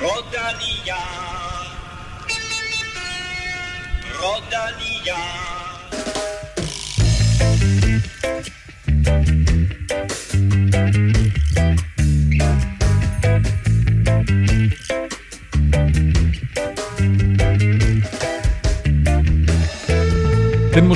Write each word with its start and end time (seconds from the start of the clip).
Rodalia. 0.00 0.96
Rodalia. 4.18 5.20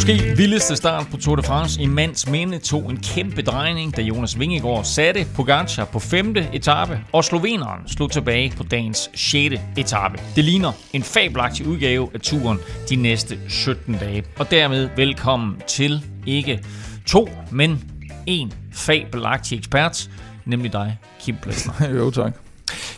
Måske 0.07 0.37
vildeste 0.37 0.77
start 0.77 1.07
på 1.11 1.17
Tour 1.17 1.37
de 1.37 1.43
France 1.43 1.83
i 1.83 1.87
mands 1.87 2.29
minde 2.29 2.59
tog 2.59 2.91
en 2.91 2.97
kæmpe 2.97 3.43
drejning, 3.43 3.97
da 3.97 4.03
Jonas 4.03 4.39
Vingegaard 4.39 4.85
satte 4.85 5.27
Pogacar 5.37 5.85
på 5.85 5.99
femte 5.99 6.49
etape, 6.53 7.01
og 7.13 7.25
sloveneren 7.25 7.89
slog 7.89 8.11
tilbage 8.11 8.53
på 8.57 8.63
dagens 8.63 9.11
6. 9.15 9.55
etape. 9.77 10.19
Det 10.37 10.45
ligner 10.45 10.73
en 10.93 11.03
fabelagtig 11.03 11.67
udgave 11.67 12.11
af 12.15 12.21
turen 12.21 12.59
de 12.91 12.97
næste 12.97 13.39
17 13.49 13.95
dage. 13.95 14.25
Og 14.39 14.51
dermed 14.51 14.89
velkommen 14.97 15.57
til 15.67 16.05
ikke 16.27 16.65
to, 17.07 17.29
men 17.51 17.91
en 18.27 18.53
fabelagtig 18.73 19.59
ekspert, 19.59 20.11
nemlig 20.45 20.73
dig, 20.73 20.99
Kim 21.21 21.37
Plessner. 21.43 21.75
jo, 21.99 22.11
tak. 22.11 22.44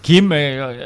Kim, 0.07 0.33
øh, 0.33 0.69
øh, 0.69 0.77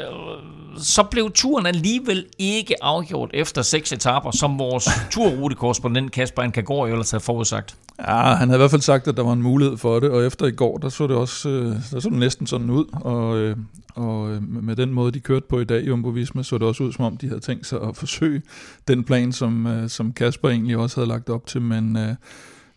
så 0.77 1.03
blev 1.03 1.31
turen 1.31 1.65
alligevel 1.65 2.25
ikke 2.39 2.83
afgjort 2.83 3.29
efter 3.33 3.61
seks 3.61 3.91
etaper, 3.91 4.31
som 4.31 4.59
vores 4.59 4.89
turrutekorrespondent 5.11 6.11
Kasper 6.11 6.41
Ankagor 6.41 6.87
jo 6.87 6.93
ellers 6.93 7.11
havde 7.11 7.23
forudsagt. 7.23 7.75
Ja, 7.99 8.21
han 8.21 8.49
havde 8.49 8.57
i 8.57 8.61
hvert 8.61 8.71
fald 8.71 8.81
sagt, 8.81 9.07
at 9.07 9.17
der 9.17 9.23
var 9.23 9.33
en 9.33 9.41
mulighed 9.41 9.77
for 9.77 9.99
det, 9.99 10.09
og 10.09 10.25
efter 10.25 10.45
i 10.45 10.51
går, 10.51 10.77
der 10.77 10.89
så 10.89 11.07
det 11.07 11.15
også 11.15 11.49
øh, 11.49 11.75
der 11.91 11.99
så 11.99 12.09
det 12.09 12.17
næsten 12.17 12.47
sådan 12.47 12.69
ud, 12.69 12.85
og, 12.91 13.37
øh, 13.37 13.57
og 13.95 14.27
med 14.41 14.75
den 14.75 14.93
måde, 14.93 15.11
de 15.11 15.19
kørte 15.19 15.45
på 15.49 15.59
i 15.59 15.65
dag, 15.65 15.87
Jumbo 15.87 16.09
Visma, 16.09 16.43
så 16.43 16.57
det 16.57 16.67
også 16.67 16.83
ud, 16.83 16.93
som 16.93 17.05
om 17.05 17.17
de 17.17 17.27
havde 17.27 17.41
tænkt 17.41 17.67
sig 17.67 17.79
at 17.81 17.97
forsøge 17.97 18.41
den 18.87 19.03
plan, 19.03 19.31
som, 19.31 19.85
som 19.87 20.13
Kasper 20.13 20.49
egentlig 20.49 20.77
også 20.77 20.99
havde 20.99 21.09
lagt 21.09 21.29
op 21.29 21.45
til, 21.45 21.61
men 21.61 21.97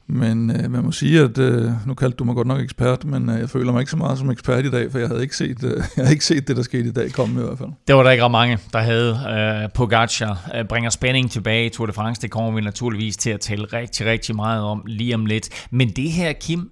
men 0.06 0.50
øh, 0.50 0.70
man 0.70 0.84
må 0.84 0.92
sige, 0.92 1.20
at 1.20 1.38
øh, 1.38 1.70
nu 1.86 1.94
kaldte 1.94 2.16
du 2.16 2.24
mig 2.24 2.34
godt 2.34 2.46
nok 2.46 2.60
ekspert, 2.60 3.04
men 3.04 3.30
øh, 3.30 3.40
jeg 3.40 3.50
føler 3.50 3.72
mig 3.72 3.80
ikke 3.80 3.90
så 3.90 3.96
meget 3.96 4.18
som 4.18 4.30
ekspert 4.30 4.64
i 4.64 4.70
dag, 4.70 4.92
for 4.92 4.98
jeg 4.98 5.08
havde 5.08 5.22
ikke 5.22 5.36
set, 5.36 5.64
øh, 5.64 5.76
jeg 5.96 6.04
havde 6.04 6.12
ikke 6.12 6.24
set 6.24 6.48
det, 6.48 6.56
der 6.56 6.62
skete 6.62 6.88
i 6.88 6.92
dag 6.92 7.12
komme 7.12 7.40
i 7.40 7.44
hvert 7.44 7.58
fald. 7.58 7.68
Det 7.88 7.94
var 7.94 8.02
der 8.02 8.10
ikke 8.10 8.24
ret 8.24 8.30
mange, 8.30 8.58
der 8.72 8.78
havde. 8.78 9.18
Øh, 9.64 9.70
Pogacar 9.74 10.50
øh, 10.54 10.64
bringer 10.64 10.90
spænding 10.90 11.30
tilbage 11.30 11.66
i 11.66 11.68
Tour 11.68 11.86
de 11.86 11.92
France. 11.92 12.22
Det 12.22 12.30
kommer 12.30 12.52
vi 12.52 12.60
naturligvis 12.60 13.16
til 13.16 13.30
at 13.30 13.40
tale 13.40 13.64
rigtig, 13.64 14.06
rigtig 14.06 14.36
meget 14.36 14.62
om 14.62 14.82
lige 14.86 15.14
om 15.14 15.26
lidt. 15.26 15.66
Men 15.70 15.88
det 15.88 16.10
her, 16.10 16.32
Kim, 16.32 16.70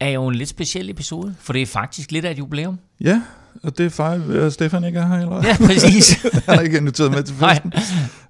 er 0.00 0.10
jo 0.10 0.26
en 0.26 0.34
lidt 0.34 0.48
speciel 0.48 0.90
episode, 0.90 1.34
for 1.40 1.52
det 1.52 1.62
er 1.62 1.66
faktisk 1.66 2.12
lidt 2.12 2.24
af 2.24 2.30
et 2.30 2.38
jubilæum. 2.38 2.78
Ja, 3.00 3.22
og 3.62 3.78
det 3.78 3.86
er 3.86 3.90
fejl, 3.90 4.36
at 4.36 4.52
Stefan 4.52 4.84
ikke 4.84 4.98
er 4.98 5.06
her, 5.06 5.14
eller? 5.14 5.42
Ja, 5.44 5.56
præcis. 5.66 6.22
han 6.46 6.58
er 6.58 6.60
ikke 6.60 6.78
inviteret 6.78 7.10
med 7.10 7.22
til 7.22 7.34
festen. 7.34 7.72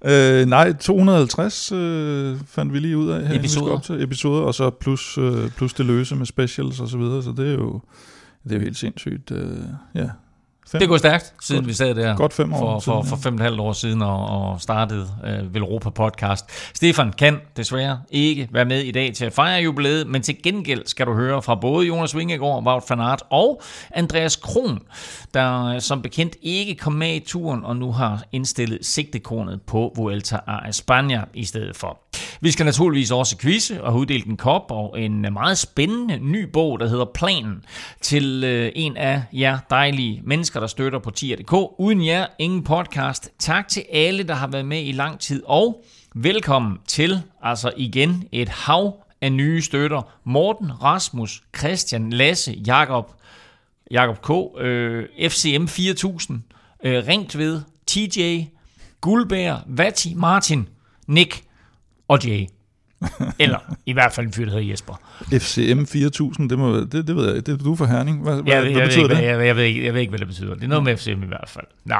nej. 0.04 0.40
Øh, 0.40 0.46
nej, 0.46 0.72
250 0.72 1.72
øh, 1.72 2.36
fandt 2.46 2.72
vi 2.72 2.78
lige 2.78 2.98
ud 2.98 3.10
af 3.10 3.28
her, 3.28 3.38
episoder. 3.38 3.72
Op 3.72 3.82
til 3.82 4.02
episoder, 4.02 4.42
og 4.42 4.54
så 4.54 4.70
plus, 4.70 5.18
øh, 5.18 5.50
plus 5.50 5.74
det 5.74 5.86
løse 5.86 6.16
med 6.16 6.26
specials 6.26 6.80
og 6.80 6.88
så 6.88 6.98
videre, 6.98 7.22
så 7.22 7.34
det 7.36 7.48
er 7.48 7.52
jo, 7.52 7.80
det 8.44 8.52
er 8.52 8.56
jo 8.56 8.62
helt 8.62 8.76
sindssygt. 8.76 9.30
Øh, 9.30 9.56
ja, 9.94 10.08
Fem. 10.72 10.78
Det 10.78 10.88
går 10.88 10.96
stærkt, 10.96 11.34
siden 11.40 11.62
godt, 11.62 11.68
vi 11.68 11.74
sad 11.74 11.94
der 11.94 12.16
godt 12.16 12.32
fem 12.32 12.52
år 12.52 12.58
for, 12.58 12.80
for, 12.80 13.02
for 13.02 13.16
fem 13.16 13.34
og 13.34 13.36
et 13.36 13.42
halvt 13.42 13.60
år 13.60 13.72
siden 13.72 14.02
og, 14.02 14.26
og 14.26 14.60
startede 14.60 15.08
øh, 15.26 15.54
Velropa 15.54 15.90
podcast. 15.90 16.44
Stefan 16.74 17.12
kan 17.12 17.40
desværre 17.56 18.00
ikke 18.10 18.48
være 18.52 18.64
med 18.64 18.80
i 18.80 18.90
dag 18.90 19.14
til 19.14 19.24
at 19.24 19.32
fejre 19.32 19.62
jubilæet, 19.62 20.06
men 20.06 20.22
til 20.22 20.42
gengæld 20.42 20.82
skal 20.86 21.06
du 21.06 21.14
høre 21.14 21.42
fra 21.42 21.54
både 21.54 21.86
Jonas 21.86 22.16
Vingegaard, 22.16 22.62
Wout 22.66 22.82
van 22.90 23.00
Aert 23.00 23.22
og 23.30 23.62
Andreas 23.90 24.36
Kron, 24.36 24.78
der 25.34 25.64
øh, 25.64 25.80
som 25.80 26.02
bekendt 26.02 26.36
ikke 26.42 26.74
kom 26.74 26.92
med 26.92 27.14
i 27.14 27.20
turen 27.20 27.64
og 27.64 27.76
nu 27.76 27.92
har 27.92 28.22
indstillet 28.32 28.78
sigtekornet 28.86 29.62
på 29.62 29.92
Vuelta 29.96 30.38
a 30.46 30.56
España 30.56 31.24
i 31.34 31.44
stedet 31.44 31.76
for. 31.76 31.98
Vi 32.40 32.50
skal 32.50 32.66
naturligvis 32.66 33.10
også 33.10 33.38
quizze 33.38 33.84
og 33.84 33.94
uddele 33.96 34.26
en 34.26 34.36
kop 34.36 34.70
og 34.70 35.00
en 35.00 35.26
meget 35.32 35.58
spændende 35.58 36.18
ny 36.18 36.44
bog, 36.52 36.80
der 36.80 36.88
hedder 36.88 37.04
Planen, 37.14 37.64
til 38.00 38.44
øh, 38.44 38.72
en 38.74 38.96
af 38.96 39.22
jer 39.32 39.58
dejlige 39.70 40.22
mennesker, 40.24 40.60
der 40.62 40.68
støtter 40.68 40.98
på 40.98 41.10
tier.dk. 41.10 41.52
Uden 41.78 42.06
jer, 42.06 42.26
ingen 42.38 42.64
podcast. 42.64 43.30
Tak 43.38 43.68
til 43.68 43.84
alle, 43.92 44.22
der 44.22 44.34
har 44.34 44.46
været 44.46 44.64
med 44.64 44.84
i 44.84 44.92
lang 44.92 45.20
tid, 45.20 45.42
og 45.46 45.84
velkommen 46.14 46.78
til, 46.88 47.22
altså 47.42 47.72
igen, 47.76 48.28
et 48.32 48.48
hav 48.48 49.04
af 49.20 49.32
nye 49.32 49.62
støtter. 49.62 50.02
Morten, 50.24 50.82
Rasmus, 50.82 51.42
Christian, 51.58 52.10
Lasse, 52.10 52.52
Jakob, 52.66 53.12
Jakob 53.90 54.22
K., 54.22 54.60
øh, 54.60 55.08
FCM 55.30 55.66
4000, 55.66 56.42
øh, 56.84 57.06
Ringtved, 57.08 57.60
TJ, 57.86 58.44
Guldbær, 59.00 59.56
Vati, 59.66 60.14
Martin, 60.14 60.68
Nick 61.06 61.44
og 62.08 62.24
Jay. 62.24 62.46
Eller 63.38 63.58
i 63.86 63.92
hvert 63.92 64.12
fald 64.12 64.26
en 64.26 64.32
fyr, 64.32 64.44
der 64.44 64.52
hedder 64.52 64.70
Jesper. 64.70 65.00
FCM 65.32 65.84
4000, 65.84 66.50
det, 66.50 66.58
må, 66.58 66.76
det, 66.76 66.92
det 66.92 67.16
ved 67.16 67.34
jeg 67.34 67.46
Det 67.46 67.52
er 67.52 67.56
du 67.56 67.76
for 67.76 67.86
Herning. 67.86 68.22
Hvad, 68.22 68.34
jeg, 68.34 68.42
hvad, 68.42 68.54
jeg, 68.54 68.72
hvad 68.72 68.82
betyder 68.82 69.02
ikke, 69.02 69.14
det? 69.14 69.22
Jeg, 69.22 69.46
jeg, 69.46 69.56
ved 69.56 69.64
ikke, 69.64 69.84
jeg 69.84 69.94
ved 69.94 70.00
ikke, 70.00 70.10
hvad 70.10 70.18
det 70.18 70.28
betyder. 70.28 70.54
Det 70.54 70.64
er 70.64 70.68
noget 70.68 70.84
med 70.84 70.96
FCM 70.96 71.22
i 71.22 71.26
hvert 71.26 71.48
fald. 71.48 71.66
Nå. 71.84 71.96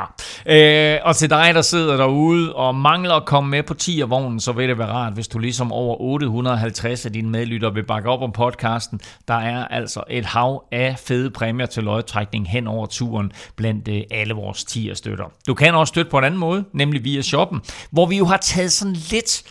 Øh, 0.46 0.98
og 1.04 1.16
til 1.16 1.30
dig, 1.30 1.50
der 1.54 1.62
sidder 1.62 1.96
derude 1.96 2.54
og 2.54 2.74
mangler 2.74 3.14
at 3.14 3.24
komme 3.24 3.50
med 3.50 3.62
på 3.62 3.74
10 3.74 4.02
vognen, 4.02 4.40
så 4.40 4.52
vil 4.52 4.68
det 4.68 4.78
være 4.78 4.88
rart, 4.88 5.12
hvis 5.12 5.28
du 5.28 5.38
ligesom 5.38 5.72
over 5.72 6.00
850 6.00 7.06
af 7.06 7.12
dine 7.12 7.30
medlytter 7.30 7.70
vil 7.70 7.84
bakke 7.84 8.08
op 8.08 8.22
om 8.22 8.32
podcasten. 8.32 9.00
Der 9.28 9.34
er 9.34 9.64
altså 9.64 10.02
et 10.10 10.24
hav 10.24 10.64
af 10.72 10.96
fede 10.98 11.30
præmier 11.30 11.66
til 11.66 11.84
løjetrækning 11.84 12.48
hen 12.48 12.66
over 12.66 12.86
turen 12.86 13.32
blandt 13.56 13.88
øh, 13.88 14.02
alle 14.10 14.34
vores 14.34 14.64
10 14.64 14.90
støtter. 14.94 15.24
Du 15.46 15.54
kan 15.54 15.74
også 15.74 15.90
støtte 15.90 16.10
på 16.10 16.18
en 16.18 16.24
anden 16.24 16.40
måde, 16.40 16.64
nemlig 16.72 17.04
via 17.04 17.22
shoppen, 17.22 17.60
hvor 17.90 18.06
vi 18.06 18.16
jo 18.16 18.24
har 18.24 18.36
taget 18.36 18.72
sådan 18.72 18.96
lidt 19.10 19.42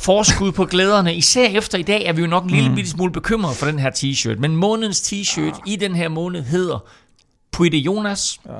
forskud 0.00 0.52
på 0.52 0.64
glæderne. 0.64 1.14
Især 1.14 1.48
efter 1.48 1.78
i 1.78 1.82
dag 1.82 2.04
er 2.04 2.12
vi 2.12 2.20
jo 2.20 2.26
nok 2.26 2.44
en 2.44 2.50
lille 2.50 2.68
mm. 2.68 2.74
bitte 2.74 2.90
smule 2.90 3.12
bekymret 3.12 3.56
for 3.56 3.66
den 3.66 3.78
her 3.78 3.90
t-shirt. 3.90 4.38
Men 4.38 4.56
månedens 4.56 5.12
t-shirt 5.12 5.60
ja. 5.66 5.72
i 5.72 5.76
den 5.76 5.94
her 5.94 6.08
måned 6.08 6.42
hedder 6.42 6.78
Puide 7.52 7.76
Jonas. 7.76 8.40
Ja. 8.46 8.52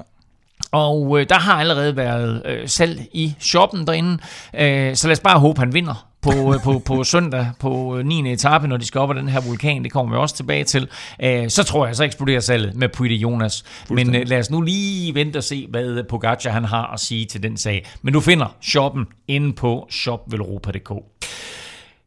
Og 0.72 1.20
øh, 1.20 1.28
der 1.28 1.38
har 1.38 1.54
allerede 1.54 1.96
været 1.96 2.42
øh, 2.46 2.68
salg 2.68 3.06
i 3.12 3.34
shoppen 3.40 3.86
derinde. 3.86 4.18
Øh, 4.54 4.96
så 4.96 5.08
lad 5.08 5.12
os 5.12 5.20
bare 5.20 5.38
håbe, 5.38 5.60
han 5.60 5.74
vinder 5.74 6.09
på, 6.22 6.54
øh, 6.54 6.60
på, 6.60 6.78
på 6.78 7.04
søndag 7.04 7.50
på 7.60 8.03
9. 8.04 8.20
Øh, 8.22 8.28
etape, 8.28 8.69
når 8.69 8.76
de 8.76 8.86
skal 8.86 9.00
op 9.00 9.10
ad 9.10 9.14
den 9.14 9.28
her 9.28 9.41
vulkan. 9.41 9.84
Det 9.84 9.92
kommer 9.92 10.14
vi 10.14 10.20
også 10.20 10.36
tilbage 10.36 10.64
til. 10.64 10.88
Øh, 11.22 11.48
så 11.48 11.64
tror 11.64 11.86
jeg, 11.86 11.97
så 11.97 12.04
eksploderer 12.04 12.41
salget 12.41 12.75
med 12.75 12.88
Puide 12.88 13.14
Jonas. 13.14 13.64
Men 13.91 14.14
øh, 14.14 14.28
lad 14.28 14.38
os 14.38 14.50
nu 14.50 14.60
lige 14.60 15.14
vente 15.14 15.36
og 15.36 15.44
se, 15.44 15.66
hvad 15.70 16.04
Pogacar 16.04 16.50
han 16.50 16.64
har 16.64 16.86
at 16.86 17.00
sige 17.00 17.26
til 17.26 17.42
den 17.42 17.56
sag. 17.56 17.86
Men 18.03 18.14
du 18.14 18.20
finder 18.20 18.56
shoppen 18.60 19.06
inde 19.28 19.53
på 19.53 19.86
shopvelropa.dk. 19.91 20.92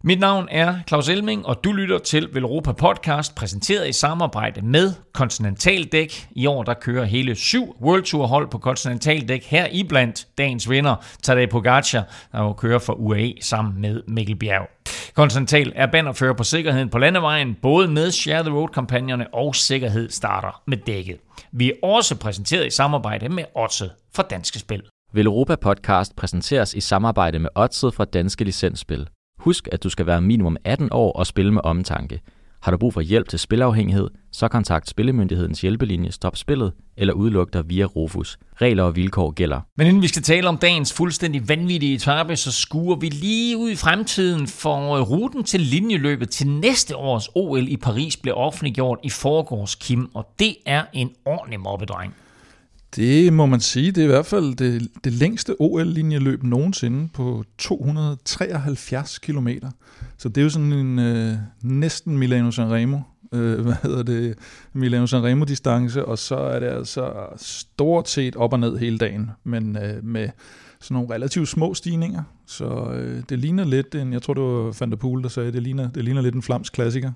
Mit 0.06 0.20
navn 0.20 0.48
er 0.52 0.76
Claus 0.88 1.10
Elming, 1.10 1.46
og 1.46 1.64
du 1.64 1.72
lytter 1.72 1.98
til 1.98 2.30
Velropa 2.34 2.72
Podcast, 2.72 3.36
præsenteret 3.36 3.90
i 3.90 3.92
samarbejde 3.92 4.62
med 4.62 4.94
Continental 5.14 5.84
Dæk. 5.84 6.28
I 6.32 6.46
år 6.46 6.64
der 6.64 6.74
kører 6.74 7.06
hele 7.06 7.36
syv 7.36 7.76
World 7.82 8.04
Tour 8.04 8.28
hold 8.28 8.48
på 8.48 8.58
Continental 8.58 9.28
Dæk. 9.28 9.44
Her 9.44 9.68
i 9.72 9.84
blandt 9.84 10.28
dagens 10.38 10.70
vinder, 10.70 10.96
Tadej 11.22 11.46
Pogacar, 11.46 12.04
der 12.32 12.42
jo 12.42 12.54
kører 12.54 12.80
for 12.80 12.94
UAE 12.94 13.34
sammen 13.42 13.82
med 13.82 14.02
Mikkel 14.08 14.36
Bjerg. 14.36 14.70
Continental 15.14 15.74
er 15.76 15.86
bannerfører 15.92 16.34
på 16.34 16.44
sikkerheden 16.44 16.90
på 16.90 16.98
landevejen, 16.98 17.58
både 17.62 17.88
med 17.88 18.12
Share 18.12 18.44
the 18.44 18.54
Road-kampagnerne 18.54 19.34
og 19.34 19.56
Sikkerhed 19.56 20.10
starter 20.10 20.62
med 20.68 20.78
dækket. 20.78 21.18
Vi 21.52 21.70
er 21.70 21.76
også 21.84 22.16
præsenteret 22.16 22.68
i 22.68 22.70
samarbejde 22.70 23.30
med 23.30 23.44
Otse 23.56 23.90
fra 24.16 24.24
Danske 24.24 24.60
Spil. 24.60 24.84
Velropa 25.14 25.56
Podcast 25.56 26.16
præsenteres 26.16 26.74
i 26.74 26.82
samarbejde 26.82 27.40
med 27.40 27.50
Otse 27.56 27.92
fra 27.92 28.06
Danske 28.06 28.44
Licensspil. 28.44 29.08
Husk, 29.44 29.68
at 29.72 29.84
du 29.84 29.90
skal 29.90 30.06
være 30.06 30.22
minimum 30.22 30.58
18 30.64 30.90
år 30.92 31.12
og 31.12 31.28
spille 31.28 31.54
med 31.54 31.62
omtanke. 31.64 32.22
Har 32.62 32.72
du 32.72 32.78
brug 32.78 32.94
for 32.94 33.02
hjælp 33.02 33.30
til 33.30 33.40
spilafhængighed, 33.40 34.10
så 34.32 34.48
kontakt 34.48 34.90
Spillemyndighedens 34.90 35.62
hjælpelinje 35.62 36.12
Stop 36.12 36.38
Spillet 36.38 36.74
eller 36.98 37.14
udluk 37.14 37.54
dig 37.54 37.70
via 37.70 37.86
Rufus. 37.86 38.38
Regler 38.62 38.84
og 38.84 38.96
vilkår 38.96 39.32
gælder. 39.32 39.62
Men 39.78 39.88
inden 39.88 40.02
vi 40.02 40.08
skal 40.08 40.22
tale 40.22 40.48
om 40.48 40.58
dagens 40.58 40.94
fuldstændig 40.94 41.50
vanvittige 41.50 41.96
etape, 41.96 42.36
så 42.36 42.52
skuer 42.52 42.96
vi 42.96 43.10
lige 43.10 43.58
ud 43.58 43.70
i 43.70 43.76
fremtiden, 43.76 44.48
for 44.48 44.96
øh, 44.96 45.02
ruten 45.02 45.44
til 45.44 45.62
linjeløbet 45.62 46.30
til 46.30 46.48
næste 46.48 46.96
års 46.96 47.30
OL 47.36 47.68
i 47.68 47.78
Paris 47.78 48.18
blev 48.18 48.34
offentliggjort 48.38 49.00
i 49.04 49.10
forgårs, 49.10 49.76
Kim, 49.76 50.10
og 50.14 50.28
det 50.40 50.56
er 50.66 50.84
en 50.94 51.12
ordentlig 51.26 51.60
mobbedreng. 51.60 52.14
Det 52.96 53.34
må 53.34 53.46
man 53.46 53.60
sige. 53.60 53.92
Det 53.92 54.02
er 54.02 54.06
i 54.06 54.08
hvert 54.08 54.26
fald 54.26 54.56
det, 54.56 54.88
det 55.04 55.14
længste 55.14 55.56
OL-linjeløb 55.60 56.44
nogensinde 56.44 57.10
på 57.14 57.44
273 57.58 59.20
km. 59.20 59.48
Så 60.18 60.30
det 60.30 60.38
er 60.38 60.44
jo 60.44 60.50
sådan 60.50 60.74
en 60.74 61.00
øh, 61.00 61.36
næsten 61.62 62.18
Milano 62.18 62.52
Sanremo, 62.52 63.00
øh, 63.34 63.62
hvad 63.62 63.74
hedder 63.84 64.04
det, 64.04 64.36
Milano 64.74 65.08
Sanremo 65.08 65.46
distance, 65.46 66.06
og 66.06 66.18
så 66.18 66.36
er 66.36 66.60
det 66.60 66.68
altså 66.68 67.14
stort 67.38 68.10
set 68.10 68.36
op 68.36 68.54
og 68.54 68.60
ned 68.60 68.78
hele 68.78 68.98
dagen, 68.98 69.32
men 69.44 69.78
øh, 69.78 70.04
med 70.04 70.30
sådan 70.80 70.96
nogle 70.96 71.14
relativt 71.14 71.50
små 71.50 71.74
stigninger. 71.74 72.24
Så 72.46 72.92
øh, 72.94 73.24
det 73.30 73.40
ligner 73.40 73.64
lidt 73.64 73.96
en, 73.96 74.14
jeg 74.14 74.22
tror 74.22 74.34
det 74.34 74.44
var 74.44 74.76
Van 74.80 74.90
der 74.90 74.98
Poel, 74.98 75.24
der 75.24 75.30
sagde, 75.30 75.52
det 75.52 75.64
ligner, 75.64 75.90
det 75.92 76.04
ligner 76.04 76.22
lidt 76.22 76.36
en 76.36 76.42
flamsk 76.42 76.74
klassiker. 76.74 77.12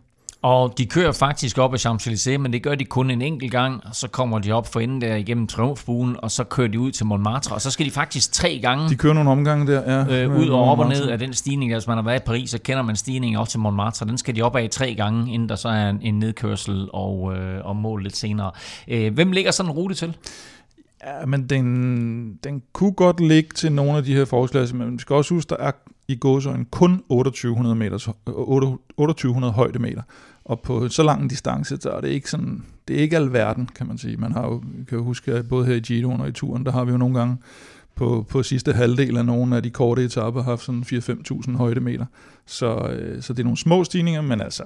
Og 0.47 0.77
de 0.77 0.85
kører 0.85 1.11
faktisk 1.11 1.57
op 1.57 1.73
ad 1.73 1.79
Champs-Élysées, 1.79 2.37
men 2.37 2.53
det 2.53 2.63
gør 2.63 2.75
de 2.75 2.85
kun 2.85 3.11
en 3.11 3.21
enkelt 3.21 3.51
gang, 3.51 3.81
og 3.85 3.95
så 3.95 4.07
kommer 4.07 4.39
de 4.39 4.51
op 4.51 4.67
for 4.73 4.79
enden 4.79 5.01
der 5.01 5.15
igennem 5.15 5.47
Triumfbuen, 5.47 6.15
og 6.19 6.31
så 6.31 6.43
kører 6.43 6.67
de 6.67 6.79
ud 6.79 6.91
til 6.91 7.05
Montmartre, 7.05 7.55
og 7.55 7.61
så 7.61 7.71
skal 7.71 7.85
de 7.85 7.91
faktisk 7.91 8.31
tre 8.31 8.59
gange 8.61 8.89
De 8.89 8.95
kører 8.95 9.13
nogle 9.13 9.29
omgange 9.29 9.67
der, 9.67 10.05
ja. 10.15 10.23
øh, 10.23 10.39
ud 10.39 10.47
og 10.47 10.63
op 10.71 10.79
og 10.79 10.89
ned 10.89 11.07
af 11.07 11.19
den 11.19 11.33
stigning. 11.33 11.73
Altså 11.73 11.89
man 11.89 11.97
har 11.97 12.03
været 12.03 12.19
i 12.19 12.23
Paris, 12.25 12.49
så 12.49 12.59
kender 12.61 12.83
man 12.83 12.95
stigningen 12.95 13.39
op 13.39 13.49
til 13.49 13.59
Montmartre. 13.59 14.05
Den 14.05 14.17
skal 14.17 14.35
de 14.35 14.41
op 14.41 14.55
af 14.55 14.69
tre 14.69 14.95
gange, 14.95 15.33
inden 15.33 15.49
der 15.49 15.55
så 15.55 15.69
er 15.69 15.89
en, 15.89 15.99
en 16.01 16.19
nedkørsel 16.19 16.89
og, 16.93 17.35
øh, 17.35 17.65
og 17.65 17.75
mål 17.75 18.03
lidt 18.03 18.17
senere. 18.17 18.51
Øh, 18.87 19.13
hvem 19.13 19.31
ligger 19.31 19.51
sådan 19.51 19.71
en 19.71 19.77
rute 19.77 19.95
til? 19.95 20.17
Ja, 21.05 21.25
men 21.25 21.49
den, 21.49 22.33
den 22.43 22.61
kunne 22.73 22.93
godt 22.93 23.19
ligge 23.19 23.49
til 23.55 23.71
nogle 23.71 23.97
af 23.97 24.03
de 24.03 24.13
her 24.13 24.25
forårsklasser, 24.25 24.75
men 24.75 24.93
vi 24.93 24.99
skal 24.99 25.15
også 25.15 25.33
huske, 25.33 25.49
der 25.49 25.57
er 25.59 25.71
i 26.07 26.15
gåsøjen 26.15 26.65
kun 26.65 27.03
2800, 27.09 27.75
meters, 27.75 28.09
2800 28.25 29.51
øh, 29.51 29.55
højdemeter. 29.55 30.01
Og 30.45 30.59
på 30.59 30.89
så 30.89 31.03
lang 31.03 31.21
en 31.21 31.27
distance, 31.27 31.77
så 31.81 31.89
er 31.89 32.01
det 32.01 32.07
ikke 32.07 32.29
sådan, 32.29 32.63
det 32.87 32.95
er 32.95 33.01
ikke 33.01 33.15
alverden, 33.15 33.69
kan 33.75 33.87
man 33.87 33.97
sige. 33.97 34.17
Man 34.17 34.31
har 34.31 34.47
jo, 34.47 34.63
kan 34.89 34.97
jo 34.97 35.03
huske, 35.03 35.33
at 35.33 35.49
både 35.49 35.65
her 35.65 35.75
i 35.75 35.79
Giroen 35.79 36.21
og 36.21 36.27
i 36.27 36.31
turen, 36.31 36.65
der 36.65 36.71
har 36.71 36.85
vi 36.85 36.91
jo 36.91 36.97
nogle 36.97 37.19
gange 37.19 37.37
på, 37.97 38.25
på 38.29 38.43
sidste 38.43 38.73
halvdel 38.73 39.17
af 39.17 39.25
nogle 39.25 39.55
af 39.55 39.63
de 39.63 39.69
korte 39.69 40.03
etaper 40.05 40.43
haft 40.43 40.63
sådan 40.63 40.83
4-5.000 40.93 41.57
højdemeter. 41.57 42.05
Så, 42.49 42.75
øh, 42.77 43.21
så 43.21 43.33
det 43.33 43.39
er 43.39 43.43
nogle 43.43 43.57
små 43.57 43.83
stigninger, 43.83 44.21
men 44.21 44.41
altså 44.41 44.63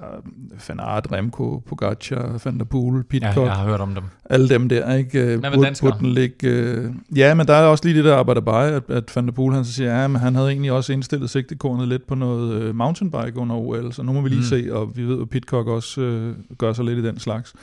Van 0.68 0.80
Aert, 0.80 1.08
Remco, 1.12 1.64
Pogacar, 1.68 2.40
Van 2.46 2.58
der 2.60 2.64
Poel, 2.66 2.96
Ja, 2.98 3.02
Pitcock, 3.10 3.46
jeg 3.48 3.54
har 3.56 3.66
hørt 3.66 3.80
om 3.82 3.96
dem. 3.96 4.04
alle 4.30 4.50
dem 4.50 4.70
der, 4.70 4.96
ikke? 4.96 5.20
Øh, 5.22 5.42
med 5.42 5.64
danskere? 5.64 5.98
den 6.00 6.08
ligge, 6.08 6.48
øh, 6.48 6.92
ja, 7.16 7.34
men 7.34 7.48
der 7.48 7.54
er 7.54 7.66
også 7.68 7.86
lige 7.86 7.98
det 7.98 8.06
der 8.06 8.16
arbejder 8.16 8.42
bare, 8.42 8.68
at, 8.72 8.84
at 8.90 9.12
Van 9.16 9.26
der 9.26 9.32
Poel, 9.32 9.54
han 9.54 9.66
så 9.66 9.74
siger, 9.74 10.02
ja, 10.02 10.08
men 10.08 10.22
han 10.22 10.36
havde 10.36 10.50
egentlig 10.50 10.72
også 10.72 10.94
indstillet 10.94 11.30
sigtekornet 11.30 11.88
lidt 11.88 12.08
på 12.08 12.16
noget 12.16 12.54
øh, 12.62 12.76
mountainbike 12.76 13.38
under 13.38 13.56
OL, 13.56 13.94
så 13.94 14.04
nu 14.04 14.14
må 14.14 14.22
vi 14.22 14.30
lige 14.30 14.40
Mm. 14.40 14.44
se, 14.44 14.68
og 14.72 14.92
vi 14.98 15.04
ved, 15.04 15.22
at 15.22 15.30
Pitcock 15.30 15.68
også 15.68 16.02
øh, 16.02 16.36
gør 16.58 16.74
sig 16.74 16.86
lidt 16.86 17.00
i 17.00 17.04
den 17.08 17.20
slags. 17.20 17.54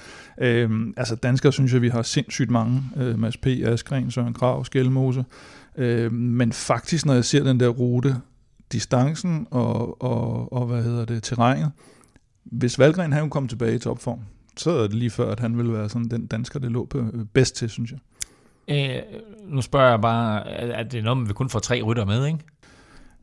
Øh, 0.40 0.70
altså 0.96 1.14
danskere 1.14 1.52
synes 1.52 1.72
jeg, 1.72 1.82
vi 1.82 1.88
har 1.88 2.02
sindssygt 2.02 2.50
mange. 2.50 2.82
Øh, 2.96 3.18
Mads 3.18 3.36
P., 3.36 3.46
Askren, 3.46 4.10
Søren 4.10 4.34
Krav, 4.34 4.64
Skelmose. 4.64 5.20
Øh, 5.20 5.24
men 6.12 6.52
faktisk, 6.52 7.06
når 7.06 7.14
jeg 7.14 7.24
ser 7.24 7.44
den 7.44 7.60
der 7.60 7.68
rute, 7.68 8.16
distancen 8.72 9.46
og, 9.50 10.02
og, 10.02 10.52
og 10.52 10.66
hvad 10.66 10.82
hedder 10.82 11.04
det, 11.04 11.22
terrænet, 11.22 11.72
hvis 12.44 12.78
Valgren 12.78 13.12
han 13.12 13.30
kom 13.30 13.48
tilbage 13.48 13.74
i 13.74 13.78
topform, 13.78 14.20
så 14.56 14.70
er 14.70 14.82
det 14.82 14.94
lige 14.94 15.10
før, 15.10 15.32
at 15.32 15.40
han 15.40 15.56
ville 15.56 15.72
være 15.72 15.88
sådan 15.88 16.08
den 16.08 16.26
dansker, 16.26 16.58
det 16.60 16.70
lå 16.72 16.84
på 16.84 16.98
øh, 16.98 17.24
bedst 17.32 17.56
til, 17.56 17.70
synes 17.70 17.92
jeg. 17.92 17.98
Øh, 18.68 19.02
nu 19.48 19.62
spørger 19.62 19.90
jeg 19.90 20.00
bare, 20.00 20.48
er 20.48 20.66
er 20.66 20.82
det 20.82 21.04
noget, 21.04 21.16
man 21.18 21.26
vil 21.26 21.34
kun 21.34 21.48
få 21.48 21.58
tre 21.58 21.82
rytter 21.82 22.04
med, 22.04 22.26
ikke? 22.26 22.38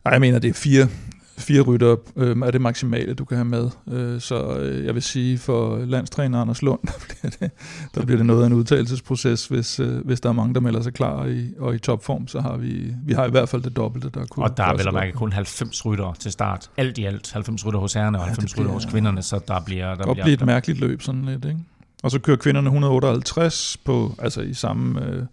Ej, 0.05 0.11
jeg 0.11 0.21
mener, 0.21 0.39
det 0.39 0.49
er 0.49 0.53
fire, 0.53 0.87
fire 1.37 1.61
rytter 1.61 1.95
øh, 2.15 2.37
er 2.37 2.51
det 2.51 2.61
maksimale, 2.61 3.13
du 3.13 3.25
kan 3.25 3.37
have 3.37 3.45
med. 3.45 3.69
Øh, 3.91 4.21
så 4.21 4.57
øh, 4.57 4.85
jeg 4.85 4.93
vil 4.93 5.01
sige, 5.03 5.37
for 5.37 5.77
landstræner 5.77 6.41
Anders 6.41 6.61
Lund, 6.61 6.79
der 6.87 6.91
bliver 7.07 7.31
det, 7.39 7.51
der 7.95 8.05
bliver 8.05 8.17
det 8.17 8.25
noget 8.25 8.43
af 8.43 8.47
en 8.47 8.53
udtalelsesproces, 8.53 9.47
hvis, 9.47 9.79
øh, 9.79 10.05
hvis 10.05 10.21
der 10.21 10.29
er 10.29 10.33
mange, 10.33 10.53
der 10.53 10.59
melder 10.59 10.81
sig 10.81 10.93
klar 10.93 11.25
i, 11.25 11.47
og 11.59 11.75
i 11.75 11.79
topform, 11.79 12.27
så 12.27 12.41
har 12.41 12.57
vi, 12.57 12.93
vi 13.05 13.13
har 13.13 13.25
i 13.25 13.31
hvert 13.31 13.49
fald 13.49 13.61
det 13.61 13.75
dobbelte, 13.75 14.09
der 14.13 14.25
kunne 14.25 14.45
Og 14.45 14.57
der 14.57 14.63
er 14.63 14.77
vel 14.77 14.87
at 14.87 14.93
mærke 14.93 15.11
kun 15.11 15.31
90 15.33 15.85
rytter 15.85 16.13
til 16.19 16.31
start. 16.31 16.69
Alt 16.77 16.97
i 16.97 17.05
alt 17.05 17.31
90 17.33 17.65
rytter 17.65 17.79
hos 17.79 17.93
herrerne 17.93 18.17
og 18.17 18.25
Ja, 18.25 18.29
det 18.29 18.37
90 18.37 18.53
rytter 18.53 18.63
bliver- 18.63 18.73
hos 18.73 18.85
kvinderne, 18.85 19.21
så 19.21 19.39
der 19.47 19.59
bliver... 19.65 19.85
Der 19.87 19.95
Det 19.95 20.05
godt 20.05 20.17
blive 20.21 20.33
et 20.33 20.45
mærkeligt 20.45 20.79
løb 20.79 21.01
sådan 21.01 21.25
lidt, 21.25 21.45
ikke? 21.45 21.59
Og 22.03 22.11
så 22.11 22.19
kører 22.19 22.37
kvinderne 22.37 22.67
158 22.67 23.77
på, 23.85 24.15
altså 24.19 24.41
i 24.41 24.53
samme, 24.53 25.05
øh, 25.05 25.23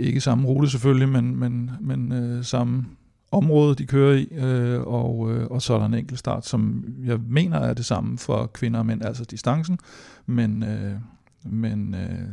ikke 0.00 0.20
samme 0.20 0.46
rute 0.48 0.70
selvfølgelig, 0.70 1.08
men, 1.08 1.36
men, 1.40 1.70
men 1.80 2.12
øh, 2.12 2.44
samme 2.44 2.84
område, 3.30 3.74
de 3.74 3.86
kører 3.86 4.16
i, 4.16 4.28
øh, 4.32 4.80
og, 4.80 5.30
øh, 5.30 5.46
og 5.46 5.62
så 5.62 5.74
er 5.74 5.78
der 5.78 5.86
en 5.86 5.94
enkelt 5.94 6.18
start, 6.18 6.46
som 6.46 6.84
jeg 7.04 7.18
mener 7.28 7.58
er 7.58 7.74
det 7.74 7.84
samme 7.84 8.18
for 8.18 8.46
kvinder 8.46 8.80
og 8.80 8.86
mænd, 8.86 9.04
altså 9.04 9.24
distancen, 9.24 9.78
men, 10.26 10.62
øh, 10.62 10.94
men 11.44 11.94
øh, 11.94 12.28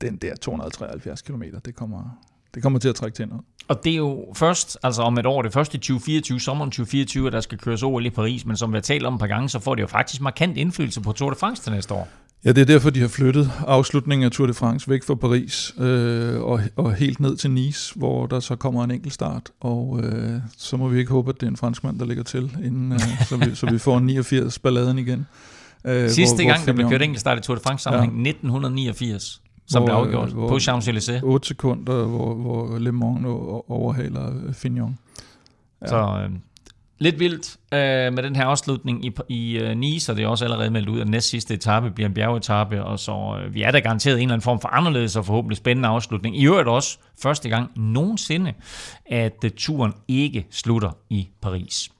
den 0.00 0.16
der 0.16 0.34
273 0.36 1.22
km, 1.22 1.42
det 1.64 1.74
kommer, 1.74 2.18
det 2.54 2.62
kommer 2.62 2.78
til 2.78 2.88
at 2.88 2.94
trække 2.94 3.16
tænder. 3.16 3.38
Og 3.68 3.84
det 3.84 3.92
er 3.92 3.96
jo 3.96 4.32
først, 4.34 4.78
altså 4.82 5.02
om 5.02 5.18
et 5.18 5.26
år, 5.26 5.42
det 5.42 5.48
er 5.48 5.52
først 5.52 5.74
i 5.74 5.78
2024, 5.78 6.40
sommeren 6.40 6.70
2024, 6.70 7.26
at 7.26 7.32
der 7.32 7.40
skal 7.40 7.58
køres 7.58 7.82
OL 7.82 8.06
i 8.06 8.10
Paris, 8.10 8.46
men 8.46 8.56
som 8.56 8.72
vi 8.72 8.76
har 8.76 8.82
talt 8.82 9.06
om 9.06 9.14
et 9.14 9.20
par 9.20 9.26
gange, 9.26 9.48
så 9.48 9.58
får 9.58 9.74
det 9.74 9.82
jo 9.82 9.86
faktisk 9.86 10.22
markant 10.22 10.56
indflydelse 10.56 11.00
på 11.00 11.12
Tour 11.12 11.30
de 11.30 11.36
France 11.36 11.62
til 11.62 11.72
næste 11.72 11.94
år. 11.94 12.08
Ja, 12.44 12.52
det 12.52 12.58
er 12.60 12.64
derfor, 12.64 12.90
de 12.90 13.00
har 13.00 13.08
flyttet 13.08 13.50
afslutningen 13.66 14.24
af 14.24 14.30
Tour 14.30 14.46
de 14.46 14.54
France 14.54 14.90
væk 14.90 15.02
fra 15.04 15.14
Paris 15.14 15.74
øh, 15.78 16.40
og, 16.42 16.60
og 16.76 16.94
helt 16.94 17.20
ned 17.20 17.36
til 17.36 17.50
Nice, 17.50 17.94
hvor 17.98 18.26
der 18.26 18.40
så 18.40 18.56
kommer 18.56 18.84
en 18.84 18.90
enkelt 18.90 19.12
start. 19.12 19.50
Og 19.60 20.00
øh, 20.02 20.40
så 20.58 20.76
må 20.76 20.88
vi 20.88 20.98
ikke 20.98 21.10
håbe, 21.12 21.30
at 21.30 21.40
det 21.40 21.46
er 21.46 21.50
en 21.50 21.56
franskmand, 21.56 21.98
der 21.98 22.04
ligger 22.06 22.22
til, 22.22 22.56
inden, 22.64 22.92
øh, 22.92 23.00
så, 23.28 23.36
vi, 23.36 23.54
så 23.54 23.66
vi 23.70 23.78
får 23.78 23.98
en 23.98 24.06
89 24.06 24.58
balladen 24.58 24.98
igen. 24.98 25.26
Øh, 25.84 26.10
Sidste 26.10 26.36
hvor, 26.36 26.50
gang, 26.52 26.66
der 26.66 26.72
blev 26.72 26.88
kørt 26.88 27.02
enkeltstart 27.02 27.38
i 27.38 27.40
Tour 27.42 27.54
de 27.56 27.62
France 27.62 27.82
sammenhæng, 27.82 28.12
1989, 28.28 29.42
som 29.66 29.82
Hvor, 29.82 29.86
blev 29.86 29.96
øh, 29.96 30.00
afgjort 30.06 30.28
hvor- 30.32 30.48
på 30.48 30.56
Champs-Élysées. 30.56 31.24
8 31.24 31.48
sekunder, 31.48 32.04
hvor, 32.06 32.34
hvor 32.34 32.78
Le 32.78 32.92
Mans 32.92 33.24
overhaler 33.68 34.32
Fignon. 34.52 34.98
Ja. 35.82 35.86
Så 35.86 35.96
øh, 36.24 36.30
lidt 36.98 37.18
vildt 37.18 37.56
øh, 37.72 38.12
med 38.12 38.22
den 38.22 38.36
her 38.36 38.44
afslutning 38.44 39.04
i, 39.04 39.12
i 39.28 39.58
øh, 39.58 39.76
Nice, 39.76 40.12
og 40.12 40.16
det 40.16 40.24
er 40.24 40.28
også 40.28 40.44
allerede 40.44 40.70
meldt 40.70 40.88
ud, 40.88 41.00
at 41.00 41.08
næst 41.08 41.28
sidste 41.28 41.54
etape 41.54 41.90
bliver 41.90 42.08
en 42.08 42.14
bjergetappe, 42.14 42.84
og 42.84 42.98
så 42.98 43.40
øh, 43.44 43.54
vi 43.54 43.62
er 43.62 43.70
da 43.70 43.78
garanteret 43.78 44.14
en 44.14 44.20
eller 44.20 44.32
anden 44.32 44.44
form 44.44 44.60
for 44.60 44.68
anderledes 44.68 45.16
og 45.16 45.26
forhåbentlig 45.26 45.56
spændende 45.56 45.88
afslutning. 45.88 46.38
I 46.38 46.46
øvrigt 46.46 46.68
også 46.68 46.98
første 47.22 47.48
gang 47.48 47.70
nogensinde, 47.76 48.52
at 49.06 49.44
øh, 49.44 49.50
turen 49.56 49.92
ikke 50.08 50.46
slutter 50.50 50.90
i 51.10 51.28
Paris. 51.42 51.90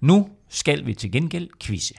Nu 0.00 0.28
skal 0.48 0.86
vi 0.86 0.94
til 0.94 1.12
gengæld 1.12 1.48
quizze. 1.60 1.94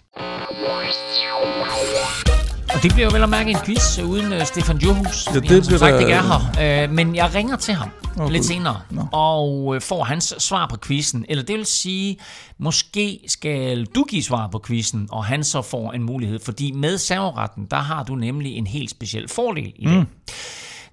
Og 2.74 2.84
det 2.84 2.94
bliver 2.94 3.06
jo 3.08 3.12
vel 3.14 3.24
at 3.24 3.30
mærke 3.30 3.52
en 3.52 3.58
quiz 3.66 4.00
uden 4.00 4.34
uh, 4.34 4.46
Stefan 4.46 4.78
Johus. 4.78 5.28
Ja, 5.28 5.40
det 5.40 5.50
som 5.50 5.68
bliver 5.68 5.78
sagt 5.78 6.02
ikke 6.02 6.14
er 6.14 6.22
her. 6.58 6.86
Uh, 6.88 6.94
men 6.94 7.16
jeg 7.16 7.36
ringer 7.36 7.56
til 7.56 7.74
ham 7.74 7.90
oh, 8.18 8.32
lidt 8.32 8.42
Gud. 8.42 8.48
senere, 8.48 8.82
Nå. 8.90 9.02
og 9.12 9.66
uh, 9.66 9.82
får 9.82 10.04
hans 10.04 10.34
svar 10.38 10.68
på 10.68 10.78
quizzen. 10.84 11.26
Eller 11.30 11.44
det 11.44 11.58
vil 11.58 11.66
sige, 11.66 12.18
måske 12.58 13.20
skal 13.28 13.86
du 13.86 14.04
give 14.04 14.24
svar 14.24 14.48
på 14.48 14.62
quizzen, 14.68 15.08
og 15.12 15.26
han 15.26 15.44
så 15.44 15.62
får 15.62 15.92
en 15.92 16.04
mulighed. 16.04 16.40
Fordi 16.40 16.72
med 16.72 16.98
serveretten, 16.98 17.66
der 17.72 17.78
har 17.78 18.04
du 18.04 18.16
nemlig 18.16 18.58
en 18.58 18.68
helt 18.68 18.90
speciel 18.90 19.28
fordel 19.28 19.74
i 19.76 19.86
det. 19.86 19.98
Mm. 19.98 20.06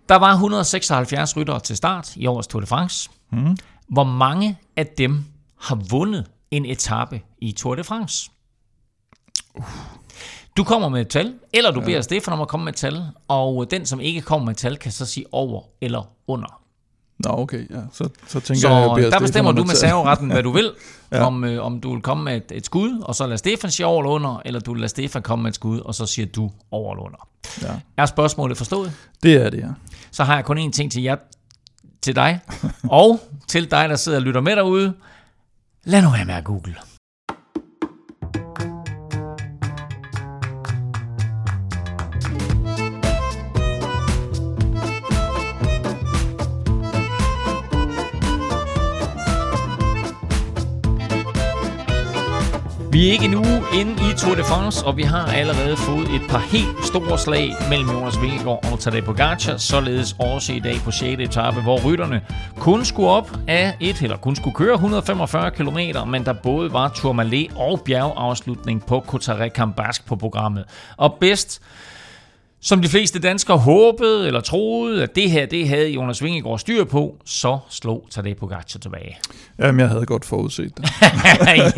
Der 0.09 0.17
var 0.17 0.33
176 0.33 1.37
ryttere 1.37 1.61
til 1.61 1.77
start 1.77 2.17
i 2.17 2.27
årets 2.27 2.49
Tour 2.49 2.61
de 2.61 2.67
France. 2.67 3.11
Mm. 3.33 3.57
Hvor 3.89 4.05
mange 4.05 4.59
af 4.77 4.87
dem 4.87 5.25
har 5.61 5.79
vundet 5.91 6.27
en 6.51 6.65
etape 6.65 7.21
i 7.39 7.53
Tour 7.53 7.75
de 7.75 7.85
France? 7.85 8.31
Du 10.57 10.65
kommer 10.65 10.89
med 10.89 11.01
et 11.01 11.09
tal, 11.09 11.35
eller 11.53 11.71
du 11.71 11.81
beder 11.81 12.01
Stefan 12.01 12.33
om 12.35 12.41
at 12.41 12.49
komme 12.49 12.65
med 12.65 12.73
et 12.73 12.77
tal, 12.77 13.03
og 13.29 13.71
den, 13.71 13.87
som 13.87 14.01
ikke 14.01 14.21
kommer 14.21 14.45
med 14.45 14.51
et 14.55 14.59
tal, 14.59 14.77
kan 14.77 14.93
så 14.93 15.07
sige 15.07 15.27
over 15.33 15.63
eller 15.81 16.11
under. 16.27 16.61
Nå, 17.25 17.31
okay, 17.33 17.71
ja. 17.71 17.81
Så, 17.93 18.09
så 18.29 18.41
tænker 18.41 18.61
Så 18.61 18.69
jeg, 18.69 18.83
jeg 18.83 18.91
beder 18.95 19.03
der 19.03 19.11
Stefan 19.11 19.23
bestemmer 19.23 19.53
du 19.53 19.65
med 19.65 19.75
serveretten, 19.75 20.31
hvad 20.31 20.43
du 20.43 20.51
vil. 20.53 20.73
Ja. 21.13 21.17
ja. 21.19 21.25
om, 21.27 21.45
øh, 21.45 21.65
om 21.65 21.81
du 21.81 21.93
vil 21.93 22.03
komme 22.03 22.25
med 22.25 22.37
et, 22.37 22.53
et 22.53 22.67
skud, 22.67 23.01
og 23.03 23.15
så 23.15 23.27
lade 23.27 23.39
Stefan 23.39 23.71
sige 23.71 23.87
over 23.87 24.03
eller 24.03 24.11
under, 24.11 24.43
eller 24.45 24.61
du 24.61 24.75
lader 24.75 24.89
Stefan 24.89 25.23
komme 25.23 25.43
med 25.43 25.51
et 25.51 25.55
skud, 25.55 25.81
og 25.81 25.95
så 25.95 26.07
siger 26.07 26.27
du 26.27 26.51
over 26.71 26.93
eller 26.95 27.05
under. 27.05 27.29
Ja, 27.63 27.81
Er 27.97 28.07
spørgsmålet 28.07 28.57
forstået? 28.57 28.93
det 29.23 29.35
er 29.35 29.51
det, 29.51 29.59
ja. 29.59 29.69
Så 30.11 30.25
har 30.25 30.35
jeg 30.35 30.45
kun 30.45 30.59
én 30.59 30.71
ting 30.71 30.93
til 30.93 31.03
jer, 31.03 31.17
til 32.03 32.17
dig, 32.17 32.41
og 32.89 33.21
til 33.49 33.71
dig, 33.71 33.89
der 33.89 33.97
sidder 33.97 34.19
og 34.19 34.23
lytter 34.23 34.41
med 34.41 34.57
derude. 34.57 34.93
Lad 35.85 36.03
nu 36.03 36.11
være 36.11 36.25
med 36.25 36.35
at 36.35 36.45
google. 36.45 36.75
Vi 53.01 53.09
er 53.09 53.13
ikke 53.13 53.29
nu 53.29 53.45
inde 53.81 53.93
i 53.93 54.17
Tour 54.17 54.35
de 54.35 54.45
France, 54.45 54.87
og 54.87 54.97
vi 54.97 55.03
har 55.03 55.27
allerede 55.27 55.77
fået 55.77 56.09
et 56.15 56.23
par 56.29 56.39
helt 56.39 56.85
store 56.85 57.19
slag 57.19 57.57
mellem 57.69 57.89
Jonas 57.89 58.23
Vingegaard 58.23 58.73
og 58.73 58.81
Tadej 58.81 59.01
Pogacar, 59.01 59.57
således 59.57 60.17
også 60.19 60.53
i 60.53 60.59
dag 60.59 60.77
på 60.85 60.91
6. 60.91 61.21
etape, 61.21 61.61
hvor 61.61 61.85
rytterne 61.85 62.21
kun 62.57 62.85
skulle 62.85 63.09
op 63.09 63.31
af 63.49 63.77
et, 63.81 64.03
eller 64.03 64.17
kun 64.17 64.37
skulle 64.37 64.55
køre 64.55 64.75
145 64.75 65.51
km, 65.51 65.79
men 66.07 66.25
der 66.25 66.33
både 66.33 66.73
var 66.73 66.89
Tourmalet 66.89 67.51
og 67.57 67.81
bjergafslutning 67.85 68.87
på 68.87 69.05
Cotarec 69.07 70.01
på 70.07 70.17
programmet. 70.17 70.65
Og 70.97 71.17
bedst 71.21 71.63
som 72.63 72.83
de 72.83 72.89
fleste 72.89 73.19
danskere 73.19 73.59
håbede 73.59 74.27
eller 74.27 74.41
troede, 74.41 75.03
at 75.03 75.15
det 75.17 75.31
her 75.31 75.47
det 75.47 75.69
havde 75.69 75.89
Jonas 75.91 76.23
Vingegaard 76.23 76.59
styr 76.59 76.85
på, 76.85 77.17
så 77.25 77.59
slog 77.71 78.07
Tadej 78.11 78.35
Pogacar 78.35 78.79
tilbage. 78.83 79.19
Jamen, 79.59 79.81
jeg 79.81 79.89
havde 79.89 80.07
godt 80.07 80.25
forudset 80.25 80.77
det. 80.77 80.89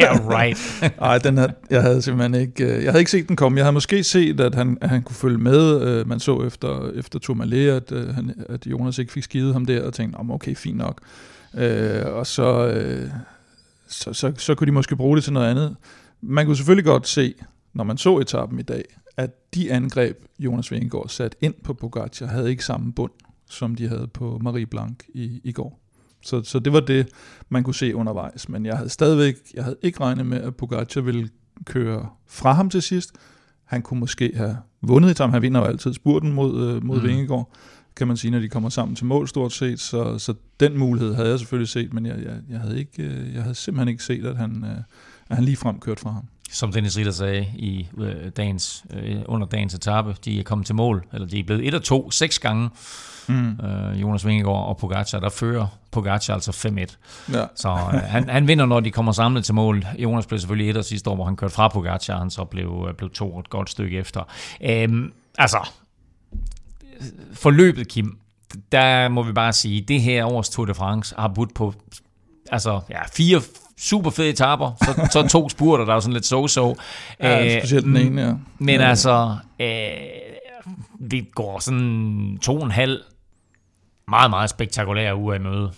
yeah, 0.00 0.28
right. 0.28 0.58
Nej, 1.00 1.18
den 1.18 1.36
havde, 1.38 1.52
jeg 1.70 1.82
havde 1.82 2.02
simpelthen 2.02 2.34
ikke, 2.40 2.64
øh, 2.64 2.84
jeg 2.84 2.92
havde 2.92 3.00
ikke 3.00 3.10
set 3.10 3.28
den 3.28 3.36
komme. 3.36 3.58
Jeg 3.58 3.64
havde 3.64 3.72
måske 3.72 4.04
set, 4.04 4.40
at 4.40 4.54
han, 4.54 4.78
at 4.80 4.88
han 4.90 5.02
kunne 5.02 5.16
følge 5.16 5.38
med. 5.38 5.80
Øh, 5.82 6.08
Man 6.08 6.20
så 6.20 6.42
efter, 6.42 6.90
efter 6.94 7.18
Tourmalet, 7.18 7.70
at, 7.70 7.92
øh, 7.92 8.14
han, 8.14 8.34
at 8.48 8.66
Jonas 8.66 8.98
ikke 8.98 9.12
fik 9.12 9.22
skidet 9.22 9.52
ham 9.52 9.66
der, 9.66 9.82
og 9.86 9.92
tænkte, 9.94 10.18
"Nå, 10.18 10.22
men 10.22 10.34
okay, 10.34 10.56
fint 10.56 10.78
nok. 10.78 11.00
Øh, 11.54 12.02
og 12.06 12.26
så, 12.26 12.66
øh, 12.66 13.08
så, 13.88 14.12
så, 14.12 14.32
så 14.38 14.54
kunne 14.54 14.66
de 14.66 14.72
måske 14.72 14.96
bruge 14.96 15.16
det 15.16 15.24
til 15.24 15.32
noget 15.32 15.50
andet. 15.50 15.76
Man 16.22 16.46
kunne 16.46 16.56
selvfølgelig 16.56 16.84
godt 16.84 17.08
se 17.08 17.34
når 17.74 17.84
man 17.84 17.98
så 17.98 18.18
etappen 18.18 18.58
i 18.58 18.62
dag, 18.62 18.84
at 19.16 19.54
de 19.54 19.72
angreb, 19.72 20.16
Jonas 20.38 20.70
Vingegaard 20.70 21.08
sat 21.08 21.36
ind 21.40 21.54
på 21.64 21.74
Pogacar, 21.74 22.26
havde 22.26 22.50
ikke 22.50 22.64
samme 22.64 22.92
bund, 22.92 23.12
som 23.50 23.74
de 23.74 23.88
havde 23.88 24.06
på 24.06 24.38
Marie 24.42 24.66
Blanc 24.66 25.02
i, 25.14 25.40
i 25.44 25.52
går. 25.52 25.80
Så, 26.22 26.42
så 26.42 26.58
det 26.58 26.72
var 26.72 26.80
det, 26.80 27.08
man 27.48 27.62
kunne 27.62 27.74
se 27.74 27.96
undervejs. 27.96 28.48
Men 28.48 28.66
jeg 28.66 28.76
havde 28.76 28.88
stadigvæk, 28.88 29.34
jeg 29.54 29.64
havde 29.64 29.76
ikke 29.82 30.00
regnet 30.00 30.26
med, 30.26 30.40
at 30.40 30.56
Pogacar 30.56 31.00
ville 31.00 31.28
køre 31.64 32.08
fra 32.26 32.52
ham 32.52 32.70
til 32.70 32.82
sidst. 32.82 33.12
Han 33.64 33.82
kunne 33.82 34.00
måske 34.00 34.32
have 34.36 34.56
vundet 34.82 35.20
i. 35.20 35.22
Han 35.22 35.42
vinder 35.42 35.60
jo 35.60 35.66
altid 35.66 35.94
spurten 35.94 36.32
mod, 36.32 36.68
øh, 36.68 36.84
mod 36.84 37.00
mm. 37.00 37.06
Vingegaard, 37.06 37.52
kan 37.96 38.08
man 38.08 38.16
sige, 38.16 38.30
når 38.30 38.38
de 38.38 38.48
kommer 38.48 38.68
sammen 38.68 38.96
til 38.96 39.06
mål 39.06 39.28
stort 39.28 39.52
set. 39.52 39.80
Så, 39.80 40.18
så 40.18 40.34
den 40.60 40.78
mulighed 40.78 41.14
havde 41.14 41.28
jeg 41.28 41.38
selvfølgelig 41.38 41.68
set, 41.68 41.92
men 41.92 42.06
jeg, 42.06 42.22
jeg, 42.22 42.40
jeg, 42.48 42.60
havde, 42.60 42.78
ikke, 42.78 43.02
øh, 43.02 43.34
jeg 43.34 43.42
havde 43.42 43.54
simpelthen 43.54 43.88
ikke 43.88 44.04
set, 44.04 44.26
at 44.26 44.36
han, 44.36 44.64
øh, 44.64 44.78
at 45.30 45.36
han 45.36 45.44
lige 45.44 45.56
frem 45.56 45.80
kørte 45.80 46.00
fra 46.00 46.10
ham. 46.10 46.28
Som 46.50 46.72
Dennis 46.72 46.98
Ritter 46.98 47.12
sagde 47.12 47.46
i 47.54 47.88
dagens, 48.36 48.84
under 49.26 49.46
dagens 49.46 49.74
etape, 49.74 50.16
de 50.24 50.38
er 50.38 50.42
kommet 50.42 50.66
til 50.66 50.74
mål, 50.74 51.04
eller 51.12 51.26
de 51.26 51.38
er 51.38 51.44
blevet 51.44 51.66
1 51.66 51.74
og 51.74 51.82
2 51.82 52.10
seks 52.10 52.38
gange. 52.38 52.70
Mm. 53.26 53.60
Øh, 53.66 54.00
Jonas 54.00 54.26
Vingegaard 54.26 54.68
og 54.68 54.76
Pogacar, 54.76 55.20
der 55.20 55.28
fører 55.28 55.66
Pogacar 55.90 56.34
altså 56.34 56.50
5-1. 57.30 57.32
Ja. 57.32 57.44
Så 57.54 57.68
øh, 57.68 58.00
han, 58.00 58.28
han 58.28 58.48
vinder, 58.48 58.66
når 58.66 58.80
de 58.80 58.90
kommer 58.90 59.12
samlet 59.12 59.44
til 59.44 59.54
mål. 59.54 59.86
Jonas 59.98 60.26
blev 60.26 60.38
selvfølgelig 60.38 60.70
et 60.70 60.76
af 60.76 60.84
sidste 60.84 61.10
år, 61.10 61.14
hvor 61.14 61.24
han 61.24 61.36
kørte 61.36 61.54
fra 61.54 61.68
Pogacar, 61.68 62.18
han 62.18 62.30
så 62.30 62.44
blev, 62.44 62.94
blev 62.98 63.10
to 63.10 63.38
et 63.38 63.50
godt 63.50 63.70
stykke 63.70 63.98
efter. 63.98 64.22
Øhm, 64.62 65.12
altså, 65.38 65.68
forløbet, 67.32 67.88
Kim, 67.88 68.18
der 68.72 69.08
må 69.08 69.22
vi 69.22 69.32
bare 69.32 69.52
sige, 69.52 69.80
det 69.80 70.00
her 70.00 70.24
års 70.24 70.50
Tour 70.50 70.66
de 70.66 70.74
France 70.74 71.14
har 71.18 71.28
budt 71.28 71.54
på 71.54 71.74
altså, 72.50 72.80
ja, 72.90 73.00
fire 73.12 73.40
super 73.78 74.10
fede 74.10 74.28
etapper, 74.28 74.72
så, 74.84 75.08
så 75.12 75.28
to 75.28 75.48
spurter, 75.48 75.84
der 75.84 75.94
er 75.94 76.00
sådan 76.00 76.12
lidt 76.12 76.32
so-so. 76.32 76.74
Ja, 77.20 77.60
specielt 77.60 77.84
den 77.84 77.96
ene, 77.96 78.22
ja. 78.22 78.32
Men 78.58 78.80
ja. 78.80 78.88
altså, 78.88 79.36
øh, 79.60 79.66
vi 81.00 81.28
går 81.34 81.58
sådan 81.58 82.38
to 82.42 82.56
og 82.56 82.64
en 82.64 82.70
halv 82.70 83.00
meget, 84.08 84.30
meget 84.30 84.50
spektakulære 84.50 85.16
uge 85.16 85.36
i 85.36 85.38
møde. 85.38 85.70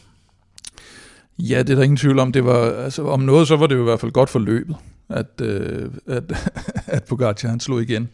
Ja, 1.39 1.59
det 1.59 1.71
er 1.71 1.75
der 1.75 1.83
ingen 1.83 1.97
tvivl 1.97 2.19
om. 2.19 2.33
Det 2.33 2.45
var, 2.45 2.71
altså, 2.71 3.07
om 3.07 3.21
noget, 3.21 3.49
så 3.49 3.57
var 3.57 3.67
det 3.67 3.75
jo 3.75 3.81
i 3.81 3.85
hvert 3.85 4.01
fald 4.01 4.13
godt 4.13 4.31
for 4.31 4.39
løbet, 4.39 4.77
at, 5.09 5.41
øh, 5.41 5.91
at, 6.07 6.23
at 6.97 7.05
Pogacar 7.05 7.49
han 7.49 7.61
slog 7.61 7.83
igen. 7.83 8.09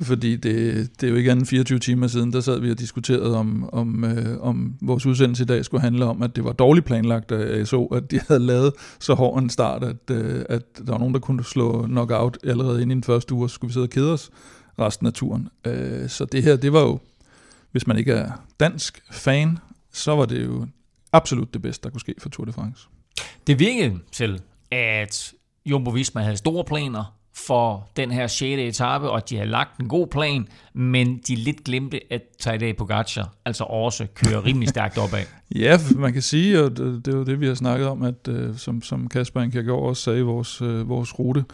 Fordi 0.00 0.36
det, 0.36 0.90
det 1.00 1.06
er 1.06 1.10
jo 1.10 1.16
ikke 1.16 1.30
andet 1.30 1.48
24 1.48 1.78
timer 1.78 2.06
siden, 2.06 2.32
der 2.32 2.40
sad 2.40 2.60
vi 2.60 2.70
og 2.70 2.78
diskuterede 2.78 3.36
om, 3.36 3.70
om, 3.72 4.04
øh, 4.04 4.40
om 4.40 4.74
vores 4.82 5.06
udsendelse 5.06 5.42
i 5.42 5.46
dag 5.46 5.64
skulle 5.64 5.80
handle 5.80 6.04
om, 6.04 6.22
at 6.22 6.36
det 6.36 6.44
var 6.44 6.52
dårligt 6.52 6.86
planlagt 6.86 7.32
af 7.32 7.60
ASO, 7.60 7.86
at 7.86 8.10
de 8.10 8.20
havde 8.28 8.40
lavet 8.40 8.72
så 9.00 9.14
hård 9.14 9.42
en 9.42 9.50
start, 9.50 9.84
at, 9.84 10.10
øh, 10.10 10.44
at 10.48 10.62
der 10.78 10.92
var 10.92 10.98
nogen, 10.98 11.14
der 11.14 11.20
kunne 11.20 11.44
slå 11.44 11.86
knockout 11.86 12.38
allerede 12.44 12.82
inden 12.82 12.90
i 12.90 12.94
den 12.94 13.02
første 13.02 13.34
uge, 13.34 13.44
og 13.44 13.50
så 13.50 13.54
skulle 13.54 13.68
vi 13.68 13.72
sidde 13.72 13.84
og 13.84 13.90
kede 13.90 14.12
os 14.12 14.30
resten 14.78 15.06
af 15.06 15.12
turen. 15.12 15.48
Øh, 15.66 16.08
så 16.08 16.24
det 16.24 16.42
her, 16.42 16.56
det 16.56 16.72
var 16.72 16.80
jo, 16.80 16.98
hvis 17.72 17.86
man 17.86 17.98
ikke 17.98 18.12
er 18.12 18.32
dansk 18.60 19.02
fan, 19.10 19.58
så 19.92 20.16
var 20.16 20.24
det 20.24 20.44
jo 20.44 20.66
absolut 21.12 21.54
det 21.54 21.62
bedste, 21.62 21.84
der 21.84 21.90
kunne 21.90 22.00
ske 22.00 22.14
for 22.18 22.28
Tour 22.28 22.44
de 22.44 22.52
France. 22.52 22.88
Det 23.46 23.58
virkede 23.58 23.98
til, 24.12 24.40
at 24.70 25.32
Jumbo 25.66 25.90
Visma 25.90 26.20
havde 26.20 26.36
store 26.36 26.64
planer 26.64 27.15
for 27.36 27.88
den 27.96 28.10
her 28.10 28.26
6. 28.26 28.40
etape, 28.60 29.10
og 29.10 29.30
de 29.30 29.36
har 29.36 29.44
lagt 29.44 29.80
en 29.80 29.88
god 29.88 30.06
plan, 30.06 30.48
men 30.74 31.20
de 31.28 31.34
lidt 31.34 31.64
glemte, 31.64 32.00
at 32.10 32.22
Tadej 32.40 32.72
Pogacar 32.72 33.32
altså 33.44 33.64
også 33.64 34.06
kører 34.14 34.44
rimelig 34.44 34.68
stærkt 34.68 34.98
opad. 34.98 35.24
ja, 35.54 35.78
man 35.96 36.12
kan 36.12 36.22
sige, 36.22 36.62
og 36.62 36.70
det, 36.76 37.06
det 37.06 37.14
er 37.14 37.18
jo 37.18 37.24
det, 37.24 37.40
vi 37.40 37.46
har 37.46 37.54
snakket 37.54 37.88
om, 37.88 38.02
at 38.02 38.28
øh, 38.28 38.56
som, 38.56 38.82
som 38.82 39.08
Kasper 39.08 39.42
Inkergaard 39.42 39.82
også 39.82 40.02
sagde 40.02 40.18
i 40.18 40.22
vores, 40.22 40.62
øh, 40.62 40.88
vores 40.88 41.18
rute, 41.18 41.44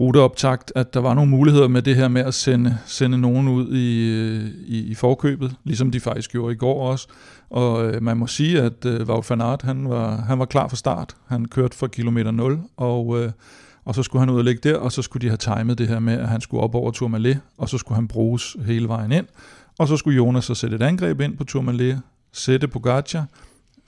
ruteoptakt, 0.00 0.72
at 0.76 0.94
der 0.94 1.00
var 1.00 1.14
nogle 1.14 1.30
muligheder 1.30 1.68
med 1.68 1.82
det 1.82 1.96
her 1.96 2.08
med 2.08 2.22
at 2.22 2.34
sende, 2.34 2.78
sende 2.86 3.18
nogen 3.18 3.48
ud 3.48 3.74
i, 3.74 4.10
øh, 4.10 4.44
i, 4.66 4.90
i 4.90 4.94
forkøbet, 4.94 5.54
ligesom 5.64 5.90
de 5.90 6.00
faktisk 6.00 6.32
gjorde 6.32 6.54
i 6.54 6.56
går 6.56 6.90
også. 6.90 7.08
Og 7.50 7.86
øh, 7.86 8.02
man 8.02 8.16
må 8.16 8.26
sige, 8.26 8.62
at 8.62 8.84
øh, 8.84 9.08
Wout 9.08 9.30
van 9.30 9.40
Aert, 9.40 9.62
han 9.62 9.88
var, 9.88 10.16
han 10.16 10.38
var 10.38 10.44
klar 10.44 10.68
for 10.68 10.76
start. 10.76 11.16
Han 11.26 11.44
kørte 11.44 11.76
fra 11.76 11.86
kilometer 11.86 12.30
0, 12.30 12.58
og, 12.76 13.24
øh, 13.24 13.30
og 13.88 13.94
så 13.94 14.02
skulle 14.02 14.20
han 14.20 14.30
ud 14.30 14.38
og 14.38 14.44
ligge 14.44 14.68
der, 14.68 14.76
og 14.76 14.92
så 14.92 15.02
skulle 15.02 15.20
de 15.20 15.28
have 15.28 15.56
timet 15.58 15.78
det 15.78 15.88
her 15.88 15.98
med, 15.98 16.18
at 16.18 16.28
han 16.28 16.40
skulle 16.40 16.62
op 16.62 16.74
over 16.74 16.90
Tourmalet, 16.90 17.40
og 17.58 17.68
så 17.68 17.78
skulle 17.78 17.96
han 17.96 18.08
bruges 18.08 18.56
hele 18.64 18.88
vejen 18.88 19.12
ind. 19.12 19.26
Og 19.78 19.88
så 19.88 19.96
skulle 19.96 20.16
Jonas 20.16 20.44
så 20.44 20.54
sætte 20.54 20.76
et 20.76 20.82
angreb 20.82 21.20
ind 21.20 21.36
på 21.36 21.44
Tourmalet, 21.44 22.02
sætte 22.32 22.68
Pogacar, 22.68 23.26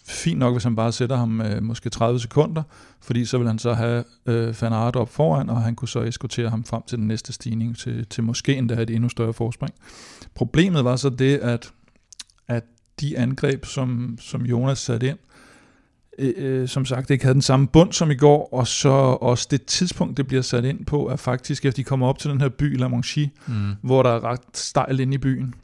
fint 0.07 0.39
nok, 0.39 0.55
hvis 0.55 0.65
han 0.65 0.77
bare 0.77 0.93
sætter 0.93 1.17
ham 1.17 1.41
øh, 1.41 1.63
måske 1.63 1.91
30 1.91 2.21
sekunder, 2.21 2.63
fordi 3.01 3.25
så 3.25 3.39
vil 3.39 3.47
han 3.47 3.59
så 3.59 3.73
have 3.73 4.05
øh, 4.27 4.63
Van 4.63 4.73
Aert 4.73 4.97
op 4.97 5.09
foran, 5.09 5.51
og 5.51 5.63
han 5.63 5.75
kunne 5.75 5.89
så 5.89 6.03
eskortere 6.03 6.49
ham 6.51 6.65
frem 6.65 6.83
til 6.87 6.99
den 6.99 7.07
næste 7.07 7.33
stigning, 7.33 7.79
til, 7.79 8.07
til 8.07 8.25
måske 8.25 8.57
endda 8.57 8.83
et 8.83 8.91
endnu 8.91 9.09
større 9.09 9.33
forspring. 9.33 9.75
Problemet 10.35 10.85
var 10.85 10.97
så 10.97 11.11
det, 11.11 11.39
at, 11.39 11.73
at 12.49 12.65
de 13.01 13.19
angreb, 13.19 13.65
som, 13.65 14.19
som 14.21 14.43
Jonas 14.43 14.79
satte 14.79 15.09
ind, 15.09 15.19
øh, 16.19 16.35
øh, 16.37 16.69
som 16.69 16.85
sagt 16.85 17.11
ikke 17.11 17.25
havde 17.25 17.35
den 17.35 17.43
samme 17.43 17.67
bund 17.67 17.93
som 17.93 18.11
i 18.11 18.15
går, 18.15 18.49
og 18.53 18.67
så 18.67 18.89
også 19.21 19.49
det 19.51 19.65
tidspunkt, 19.65 20.17
det 20.17 20.27
bliver 20.27 20.43
sat 20.43 20.65
ind 20.65 20.85
på, 20.85 21.09
er 21.09 21.17
faktisk, 21.17 21.65
efter 21.65 21.77
de 21.77 21.85
kommer 21.85 22.07
op 22.07 22.19
til 22.19 22.31
den 22.31 22.41
her 22.41 22.49
by, 22.49 22.79
La 22.79 22.89
Manche, 22.89 23.31
mm. 23.47 23.75
hvor 23.83 24.03
der 24.03 24.11
er 24.11 24.25
ret 24.25 24.41
stejl 24.55 25.01
ind 25.01 25.15
i 25.15 25.19
byen. 25.19 25.55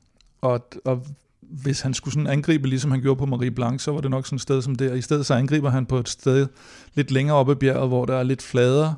Og, 0.41 0.69
og 0.85 1.07
hvis 1.41 1.81
han 1.81 1.95
skulle 1.95 2.15
sådan 2.15 2.27
angribe, 2.27 2.69
ligesom 2.69 2.91
han 2.91 3.01
gjorde 3.01 3.19
på 3.19 3.27
Marie 3.27 3.51
Blanc, 3.51 3.83
så 3.83 3.93
var 3.93 4.01
det 4.01 4.11
nok 4.11 4.27
sådan 4.27 4.37
et 4.37 4.43
sted 4.43 4.63
som 4.63 4.75
der. 4.75 4.95
I 4.95 5.01
stedet 5.01 5.27
så 5.27 5.35
angriber 5.35 5.71
han 5.71 5.87
på 5.87 5.99
et 5.99 6.09
sted 6.09 6.47
lidt 6.95 7.11
længere 7.11 7.37
oppe 7.37 7.53
i 7.53 7.55
bjerget, 7.55 7.89
hvor 7.89 8.05
der 8.05 8.17
er 8.17 8.23
lidt 8.23 8.43
fladere. 8.43 8.95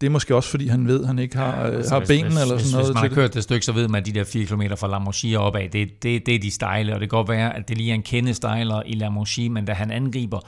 Det 0.00 0.06
er 0.06 0.10
måske 0.10 0.36
også, 0.36 0.50
fordi 0.50 0.68
han 0.68 0.86
ved, 0.86 1.00
at 1.00 1.06
han 1.06 1.18
ikke 1.18 1.36
har, 1.36 1.66
ja, 1.66 1.70
altså, 1.70 1.94
har 1.94 2.06
benene 2.06 2.28
hvis, 2.28 2.42
eller 2.42 2.58
sådan 2.58 2.72
noget. 2.72 2.86
Hvis 2.86 2.94
man 2.94 3.02
har 3.02 3.14
kørt 3.14 3.34
det 3.34 3.42
stykke, 3.42 3.66
så 3.66 3.72
ved 3.72 3.88
man, 3.88 4.00
at 4.00 4.06
de 4.06 4.12
der 4.12 4.24
4 4.24 4.44
km 4.44 4.62
fra 4.76 4.88
La 4.88 4.98
Mochie 4.98 5.38
opad, 5.38 5.68
det, 5.68 6.02
det, 6.02 6.26
det 6.26 6.34
er 6.34 6.38
de 6.38 6.50
stejle, 6.50 6.94
og 6.94 7.00
det 7.00 7.10
kan 7.10 7.16
godt 7.16 7.28
være, 7.28 7.56
at 7.56 7.68
det 7.68 7.78
lige 7.78 7.90
er 7.90 7.94
en 7.94 8.02
kende 8.02 8.34
stejlere 8.34 8.88
i 8.88 8.94
La 8.94 9.08
Mochie, 9.08 9.48
men 9.48 9.64
da 9.64 9.72
han 9.72 9.90
angriber, 9.90 10.40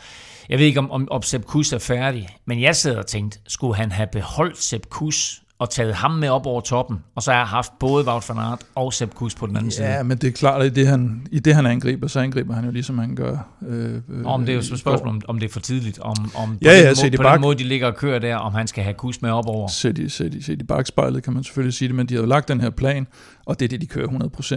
jeg 0.48 0.58
ved 0.58 0.66
ikke, 0.66 0.78
om, 0.78 0.90
om, 0.90 1.08
om 1.10 1.22
Sepp 1.22 1.44
Kuss 1.44 1.72
er 1.72 1.78
færdig, 1.78 2.28
men 2.46 2.60
jeg 2.60 2.76
sidder 2.76 2.98
og 2.98 3.06
tænkte, 3.06 3.38
skulle 3.48 3.76
han 3.76 3.92
have 3.92 4.08
beholdt 4.12 4.58
Sepp 4.58 4.86
Kuss 4.88 5.42
og 5.60 5.70
taget 5.70 5.94
ham 5.94 6.10
med 6.10 6.28
op 6.28 6.46
over 6.46 6.60
toppen, 6.60 6.98
og 7.14 7.22
så 7.22 7.30
har 7.30 7.38
jeg 7.38 7.46
haft 7.46 7.72
både 7.78 8.06
Wout 8.06 8.28
van 8.28 8.38
Aert 8.38 8.60
og 8.74 8.92
Sepp 8.92 9.14
Kuss 9.14 9.34
på 9.34 9.46
den 9.46 9.56
anden 9.56 9.70
ja, 9.70 9.76
side. 9.76 9.86
Ja, 9.88 10.02
men 10.02 10.18
det 10.18 10.28
er 10.28 10.32
klart, 10.32 10.62
at 10.62 10.66
i 10.66 10.74
det, 10.80 10.86
han, 10.86 11.26
i 11.30 11.38
det 11.38 11.54
han 11.54 11.66
angriber, 11.66 12.08
så 12.08 12.20
angriber 12.20 12.54
han 12.54 12.64
jo 12.64 12.70
ligesom 12.70 12.98
han 12.98 13.14
gør. 13.14 13.36
Øh, 13.68 13.94
øh, 13.94 14.24
om 14.24 14.40
det 14.40 14.48
er 14.48 14.54
jo 14.54 14.58
et 14.58 14.78
spørgsmål, 14.78 15.08
om, 15.08 15.22
om 15.28 15.38
det 15.38 15.48
er 15.48 15.52
for 15.52 15.60
tidligt, 15.60 15.98
om, 15.98 16.16
om 16.34 16.58
ja, 16.62 16.70
ja, 16.70 16.78
den, 16.78 16.96
måde, 17.02 17.16
på 17.16 17.22
bak- 17.22 17.32
den 17.32 17.40
måde, 17.40 17.58
de 17.58 17.64
ligger 17.64 17.86
og 17.86 17.96
kører 17.96 18.18
der, 18.18 18.36
om 18.36 18.54
han 18.54 18.66
skal 18.66 18.84
have 18.84 18.94
Kuss 18.94 19.22
med 19.22 19.30
op 19.30 19.46
over. 19.46 19.68
Sæt 19.68 19.98
i, 19.98 20.08
sæt, 20.08 20.34
i, 20.34 20.42
sæt 20.42 20.60
i 20.60 20.64
bagspejlet, 20.64 21.22
kan 21.22 21.32
man 21.32 21.44
selvfølgelig 21.44 21.74
sige 21.74 21.88
det, 21.88 21.96
men 21.96 22.06
de 22.06 22.14
har 22.14 22.20
jo 22.20 22.26
lagt 22.26 22.48
den 22.48 22.60
her 22.60 22.70
plan, 22.70 23.06
og 23.46 23.60
det 23.60 23.64
er 23.64 23.68
det, 23.68 23.80
de 23.80 23.86
kører 23.86 24.08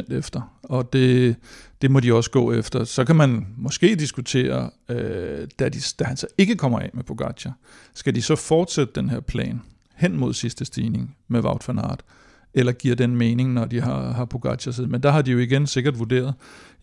100% 0.09 0.15
efter. 0.15 0.41
Og 0.63 0.93
det, 0.93 1.35
det 1.81 1.91
må 1.91 1.99
de 1.99 2.13
også 2.13 2.31
gå 2.31 2.53
efter. 2.53 2.83
Så 2.83 3.05
kan 3.05 3.15
man 3.15 3.47
måske 3.57 3.95
diskutere, 3.95 4.69
øh, 4.89 5.47
da, 5.59 5.69
de, 5.69 5.79
da 5.99 6.03
han 6.03 6.17
så 6.17 6.27
ikke 6.37 6.55
kommer 6.55 6.79
af 6.79 6.89
med 6.93 7.03
Pogacar, 7.03 7.53
skal 7.93 8.15
de 8.15 8.21
så 8.21 8.35
fortsætte 8.35 8.93
den 8.95 9.09
her 9.09 9.19
plan? 9.19 9.61
Hen 9.95 10.17
mod 10.17 10.33
sidste 10.33 10.65
stigning 10.65 11.15
med 11.27 11.43
Wout 11.43 11.67
van 11.67 11.79
Aert, 11.79 12.03
eller 12.53 12.71
giver 12.71 12.95
den 12.95 13.15
mening, 13.15 13.53
når 13.53 13.65
de 13.65 13.81
har, 13.81 14.11
har 14.11 14.25
Pogacar 14.25 14.71
siddet. 14.71 14.91
Men 14.91 15.03
der 15.03 15.11
har 15.11 15.21
de 15.21 15.31
jo 15.31 15.37
igen 15.37 15.67
sikkert 15.67 15.99
vurderet, 15.99 16.33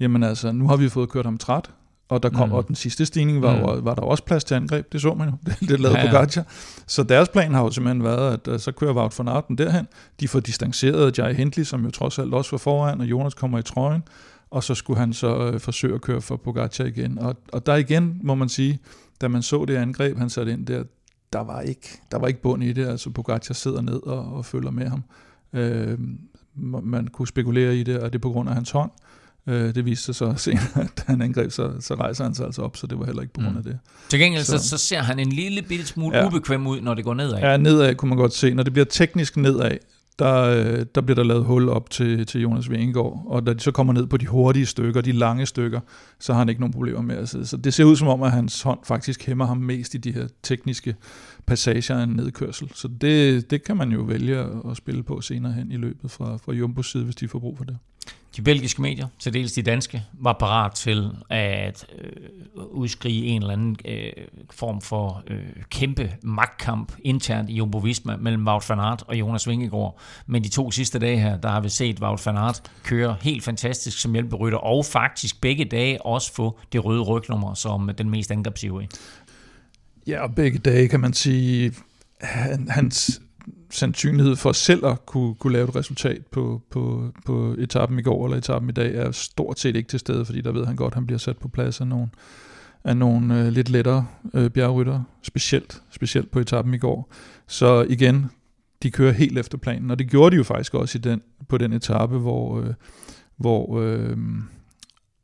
jamen 0.01 0.23
altså, 0.23 0.53
nu 0.53 0.69
har 0.69 0.77
vi 0.77 0.89
fået 0.89 1.09
kørt 1.09 1.25
ham 1.25 1.39
træt, 1.39 1.71
og, 2.09 2.23
der 2.23 2.31
kom, 2.31 2.49
mm. 2.49 2.55
og 2.55 2.69
den 2.69 2.75
sidste 2.75 3.07
stigning 3.07 3.43
var, 3.43 3.57
mm. 3.57 3.63
var, 3.63 3.81
var 3.81 3.95
der 3.95 4.03
også 4.03 4.25
plads 4.25 4.45
til 4.45 4.55
angreb, 4.55 4.93
det 4.93 5.01
så 5.01 5.15
man 5.15 5.29
jo, 5.29 5.35
det, 5.47 5.69
det 5.69 5.81
lavede 5.81 5.99
ja, 5.99 6.05
ja. 6.05 6.11
Pogacar. 6.11 6.45
Så 6.87 7.03
deres 7.03 7.29
plan 7.29 7.55
har 7.55 7.63
jo 7.63 7.71
simpelthen 7.71 8.05
været, 8.05 8.33
at 8.33 8.49
uh, 8.49 8.61
så 8.61 8.73
kører 8.73 8.95
Wout 8.95 9.19
van 9.19 9.29
Aert 9.29 9.45
derhen, 9.59 9.87
de 10.21 10.29
får 10.29 10.41
distanceret 10.41 11.19
Jai 11.19 11.35
Hindley, 11.35 11.65
som 11.65 11.85
jo 11.85 11.91
trods 11.91 12.19
alt 12.19 12.35
også 12.35 12.51
var 12.51 12.59
foran, 12.59 13.01
og 13.01 13.07
Jonas 13.07 13.35
kommer 13.35 13.59
i 13.59 13.63
trøjen, 13.63 14.03
og 14.51 14.65
så 14.65 14.75
skulle 14.75 15.01
han 15.01 15.13
så 15.13 15.49
uh, 15.49 15.61
forsøge 15.61 15.95
at 15.95 16.01
køre 16.01 16.21
for 16.21 16.37
Pogacar 16.37 16.85
igen. 16.85 17.19
Og, 17.19 17.37
og 17.53 17.67
der 17.67 17.77
igen, 17.77 18.21
må 18.23 18.35
man 18.35 18.49
sige, 18.49 18.79
da 19.21 19.29
man 19.29 19.43
så 19.43 19.65
det 19.65 19.77
angreb, 19.77 20.19
han 20.19 20.31
satte 20.31 20.53
ind 20.53 20.67
der, 20.67 20.85
der 21.33 21.41
var 21.41 21.61
ikke, 21.61 22.01
der 22.11 22.19
var 22.19 22.29
ikke 22.29 22.43
bund 22.43 22.65
i 22.65 22.73
det. 22.73 22.87
Altså 22.87 23.11
Pogacar 23.11 23.55
sidder 23.55 23.81
ned 23.81 24.03
og, 24.07 24.33
og 24.35 24.45
følger 24.45 24.71
med 24.71 24.89
ham. 24.89 25.05
Øh, 25.53 25.99
man 26.83 27.09
kunne 27.09 27.29
spekulere 27.29 27.77
i 27.77 27.83
det, 27.83 27.99
og 27.99 28.13
det 28.13 28.19
er 28.19 28.23
på 28.23 28.31
grund 28.31 28.49
af 28.49 28.55
hans 28.55 28.71
hånd. 28.71 28.91
Øh, 29.47 29.75
det 29.75 29.85
viste 29.85 30.05
sig 30.05 30.15
så 30.15 30.35
senere, 30.51 30.83
at 30.83 31.05
han 31.07 31.23
angreb, 31.23 31.51
så, 31.51 31.73
så 31.81 31.95
rejser 31.95 32.25
han 32.25 32.35
sig 32.35 32.47
altså 32.47 32.63
op, 32.63 32.77
så 32.77 32.87
det 32.87 32.99
var 32.99 33.07
heller 33.07 33.23
ikke 33.23 33.35
på 33.35 33.41
grund 33.41 33.57
af 33.57 33.65
mm. 33.65 33.71
det. 33.71 33.79
Til 34.09 34.19
gengæld 34.19 34.45
så, 34.45 34.59
så 34.59 34.79
ser 34.79 35.01
han 35.01 35.19
en 35.19 35.33
lille 35.33 35.63
bitte 35.63 35.87
smule 35.87 36.19
ja. 36.19 36.27
ubekvem 36.27 36.67
ud, 36.67 36.81
når 36.81 36.95
det 36.95 37.05
går 37.05 37.15
nedad. 37.15 37.39
Ja, 37.39 37.57
nedad 37.57 37.95
kunne 37.95 38.09
man 38.09 38.19
godt 38.19 38.35
se. 38.35 38.55
Når 38.55 38.63
det 38.63 38.73
bliver 38.73 38.87
teknisk 38.87 39.37
nedad, 39.37 39.77
der, 40.21 40.43
øh, 40.43 40.87
der 40.95 41.01
bliver 41.01 41.15
der 41.15 41.23
lavet 41.23 41.45
hul 41.45 41.69
op 41.69 41.91
til, 41.91 42.27
til 42.27 42.41
Jonas 42.41 42.71
Vingegaard, 42.71 43.23
og 43.27 43.47
da 43.47 43.53
de 43.53 43.61
så 43.61 43.71
kommer 43.71 43.93
ned 43.93 44.07
på 44.07 44.17
de 44.17 44.27
hurtige 44.27 44.67
stykker, 44.67 45.01
de 45.01 45.13
lange 45.13 45.47
stykker, 45.47 45.81
så 46.19 46.33
har 46.33 46.39
han 46.39 46.49
ikke 46.49 46.61
nogen 46.61 46.73
problemer 46.73 47.03
med 47.03 47.17
at 47.17 47.29
sidde. 47.29 47.47
Så 47.47 47.57
det 47.57 47.75
ser 47.75 47.85
ud 47.85 47.97
som 47.97 48.09
om, 48.09 48.23
at 48.23 48.33
hans 48.33 48.63
hånd 48.63 48.79
faktisk 48.85 49.27
hæmmer 49.27 49.47
ham 49.47 49.57
mest 49.57 49.95
i 49.95 49.99
de 49.99 50.13
her 50.13 50.27
tekniske 50.43 50.95
passager 51.47 51.99
af 51.99 52.03
en 52.03 52.09
nedkørsel. 52.09 52.71
Så 52.75 52.89
det, 52.89 53.51
det 53.51 53.65
kan 53.65 53.77
man 53.77 53.93
jo 53.93 54.01
vælge 54.01 54.39
at 54.71 54.77
spille 54.77 55.03
på 55.03 55.21
senere 55.21 55.53
hen 55.53 55.73
i 55.73 55.77
løbet 55.77 56.11
fra, 56.11 56.37
fra 56.37 56.53
Jumbos 56.53 56.91
side, 56.91 57.05
hvis 57.05 57.17
de 57.17 57.29
får 57.29 57.39
brug 57.39 57.57
for 57.57 57.65
det. 57.65 57.77
De 58.37 58.43
belgiske 58.43 58.83
medier, 58.83 59.07
til 59.19 59.35
dels 59.35 59.53
de 59.53 59.63
danske, 59.63 60.03
var 60.13 60.33
parat 60.33 60.73
til 60.73 61.11
at 61.31 61.87
øh, 61.99 62.13
udskrige 62.55 63.27
en 63.27 63.43
eller 63.43 63.53
anden 63.53 63.77
øh, 63.85 64.13
form 64.51 64.81
for 64.81 65.23
øh, 65.27 65.39
kæmpe 65.71 66.13
magtkamp 66.23 66.93
internt 67.05 67.51
i 67.51 67.55
Jumbo 67.55 67.79
Visma 67.79 68.17
mellem 68.17 68.49
Wout 68.49 68.69
van 68.69 68.79
Aert 68.79 69.03
og 69.07 69.17
Jonas 69.17 69.49
Vingegaard. 69.49 70.01
Men 70.27 70.45
de 70.45 70.49
to 70.49 70.71
sidste 70.71 70.99
dage 70.99 71.19
her, 71.19 71.37
der 71.37 71.49
har 71.49 71.61
vi 71.61 71.69
set 71.69 72.01
Wout 72.01 72.27
van 72.27 72.37
Aert 72.37 72.63
køre 72.85 73.17
helt 73.21 73.45
fantastisk 73.45 74.01
som 74.01 74.13
hjælperytter, 74.13 74.59
og 74.59 74.85
faktisk 74.85 75.41
begge 75.41 75.65
dage 75.65 76.07
også 76.07 76.33
få 76.35 76.59
det 76.73 76.85
røde 76.85 77.03
rygnummer 77.03 77.55
som 77.55 77.91
den 77.99 78.11
mest 78.11 78.31
angrebsivrige. 78.31 78.89
Ja, 80.07 80.23
og 80.23 80.35
begge 80.35 80.59
dage 80.59 80.89
kan 80.89 81.01
man 81.01 81.13
sige, 81.13 81.73
han, 82.21 82.69
hans 82.69 83.21
sandsynlighed 83.71 84.37
for 84.37 84.53
selv 84.53 84.87
at 84.87 85.07
kunne, 85.07 85.35
kunne 85.35 85.53
lave 85.53 85.69
et 85.69 85.77
resultat 85.77 86.27
på, 86.27 86.63
på, 86.71 87.13
på 87.27 87.55
etappen 87.59 87.99
i 87.99 88.03
går 88.03 88.25
eller 88.25 88.39
etappen 88.39 88.71
i 88.71 88.73
dag 88.73 88.95
er 88.95 89.11
stort 89.11 89.59
set 89.59 89.77
ikke 89.77 89.89
til 89.89 89.99
stede, 89.99 90.25
fordi 90.25 90.41
der 90.41 90.53
ved 90.53 90.67
han 90.67 90.77
godt, 90.77 90.93
at 90.93 90.95
han 90.95 91.07
bliver 91.07 91.19
sat 91.19 91.39
på 91.39 91.49
plads 91.49 91.81
af 91.81 91.87
nogle, 91.87 92.09
af 92.85 92.97
nogle 92.97 93.41
øh, 93.41 93.49
lidt 93.49 93.69
lettere 93.69 94.07
øh, 94.35 94.51
bjergrytter, 94.51 95.03
specielt, 95.23 95.83
specielt 95.91 96.31
på 96.31 96.39
etappen 96.39 96.75
i 96.75 96.79
går. 96.79 97.13
Så 97.47 97.87
igen, 97.89 98.31
de 98.83 98.91
kører 98.91 99.13
helt 99.13 99.39
efter 99.39 99.59
planen, 99.59 99.91
og 99.91 99.99
det 99.99 100.11
gjorde 100.11 100.31
de 100.31 100.37
jo 100.37 100.45
faktisk 100.45 100.75
også 100.75 100.99
i 100.99 101.01
den, 101.01 101.23
på 101.49 101.59
den 101.59 101.73
etape, 101.73 102.19
hvor, 102.19 102.61
øh, 102.61 102.75
hvor, 103.37 103.81
øh, 103.81 104.17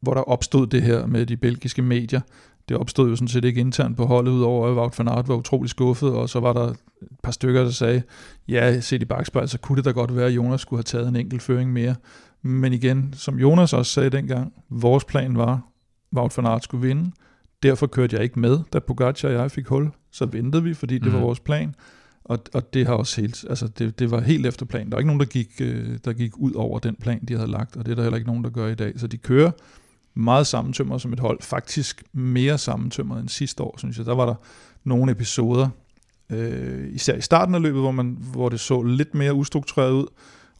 hvor 0.00 0.14
der 0.14 0.20
opstod 0.20 0.66
det 0.66 0.82
her 0.82 1.06
med 1.06 1.26
de 1.26 1.36
belgiske 1.36 1.82
medier, 1.82 2.20
det 2.68 2.76
opstod 2.76 3.08
jo 3.08 3.16
sådan 3.16 3.28
set 3.28 3.44
ikke 3.44 3.60
internt 3.60 3.96
på 3.96 4.06
holdet, 4.06 4.32
udover 4.32 4.68
at 4.68 4.76
Wout 4.76 4.98
van 4.98 5.08
Aert 5.08 5.28
var 5.28 5.34
utrolig 5.34 5.70
skuffet, 5.70 6.12
og 6.12 6.28
så 6.28 6.40
var 6.40 6.52
der 6.52 6.74
et 7.10 7.20
par 7.22 7.32
stykker, 7.32 7.62
der 7.62 7.70
sagde, 7.70 8.02
ja, 8.48 8.80
set 8.80 9.02
i 9.02 9.04
bagspejl, 9.04 9.48
så 9.48 9.58
kunne 9.58 9.76
det 9.76 9.84
da 9.84 9.90
godt 9.90 10.16
være, 10.16 10.26
at 10.26 10.32
Jonas 10.32 10.60
skulle 10.60 10.78
have 10.78 10.84
taget 10.84 11.08
en 11.08 11.16
enkelt 11.16 11.42
føring 11.42 11.72
mere. 11.72 11.94
Men 12.42 12.72
igen, 12.72 13.14
som 13.16 13.38
Jonas 13.38 13.72
også 13.72 13.92
sagde 13.92 14.10
dengang, 14.10 14.52
vores 14.70 15.04
plan 15.04 15.36
var, 15.36 15.60
Wout 16.16 16.36
van 16.36 16.46
Aert 16.46 16.64
skulle 16.64 16.86
vinde. 16.86 17.10
Derfor 17.62 17.86
kørte 17.86 18.16
jeg 18.16 18.24
ikke 18.24 18.40
med, 18.40 18.58
da 18.72 18.78
Pogacar 18.78 19.28
og 19.28 19.34
jeg 19.34 19.50
fik 19.50 19.66
hul. 19.66 19.90
Så 20.10 20.26
ventede 20.26 20.62
vi, 20.62 20.74
fordi 20.74 20.94
det 20.94 21.06
mm. 21.06 21.12
var 21.12 21.18
mhm. 21.18 21.26
vores 21.26 21.40
plan. 21.40 21.74
Og, 22.24 22.38
og 22.54 22.74
det 22.74 22.86
har 22.86 22.94
også 22.94 23.20
helt, 23.20 23.44
altså 23.48 23.68
det, 23.68 23.98
det 23.98 24.10
var 24.10 24.20
helt 24.20 24.46
efter 24.46 24.66
planen. 24.66 24.90
Der 24.90 24.96
var 24.96 25.00
ikke 25.00 25.06
nogen, 25.06 25.20
der 25.20 25.26
gik, 25.26 25.48
øh, 25.60 25.98
der 26.04 26.12
gik 26.12 26.38
ud 26.38 26.52
over 26.52 26.78
den 26.78 26.96
plan, 26.96 27.24
de 27.28 27.34
havde 27.34 27.50
lagt, 27.50 27.76
og 27.76 27.86
det 27.86 27.92
er 27.92 27.94
der 27.96 28.02
heller 28.02 28.16
ikke 28.16 28.28
nogen, 28.28 28.44
der 28.44 28.50
gør 28.50 28.66
i 28.66 28.74
dag. 28.74 29.00
Så 29.00 29.06
de 29.06 29.16
kører 29.16 29.50
meget 30.14 30.46
sammentømret 30.46 31.02
som 31.02 31.12
et 31.12 31.20
hold. 31.20 31.42
Faktisk 31.42 32.02
mere 32.12 32.58
sammentømret 32.58 33.20
end 33.20 33.28
sidste 33.28 33.62
år, 33.62 33.74
synes 33.78 33.98
jeg. 33.98 34.06
Der 34.06 34.14
var 34.14 34.26
der 34.26 34.34
nogle 34.84 35.12
episoder, 35.12 35.68
øh, 36.30 36.94
især 36.94 37.16
i 37.16 37.20
starten 37.20 37.54
af 37.54 37.62
løbet, 37.62 37.80
hvor, 37.80 37.90
man, 37.90 38.18
hvor 38.32 38.48
det 38.48 38.60
så 38.60 38.82
lidt 38.82 39.14
mere 39.14 39.34
ustruktureret 39.34 39.92
ud. 39.92 40.06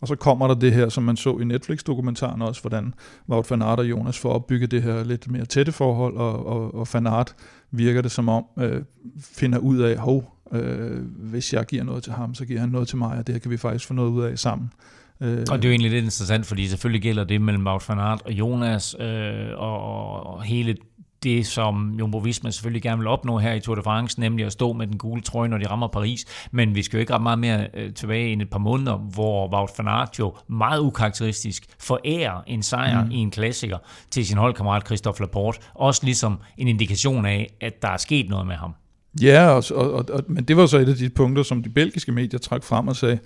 Og 0.00 0.08
så 0.08 0.16
kommer 0.16 0.46
der 0.46 0.54
det 0.54 0.72
her, 0.72 0.88
som 0.88 1.04
man 1.04 1.16
så 1.16 1.38
i 1.38 1.44
Netflix-dokumentaren 1.44 2.42
også, 2.42 2.60
hvordan 2.60 2.94
Wout 3.28 3.50
van 3.50 3.62
Aert 3.62 3.78
og 3.78 3.90
Jonas 3.90 4.18
får 4.18 4.32
opbygget 4.32 4.70
det 4.70 4.82
her 4.82 5.04
lidt 5.04 5.30
mere 5.30 5.44
tætte 5.44 5.72
forhold, 5.72 6.16
og, 6.16 6.46
og, 6.46 6.74
og 6.74 6.88
van 6.92 7.06
Aert 7.06 7.34
virker 7.70 8.02
det 8.02 8.10
som 8.10 8.28
om, 8.28 8.44
øh, 8.58 8.82
finder 9.20 9.58
ud 9.58 9.78
af, 9.78 9.96
hov, 9.96 10.36
øh, 10.52 11.02
hvis 11.16 11.52
jeg 11.52 11.66
giver 11.66 11.84
noget 11.84 12.02
til 12.02 12.12
ham, 12.12 12.34
så 12.34 12.44
giver 12.44 12.60
han 12.60 12.68
noget 12.68 12.88
til 12.88 12.98
mig, 12.98 13.18
og 13.18 13.26
det 13.26 13.34
her 13.34 13.40
kan 13.40 13.50
vi 13.50 13.56
faktisk 13.56 13.86
få 13.86 13.94
noget 13.94 14.10
ud 14.10 14.22
af 14.22 14.38
sammen. 14.38 14.72
Øh, 15.20 15.44
og 15.50 15.58
det 15.58 15.64
er 15.64 15.68
jo 15.68 15.72
egentlig 15.72 15.90
lidt 15.90 16.04
interessant, 16.04 16.46
fordi 16.46 16.66
selvfølgelig 16.66 17.02
gælder 17.02 17.24
det 17.24 17.40
mellem 17.40 17.66
Wout 17.66 17.88
van 17.88 17.98
Aert 17.98 18.22
og 18.24 18.32
Jonas, 18.32 18.96
øh, 19.00 19.48
og, 19.56 20.26
og 20.26 20.42
hele 20.42 20.76
det, 21.26 21.46
som 21.46 21.94
Jumbo 21.98 22.18
Visma 22.18 22.50
selvfølgelig 22.50 22.82
gerne 22.82 22.98
vil 22.98 23.06
opnå 23.06 23.38
her 23.38 23.52
i 23.52 23.60
Tour 23.60 23.74
de 23.74 23.82
France, 23.82 24.20
nemlig 24.20 24.46
at 24.46 24.52
stå 24.52 24.72
med 24.72 24.86
den 24.86 24.98
gule 24.98 25.22
trøje, 25.22 25.48
når 25.48 25.58
de 25.58 25.68
rammer 25.68 25.88
Paris. 25.88 26.24
Men 26.50 26.74
vi 26.74 26.82
skal 26.82 26.96
jo 26.96 27.00
ikke 27.00 27.14
ret 27.14 27.22
meget 27.22 27.38
mere 27.38 27.68
øh, 27.74 27.92
tilbage 27.94 28.32
end 28.32 28.42
et 28.42 28.50
par 28.50 28.58
måneder, 28.58 28.96
hvor 28.96 29.54
Wout 29.54 29.70
van 29.78 29.88
Aert 29.88 30.18
jo 30.18 30.34
meget 30.48 30.80
ukarakteristisk 30.80 31.66
forærer 31.78 32.42
en 32.46 32.62
sejr 32.62 33.04
mm. 33.04 33.10
i 33.10 33.16
en 33.16 33.30
klassiker 33.30 33.78
til 34.10 34.26
sin 34.26 34.36
holdkammerat 34.36 34.86
Christophe 34.86 35.22
Laporte. 35.22 35.58
Også 35.74 36.04
ligesom 36.04 36.38
en 36.58 36.68
indikation 36.68 37.26
af, 37.26 37.54
at 37.60 37.82
der 37.82 37.88
er 37.88 37.96
sket 37.96 38.28
noget 38.28 38.46
med 38.46 38.56
ham. 38.56 38.74
Ja, 39.22 39.48
og, 39.48 39.64
og, 39.70 40.04
og, 40.12 40.22
men 40.28 40.44
det 40.44 40.56
var 40.56 40.66
så 40.66 40.78
et 40.78 40.88
af 40.88 40.94
de 40.94 41.08
punkter, 41.08 41.42
som 41.42 41.62
de 41.62 41.68
belgiske 41.68 42.12
medier 42.12 42.38
trak 42.38 42.64
frem 42.64 42.88
og 42.88 42.96
sagde, 42.96 43.18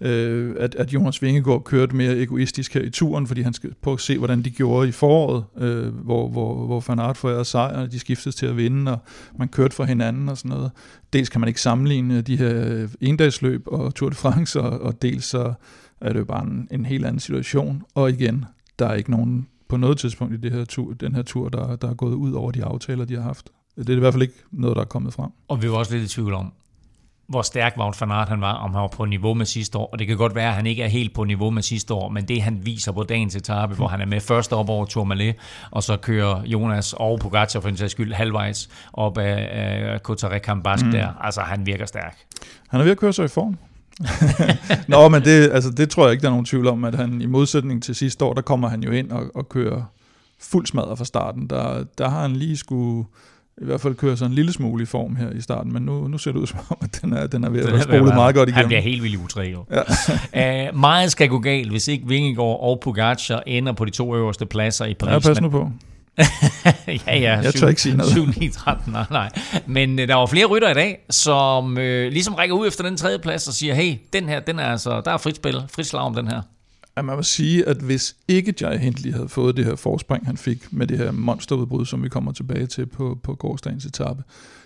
øh, 0.00 0.56
at, 0.58 0.74
at 0.74 0.94
Jonas 0.94 1.22
Vingegaard 1.22 1.64
kørte 1.64 1.96
mere 1.96 2.18
egoistisk 2.18 2.74
her 2.74 2.82
i 2.82 2.90
turen, 2.90 3.26
fordi 3.26 3.42
han 3.42 3.52
skal 3.52 3.74
på 3.82 3.92
at 3.92 4.00
se, 4.00 4.18
hvordan 4.18 4.42
de 4.42 4.50
gjorde 4.50 4.88
i 4.88 4.92
foråret, 4.92 5.44
øh, 5.58 5.94
hvor, 5.94 6.28
hvor, 6.28 6.66
hvor 6.66 6.84
Van 6.88 6.98
Aert 6.98 7.16
forærede 7.16 7.44
sejr, 7.44 7.82
og 7.82 7.92
de 7.92 7.98
skiftes 7.98 8.34
til 8.34 8.46
at 8.46 8.56
vinde, 8.56 8.92
og 8.92 8.98
man 9.38 9.48
kørte 9.48 9.74
for 9.74 9.84
hinanden 9.84 10.28
og 10.28 10.38
sådan 10.38 10.48
noget. 10.48 10.70
Dels 11.12 11.28
kan 11.28 11.40
man 11.40 11.48
ikke 11.48 11.60
sammenligne 11.60 12.20
de 12.20 12.36
her 12.36 12.88
endagsløb 13.00 13.62
og 13.66 13.94
Tour 13.94 14.10
de 14.10 14.16
France, 14.16 14.60
og, 14.60 14.80
og 14.80 15.02
dels 15.02 15.24
så 15.24 15.54
er 16.00 16.12
det 16.12 16.18
jo 16.18 16.24
bare 16.24 16.44
en, 16.44 16.68
en 16.70 16.84
helt 16.84 17.06
anden 17.06 17.20
situation. 17.20 17.82
Og 17.94 18.10
igen, 18.10 18.44
der 18.78 18.86
er 18.86 18.94
ikke 18.94 19.10
nogen 19.10 19.46
på 19.68 19.76
noget 19.76 19.98
tidspunkt 19.98 20.34
i 20.34 20.36
det 20.36 20.52
her 20.52 20.64
tur, 20.64 20.92
den 20.92 21.14
her 21.14 21.22
tur, 21.22 21.48
der, 21.48 21.76
der 21.76 21.90
er 21.90 21.94
gået 21.94 22.14
ud 22.14 22.32
over 22.32 22.50
de 22.50 22.64
aftaler, 22.64 23.04
de 23.04 23.14
har 23.14 23.22
haft. 23.22 23.50
Det 23.76 23.88
er 23.88 23.96
i 23.96 23.98
hvert 23.98 24.14
fald 24.14 24.22
ikke 24.22 24.42
noget, 24.52 24.76
der 24.76 24.82
er 24.82 24.86
kommet 24.86 25.14
frem. 25.14 25.30
Og 25.48 25.62
vi 25.62 25.70
var 25.70 25.76
også 25.76 25.94
lidt 25.96 26.04
i 26.04 26.14
tvivl 26.14 26.34
om, 26.34 26.52
hvor 27.28 27.42
stærk 27.42 27.74
Wout 27.78 28.00
van 28.00 28.10
Aert 28.10 28.28
han 28.28 28.40
var, 28.40 28.52
om 28.52 28.74
han 28.74 28.80
var 28.80 28.88
på 28.88 29.04
niveau 29.04 29.34
med 29.34 29.46
sidste 29.46 29.78
år. 29.78 29.88
Og 29.92 29.98
det 29.98 30.06
kan 30.06 30.16
godt 30.16 30.34
være, 30.34 30.48
at 30.48 30.54
han 30.54 30.66
ikke 30.66 30.82
er 30.82 30.88
helt 30.88 31.14
på 31.14 31.24
niveau 31.24 31.50
med 31.50 31.62
sidste 31.62 31.94
år, 31.94 32.08
men 32.08 32.28
det 32.28 32.42
han 32.42 32.60
viser 32.62 32.92
på 32.92 33.02
dagens 33.02 33.36
etape, 33.36 33.74
hvor 33.74 33.88
han 33.88 34.00
er 34.00 34.06
med 34.06 34.20
først 34.20 34.52
op 34.52 34.68
over 34.68 34.84
Tourmalet, 34.84 35.34
og 35.70 35.82
så 35.82 35.96
kører 35.96 36.42
Jonas 36.44 36.92
og 36.92 37.18
Pogacar 37.20 37.60
for 37.60 37.68
en 37.68 37.76
sags 37.76 37.92
skyld 37.92 38.12
halvvejs 38.12 38.68
op 38.92 39.18
af, 39.18 40.00
af 40.22 40.42
Kambask 40.42 40.84
mm. 40.84 40.92
der. 40.92 41.08
Altså, 41.20 41.40
han 41.40 41.66
virker 41.66 41.86
stærk. 41.86 42.16
Han 42.68 42.80
er 42.80 42.84
ved 42.84 42.92
at 42.92 42.98
køre 42.98 43.12
sig 43.12 43.24
i 43.24 43.28
form. 43.28 43.58
Nå, 44.88 45.08
men 45.08 45.24
det, 45.24 45.50
altså, 45.52 45.70
det 45.70 45.90
tror 45.90 46.04
jeg 46.04 46.12
ikke, 46.12 46.22
der 46.22 46.28
er 46.28 46.32
nogen 46.32 46.46
tvivl 46.46 46.66
om, 46.66 46.84
at 46.84 46.94
han 46.94 47.22
i 47.22 47.26
modsætning 47.26 47.82
til 47.82 47.94
sidste 47.94 48.24
år, 48.24 48.32
der 48.32 48.42
kommer 48.42 48.68
han 48.68 48.82
jo 48.82 48.90
ind 48.90 49.10
og, 49.10 49.30
og 49.34 49.48
kører 49.48 49.82
fuld 50.40 50.66
smadret 50.66 50.98
fra 50.98 51.04
starten. 51.04 51.46
Der, 51.50 51.84
der 51.98 52.08
har 52.08 52.22
han 52.22 52.36
lige 52.36 52.56
skulle 52.56 53.06
i 53.62 53.64
hvert 53.64 53.80
fald 53.80 53.94
kører 53.94 54.16
sådan 54.16 54.30
en 54.30 54.34
lille 54.34 54.52
smule 54.52 54.82
i 54.82 54.86
form 54.86 55.16
her 55.16 55.30
i 55.30 55.40
starten, 55.40 55.72
men 55.72 55.82
nu, 55.82 56.08
nu 56.08 56.18
ser 56.18 56.32
det 56.32 56.38
ud 56.38 56.46
som 56.46 56.58
om, 56.70 56.76
at 56.82 57.02
den 57.02 57.12
er, 57.12 57.26
den 57.26 57.44
er 57.44 57.50
ved 57.50 57.60
at 57.60 57.72
være 57.72 57.82
spolet 57.82 58.14
meget 58.14 58.34
godt 58.34 58.48
igennem. 58.48 58.58
Han 58.58 58.66
bliver 58.66 58.80
helt 58.80 59.02
vildt 59.02 59.16
utræ, 59.24 59.54
Ja. 60.34 60.68
uh, 60.70 60.78
meget 60.78 61.12
skal 61.12 61.28
gå 61.28 61.38
galt, 61.38 61.70
hvis 61.70 61.88
ikke 61.88 62.08
Vingegaard 62.08 62.60
og 62.60 62.80
Pogacar 62.80 63.42
ender 63.46 63.72
på 63.72 63.84
de 63.84 63.90
to 63.90 64.16
øverste 64.16 64.46
pladser 64.46 64.84
i 64.84 64.94
Paris. 64.94 65.26
Ja, 65.26 65.30
pas 65.30 65.40
nu 65.40 65.48
på. 65.48 65.70
ja, 67.06 67.18
ja. 67.18 67.40
Jeg 67.40 67.54
tør 67.54 67.68
ikke 67.68 67.82
sige 67.82 67.96
noget. 67.96 68.12
7, 68.12 68.26
9, 68.40 68.48
13, 68.48 68.92
nej, 68.92 69.04
nej. 69.10 69.30
Men 69.66 69.98
øh, 69.98 70.08
der 70.08 70.14
var 70.14 70.26
flere 70.26 70.46
rytter 70.46 70.70
i 70.70 70.74
dag, 70.74 70.98
som 71.10 71.78
øh, 71.78 72.12
ligesom 72.12 72.34
rækker 72.34 72.56
ud 72.56 72.66
efter 72.66 72.84
den 72.84 72.96
tredje 72.96 73.18
plads 73.18 73.48
og 73.48 73.54
siger, 73.54 73.74
hey, 73.74 73.94
den 74.12 74.28
her, 74.28 74.40
den 74.40 74.58
er 74.58 74.64
altså, 74.64 75.00
der 75.04 75.10
er 75.10 75.16
frit 75.16 75.36
spil, 75.36 75.62
frit 75.74 75.86
slag 75.86 76.02
om 76.02 76.14
den 76.14 76.28
her 76.28 76.40
at 76.96 77.04
man 77.04 77.16
må 77.16 77.22
sige, 77.22 77.68
at 77.68 77.76
hvis 77.76 78.16
ikke 78.28 78.54
Jai 78.60 78.78
Hindley 78.78 79.12
havde 79.12 79.28
fået 79.28 79.56
det 79.56 79.64
her 79.64 79.76
forspring, 79.76 80.26
han 80.26 80.36
fik 80.36 80.72
med 80.72 80.86
det 80.86 80.98
her 80.98 81.10
monsterudbrud, 81.12 81.84
som 81.84 82.02
vi 82.02 82.08
kommer 82.08 82.32
tilbage 82.32 82.66
til 82.66 82.86
på, 82.86 83.18
på 83.22 83.34
gårdsdagens 83.34 83.84
etape, 83.86 84.22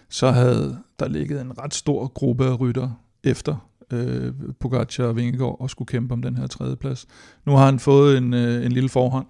så 0.09 0.31
havde 0.31 0.79
der 0.99 1.09
ligget 1.09 1.41
en 1.41 1.59
ret 1.59 1.75
stor 1.75 2.07
gruppe 2.07 2.47
af 2.47 2.61
rytter 2.61 2.91
efter 3.25 3.71
øh, 3.93 4.33
Pogacar 4.61 5.05
og 5.05 5.17
Vingegaard 5.17 5.57
og 5.61 5.71
skulle 5.71 5.87
kæmpe 5.87 6.13
om 6.13 6.23
den 6.23 6.37
her 6.37 6.47
tredje 6.47 6.77
plads. 6.77 7.07
Nu 7.47 7.53
har 7.53 7.65
han 7.65 7.79
fået 7.79 8.19
en, 8.19 8.35
øh, 8.35 8.67
en 8.67 8.73
lille 8.73 8.89
forhånd, 8.89 9.27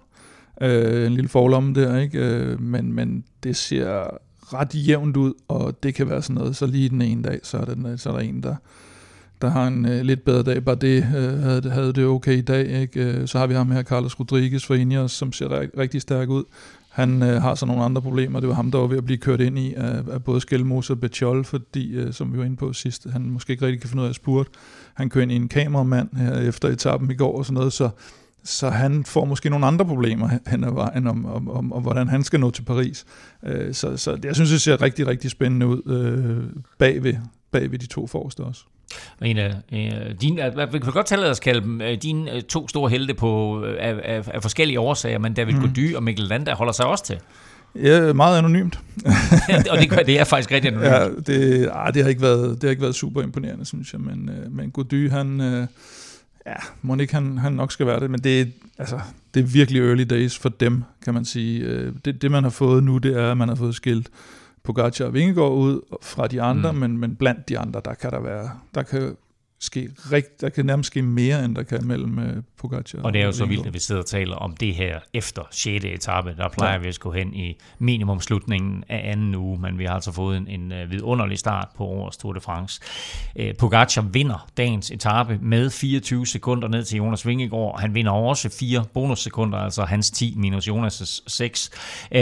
øh, 0.61 1.05
en 1.07 1.13
lille 1.13 1.29
forlomme 1.29 1.73
der, 1.73 1.97
ikke? 1.97 2.19
Øh, 2.19 2.61
men, 2.61 2.93
men 2.93 3.23
det 3.43 3.55
ser 3.55 4.17
ret 4.53 4.87
jævnt 4.87 5.17
ud, 5.17 5.33
og 5.47 5.83
det 5.83 5.95
kan 5.95 6.09
være 6.09 6.21
sådan 6.21 6.35
noget, 6.35 6.55
så 6.55 6.65
lige 6.65 6.89
den 6.89 7.01
ene 7.01 7.23
dag, 7.23 7.39
så 7.43 7.57
er 7.57 7.65
den, 7.65 7.97
så 7.97 8.09
er 8.09 8.13
der 8.13 8.19
en, 8.19 8.43
der, 8.43 8.55
der 9.41 9.49
har 9.49 9.67
en 9.67 9.85
øh, 9.85 10.01
lidt 10.01 10.25
bedre 10.25 10.43
dag. 10.43 10.63
Bare 10.63 10.75
det 10.75 10.97
øh, 10.97 11.39
havde, 11.39 11.69
havde 11.69 11.93
det 11.93 12.05
okay 12.05 12.37
i 12.37 12.41
dag. 12.41 12.81
Ikke? 12.81 13.03
Øh, 13.03 13.27
så 13.27 13.37
har 13.37 13.47
vi 13.47 13.53
ham 13.53 13.71
her, 13.71 13.83
Carlos 13.83 14.19
Rodriguez 14.19 14.65
fra 14.65 14.75
Ineos, 14.75 15.11
som 15.11 15.33
ser 15.33 15.77
rigtig 15.77 16.01
stærk 16.01 16.29
ud. 16.29 16.43
Han 16.91 17.23
øh, 17.23 17.41
har 17.41 17.55
så 17.55 17.65
nogle 17.65 17.83
andre 17.83 18.01
problemer. 18.01 18.39
Det 18.39 18.49
var 18.49 18.55
ham, 18.55 18.71
der 18.71 18.79
var 18.79 18.87
ved 18.87 18.97
at 18.97 19.05
blive 19.05 19.17
kørt 19.17 19.41
ind 19.41 19.59
i 19.59 19.73
af, 19.73 20.03
af 20.11 20.23
både 20.23 20.41
Skelmose 20.41 20.93
og 20.93 20.99
Betjol, 20.99 21.43
fordi, 21.43 21.91
øh, 21.91 22.13
som 22.13 22.33
vi 22.33 22.37
var 22.37 22.43
inde 22.43 22.57
på 22.57 22.73
sidst, 22.73 23.07
han 23.11 23.21
måske 23.21 23.51
ikke 23.51 23.65
rigtig 23.65 23.81
kan 23.81 23.89
finde 23.89 24.01
ud 24.01 24.05
af 24.05 24.09
at 24.09 24.15
spurt. 24.15 24.47
Han 24.93 25.09
kører 25.09 25.23
ind 25.23 25.31
i 25.31 25.35
en 25.35 25.47
kameramand 25.47 26.09
her 26.17 26.35
efter 26.35 26.69
etappen 26.69 27.11
i 27.11 27.13
går 27.13 27.37
og 27.37 27.45
sådan 27.45 27.53
noget, 27.53 27.73
så, 27.73 27.89
så 28.43 28.69
han 28.69 29.03
får 29.03 29.25
måske 29.25 29.49
nogle 29.49 29.65
andre 29.65 29.85
problemer 29.85 30.29
hen 30.47 30.63
ad 30.63 30.71
vejen 30.71 31.07
om, 31.07 31.25
om, 31.25 31.49
om, 31.49 31.73
om 31.73 31.81
hvordan 31.81 32.07
han 32.07 32.23
skal 32.23 32.39
nå 32.39 32.51
til 32.51 32.61
Paris. 32.63 33.05
Øh, 33.43 33.73
så, 33.73 33.97
så 33.97 34.17
jeg 34.23 34.35
synes, 34.35 34.49
det 34.49 34.61
ser 34.61 34.81
rigtig, 34.81 35.07
rigtig 35.07 35.31
spændende 35.31 35.67
ud 35.67 35.81
øh, 35.85 36.61
bagved, 36.77 37.13
bagved 37.51 37.79
de 37.79 37.87
to 37.87 38.07
forreste 38.07 38.43
også. 38.43 38.63
En 39.21 39.37
af, 39.37 39.53
din, 40.21 40.39
vi 40.71 40.79
kan 40.79 40.91
godt 40.91 41.05
tale 41.05 41.29
os 41.29 41.39
kalde 41.39 41.61
dem 41.61 41.81
øh, 41.81 41.97
dine 42.01 42.35
øh, 42.35 42.41
to 42.41 42.67
store 42.67 42.89
helte 42.89 43.13
på, 43.13 43.63
øh, 43.65 43.77
af, 43.79 43.95
af, 44.03 44.23
af 44.33 44.41
forskellige 44.41 44.79
årsager, 44.79 45.19
men 45.19 45.33
David 45.33 45.53
mm. 45.53 45.61
Gody 45.61 45.95
og 45.95 46.03
Mikkel 46.03 46.25
Landa 46.25 46.53
holder 46.53 46.73
sig 46.73 46.85
også 46.85 47.03
til. 47.03 47.19
Ja, 47.75 48.13
meget 48.13 48.37
anonymt. 48.37 48.79
og 49.71 49.77
det, 49.77 50.03
det 50.05 50.19
er 50.19 50.23
faktisk 50.23 50.51
rigtig 50.51 50.71
anonymt. 50.71 50.91
Ja, 50.91 51.09
det, 51.33 51.69
ah, 51.73 51.93
det, 51.93 52.03
har 52.03 52.09
ikke 52.09 52.21
været, 52.21 52.55
det 52.55 52.63
har 52.63 52.69
ikke 52.69 52.81
været 52.81 52.95
super 52.95 53.21
imponerende, 53.21 53.65
synes 53.65 53.93
jeg, 53.93 54.01
men, 54.01 54.29
men 54.49 54.71
Gody, 54.71 55.09
han, 55.11 55.39
ja, 56.45 56.55
må 56.81 56.95
ikke 56.95 57.13
han, 57.13 57.37
han 57.37 57.53
nok 57.53 57.71
skal 57.71 57.87
være 57.87 57.99
det, 57.99 58.11
men 58.11 58.19
det, 58.19 58.51
altså, 58.77 58.99
det 59.33 59.39
er 59.39 59.43
virkelig 59.43 59.81
early 59.81 60.03
days 60.09 60.37
for 60.37 60.49
dem, 60.49 60.83
kan 61.03 61.13
man 61.13 61.25
sige. 61.25 61.91
Det, 62.05 62.21
det 62.21 62.31
man 62.31 62.43
har 62.43 62.49
fået 62.49 62.83
nu, 62.83 62.97
det 62.97 63.17
er, 63.17 63.31
at 63.31 63.37
man 63.37 63.47
har 63.47 63.55
fået 63.55 63.75
skilt 63.75 64.09
Pogacar 64.63 65.05
og 65.05 65.13
Vingegaard 65.13 65.51
ud 65.51 65.97
fra 66.01 66.27
de 66.27 66.41
andre, 66.41 66.71
mm. 66.71 66.77
men, 66.77 66.97
men 66.97 67.15
blandt 67.15 67.49
de 67.49 67.59
andre, 67.59 67.81
der 67.85 67.93
kan 67.93 68.11
der 68.11 68.19
være, 68.19 68.49
der 68.75 68.83
kan 68.83 69.15
ske 69.61 69.89
rigt, 70.11 70.41
der 70.41 70.49
kan 70.49 70.65
nærmest 70.65 70.87
ske 70.87 71.01
mere, 71.01 71.45
end 71.45 71.55
der 71.55 71.63
kan 71.63 71.87
mellem 71.87 72.17
uh, 72.17 72.43
Pogacar 72.57 73.01
og 73.01 73.13
det 73.13 73.21
er 73.21 73.25
jo 73.25 73.31
så 73.31 73.45
vildt, 73.45 73.67
at 73.67 73.73
vi 73.73 73.79
sidder 73.79 74.01
og 74.01 74.07
taler 74.07 74.35
om 74.35 74.55
det 74.55 74.75
her 74.75 74.99
efter 75.13 75.41
6. 75.51 75.85
etape. 75.85 76.35
Der 76.37 76.49
plejer 76.49 76.73
ja. 76.73 76.79
vi 76.79 76.87
at 76.87 76.95
skulle 76.95 77.19
hen 77.19 77.33
i 77.33 77.57
minimum 77.79 78.21
slutningen 78.21 78.83
af 78.89 79.11
anden 79.11 79.35
uge, 79.35 79.59
men 79.59 79.79
vi 79.79 79.85
har 79.85 79.93
altså 79.93 80.11
fået 80.11 80.37
en, 80.37 80.47
en 80.47 80.71
uh, 80.71 80.91
vidunderlig 80.91 81.39
start 81.39 81.67
på 81.77 81.83
årets 81.83 82.17
Tour 82.17 82.33
de 82.33 82.41
France. 82.41 82.81
Uh, 83.39 83.45
Pogacar 83.59 84.01
vinder 84.01 84.49
dagens 84.57 84.91
etape 84.91 85.39
med 85.41 85.69
24 85.69 86.27
sekunder 86.27 86.67
ned 86.67 86.83
til 86.83 86.97
Jonas 86.97 87.27
Vingegaard. 87.27 87.79
Han 87.79 87.93
vinder 87.93 88.11
også 88.11 88.49
fire 88.49 88.85
bonussekunder, 88.93 89.57
altså 89.57 89.83
hans 89.83 90.11
10 90.11 90.33
minus 90.37 90.67
Jonas' 90.67 91.23
6. 91.27 91.71
Uh, 92.15 92.21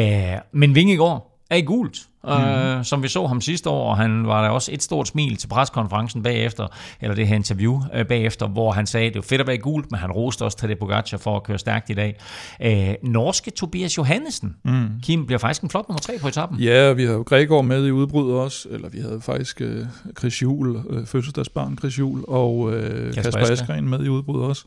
men 0.51 0.75
Vingegaard 0.75 1.39
er 1.49 1.55
i 1.55 1.61
gult, 1.61 2.08
mm. 2.23 2.29
øh, 2.29 2.85
som 2.85 3.03
vi 3.03 3.07
så 3.07 3.27
ham 3.27 3.41
sidste 3.41 3.69
år, 3.69 3.89
og 3.89 3.97
han 3.97 4.27
var 4.27 4.41
der 4.41 4.49
også 4.49 4.71
et 4.73 4.83
stort 4.83 5.07
smil 5.07 5.37
til 5.37 5.47
preskonferencen 5.47 6.23
bagefter, 6.23 6.67
eller 7.01 7.15
det 7.15 7.27
her 7.27 7.35
interview 7.35 7.81
øh, 7.93 8.05
bagefter, 8.05 8.47
hvor 8.47 8.71
han 8.71 8.87
sagde, 8.87 9.07
det 9.07 9.15
var 9.15 9.21
fedt 9.21 9.41
at 9.41 9.47
være 9.47 9.57
gult, 9.57 9.91
men 9.91 9.99
han 9.99 10.11
roste 10.11 10.45
også 10.45 10.57
Tadej 10.57 10.75
Pogacar 10.75 11.17
for 11.17 11.35
at 11.35 11.43
køre 11.43 11.57
stærkt 11.57 11.89
i 11.89 11.93
dag. 11.93 12.19
Øh, 12.61 12.93
norske 13.03 13.51
Tobias 13.51 13.97
Johannesen, 13.97 14.55
mm. 14.65 14.87
Kim, 15.03 15.25
bliver 15.25 15.39
faktisk 15.39 15.61
en 15.61 15.69
flot 15.69 15.89
nummer 15.89 15.99
tre 15.99 16.13
på 16.21 16.27
etappen. 16.27 16.59
Ja, 16.59 16.93
vi 16.93 17.03
havde 17.03 17.17
jo 17.17 17.23
Gregor 17.23 17.61
med 17.61 17.87
i 17.87 17.91
udbruddet 17.91 18.35
også, 18.35 18.69
eller 18.71 18.89
vi 18.89 18.99
havde 18.99 19.21
faktisk 19.21 19.61
øh, 19.61 19.85
Chris 20.19 20.41
Juhl, 20.41 20.81
øh, 20.89 21.05
fødselsdagsbarn 21.05 21.77
Chris 21.77 21.99
Juhl, 21.99 22.23
og 22.27 22.73
øh, 22.73 23.13
Kasper 23.13 23.51
Askren 23.51 23.89
med 23.89 24.05
i 24.05 24.09
udbruddet 24.09 24.45
også. 24.45 24.65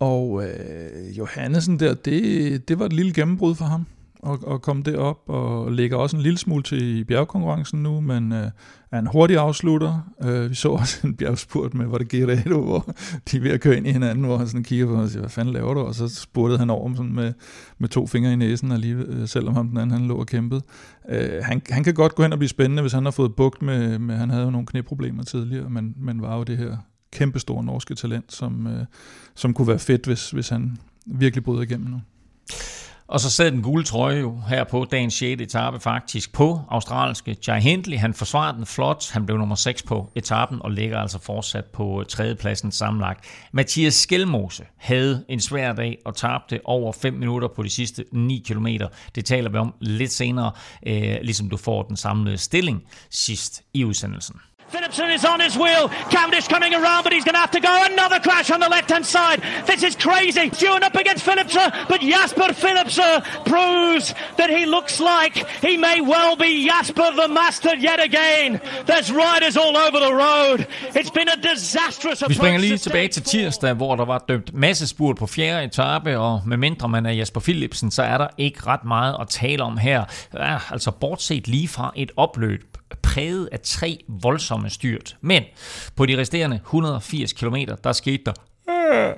Og 0.00 0.44
øh, 0.44 1.18
Johannesen 1.18 1.80
der, 1.80 1.94
det, 1.94 2.68
det 2.68 2.78
var 2.78 2.86
et 2.86 2.92
lille 2.92 3.12
gennembrud 3.12 3.54
for 3.54 3.64
ham 3.64 3.86
og, 4.22 4.38
og 4.46 4.62
komme 4.62 4.82
derop, 4.82 5.28
og 5.28 5.72
ligger 5.72 5.96
også 5.96 6.16
en 6.16 6.22
lille 6.22 6.38
smule 6.38 6.62
til 6.62 6.98
i 6.98 7.04
bjergkonkurrencen 7.04 7.82
nu, 7.82 8.00
men 8.00 8.32
øh, 8.32 8.50
er 8.92 8.98
en 8.98 9.06
hurtig 9.06 9.36
afslutter. 9.36 10.12
Øh, 10.22 10.50
vi 10.50 10.54
så 10.54 10.68
også 10.68 11.06
en 11.06 11.16
bjergspurt 11.16 11.74
med, 11.74 11.86
hvor 11.86 11.98
det 11.98 12.10
Guerrero, 12.10 12.64
hvor 12.64 12.94
de 13.30 13.36
er 13.36 13.40
ved 13.40 13.50
at 13.50 13.60
køre 13.60 13.76
ind 13.76 13.86
i 13.86 13.92
hinanden, 13.92 14.24
hvor 14.24 14.36
han 14.36 14.48
sådan 14.48 14.64
kigger 14.64 14.86
på 14.86 14.94
og 14.94 15.08
siger, 15.08 15.20
hvad 15.20 15.30
fanden 15.30 15.54
laver 15.54 15.74
du? 15.74 15.80
Og 15.80 15.94
så 15.94 16.08
spurgte 16.08 16.58
han 16.58 16.70
over 16.70 16.94
sådan 16.94 17.14
med, 17.14 17.32
med 17.78 17.88
to 17.88 18.06
fingre 18.06 18.32
i 18.32 18.36
næsen, 18.36 18.72
alligevel, 18.72 19.06
øh, 19.08 19.28
selvom 19.28 19.54
ham 19.54 19.68
den 19.68 19.76
anden 19.76 19.98
han 19.98 20.08
lå 20.08 20.16
og 20.16 20.26
kæmpede. 20.26 20.62
Øh, 21.08 21.42
han, 21.42 21.62
han 21.70 21.84
kan 21.84 21.94
godt 21.94 22.14
gå 22.14 22.22
hen 22.22 22.32
og 22.32 22.38
blive 22.38 22.48
spændende, 22.48 22.82
hvis 22.82 22.92
han 22.92 23.04
har 23.04 23.10
fået 23.10 23.34
bugt 23.34 23.62
med, 23.62 23.98
med 23.98 24.16
han 24.16 24.30
havde 24.30 24.44
jo 24.44 24.50
nogle 24.50 24.66
knæproblemer 24.66 25.22
tidligere, 25.22 25.70
men, 25.70 25.94
men 25.96 26.22
var 26.22 26.36
jo 26.36 26.42
det 26.42 26.56
her 26.58 26.76
kæmpestore 27.12 27.64
norske 27.64 27.94
talent, 27.94 28.32
som, 28.32 28.66
øh, 28.66 28.84
som 29.34 29.54
kunne 29.54 29.68
være 29.68 29.78
fedt, 29.78 30.06
hvis, 30.06 30.30
hvis 30.30 30.48
han 30.48 30.76
virkelig 31.06 31.44
bryder 31.44 31.62
igennem 31.62 31.90
nu. 31.90 32.00
Og 33.08 33.20
så 33.20 33.30
sad 33.30 33.50
den 33.50 33.62
gule 33.62 33.84
trøje 33.84 34.20
jo 34.20 34.40
her 34.48 34.64
på 34.64 34.86
dagens 34.90 35.14
6. 35.14 35.42
etape 35.42 35.80
faktisk 35.80 36.32
på 36.32 36.60
australske 36.68 37.36
Jai 37.46 37.60
Hindley. 37.60 37.98
Han 37.98 38.14
forsvarede 38.14 38.56
den 38.56 38.66
flot. 38.66 39.10
Han 39.12 39.26
blev 39.26 39.38
nummer 39.38 39.54
6 39.54 39.82
på 39.82 40.12
etappen 40.14 40.62
og 40.62 40.70
ligger 40.70 40.98
altså 40.98 41.18
fortsat 41.18 41.64
på 41.64 42.00
øh, 42.00 42.06
tredjepladsen 42.06 42.72
sammenlagt. 42.72 43.24
Mathias 43.52 43.94
Skelmose 43.94 44.64
havde 44.76 45.24
en 45.28 45.40
svær 45.40 45.72
dag 45.72 45.98
og 46.04 46.16
tabte 46.16 46.60
over 46.64 46.92
5 46.92 47.14
minutter 47.14 47.48
på 47.56 47.62
de 47.62 47.70
sidste 47.70 48.04
9 48.12 48.44
km. 48.48 48.66
Det 49.14 49.24
taler 49.24 49.50
vi 49.50 49.58
om 49.58 49.74
lidt 49.80 50.12
senere, 50.12 50.52
øh, 50.86 51.16
ligesom 51.22 51.50
du 51.50 51.56
får 51.56 51.82
den 51.82 51.96
samlede 51.96 52.38
stilling 52.38 52.82
sidst 53.10 53.62
i 53.74 53.84
udsendelsen. 53.84 54.36
Philipson 54.68 55.10
is 55.10 55.24
on 55.24 55.40
his 55.40 55.56
wheel. 55.56 55.88
Cavendish 56.10 56.48
coming 56.48 56.74
around, 56.74 57.04
but 57.04 57.12
he's 57.12 57.24
going 57.24 57.34
to 57.34 57.40
have 57.40 57.52
to 57.52 57.60
go. 57.60 57.74
Another 57.84 58.18
crash 58.20 58.50
on 58.50 58.60
the 58.60 58.68
left-hand 58.68 59.06
side. 59.06 59.42
This 59.66 59.82
is 59.82 59.94
crazy. 59.94 60.50
Stewart 60.50 60.82
up 60.82 60.94
against 60.94 61.24
Philipsen, 61.24 61.70
but 61.88 62.00
Jasper 62.00 62.52
Philipsen 62.52 63.22
proves 63.44 64.14
that 64.36 64.50
he 64.50 64.66
looks 64.66 65.00
like 65.00 65.34
he 65.66 65.76
may 65.76 66.00
well 66.00 66.36
be 66.36 66.66
Jasper 66.66 67.08
the 67.22 67.28
Master 67.28 67.74
yet 67.76 68.00
again. 68.08 68.60
There's 68.86 69.10
riders 69.12 69.56
all 69.56 69.76
over 69.76 69.98
the 70.06 70.14
road. 70.26 70.66
It's 70.98 71.10
been 71.10 71.28
a 71.28 71.36
disastrous 71.54 72.22
Vi 72.28 72.34
springer 72.34 72.60
lige 72.60 72.78
tilbage 72.78 73.08
til 73.08 73.22
tirsdag, 73.22 73.72
hvor 73.74 73.96
der 73.96 74.04
var 74.04 74.24
dømt 74.28 74.54
masse 74.54 74.86
spurt 74.86 75.16
på 75.16 75.26
fjerde 75.26 75.64
etape, 75.64 76.18
og 76.18 76.42
med 76.46 76.56
mindre 76.56 76.88
man 76.88 77.06
er 77.06 77.12
Jasper 77.12 77.40
Philipsen, 77.40 77.90
så 77.90 78.02
er 78.02 78.18
der 78.18 78.28
ikke 78.38 78.66
ret 78.66 78.84
meget 78.84 79.16
at 79.20 79.28
tale 79.28 79.62
om 79.62 79.78
her. 79.78 80.04
Ja, 80.34 80.58
altså 80.70 80.90
bortset 80.90 81.48
lige 81.48 81.68
fra 81.68 81.92
et 81.96 82.12
opløb 82.16 82.76
præget 83.02 83.48
af 83.52 83.60
tre 83.60 83.98
voldsomme 84.08 84.70
styrt. 84.70 85.16
Men 85.20 85.42
på 85.96 86.06
de 86.06 86.18
resterende 86.18 86.56
180 86.56 87.32
km, 87.32 87.56
der 87.84 87.92
skete 87.92 88.22
der 88.24 88.32
øh, 88.68 89.14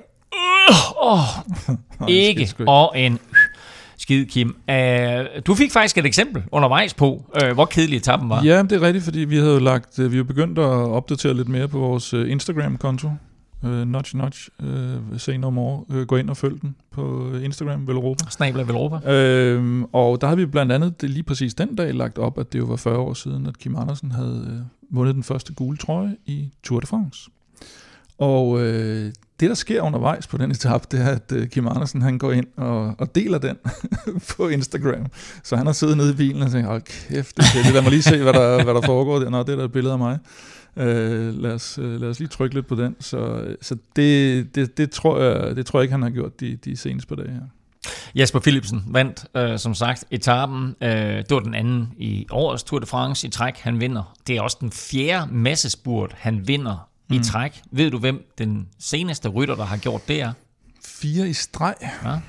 ikke 2.07 2.53
og 2.67 2.99
en 2.99 3.19
skid, 3.97 4.25
Kim. 4.25 4.55
Uh, 4.69 4.75
du 5.47 5.55
fik 5.55 5.71
faktisk 5.71 5.97
et 5.97 6.05
eksempel 6.05 6.43
undervejs 6.51 6.93
på, 6.93 7.25
uh, 7.43 7.51
hvor 7.53 7.65
kedelig 7.65 7.97
etappen 7.97 8.29
var. 8.29 8.43
Ja, 8.43 8.63
det 8.63 8.71
er 8.71 8.81
rigtigt, 8.81 9.03
fordi 9.03 9.19
vi 9.19 9.37
havde 9.37 9.59
lagt, 9.59 10.11
vi 10.11 10.17
har 10.17 10.23
begyndt 10.23 10.59
at 10.59 10.65
opdatere 10.65 11.33
lidt 11.33 11.49
mere 11.49 11.67
på 11.67 11.79
vores 11.79 12.13
Instagram-konto. 12.13 13.09
Uh, 13.63 13.69
nudge, 13.69 14.17
nudge. 14.17 14.49
Uh, 14.59 15.19
se 15.19 15.37
no 15.37 15.49
more. 15.49 15.83
Uh, 15.89 16.01
gå 16.01 16.15
ind 16.15 16.29
og 16.29 16.37
følg 16.37 16.61
den 16.61 16.75
på 16.91 17.33
Instagram, 17.43 17.87
Velropa. 17.87 18.25
Snabla 18.29 18.63
Velropa. 18.63 18.95
Uh, 18.95 19.83
og 19.93 20.21
der 20.21 20.27
har 20.27 20.35
vi 20.35 20.45
blandt 20.45 20.71
andet 20.71 21.01
det 21.01 21.09
lige 21.09 21.23
præcis 21.23 21.53
den 21.53 21.75
dag 21.75 21.93
lagt 21.93 22.17
op, 22.17 22.39
at 22.39 22.53
det 22.53 22.59
jo 22.59 22.65
var 22.65 22.75
40 22.75 22.97
år 22.97 23.13
siden, 23.13 23.47
at 23.47 23.57
Kim 23.57 23.75
Andersen 23.75 24.11
havde 24.11 24.65
uh, 24.91 24.95
vundet 24.97 25.15
den 25.15 25.23
første 25.23 25.53
gule 25.53 25.77
trøje 25.77 26.15
i 26.25 26.49
Tour 26.63 26.79
de 26.79 26.87
France. 26.87 27.29
Og 28.17 28.49
uh, 28.49 28.61
det, 29.39 29.49
der 29.49 29.53
sker 29.53 29.81
undervejs 29.81 30.27
på 30.27 30.37
den 30.37 30.51
etape, 30.55 30.85
det 30.91 31.01
er, 31.01 31.09
at 31.09 31.31
uh, 31.35 31.45
Kim 31.45 31.67
Andersen 31.67 32.01
han 32.01 32.17
går 32.17 32.31
ind 32.31 32.47
og, 32.57 32.95
og 32.97 33.15
deler 33.15 33.37
den 33.37 33.55
på 34.37 34.47
Instagram. 34.47 35.05
Så 35.43 35.55
han 35.55 35.65
har 35.65 35.73
siddet 35.73 35.97
nede 35.97 36.11
i 36.11 36.15
bilen 36.15 36.41
og 36.41 36.51
tænkt, 36.51 36.67
hold 36.67 36.81
kæft, 36.81 37.37
det, 37.37 37.45
det 37.65 37.73
lad 37.73 37.81
mig 37.81 37.91
lige 37.91 38.03
se, 38.03 38.23
hvad 38.23 38.33
der, 38.33 38.63
hvad 38.63 38.73
der 38.73 38.81
foregår 38.81 39.19
der. 39.19 39.29
Nå, 39.29 39.39
det 39.39 39.49
er 39.49 39.55
der 39.55 39.65
et 39.65 39.71
billede 39.71 39.93
af 39.93 39.99
mig. 39.99 40.19
Uh, 40.75 40.83
lad, 41.41 41.51
os, 41.51 41.79
uh, 41.79 42.01
lad 42.01 42.09
os 42.09 42.19
lige 42.19 42.29
trykke 42.29 42.55
lidt 42.55 42.67
på 42.67 42.75
den. 42.75 42.95
Så, 42.99 43.55
så 43.61 43.77
det, 43.95 44.55
det, 44.55 44.77
det, 44.77 44.91
tror 44.91 45.19
jeg, 45.19 45.55
det 45.55 45.65
tror 45.65 45.79
jeg 45.79 45.83
ikke, 45.83 45.91
han 45.91 46.01
har 46.01 46.09
gjort 46.09 46.39
de, 46.39 46.55
de 46.55 46.77
seneste 46.77 47.07
par 47.07 47.15
dage 47.15 47.31
her. 47.31 47.41
Jasper 48.15 48.39
Philipsen 48.39 48.83
vandt, 48.87 49.25
øh, 49.35 49.59
som 49.59 49.73
sagt, 49.73 50.05
etappen. 50.11 50.75
Øh, 50.81 50.89
det 50.91 51.31
var 51.31 51.39
den 51.39 51.55
anden 51.55 51.93
i 51.97 52.27
årets 52.31 52.63
Tour 52.63 52.79
de 52.79 52.85
France 52.85 53.27
i 53.27 53.29
træk, 53.29 53.57
han 53.57 53.79
vinder. 53.79 54.17
Det 54.27 54.37
er 54.37 54.41
også 54.41 54.57
den 54.59 54.71
fjerde 54.71 55.33
massespurt, 55.33 56.13
han 56.17 56.47
vinder 56.47 56.89
mm. 57.09 57.15
i 57.15 57.19
træk. 57.23 57.61
Ved 57.71 57.91
du, 57.91 57.99
hvem 57.99 58.31
den 58.37 58.67
seneste 58.79 59.29
rytter, 59.29 59.55
der 59.55 59.63
har 59.63 59.77
gjort 59.77 60.07
det 60.07 60.21
er? 60.21 60.33
Fire 60.85 61.29
i 61.29 61.33
streg? 61.33 61.75
Ja. 62.03 62.19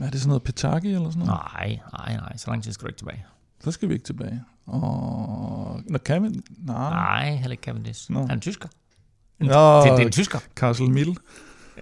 Er 0.00 0.10
det 0.10 0.20
sådan 0.20 0.28
noget 0.28 0.42
Petaki 0.42 0.88
eller 0.88 1.10
sådan 1.10 1.26
noget? 1.26 1.42
Nej, 1.54 1.78
nej, 1.92 2.16
nej. 2.16 2.36
Så 2.36 2.50
lang 2.50 2.62
tid 2.62 2.72
skal 2.72 2.84
du 2.84 2.88
ikke 2.88 2.98
tilbage. 2.98 3.24
Så 3.64 3.70
skal 3.70 3.88
vi 3.88 3.94
ikke 3.94 4.06
tilbage. 4.06 4.44
Og... 4.68 5.80
Nå, 5.86 5.98
Cavendish? 5.98 6.46
Nej. 6.66 6.90
Nej, 6.90 7.30
heller 7.30 7.50
ikke 7.50 7.62
Cavendish. 7.62 8.12
No. 8.12 8.20
Han 8.20 8.30
er 8.30 8.40
tysker. 8.40 8.68
Nå, 9.40 9.46
det, 9.46 9.84
det 9.84 10.02
er 10.02 10.06
en 10.06 10.12
tysker. 10.12 10.38
Castle 10.56 10.88
Middle. 10.88 11.14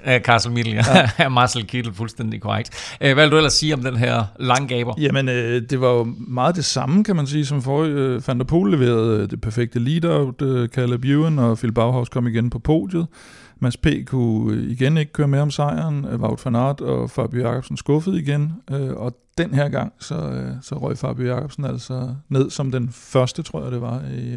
Uh, 0.07 0.16
Castle 0.18 0.53
Middle, 0.53 0.75
ja. 0.75 1.11
ja. 1.18 1.29
Marcel 1.38 1.66
Kittel, 1.66 1.94
fuldstændig 1.94 2.40
korrekt. 2.40 2.96
Uh, 3.05 3.12
hvad 3.12 3.14
vil 3.14 3.31
du 3.31 3.37
ellers 3.37 3.53
sige 3.53 3.75
om 3.75 3.83
den 3.83 3.96
her 3.96 4.25
langgaber? 4.40 4.94
Jamen, 4.99 5.29
øh, 5.29 5.62
det 5.70 5.81
var 5.81 5.88
jo 5.88 6.14
meget 6.18 6.57
det 6.57 6.64
samme, 6.64 7.05
kan 7.05 7.16
man 7.16 7.27
sige, 7.27 7.46
som 7.46 7.62
forrige. 7.62 7.92
Øh, 7.92 8.29
Van 8.29 8.38
der 8.38 8.44
Poel 8.44 8.72
leverede 8.72 9.22
øh, 9.22 9.31
det 9.31 9.40
perfekte 9.40 9.79
lead-out. 9.79 10.42
Øh, 10.42 10.68
Caleb 10.68 11.05
Ewan 11.05 11.38
og 11.38 11.59
Phil 11.59 11.72
Bauhaus 11.72 12.09
kom 12.09 12.27
igen 12.27 12.51
på 12.51 12.59
podiet. 12.59 13.07
Mads 13.61 13.77
P. 13.77 13.87
kunne 14.07 14.62
igen 14.62 14.97
ikke 14.97 15.12
køre 15.12 15.29
med 15.29 15.40
om 15.40 15.51
sejren. 15.51 16.07
Wout 16.07 16.45
van 16.45 16.55
Aert 16.55 16.81
og 16.81 17.11
Fabio 17.11 17.49
Jacobsen 17.49 17.77
skuffede 17.77 18.21
igen. 18.21 18.53
Øh, 18.71 18.90
og 18.90 19.16
den 19.38 19.55
her 19.55 19.69
gang, 19.69 19.92
så, 20.01 20.14
øh, 20.14 20.51
så 20.62 20.75
røg 20.75 20.99
Fabio 20.99 21.27
Jacobsen 21.27 21.64
altså 21.64 22.14
ned 22.29 22.51
som 22.51 22.73
den 22.73 22.88
første, 22.92 23.42
tror 23.42 23.62
jeg 23.62 23.73
det 23.73 23.81
var, 23.81 24.03
i, 24.19 24.35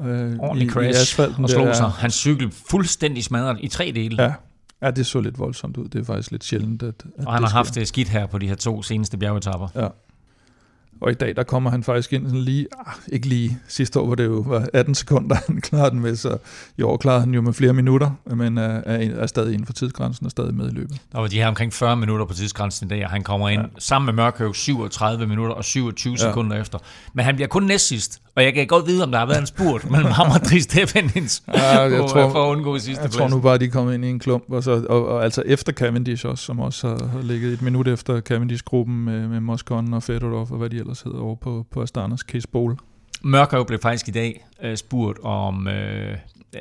øh, 0.00 0.36
Ordentlig 0.38 0.66
i, 0.66 0.70
crash 0.70 0.98
i 0.98 1.02
asfalten. 1.02 1.44
Og 1.44 1.50
slog 1.50 1.66
der. 1.66 1.72
sig. 1.72 1.90
Hans 1.90 2.14
cykel 2.14 2.50
fuldstændig 2.70 3.24
smadret 3.24 3.56
i 3.60 3.68
tre 3.68 3.92
dele. 3.94 4.22
Ja, 4.22 4.32
Ja, 4.82 4.90
det 4.90 5.06
så 5.06 5.20
lidt 5.20 5.38
voldsomt 5.38 5.76
ud. 5.76 5.88
Det 5.88 6.00
er 6.00 6.04
faktisk 6.04 6.30
lidt 6.30 6.44
sjældent, 6.44 6.82
at, 6.82 6.94
at 7.18 7.26
Og 7.26 7.32
han 7.32 7.42
har 7.42 7.50
haft 7.50 7.74
det 7.74 7.88
skidt 7.88 8.08
her 8.08 8.26
på 8.26 8.38
de 8.38 8.48
her 8.48 8.54
to 8.54 8.82
seneste 8.82 9.16
bjergetapper. 9.16 9.68
Ja. 9.74 9.88
Og 11.00 11.10
i 11.10 11.14
dag, 11.14 11.36
der 11.36 11.42
kommer 11.42 11.70
han 11.70 11.82
faktisk 11.82 12.12
ind 12.12 12.26
sådan 12.26 12.40
lige, 12.40 12.66
ah, 12.86 12.94
ikke 13.08 13.26
lige 13.26 13.58
sidste 13.68 14.00
år, 14.00 14.06
hvor 14.06 14.14
det 14.14 14.24
jo 14.24 14.44
var 14.46 14.68
18 14.72 14.94
sekunder, 14.94 15.36
han 15.46 15.60
klarede 15.60 15.90
den 15.90 16.00
med, 16.00 16.16
så 16.16 16.36
i 16.76 16.82
år 16.82 16.96
klarede 16.96 17.20
han 17.20 17.34
jo 17.34 17.40
med 17.40 17.52
flere 17.52 17.72
minutter, 17.72 18.10
men 18.26 18.58
er, 18.58 18.80
er, 18.86 19.20
er 19.20 19.26
stadig 19.26 19.52
inden 19.52 19.66
for 19.66 19.72
tidsgrænsen 19.72 20.26
og 20.26 20.30
stadig 20.30 20.54
med 20.54 20.70
i 20.70 20.74
løbet. 20.74 21.00
Der 21.12 21.20
var 21.20 21.26
de 21.26 21.36
her 21.36 21.48
omkring 21.48 21.72
40 21.72 21.96
minutter 21.96 22.26
på 22.26 22.34
tidsgrænsen 22.34 22.86
i 22.86 22.88
dag, 22.88 23.04
og 23.04 23.10
han 23.10 23.22
kommer 23.22 23.48
ind 23.48 23.62
ja. 23.62 23.66
sammen 23.78 24.06
med 24.06 24.24
Mørkøv 24.24 24.54
37 24.54 25.26
minutter 25.26 25.54
og 25.54 25.64
27 25.64 26.12
ja. 26.12 26.16
sekunder 26.16 26.60
efter. 26.60 26.78
Men 27.12 27.24
han 27.24 27.34
bliver 27.34 27.48
kun 27.48 27.62
næst 27.62 27.86
sidst, 27.86 28.22
og 28.40 28.44
jeg 28.44 28.54
kan 28.54 28.66
godt 28.66 28.86
vide, 28.86 29.02
om 29.02 29.10
der 29.10 29.18
har 29.18 29.26
været 29.26 29.40
en 29.40 29.46
spurt 29.46 29.90
mellem 29.90 30.10
ham 30.10 30.30
og 30.30 30.40
Dries 30.50 30.64
Stefanins 30.64 31.42
ja, 31.54 31.80
jeg 31.80 31.98
tror, 31.98 32.30
for 32.30 32.44
at 32.44 32.50
undgå 32.50 32.78
sidste 32.78 33.02
Jeg 33.02 33.10
tror 33.10 33.28
nu 33.28 33.40
bare, 33.40 33.58
de 33.58 33.68
kommet 33.68 33.94
ind 33.94 34.04
i 34.04 34.08
en 34.08 34.18
klump, 34.18 34.44
og, 34.48 34.62
så, 34.62 34.86
og, 34.88 35.08
og 35.08 35.24
altså 35.24 35.42
efter 35.46 35.72
Cavendish 35.72 36.26
også, 36.26 36.44
som 36.44 36.60
også 36.60 36.88
har, 36.88 37.06
har 37.06 37.22
ligget 37.22 37.52
et 37.52 37.62
minut 37.62 37.88
efter 37.88 38.20
Cavendish-gruppen 38.20 39.04
med, 39.04 39.28
med 39.28 39.40
Moscon 39.40 39.94
og 39.94 40.02
Fedorov 40.02 40.48
og 40.50 40.58
hvad 40.58 40.70
de 40.70 40.76
ellers 40.76 41.02
hedder 41.02 41.18
over 41.18 41.34
på, 41.34 41.66
på 41.70 41.82
Astanas 41.82 42.20
Case 42.20 42.48
Bowl. 42.48 42.76
Mørkøv 43.22 43.66
blev 43.66 43.80
faktisk 43.80 44.08
i 44.08 44.10
dag 44.10 44.46
uh, 44.64 44.74
spurgt 44.74 45.18
om... 45.22 45.68
Øh, 45.68 46.16
øh, 46.54 46.60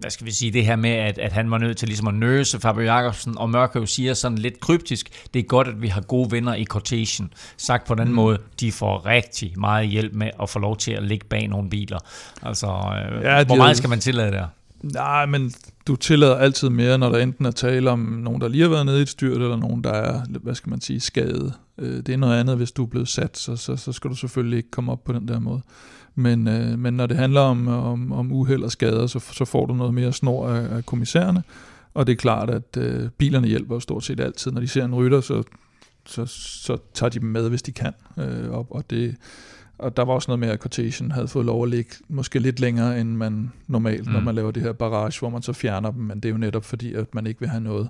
hvad 0.00 0.10
skal 0.10 0.26
vi 0.26 0.30
sige, 0.30 0.52
det 0.52 0.66
her 0.66 0.76
med, 0.76 0.90
at, 0.90 1.18
at 1.18 1.32
han 1.32 1.50
var 1.50 1.58
nødt 1.58 1.76
til 1.76 1.88
ligesom 1.88 2.08
at 2.08 2.14
nøse 2.14 2.60
Fabio 2.60 2.82
Jacobsen, 2.82 3.38
og 3.38 3.50
Mørkøv 3.50 3.86
siger 3.86 4.14
sådan 4.14 4.38
lidt 4.38 4.60
kryptisk, 4.60 5.08
det 5.34 5.40
er 5.40 5.44
godt, 5.44 5.68
at 5.68 5.82
vi 5.82 5.88
har 5.88 6.00
gode 6.00 6.30
venner 6.30 6.54
i 6.54 6.66
quotation. 6.72 7.32
Sagt 7.56 7.86
på 7.86 7.94
den 7.94 8.08
mm. 8.08 8.14
måde, 8.14 8.38
de 8.60 8.72
får 8.72 9.06
rigtig 9.06 9.52
meget 9.56 9.88
hjælp 9.88 10.14
med 10.14 10.30
at 10.42 10.50
få 10.50 10.58
lov 10.58 10.76
til 10.76 10.92
at 10.92 11.02
ligge 11.02 11.26
bag 11.26 11.48
nogle 11.48 11.70
biler. 11.70 11.98
Altså, 12.42 12.66
øh, 12.66 13.22
ja, 13.22 13.44
hvor 13.44 13.56
meget 13.56 13.76
skal 13.76 13.90
man 13.90 14.00
tillade 14.00 14.32
der? 14.32 14.46
Nej, 14.82 15.26
men 15.26 15.52
du 15.86 15.96
tillader 15.96 16.36
altid 16.36 16.68
mere, 16.68 16.98
når 16.98 17.08
der 17.08 17.18
enten 17.18 17.46
er 17.46 17.50
tale 17.50 17.90
om 17.90 17.98
nogen, 17.98 18.40
der 18.40 18.48
lige 18.48 18.62
har 18.62 18.70
været 18.70 18.86
nede 18.86 18.98
i 18.98 19.02
et 19.02 19.08
styrt, 19.08 19.42
eller 19.42 19.56
nogen, 19.56 19.84
der 19.84 19.92
er, 19.92 20.22
hvad 20.42 20.54
skal 20.54 20.70
man 20.70 20.80
sige, 20.80 21.00
skadet. 21.00 21.52
Øh, 21.78 21.96
det 21.96 22.08
er 22.08 22.16
noget 22.16 22.40
andet, 22.40 22.56
hvis 22.56 22.72
du 22.72 22.82
er 22.82 22.86
blevet 22.86 23.08
sat, 23.08 23.38
så, 23.38 23.56
så, 23.56 23.76
så 23.76 23.92
skal 23.92 24.10
du 24.10 24.16
selvfølgelig 24.16 24.56
ikke 24.56 24.70
komme 24.70 24.92
op 24.92 25.04
på 25.04 25.12
den 25.12 25.28
der 25.28 25.40
måde. 25.40 25.60
Men, 26.18 26.48
øh, 26.48 26.78
men 26.78 26.94
når 26.94 27.06
det 27.06 27.16
handler 27.16 27.40
om, 27.40 27.68
om, 27.68 28.12
om 28.12 28.32
uheld 28.32 28.62
og 28.62 28.72
skader, 28.72 29.06
så, 29.06 29.18
så 29.18 29.44
får 29.44 29.66
du 29.66 29.74
noget 29.74 29.94
mere 29.94 30.12
snor 30.12 30.48
af, 30.48 30.76
af 30.76 30.86
kommissærerne, 30.86 31.42
og 31.94 32.06
det 32.06 32.12
er 32.12 32.16
klart, 32.16 32.50
at 32.50 32.76
øh, 32.78 33.08
bilerne 33.18 33.46
hjælper 33.46 33.78
stort 33.78 34.04
set 34.04 34.20
altid. 34.20 34.52
Når 34.52 34.60
de 34.60 34.68
ser 34.68 34.84
en 34.84 34.94
rytter, 34.94 35.20
så, 35.20 35.42
så, 36.06 36.26
så 36.26 36.76
tager 36.94 37.10
de 37.10 37.18
dem 37.18 37.28
med, 37.28 37.48
hvis 37.48 37.62
de 37.62 37.72
kan. 37.72 37.92
Øh, 38.18 38.50
og, 38.50 38.66
og 38.70 38.90
det 38.90 39.16
og 39.78 39.96
der 39.96 40.04
var 40.04 40.12
også 40.12 40.30
noget 40.30 40.40
med, 40.40 40.48
at 40.48 40.60
Quotation 40.60 41.10
havde 41.10 41.28
fået 41.28 41.46
lov 41.46 41.62
at 41.62 41.68
ligge 41.68 41.90
måske 42.08 42.38
lidt 42.38 42.60
længere, 42.60 43.00
end 43.00 43.16
man 43.16 43.52
normalt, 43.66 44.06
mm. 44.06 44.12
når 44.12 44.20
man 44.20 44.34
laver 44.34 44.50
det 44.50 44.62
her 44.62 44.72
barrage, 44.72 45.18
hvor 45.18 45.28
man 45.28 45.42
så 45.42 45.52
fjerner 45.52 45.90
dem, 45.90 46.02
men 46.02 46.16
det 46.16 46.24
er 46.24 46.32
jo 46.32 46.38
netop 46.38 46.64
fordi, 46.64 46.94
at 46.94 47.14
man 47.14 47.26
ikke 47.26 47.40
vil 47.40 47.48
have 47.48 47.62
noget. 47.62 47.88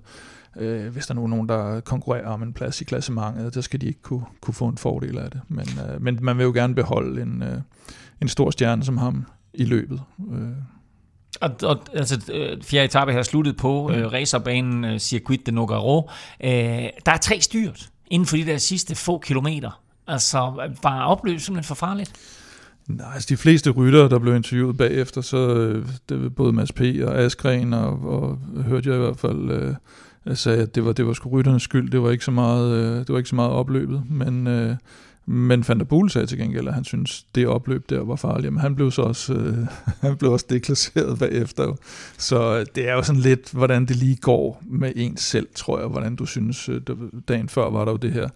Øh, 0.56 0.92
hvis 0.92 1.06
der 1.06 1.14
er 1.14 1.26
nogen, 1.26 1.48
der 1.48 1.80
konkurrerer 1.80 2.28
om 2.28 2.42
en 2.42 2.52
plads 2.52 2.80
i 2.80 2.84
klassementet, 2.84 3.54
så 3.54 3.62
skal 3.62 3.80
de 3.80 3.86
ikke 3.86 4.02
kunne, 4.02 4.24
kunne 4.40 4.54
få 4.54 4.68
en 4.68 4.78
fordel 4.78 5.18
af 5.18 5.30
det. 5.30 5.40
Men, 5.48 5.66
øh, 5.90 6.02
men 6.02 6.18
man 6.22 6.38
vil 6.38 6.44
jo 6.44 6.52
gerne 6.52 6.74
beholde 6.74 7.22
en, 7.22 7.42
øh, 7.42 7.58
en 8.22 8.28
stor 8.28 8.50
stjerne 8.50 8.84
som 8.84 8.98
ham 8.98 9.26
i 9.54 9.64
løbet. 9.64 10.00
Øh. 10.32 10.48
Og, 11.40 11.50
og 11.62 11.78
altså, 11.94 12.32
øh, 12.32 12.62
fjerde 12.62 12.84
etape 12.84 13.12
her 13.12 13.22
sluttet 13.22 13.56
på 13.56 13.88
mm. 13.88 13.94
øh, 13.94 14.12
racerbanen 14.12 14.84
øh, 14.84 14.98
Circuit 14.98 15.46
de 15.46 15.52
Nogaro. 15.52 16.10
Øh, 16.44 16.50
der 17.06 17.12
er 17.12 17.16
tre 17.16 17.40
styrt 17.40 17.88
inden 18.10 18.26
for 18.26 18.36
de 18.36 18.46
der 18.46 18.58
sidste 18.58 18.94
få 18.94 19.18
kilometer. 19.18 19.80
Altså, 20.06 20.38
var 20.82 21.04
opløbet 21.04 21.42
simpelthen 21.42 21.68
for 21.68 21.74
farligt? 21.74 22.12
Nej, 22.88 23.10
altså 23.14 23.26
de 23.28 23.36
fleste 23.36 23.70
rytter, 23.70 24.08
der 24.08 24.18
blev 24.18 24.36
interviewet 24.36 24.76
bagefter, 24.76 25.20
så 25.20 25.54
øh, 25.54 25.86
det, 26.08 26.34
både 26.34 26.52
Mads 26.52 26.72
P. 26.72 26.80
og 26.80 27.18
Askren, 27.18 27.72
og, 27.72 28.04
og 28.04 28.38
hørte 28.62 28.90
jeg 28.90 28.96
i 28.96 29.00
hvert 29.00 29.18
fald, 29.18 29.50
øh, 29.50 30.36
sagde, 30.36 30.62
at 30.62 30.74
det 30.74 30.84
var, 30.84 30.92
det 30.92 31.06
var 31.06 31.12
sgu 31.12 31.28
rytternes 31.28 31.62
skyld, 31.62 31.90
det 31.90 32.02
var 32.02 32.10
ikke 32.10 32.24
så 32.24 32.30
meget, 32.30 32.74
øh, 32.74 32.98
det 32.98 33.08
var 33.08 33.18
ikke 33.18 33.30
så 33.30 33.36
meget 33.36 33.50
opløbet, 33.50 34.02
men, 34.10 34.46
øh, 34.46 34.76
men 35.28 35.64
Van 35.68 35.78
der 35.78 35.84
Poel 35.84 36.10
sagde 36.10 36.26
til 36.26 36.38
gengæld, 36.38 36.68
at 36.68 36.74
han 36.74 36.84
synes, 36.84 37.22
det 37.34 37.46
opløb 37.46 37.90
der 37.90 38.04
var 38.04 38.16
farligt, 38.16 38.52
men 38.52 38.60
han 38.60 38.76
blev 38.76 38.90
så 38.90 39.02
også, 39.02 39.34
øh, 39.34 39.58
han 40.00 40.16
blev 40.16 40.32
også 40.32 40.46
deklasseret 40.50 41.18
bagefter. 41.18 41.74
Så 42.18 42.58
øh, 42.58 42.66
det 42.74 42.88
er 42.88 42.92
jo 42.92 43.02
sådan 43.02 43.22
lidt, 43.22 43.52
hvordan 43.52 43.86
det 43.86 43.96
lige 43.96 44.16
går 44.16 44.62
med 44.66 44.92
en 44.96 45.16
selv, 45.16 45.48
tror 45.54 45.78
jeg, 45.78 45.88
hvordan 45.88 46.16
du 46.16 46.26
synes, 46.26 46.68
øh, 46.68 46.80
dagen 47.28 47.48
før 47.48 47.70
var 47.70 47.84
der 47.84 47.92
jo 47.92 47.96
det 47.96 48.12
her 48.12 48.28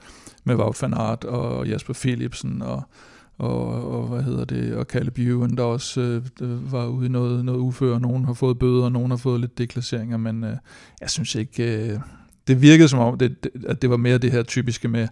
med 0.44 0.54
Wout 0.54 0.82
van 0.82 0.94
Aert 0.94 1.24
og 1.24 1.68
Jasper 1.68 1.94
Philipsen 1.94 2.62
og, 2.62 2.82
og, 3.38 3.92
og 3.92 4.08
hvad 4.08 4.22
hedder 4.22 4.44
det, 4.44 4.74
og 4.74 4.88
Kalle 4.88 5.10
Bjørn, 5.10 5.56
der 5.56 5.62
også 5.62 6.00
øh, 6.00 6.22
øh, 6.42 6.72
var 6.72 6.86
ude 6.86 7.06
i 7.06 7.08
noget, 7.08 7.44
noget 7.44 7.60
ufør, 7.60 7.98
nogen 7.98 8.24
har 8.24 8.32
fået 8.32 8.58
bøder, 8.58 8.84
og 8.84 8.92
nogen 8.92 9.10
har 9.10 9.18
fået 9.18 9.40
lidt 9.40 9.58
deklasseringer, 9.58 10.16
men 10.16 10.44
øh, 10.44 10.56
jeg 11.00 11.10
synes 11.10 11.34
ikke, 11.34 11.90
øh, 11.92 11.98
det 12.46 12.62
virkede 12.62 12.88
som 12.88 12.98
om, 12.98 13.18
det, 13.18 13.44
det, 13.44 13.50
at 13.66 13.82
det 13.82 13.90
var 13.90 13.96
mere 13.96 14.18
det 14.18 14.32
her 14.32 14.42
typiske 14.42 14.88
med, 14.88 15.08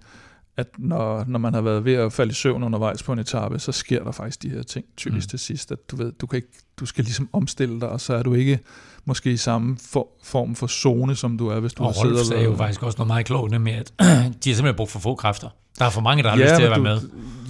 at 0.59 0.66
når, 0.79 1.25
når 1.29 1.38
man 1.38 1.55
har 1.55 1.61
været 1.61 1.85
ved 1.85 1.94
at 1.94 2.12
falde 2.12 2.31
i 2.31 2.35
søvn 2.35 2.62
undervejs 2.62 3.03
på 3.03 3.12
en 3.12 3.18
etape, 3.18 3.59
så 3.59 3.73
sker 3.73 4.05
der 4.05 4.12
faktisk 4.12 4.42
de 4.42 4.49
her 4.49 4.62
ting 4.62 4.85
typisk 4.97 5.27
mm. 5.27 5.29
til 5.29 5.38
sidst, 5.38 5.73
at 5.73 5.90
du 5.90 5.97
ved, 5.97 6.12
du, 6.12 6.27
kan 6.27 6.37
ikke, 6.37 6.49
du 6.81 6.87
skal 6.87 7.05
ligesom 7.05 7.29
omstille 7.33 7.81
dig, 7.81 7.88
og 7.88 8.01
så 8.01 8.14
er 8.14 8.23
du 8.23 8.35
ikke 8.35 8.59
måske 9.05 9.33
i 9.33 9.37
samme 9.37 9.77
for, 9.90 10.09
form 10.25 10.55
for 10.55 10.66
zone, 10.66 11.16
som 11.16 11.38
du 11.38 11.49
er, 11.49 11.61
hvis 11.61 11.73
du 11.73 11.83
og 11.83 11.88
har 11.88 12.01
siddet 12.03 12.21
og 12.21 12.27
sagde 12.27 12.44
jo 12.44 12.57
faktisk 12.57 12.83
også 12.83 12.99
noget 12.99 13.09
meget 13.09 13.27
klogt 13.27 13.61
med, 13.61 13.73
at 13.73 13.92
de 13.99 14.05
har 14.05 14.25
simpelthen 14.42 14.75
brugt 14.75 14.90
for 14.90 14.99
få 14.99 15.14
kræfter. 15.14 15.49
Der 15.79 15.85
er 15.85 15.90
for 15.90 16.01
mange, 16.01 16.23
der 16.23 16.29
har 16.29 16.38
ja, 16.38 16.44
lyst 16.44 16.55
til 16.55 16.62
at 16.62 16.71
være 16.71 16.79
du, 16.79 16.83
med. 16.83 17.01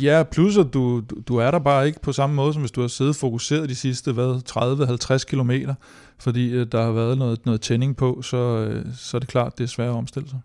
Ja, 0.01 0.23
plus 0.23 0.57
at 0.57 0.75
du, 0.75 1.03
du, 1.29 1.37
er 1.37 1.51
der 1.51 1.59
bare 1.59 1.87
ikke 1.87 2.01
på 2.01 2.13
samme 2.13 2.37
måde, 2.37 2.53
som 2.53 2.63
hvis 2.63 2.71
du 2.71 2.81
har 2.81 2.89
siddet 2.89 3.17
fokuseret 3.17 3.69
de 3.69 3.75
sidste 3.75 4.11
30-50 4.11 5.19
kilometer, 5.19 5.75
fordi 6.19 6.61
uh, 6.61 6.67
der 6.73 6.83
har 6.83 6.93
været 6.93 7.19
noget, 7.19 7.47
noget 7.47 7.61
tænding 7.61 7.97
på, 7.97 8.23
så, 8.23 8.71
uh, 8.87 8.93
så 8.97 9.17
er 9.17 9.19
det 9.19 9.29
klart, 9.29 9.59
det 9.59 9.65
er 9.65 9.69
svært 9.69 9.89
at 9.89 9.95
omstille 9.95 10.29
sig. 10.29 10.41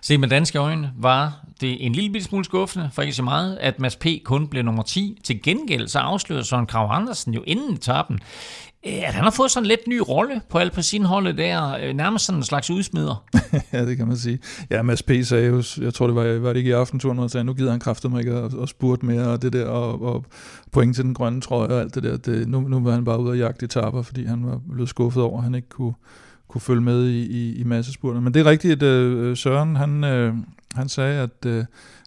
Se 0.00 0.18
med 0.18 0.28
danske 0.28 0.58
øjne 0.58 0.92
var 0.98 1.46
det 1.60 1.86
en 1.86 1.92
lille 1.92 2.22
smule 2.22 2.44
skuffende, 2.44 2.90
for 2.92 3.02
ikke 3.02 3.14
så 3.14 3.22
meget, 3.22 3.56
at 3.60 3.80
Mads 3.80 3.96
P. 3.96 4.06
kun 4.24 4.48
blev 4.48 4.62
nummer 4.62 4.82
10. 4.82 5.18
Til 5.24 5.42
gengæld 5.42 5.88
så 5.88 5.98
afslørede 5.98 6.44
Søren 6.44 6.66
Krav 6.66 6.88
Andersen 6.92 7.34
jo 7.34 7.42
inden 7.46 7.74
etappen, 7.74 8.18
øh, 8.86 9.08
at 9.08 9.14
han 9.14 9.24
har 9.24 9.30
fået 9.30 9.50
sådan 9.50 9.64
en 9.64 9.68
lidt 9.68 9.88
ny 9.88 10.00
rolle 10.08 10.40
på 10.50 10.58
Alpecin-holdet 10.58 11.38
der, 11.38 11.76
øh, 11.82 11.94
nærmest 11.94 12.24
sådan 12.24 12.38
en 12.38 12.44
slags 12.44 12.70
udsmider. 12.70 13.24
ja, 13.72 13.86
det 13.86 13.96
kan 13.96 14.06
man 14.06 14.16
sige. 14.16 14.38
Ja, 14.70 14.82
Mads 14.82 15.02
P. 15.02 15.10
sagde 15.22 15.46
jo, 15.46 15.62
jeg 15.80 15.94
tror 15.94 16.06
det 16.06 16.16
var, 16.16 16.38
var 16.38 16.48
det 16.48 16.56
ikke 16.56 16.70
i 16.70 16.72
aftenturen, 16.72 17.16
hvor 17.16 17.22
han 17.22 17.30
sagde, 17.30 17.44
nu 17.44 17.54
gider 17.54 17.70
han 17.70 17.80
kraftet 17.80 18.10
mig 18.10 18.20
ikke 18.20 18.32
at, 18.32 18.54
at 18.62 18.68
spurte 18.68 19.06
mere, 19.06 19.28
og 19.28 19.42
det 19.42 19.52
der, 19.52 19.66
og, 19.66 20.02
og 20.02 20.24
point 20.72 20.94
til 20.94 21.04
den 21.04 21.14
grønne 21.14 21.40
trøje 21.40 21.68
og 21.68 21.80
alt 21.80 21.94
det 21.94 22.02
der. 22.02 22.16
Det, 22.16 22.48
nu, 22.48 22.60
nu 22.60 22.80
var 22.80 22.92
han 22.92 23.04
bare 23.04 23.20
ude 23.20 23.30
og 23.30 23.38
jagte 23.38 23.64
etapper, 23.64 24.02
fordi 24.02 24.24
han 24.24 24.46
var 24.46 24.60
blevet 24.72 24.88
skuffet 24.88 25.22
over, 25.22 25.38
at 25.38 25.44
han 25.44 25.54
ikke 25.54 25.68
kunne, 25.68 25.94
kunne 26.56 26.74
følge 26.74 26.80
med 26.80 27.08
i, 27.08 27.26
i, 27.26 27.56
i 27.56 27.64
massespurterne. 27.64 28.24
Men 28.24 28.34
det 28.34 28.40
er 28.40 28.50
rigtigt, 28.50 28.82
at 28.82 29.06
uh, 29.06 29.36
Søren, 29.36 29.76
han, 29.76 30.04
uh, 30.04 30.34
han 30.74 30.88
sagde, 30.88 31.22
at, 31.22 31.46
uh, 31.46 31.64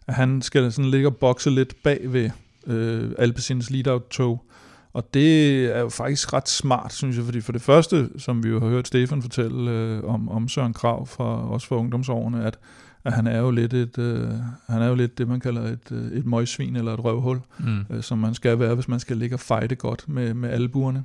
at 0.07 0.13
han 0.13 0.41
skal 0.41 0.71
sådan 0.71 0.91
ligge 0.91 1.07
og 1.07 1.15
bokse 1.15 1.49
lidt 1.49 1.83
bag 1.83 1.99
ved 2.03 2.29
uh, 2.67 3.11
Alpecins 3.17 3.69
lead-out-tog, 3.69 4.45
og 4.93 5.13
det 5.13 5.65
er 5.75 5.79
jo 5.79 5.89
faktisk 5.89 6.33
ret 6.33 6.49
smart, 6.49 6.93
synes 6.93 7.17
jeg, 7.17 7.25
fordi 7.25 7.41
for 7.41 7.51
det 7.51 7.61
første, 7.61 8.09
som 8.17 8.43
vi 8.43 8.49
jo 8.49 8.59
har 8.59 8.67
hørt 8.67 8.87
Stefan 8.87 9.21
fortælle 9.21 9.71
øh, 9.71 10.03
om, 10.03 10.29
om 10.29 10.47
Søren 10.47 10.73
Krav 10.73 11.07
fra, 11.07 11.49
også 11.49 11.67
fra 11.67 11.75
ungdomsårene, 11.75 12.45
at, 12.45 12.59
at 13.03 13.13
han 13.13 13.27
er 13.27 13.39
jo 13.39 13.51
lidt 13.51 13.73
et, 13.73 13.97
øh, 13.97 14.29
han 14.67 14.81
er 14.81 14.87
jo 14.87 14.95
lidt 14.95 15.17
det, 15.17 15.27
man 15.27 15.39
kalder 15.39 15.61
et, 15.61 15.91
øh, 15.91 16.11
et 16.11 16.25
møgsvin 16.25 16.75
eller 16.75 16.93
et 16.93 17.03
røvhul, 17.03 17.39
mm. 17.59 17.85
øh, 17.89 18.03
som 18.03 18.17
man 18.17 18.33
skal 18.33 18.59
være, 18.59 18.75
hvis 18.75 18.87
man 18.87 18.99
skal 18.99 19.17
ligge 19.17 19.35
og 19.35 19.39
fejde 19.39 19.75
godt 19.75 20.09
med, 20.09 20.33
med 20.33 20.49
albuerne. 20.49 21.03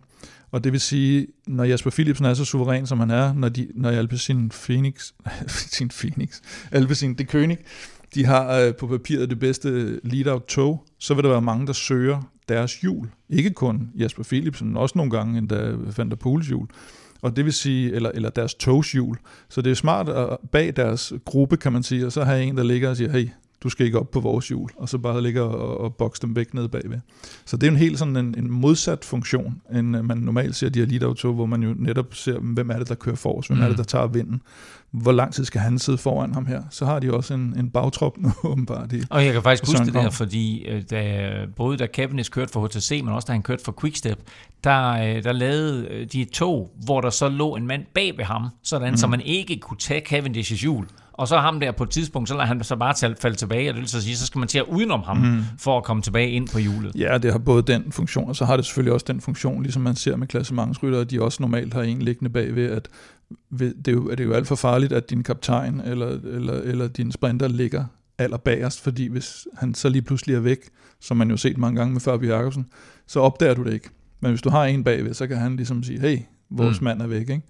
Og 0.54 0.64
det 0.64 0.72
vil 0.72 0.80
sige, 0.80 1.26
når 1.46 1.64
Jasper 1.64 1.90
Philipsen 1.90 2.26
er 2.26 2.34
så 2.34 2.44
suveræn, 2.44 2.86
som 2.86 3.00
han 3.00 3.10
er, 3.10 3.32
når, 3.32 3.48
de, 3.48 3.68
når 3.74 3.90
Alpecin 3.90 4.50
Phoenix, 4.66 5.12
sin 5.76 5.88
Phoenix, 5.88 6.40
Alpecin 6.72 7.14
De 7.14 7.24
König, 7.24 7.56
de 8.14 8.24
har 8.24 8.58
øh, 8.58 8.74
på 8.74 8.86
papiret 8.86 9.30
det 9.30 9.38
bedste 9.38 10.00
lead-out 10.02 10.44
tog, 10.48 10.84
så 10.98 11.14
vil 11.14 11.24
der 11.24 11.30
være 11.30 11.42
mange, 11.42 11.66
der 11.66 11.72
søger 11.72 12.32
deres 12.48 12.80
hjul. 12.80 13.08
Ikke 13.28 13.50
kun 13.50 13.90
Jasper 13.98 14.22
Philipsen, 14.22 14.68
men 14.68 14.76
også 14.76 14.98
nogle 14.98 15.10
gange 15.10 15.38
endda 15.38 15.72
Van 15.96 16.10
der 16.10 16.16
Poels 16.16 16.46
hjul. 16.46 16.66
Og 17.22 17.36
det 17.36 17.44
vil 17.44 17.52
sige, 17.52 17.92
eller, 17.92 18.10
eller 18.14 18.30
deres 18.30 18.54
togshjul. 18.54 19.16
Så 19.48 19.62
det 19.62 19.70
er 19.70 19.74
smart 19.74 20.08
at 20.08 20.38
bag 20.52 20.76
deres 20.76 21.12
gruppe, 21.24 21.56
kan 21.56 21.72
man 21.72 21.82
sige, 21.82 22.06
og 22.06 22.12
så 22.12 22.24
har 22.24 22.34
en, 22.34 22.56
der 22.56 22.62
ligger 22.62 22.90
og 22.90 22.96
siger, 22.96 23.12
hey, 23.12 23.28
du 23.64 23.68
skal 23.68 23.87
ikke 23.87 23.98
op 23.98 24.11
på 24.11 24.20
vores 24.20 24.48
hjul, 24.48 24.70
og 24.77 24.88
så 24.88 24.98
bare 24.98 25.22
ligge 25.22 25.42
og, 25.42 25.81
og 25.81 25.94
bokse 25.94 26.22
dem 26.22 26.37
væk 26.37 26.55
ned 26.55 26.68
bagved. 26.68 26.98
Så 27.44 27.57
det 27.57 27.66
er 27.66 27.70
en 27.70 27.77
helt 27.77 27.98
sådan 27.98 28.16
en, 28.16 28.35
en 28.38 28.50
modsat 28.50 29.05
funktion, 29.05 29.62
end 29.74 30.03
man 30.03 30.18
normalt 30.18 30.57
ser 30.57 30.68
de 30.68 30.79
her 30.79 30.87
lead 30.87 31.33
hvor 31.33 31.46
man 31.46 31.62
jo 31.62 31.74
netop 31.79 32.14
ser, 32.14 32.38
hvem 32.38 32.70
er 32.70 32.79
det, 32.79 32.88
der 32.88 32.94
kører 32.94 33.16
for 33.16 33.38
os, 33.38 33.46
hvem 33.46 33.59
mm. 33.59 33.62
er 33.62 33.68
det, 33.68 33.77
mm. 33.77 33.77
der 33.77 33.85
tager 33.85 34.07
vinden, 34.07 34.42
hvor 34.90 35.12
lang 35.12 35.35
tid 35.35 35.44
skal 35.44 35.61
han 35.61 35.79
sidde 35.79 35.98
foran 35.98 36.35
ham 36.35 36.46
her? 36.46 36.62
Så 36.70 36.85
har 36.85 36.98
de 36.98 37.14
også 37.14 37.35
en, 37.35 37.55
en 37.59 37.70
bagtrop 37.70 38.18
nu, 38.18 38.33
åbenbart. 38.44 38.92
I, 38.92 39.03
og 39.11 39.24
jeg 39.24 39.33
kan 39.33 39.42
faktisk 39.42 39.72
huske 39.72 39.87
det 39.87 39.94
der, 39.94 40.11
fordi 40.11 40.64
øh, 40.64 40.83
da, 40.90 41.33
både 41.57 41.77
da 41.77 41.87
Cavendish 41.87 42.31
kørte 42.31 42.53
for 42.53 42.66
HTC, 42.66 43.00
men 43.05 43.14
også 43.14 43.27
da 43.27 43.33
han 43.33 43.42
kørte 43.42 43.64
for 43.64 43.74
Quickstep, 43.81 44.18
der, 44.64 44.90
øh, 44.90 45.24
der 45.24 45.33
lavede 45.33 45.88
øh, 45.90 46.07
de 46.12 46.24
to, 46.24 46.77
hvor 46.85 47.00
der 47.00 47.11
så 47.11 47.29
lå 47.29 47.57
en 47.57 47.66
mand 47.66 47.85
bag 47.94 48.16
ved 48.16 48.24
ham, 48.24 48.48
sådan 48.62 48.90
mm. 48.90 48.96
så 48.96 49.07
man 49.07 49.20
ikke 49.20 49.57
kunne 49.57 49.79
tage 49.79 50.03
Cavendish's 50.09 50.61
hjul 50.61 50.87
og 51.18 51.29
så 51.29 51.38
ham 51.38 51.61
der 51.61 51.72
på 51.72 51.85
et 51.85 51.90
tidspunkt, 51.90 52.29
så 52.29 52.35
lader 52.35 52.46
han 52.46 52.64
så 52.64 52.77
bare 52.77 53.14
falde 53.20 53.37
tilbage, 53.37 53.70
og 53.70 53.74
det 53.74 53.81
vil 53.81 53.88
så 53.88 54.03
sige, 54.03 54.16
så 54.16 54.27
skal 54.27 54.38
man 54.38 54.48
til 54.48 54.59
at 54.59 54.64
udenom 54.68 55.03
ham, 55.03 55.16
mm. 55.16 55.42
for 55.59 55.79
at 55.79 55.85
komme 55.85 56.03
tilbage 56.03 56.31
ind 56.31 56.48
på 56.48 56.59
hjulet. 56.59 56.94
Ja, 56.94 57.18
det 57.18 57.33
har 57.33 57.38
både 57.38 57.62
den 57.62 57.92
funktion, 57.92 58.29
og 58.29 58.37
så 58.37 58.44
har 58.44 58.57
det 58.57 58.66
selvfølgelig 58.66 58.92
også 58.92 59.07
den 59.09 59.20
funktion, 59.20 59.62
ligesom 59.62 59.83
man 59.83 59.96
ser 59.96 60.16
med 60.16 60.27
klassementsrytter, 60.27 61.00
at 61.00 61.11
de 61.11 61.22
også 61.22 61.42
normalt 61.42 61.74
har 61.74 61.83
en 61.83 62.03
liggende 62.03 62.31
bagved, 62.31 62.70
at 62.70 62.88
det 63.59 63.88
er 63.88 63.92
jo, 63.92 64.11
det 64.11 64.20
er 64.20 64.24
jo 64.24 64.33
alt 64.33 64.46
for 64.46 64.55
farligt, 64.55 64.92
at 64.92 65.11
din 65.11 65.22
kaptajn 65.22 65.81
eller, 65.81 66.09
eller, 66.09 66.55
eller 66.55 66.88
din 66.88 67.12
sprinter 67.12 67.48
ligger 67.48 67.85
allerbagerst, 68.18 68.81
fordi 68.81 69.07
hvis 69.07 69.46
han 69.57 69.74
så 69.74 69.88
lige 69.88 70.03
pludselig 70.03 70.37
er 70.37 70.40
væk, 70.40 70.59
som 71.00 71.16
man 71.16 71.31
jo 71.31 71.37
set 71.37 71.59
mange 71.59 71.79
gange 71.79 71.92
med 71.92 72.00
Fabio 72.00 72.37
Jacobsen, 72.37 72.66
så 73.07 73.20
opdager 73.20 73.55
du 73.55 73.64
det 73.64 73.72
ikke. 73.72 73.88
Men 74.20 74.31
hvis 74.31 74.42
du 74.42 74.50
har 74.50 74.64
en 74.64 74.85
bagved, 74.85 75.14
så 75.14 75.27
kan 75.27 75.37
han 75.37 75.57
ligesom 75.57 75.83
sige, 75.83 76.00
hey, 76.00 76.18
vores 76.50 76.81
mm. 76.81 76.85
mand 76.85 77.03
er 77.03 77.07
væk. 77.07 77.20
Ikke? 77.20 77.42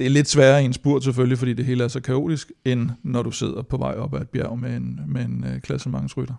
Det 0.00 0.06
er 0.06 0.10
lidt 0.10 0.28
sværere 0.28 0.62
i 0.62 0.64
en 0.64 0.72
spurt 0.72 1.04
selvfølgelig, 1.04 1.38
fordi 1.38 1.52
det 1.52 1.64
hele 1.64 1.84
er 1.84 1.88
så 1.88 2.00
kaotisk, 2.00 2.52
end 2.64 2.90
når 3.02 3.22
du 3.22 3.30
sidder 3.30 3.62
på 3.62 3.76
vej 3.76 3.94
op 3.94 4.14
ad 4.14 4.20
et 4.20 4.28
bjerg 4.28 4.58
med 4.58 4.76
en, 4.76 5.00
med 5.06 5.24
en 5.24 5.44
øh, 5.46 5.54
uh, 5.54 5.60
klassementsrytter. 5.60 6.34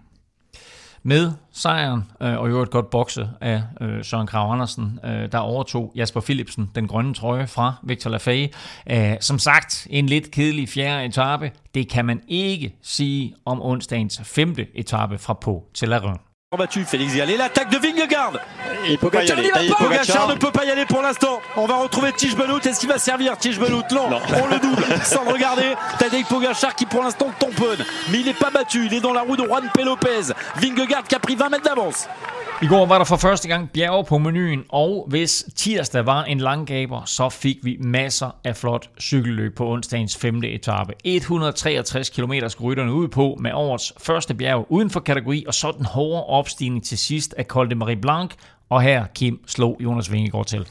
Med 1.03 1.31
sejren 1.51 2.01
øh, 2.21 2.37
og 2.37 2.49
jo 2.49 2.61
et 2.61 2.69
godt 2.69 2.89
bokse 2.89 3.29
af 3.41 3.63
øh, 3.81 4.03
Søren 4.03 4.27
Krav 4.27 4.53
Andersen, 4.53 4.99
øh, 5.05 5.31
der 5.31 5.37
overtog 5.37 5.91
Jasper 5.95 6.21
Philipsen 6.21 6.69
den 6.75 6.87
grønne 6.87 7.13
trøje 7.13 7.47
fra 7.47 7.73
Victor 7.83 8.09
Lafay. 8.09 8.47
Øh, 8.91 9.15
som 9.19 9.39
sagt, 9.39 9.87
en 9.89 10.05
lidt 10.05 10.31
kedelig 10.31 10.69
fjerde 10.69 11.05
etape. 11.05 11.51
Det 11.73 11.89
kan 11.89 12.05
man 12.05 12.21
ikke 12.27 12.75
sige 12.81 13.35
om 13.45 13.61
onsdagens 13.61 14.21
femte 14.23 14.67
etape 14.75 15.17
fra 15.17 15.33
på 15.33 15.65
til 15.73 15.89
Larun. 15.89 16.17
Battu, 16.57 16.83
Félix 16.83 17.15
y 17.15 17.21
aller, 17.21 17.37
l'attaque 17.37 17.69
de 17.69 17.77
Vingegaard. 17.77 18.33
Il 18.89 18.97
peut 18.97 19.09
pas 19.09 19.23
y 19.23 19.31
aller, 19.31 19.49
Pogacar 19.69 20.27
ne 20.27 20.33
peut 20.33 20.51
pas 20.51 20.65
y 20.65 20.69
aller 20.69 20.85
pour 20.85 21.01
l'instant. 21.01 21.41
On 21.55 21.65
va 21.65 21.75
retrouver 21.75 22.11
Tige 22.11 22.35
Benoît, 22.35 22.59
est-ce 22.61 22.77
qu'il 22.77 22.89
va 22.89 22.97
servir 22.97 23.37
Tige 23.37 23.57
Benoît 23.57 23.83
non. 23.89 24.09
non, 24.09 24.19
on 24.33 24.47
le 24.47 24.59
double, 24.59 24.83
sans 25.05 25.23
le 25.23 25.31
regarder. 25.31 25.75
Tadej 25.97 26.25
Pogacar 26.25 26.75
qui 26.75 26.85
pour 26.85 27.03
l'instant 27.03 27.31
tamponne. 27.39 27.85
Mais 28.09 28.19
il 28.19 28.25
n'est 28.25 28.33
pas 28.33 28.49
battu, 28.49 28.85
il 28.85 28.93
est 28.93 28.99
dans 28.99 29.13
la 29.13 29.21
roue 29.21 29.37
de 29.37 29.45
Juan 29.45 29.63
P. 29.73 29.85
Lopez. 29.85 30.33
Vingegaard 30.57 31.03
qui 31.05 31.15
a 31.15 31.19
pris 31.19 31.37
20 31.37 31.47
mètres 31.47 31.63
d'avance 31.63 32.09
I 32.63 32.67
går 32.67 32.85
var 32.85 32.97
der 32.97 33.05
for 33.05 33.15
første 33.15 33.47
gang 33.47 33.69
bjerge 33.69 34.03
på 34.05 34.17
menuen, 34.17 34.63
og 34.69 35.05
hvis 35.09 35.45
tirsdag 35.55 36.05
var 36.05 36.23
en 36.23 36.37
langgaber, 36.37 37.05
så 37.05 37.29
fik 37.29 37.57
vi 37.63 37.77
masser 37.79 38.35
af 38.43 38.57
flot 38.57 38.89
cykelløb 38.99 39.55
på 39.55 39.71
onsdagens 39.71 40.17
femte 40.17 40.51
etape. 40.51 40.93
163 41.03 42.09
km 42.09 42.33
skulle 42.47 42.71
rytterne 42.71 42.93
ud 42.93 43.07
på 43.07 43.37
med 43.39 43.51
årets 43.53 43.93
første 43.97 44.33
bjerg 44.33 44.65
uden 44.69 44.89
for 44.89 44.99
kategori, 44.99 45.43
og 45.47 45.53
så 45.53 45.73
den 45.77 45.85
hårde 45.85 46.23
opstigning 46.23 46.83
til 46.83 46.97
sidst 46.97 47.33
af 47.37 47.45
Col 47.45 47.69
de 47.69 47.75
Marie 47.75 47.95
Blanc, 47.95 48.31
og 48.69 48.81
her 48.81 49.05
Kim 49.15 49.39
slog 49.47 49.77
Jonas 49.79 50.11
Vingegaard 50.11 50.45
til. 50.45 50.67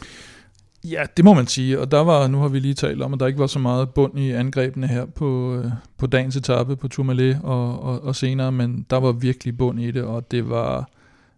Ja, 0.84 1.02
det 1.16 1.24
må 1.24 1.34
man 1.34 1.46
sige, 1.46 1.80
og 1.80 1.90
der 1.90 2.00
var, 2.00 2.26
nu 2.26 2.38
har 2.40 2.48
vi 2.48 2.58
lige 2.58 2.74
talt 2.74 3.02
om, 3.02 3.14
at 3.14 3.20
der 3.20 3.26
ikke 3.26 3.38
var 3.38 3.46
så 3.46 3.58
meget 3.58 3.90
bund 3.90 4.18
i 4.18 4.30
angrebene 4.30 4.86
her 4.86 5.06
på, 5.06 5.54
øh, 5.54 5.70
på 5.98 6.06
dagens 6.06 6.36
etape 6.36 6.76
på 6.76 6.88
Tourmalet 6.88 7.40
og, 7.42 7.82
og, 7.82 8.04
og 8.04 8.16
senere, 8.16 8.52
men 8.52 8.86
der 8.90 8.96
var 8.96 9.12
virkelig 9.12 9.58
bund 9.58 9.80
i 9.80 9.90
det, 9.90 10.02
og 10.02 10.30
det 10.30 10.50
var, 10.50 10.88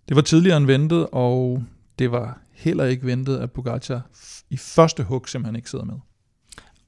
det 0.08 0.16
var 0.16 0.22
tidligere 0.22 0.56
end 0.56 0.66
ventet, 0.66 1.06
og 1.12 1.62
det 1.98 2.12
var 2.12 2.38
heller 2.54 2.84
ikke 2.84 3.06
ventet, 3.06 3.38
at 3.38 3.52
Pogacar 3.52 4.00
i 4.50 4.56
første 4.56 5.02
hug 5.02 5.28
simpelthen 5.28 5.56
ikke 5.56 5.70
sidder 5.70 5.84
med. 5.84 5.94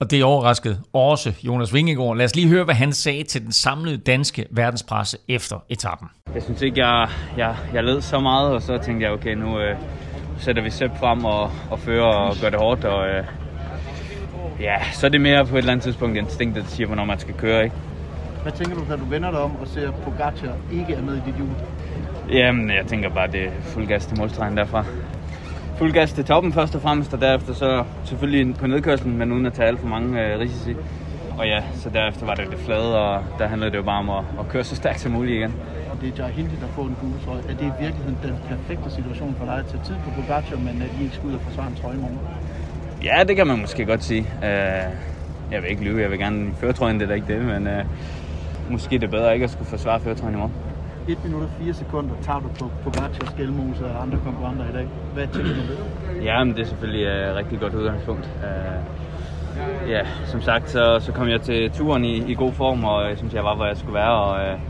Og 0.01 0.11
det 0.11 0.25
overraskede 0.25 0.81
også 0.93 1.33
Jonas 1.43 1.75
Vingegaard. 1.75 2.17
Lad 2.17 2.25
os 2.25 2.37
lige 2.37 2.49
høre, 2.49 2.65
hvad 2.65 2.75
han 2.75 2.93
sagde 2.93 3.25
til 3.25 3.43
den 3.43 3.53
samlede 3.53 3.97
danske 3.97 4.47
verdenspresse 4.51 5.19
efter 5.29 5.65
etappen. 5.69 6.09
Jeg 6.35 6.43
synes 6.43 6.63
ikke, 6.63 6.87
jeg, 6.87 7.09
jeg, 7.37 7.57
jeg 7.75 7.85
led 7.85 8.01
så 8.01 8.21
meget, 8.21 8.51
og 8.51 8.63
så 8.63 8.79
tænkte 8.79 9.07
jeg, 9.07 9.13
okay, 9.13 9.35
nu 9.35 9.59
øh, 9.59 9.77
sætter 10.39 10.63
vi 10.63 10.71
Sepp 10.71 10.99
frem 10.99 11.25
og, 11.25 11.51
og 11.71 11.79
fører 11.79 12.05
og 12.05 12.37
gør 12.41 12.51
det 12.51 12.59
hårdt. 12.59 12.85
Og, 12.85 13.09
øh, 13.09 13.25
ja, 14.61 14.77
så 14.93 15.07
er 15.07 15.11
det 15.11 15.21
mere 15.21 15.47
på 15.47 15.55
et 15.55 15.59
eller 15.59 15.73
andet 15.73 15.85
tidspunkt 15.85 16.17
instinktet, 16.17 16.65
der 16.65 16.71
siger, 16.71 16.87
hvornår 16.87 17.05
man 17.05 17.19
skal 17.19 17.35
køre. 17.35 17.65
Ikke? 17.65 17.77
Hvad 18.43 18.53
tænker 18.53 18.75
du, 18.75 18.85
når 18.89 18.97
du 18.97 19.05
vender 19.05 19.31
dig 19.31 19.41
om 19.41 19.57
og 19.57 19.69
ser, 19.69 19.89
at 19.89 19.95
Pogacar 19.95 20.57
ikke 20.73 20.95
er 20.95 21.03
med 21.03 21.17
i 21.17 21.21
dit 21.27 21.35
hjul? 21.35 21.49
Jamen, 22.31 22.71
jeg 22.71 22.87
tænker 22.87 23.09
bare, 23.09 23.27
det 23.27 23.45
er 23.45 23.51
fuld 23.63 23.87
gas 23.87 24.07
til 24.07 24.19
målstregen 24.19 24.57
derfra. 24.57 24.85
Fuld 25.79 25.93
gas 25.93 26.13
til 26.13 26.25
toppen 26.25 26.53
først 26.53 26.75
og 26.75 26.83
fremmest, 26.83 27.15
og 27.15 27.21
derefter 27.21 27.55
så 27.55 27.85
selvfølgelig 28.05 28.55
på 28.57 28.67
nedkørslen, 28.67 29.19
men 29.19 29.33
uden 29.33 29.47
at 29.47 29.53
tage 29.53 29.69
alt 29.69 29.81
for 29.81 29.89
mange 29.89 30.21
øh, 30.21 30.41
risici. 30.41 30.75
Og 31.39 31.47
ja, 31.47 31.63
så 31.75 31.91
derefter 31.91 32.27
var 32.27 32.35
det 32.35 32.47
det 32.51 32.59
flade, 32.59 32.99
og 32.99 33.25
der 33.39 33.47
handlede 33.47 33.71
det 33.71 33.77
jo 33.77 33.83
bare 33.83 33.99
om 33.99 34.11
at, 34.11 34.25
at 34.41 34.49
køre 34.49 34.65
så 34.65 34.77
stærkt 34.77 35.01
som 35.01 35.13
muligt 35.13 35.37
igen. 35.37 35.55
Og 35.91 36.01
det 36.01 36.09
er 36.09 36.25
Jai 36.25 36.33
Hindley, 36.33 36.61
der 36.61 36.67
får 36.67 36.83
en 36.83 36.97
gule 37.01 37.15
trøje. 37.25 37.43
Er 37.49 37.57
det 37.57 37.61
i 37.61 37.83
virkeligheden 37.83 38.19
den 38.23 38.35
perfekte 38.49 38.91
situation 38.91 39.35
for 39.39 39.45
dig 39.45 39.55
at 39.59 39.67
tage 39.67 39.83
tid 39.85 39.95
på 40.05 40.11
Pogacar, 40.21 40.57
men 40.57 40.83
at 40.83 40.91
I 41.01 41.03
ikke 41.03 41.15
skal 41.15 41.29
ud 41.29 41.35
og 41.35 41.41
forsvare 41.41 41.69
en 41.69 41.77
trøje 41.77 41.95
i 41.95 41.99
morgen? 41.99 42.19
Ja, 43.03 43.25
det 43.29 43.37
kan 43.37 43.47
man 43.47 43.61
måske 43.61 43.87
godt 43.87 44.05
sige. 44.05 44.21
Uh, 44.21 44.47
jeg 45.53 45.63
vil 45.63 45.71
ikke 45.71 45.85
lyve, 45.85 46.03
jeg 46.03 46.11
vil 46.11 46.19
gerne 46.19 46.53
føre 46.61 46.73
trøjen, 46.73 46.97
det 47.01 47.05
er 47.05 47.09
da 47.09 47.15
ikke 47.15 47.35
det, 47.35 47.45
men 47.45 47.67
uh, 47.67 47.83
måske 48.71 48.99
det 48.99 49.05
er 49.05 49.11
bedre 49.11 49.35
ikke 49.35 49.45
at 49.45 49.51
skulle 49.51 49.69
forsvare 49.69 50.01
føretrøjen 50.01 50.35
i 50.35 50.39
morgen. 50.39 50.55
1 51.09 51.25
minut 51.25 51.43
og 51.43 51.49
4 51.61 51.75
sekunder 51.75 52.15
tager 52.23 52.41
du 52.41 52.49
på 52.59 52.71
Pogacars, 52.83 53.29
Skelmose 53.31 53.87
og 53.87 54.03
andre 54.03 54.19
konkurrenter 54.25 54.65
i 54.69 54.73
dag. 54.73 54.89
Hvad 55.15 55.27
tænker 55.27 55.55
du 55.55 55.61
ved? 55.61 56.23
Ja, 56.23 56.45
men 56.45 56.55
det 56.55 56.63
er 56.63 56.67
selvfølgelig 56.67 57.07
et 57.07 57.31
uh, 57.31 57.37
rigtig 57.37 57.61
godt 57.61 57.75
udgangspunkt. 57.75 58.29
Uh, 58.43 59.91
ja, 59.91 60.07
som 60.27 60.41
sagt, 60.43 60.71
så, 60.71 61.01
så 61.01 61.13
kom 61.13 61.29
jeg 61.29 61.41
til 61.41 61.71
turen 61.71 62.05
i, 62.05 62.17
i 62.33 62.35
god 62.35 62.53
form, 62.53 62.85
og 62.85 63.09
jeg 63.09 63.19
synes, 63.19 63.35
jeg 63.35 63.45
var, 63.45 63.55
hvor 63.57 63.67
jeg 63.67 63.77
skulle 63.77 63.95
være, 63.95 64.13
og 64.13 64.31
uh, 64.35 64.61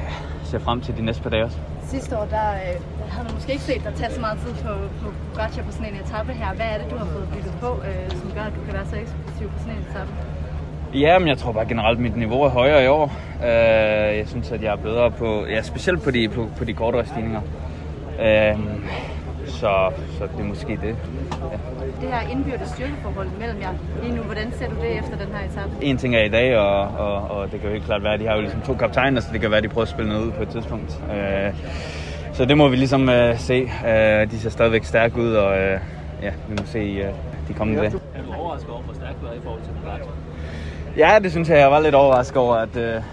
ja, 0.00 0.08
ser 0.44 0.58
frem 0.58 0.80
til 0.80 0.96
de 0.96 1.02
næste 1.02 1.22
par 1.22 1.30
dage 1.30 1.44
også. 1.44 1.58
Sidste 1.82 2.18
år, 2.18 2.26
der 2.36 2.48
øh, 2.64 2.74
havde 3.12 3.24
man 3.24 3.34
måske 3.34 3.52
ikke 3.52 3.64
set 3.64 3.84
dig 3.84 3.92
tage 3.94 4.12
så 4.12 4.20
meget 4.20 4.38
tid 4.44 4.52
på, 4.64 4.72
på 5.02 5.06
Pogacar 5.32 5.62
på 5.62 5.72
sådan 5.72 5.94
en 5.94 6.00
etape 6.00 6.32
her. 6.32 6.54
Hvad 6.54 6.66
er 6.66 6.78
det, 6.82 6.90
du 6.92 6.96
har 6.96 7.08
fået 7.14 7.28
bygget 7.34 7.54
på, 7.60 7.70
øh, 7.88 8.10
som 8.10 8.30
gør, 8.36 8.44
at 8.50 8.54
du 8.56 8.60
kan 8.66 8.72
være 8.78 8.86
så 8.86 8.96
eksplosiv 8.96 9.46
på 9.54 9.58
sådan 9.58 9.74
en 9.78 9.84
etape? 9.90 10.10
Ja, 10.94 11.18
men 11.18 11.28
jeg 11.28 11.38
tror 11.38 11.52
bare 11.52 11.66
generelt, 11.66 11.98
at 11.98 12.02
mit 12.02 12.16
niveau 12.16 12.42
er 12.42 12.48
højere 12.48 12.84
i 12.84 12.86
år. 12.86 13.04
Uh, 13.40 13.46
jeg 14.16 14.24
synes, 14.26 14.52
at 14.52 14.62
jeg 14.62 14.72
er 14.72 14.76
bedre 14.76 15.10
på, 15.10 15.44
ja, 15.46 15.62
specielt 15.62 16.02
på 16.02 16.10
de, 16.10 16.28
på, 16.28 16.48
på 16.58 16.64
de 16.64 16.72
kortere 16.72 17.06
stigninger. 17.06 17.40
Uh, 18.18 18.60
så, 19.46 19.90
så 20.18 20.28
det 20.36 20.40
er 20.40 20.44
måske 20.44 20.66
det. 20.82 20.96
Ja. 21.52 21.58
Det 22.00 22.08
her 22.12 22.30
indbyrdes 22.30 22.68
styrkeforhold 22.68 23.28
mellem 23.38 23.60
jer 23.60 23.72
lige 24.02 24.16
nu, 24.16 24.22
hvordan 24.22 24.52
ser 24.52 24.68
du 24.68 24.74
det 24.74 24.98
efter 24.98 25.16
den 25.16 25.34
her 25.34 25.50
etape? 25.50 25.70
En 25.80 25.96
ting 25.96 26.16
er 26.16 26.24
i 26.24 26.28
dag, 26.28 26.58
og, 26.58 26.80
og, 26.82 27.30
og 27.30 27.52
det 27.52 27.60
kan 27.60 27.68
jo 27.68 27.72
helt 27.72 27.84
klart 27.84 28.02
være, 28.02 28.14
at 28.14 28.20
de 28.20 28.26
har 28.26 28.34
jo 28.34 28.40
ligesom 28.40 28.60
to 28.60 28.74
kaptajner, 28.74 29.20
så 29.20 29.28
det 29.32 29.40
kan 29.40 29.50
være, 29.50 29.58
at 29.58 29.64
de 29.64 29.68
prøver 29.68 29.82
at 29.82 29.88
spille 29.88 30.10
noget 30.10 30.24
ud 30.26 30.32
på 30.32 30.42
et 30.42 30.48
tidspunkt. 30.48 31.02
Uh, 31.08 31.58
så 32.32 32.44
det 32.44 32.56
må 32.56 32.68
vi 32.68 32.76
ligesom 32.76 33.02
uh, 33.02 33.36
se. 33.36 33.62
Uh, 33.62 34.30
de 34.30 34.38
ser 34.38 34.50
stadigvæk 34.50 34.84
stærke 34.84 35.16
ud, 35.16 35.32
og 35.34 35.50
uh, 35.50 35.80
ja, 36.22 36.30
vi 36.48 36.54
må 36.60 36.66
se 36.66 37.08
uh, 37.08 37.14
de 37.48 37.54
kommende 37.54 37.80
dage. 37.80 37.92
Er 38.14 38.22
du 38.22 38.40
overrasket 38.40 38.70
over, 38.70 38.82
hvor 38.82 38.94
stærk 38.94 39.14
du 39.20 39.26
er 39.26 39.32
i 39.32 39.40
forhold 39.42 39.62
til 39.62 39.70
Pogacar? 39.84 40.27
Ja, 40.98 41.18
det 41.22 41.30
synes 41.30 41.48
jeg, 41.48 41.58
jeg 41.58 41.70
var 41.70 41.80
lidt 41.80 41.94
overrasket 41.94 42.36
over, 42.36 42.54
at, 42.54 42.76
uh, 42.76 43.04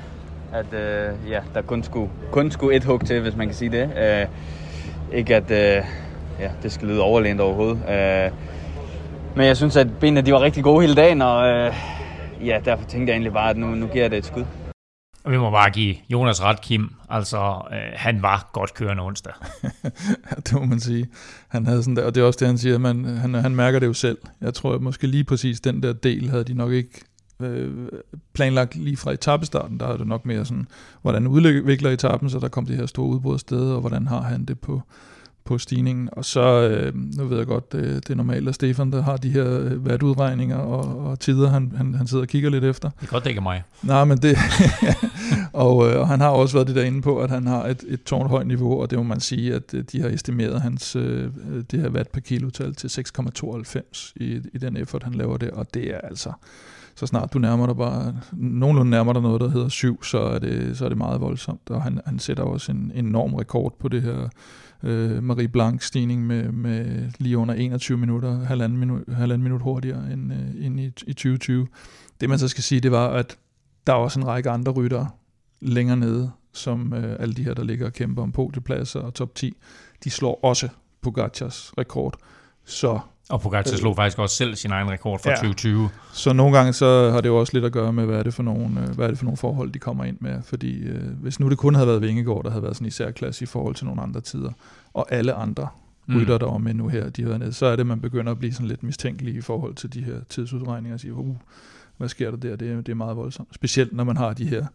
at 0.54 0.66
uh, 0.72 1.30
ja, 1.30 1.42
der 1.54 1.62
kun 1.62 1.84
skulle, 1.84 2.12
kun 2.32 2.52
skulle 2.52 2.76
et 2.76 2.84
hug 2.84 3.06
til, 3.06 3.22
hvis 3.22 3.36
man 3.36 3.48
kan 3.48 3.56
sige 3.56 3.72
det. 3.72 3.84
Uh, 3.86 5.18
ikke 5.18 5.36
at 5.36 5.44
uh, 5.44 5.88
ja, 6.40 6.52
det 6.64 6.72
skal 6.72 6.88
lyde 6.88 7.02
overlænt 7.02 7.42
overhovedet. 7.42 7.78
Uh, 7.78 8.38
men 9.38 9.48
jeg 9.48 9.58
synes, 9.58 9.76
at 9.76 10.00
benene 10.00 10.22
de 10.22 10.34
var 10.34 10.42
rigtig 10.42 10.64
gode 10.64 10.82
hele 10.82 10.96
dagen, 10.96 11.22
og 11.22 11.68
uh, 11.68 11.76
ja, 12.48 12.60
derfor 12.66 12.86
tænkte 12.86 13.12
jeg 13.12 13.16
egentlig 13.16 13.34
bare, 13.34 13.50
at 13.50 13.58
nu, 13.58 13.68
nu 13.68 13.88
giver 13.88 14.04
jeg 14.04 14.12
det 14.12 14.18
et 14.18 14.26
skud. 14.26 14.46
Og 15.24 15.32
vi 15.32 15.38
må 15.38 15.52
bare 15.52 15.70
give 15.70 15.96
Jonas 16.10 16.44
ret, 16.44 16.62
Kim. 16.62 16.90
Altså, 17.10 17.38
øh, 17.72 17.78
han 17.94 18.22
var 18.22 18.50
godt 18.54 18.74
kørende 18.74 19.04
onsdag. 19.04 19.34
det 20.46 20.54
må 20.54 20.66
man 20.66 20.80
sige. 20.80 21.08
Han 21.48 21.66
havde 21.66 21.84
sådan 21.84 21.96
der, 21.96 22.06
og 22.06 22.16
det 22.16 22.22
er 22.22 22.26
også 22.26 22.38
det, 22.40 22.48
han 22.48 22.58
siger, 22.58 22.78
man, 22.78 23.06
han, 23.06 23.34
han 23.34 23.56
mærker 23.56 23.80
det 23.80 23.88
jo 23.88 23.94
selv. 23.94 24.18
Jeg 24.42 24.54
tror, 24.54 24.74
at 24.74 24.82
måske 24.82 25.08
lige 25.08 25.24
præcis 25.24 25.60
den 25.60 25.84
der 25.84 25.94
del 25.94 26.30
havde 26.30 26.44
de 26.44 26.54
nok 26.54 26.72
ikke 26.72 27.02
øh, 27.40 27.88
planlagt 28.34 28.76
lige 28.76 28.98
fra 28.98 29.12
etappestarten. 29.12 29.80
Der 29.80 29.88
er 29.88 29.98
det 29.98 30.08
nok 30.08 30.26
mere 30.26 30.46
sådan, 30.46 30.68
hvordan 31.02 31.28
udvikler 31.28 31.92
etappen, 31.92 32.30
så 32.30 32.40
der 32.40 32.48
kom 32.48 32.66
det 32.66 32.76
her 32.76 32.86
store 32.86 33.08
udbrud 33.08 33.40
sted, 33.40 33.72
og 33.72 33.80
hvordan 33.80 34.08
har 34.08 34.22
han 34.22 34.46
det 34.46 34.60
på, 34.60 34.82
på 35.46 35.58
stigningen. 35.58 36.10
Og 36.12 36.26
så, 36.26 36.42
øh, 36.70 36.94
nu 36.96 37.26
ved 37.26 37.38
jeg 37.38 37.48
godt, 37.48 37.72
det, 37.72 38.08
det 38.08 38.10
er 38.10 38.16
normalt, 38.16 38.50
at 38.50 38.56
Stefan 38.56 38.92
der 38.92 39.02
har 39.02 39.18
de 39.18 39.30
her 39.30 39.76
vatudregninger 39.76 40.58
og, 40.58 41.06
og 41.06 41.20
tider, 41.20 41.50
han, 41.50 41.74
han, 41.78 41.94
han 41.94 42.08
sidder 42.08 42.24
og 42.24 42.28
kigger 42.28 42.50
lidt 42.50 42.64
efter. 42.64 42.90
Det 42.90 43.08
er 43.08 43.12
godt, 43.12 43.28
er 43.28 43.42
mig. 43.42 43.64
Nej, 43.84 44.04
men 44.04 44.18
det... 44.18 44.38
og, 45.54 45.90
øh, 45.90 46.00
og 46.00 46.08
han 46.08 46.22
har 46.22 46.30
også 46.30 46.56
været 46.56 46.68
det 46.68 46.76
derinde 46.76 47.02
på, 47.02 47.20
at 47.20 47.30
han 47.30 47.48
har 47.48 47.66
et, 47.66 47.84
et 47.88 48.04
tårnhøjt 48.04 48.48
niveau, 48.48 48.82
og 48.82 48.90
det 48.90 48.98
må 48.98 49.04
man 49.04 49.20
sige, 49.20 49.54
at 49.54 49.74
øh, 49.74 49.84
de 49.92 50.02
har 50.02 50.10
estimeret 50.10 50.62
hans, 50.62 50.96
øh, 50.96 51.30
det 51.72 51.80
her 51.80 51.90
watt 51.90 52.12
per 52.12 52.22
kilotal 52.22 52.76
til 52.76 52.88
6,92 52.88 54.14
i, 54.16 54.42
i 54.54 54.58
den 54.58 54.78
effort, 54.78 55.04
han 55.04 55.14
laver 55.14 55.38
det, 55.38 55.52
og 55.52 55.74
det 55.74 55.94
er 55.94 55.98
altså 55.98 56.32
så 56.96 57.06
snart 57.06 57.34
du 57.34 57.40
nærmer 57.40 57.66
dig 57.66 57.78
bare, 57.78 58.16
nogenlunde 58.34 58.92
nærmer 58.92 59.14
dig 59.14 59.22
noget, 59.22 59.42
der 59.42 59.50
hedder 59.50 59.70
syv, 59.70 60.04
så 60.04 60.20
er 60.20 60.40
det, 60.40 60.78
så 60.78 60.86
er 60.86 60.90
det 60.90 60.98
meget 60.98 61.22
voldsomt, 61.22 61.70
og 61.70 61.82
han, 61.82 62.02
han 62.06 62.20
sætter 62.20 62.44
også 62.44 62.72
en 62.72 62.92
enorm 62.96 63.34
rekord 63.34 63.76
på 63.80 63.88
det 63.88 64.02
her 64.02 64.30
øh, 64.84 65.24
Marie 65.24 65.48
Blanc 65.48 65.84
stigning 65.84 66.28
med, 66.28 66.52
med 66.52 67.12
lige 67.20 67.38
under 67.38 67.54
21 67.54 67.98
minutter, 67.98 68.44
halvanden 68.44 68.80
minut, 68.80 69.04
halvanden 69.14 69.44
minut 69.44 69.62
hurtigere 69.62 70.14
end, 70.14 70.34
øh, 70.34 70.66
end 70.66 70.80
i, 70.80 70.86
i 70.86 71.14
2020. 71.14 71.68
Det 72.22 72.30
man 72.30 72.40
så 72.40 72.48
skal 72.48 72.64
sige, 72.64 72.82
det 72.82 72.92
var, 72.92 73.08
at 73.08 73.38
der 73.88 73.94
er 73.94 73.98
også 73.98 74.20
en 74.20 74.28
række 74.28 74.50
andre 74.50 74.72
ryttere 74.72 75.10
længere 75.62 75.98
nede, 75.98 76.32
som 76.54 76.94
øh, 76.94 77.16
alle 77.20 77.34
de 77.34 77.44
her, 77.44 77.54
der 77.54 77.64
ligger 77.64 77.86
og 77.86 77.94
kæmper 77.94 78.24
om 78.24 78.32
podiepladser 78.32 79.00
og 79.00 79.14
top 79.14 79.36
10, 79.36 79.58
de 80.04 80.10
slår 80.10 80.40
også 80.44 80.70
Pogacars 81.02 81.74
rekord. 81.78 82.18
Så 82.66 83.00
og 83.30 83.42
Pogacar 83.42 83.78
slog 83.78 83.96
faktisk 83.96 84.20
også 84.20 84.36
selv 84.36 84.56
sin 84.56 84.72
egen 84.72 84.92
rekord 84.92 85.20
fra 85.20 85.30
ja. 85.30 85.36
2020. 85.36 85.90
Så 86.14 86.34
nogle 86.34 86.58
gange 86.58 86.74
så 86.74 87.12
har 87.12 87.22
det 87.22 87.30
jo 87.30 87.38
også 87.38 87.54
lidt 87.54 87.66
at 87.66 87.72
gøre 87.72 87.94
med, 87.94 88.06
hvad 88.06 88.20
er 88.20 88.24
det 88.24 88.34
for 88.34 88.44
nogle, 88.44 88.82
øh, 88.82 88.90
hvad 88.90 89.06
er 89.06 89.10
det 89.10 89.18
for 89.18 89.26
nogle 89.26 89.38
forhold, 89.38 89.72
de 89.72 89.80
kommer 89.80 90.04
ind 90.04 90.18
med. 90.20 90.42
Fordi 90.44 90.80
øh, 90.80 91.04
hvis 91.22 91.40
nu 91.40 91.50
det 91.50 91.58
kun 91.58 91.76
havde 91.76 91.88
været 91.88 92.02
Vingegaard, 92.02 92.44
der 92.44 92.50
havde 92.50 92.64
været 92.64 92.76
sådan 92.76 92.88
i 92.88 92.92
særklasse 92.92 93.44
i 93.44 93.46
forhold 93.46 93.76
til 93.76 93.86
nogle 93.86 94.02
andre 94.02 94.22
tider, 94.22 94.52
og 94.94 95.12
alle 95.12 95.34
andre 95.34 95.68
mm. 96.08 96.18
rytter, 96.18 96.38
der 96.38 96.46
var 96.46 96.58
med 96.58 96.74
nu 96.74 96.88
her, 96.88 97.10
de 97.10 97.22
har 97.22 97.30
været 97.30 97.40
nede, 97.40 97.54
så 97.54 97.66
er 97.66 97.76
det, 97.76 97.88
man 97.88 98.02
begynder 98.02 98.32
at 98.32 98.40
blive 98.40 98.54
sådan 98.54 98.68
lidt 98.68 98.84
mistænkelig 98.84 99.36
i 99.36 99.42
forhold 99.42 99.76
til 99.76 99.94
de 99.94 100.04
her 100.04 100.16
tidsudregninger 100.30 100.94
og 100.94 101.00
sige, 101.00 101.14
uh, 101.14 101.36
hvad 101.98 102.10
sker 102.10 102.32
der 102.32 102.38
der? 102.38 102.56
Det 102.56 102.72
er, 102.72 102.76
det 102.76 102.90
er 102.90 102.96
meget 102.96 103.18
voldsomt. 103.18 103.56
Specielt 103.56 103.94
når 103.94 104.04
man 104.04 104.18
har 104.18 104.34
de 104.34 104.46
her 104.46 104.66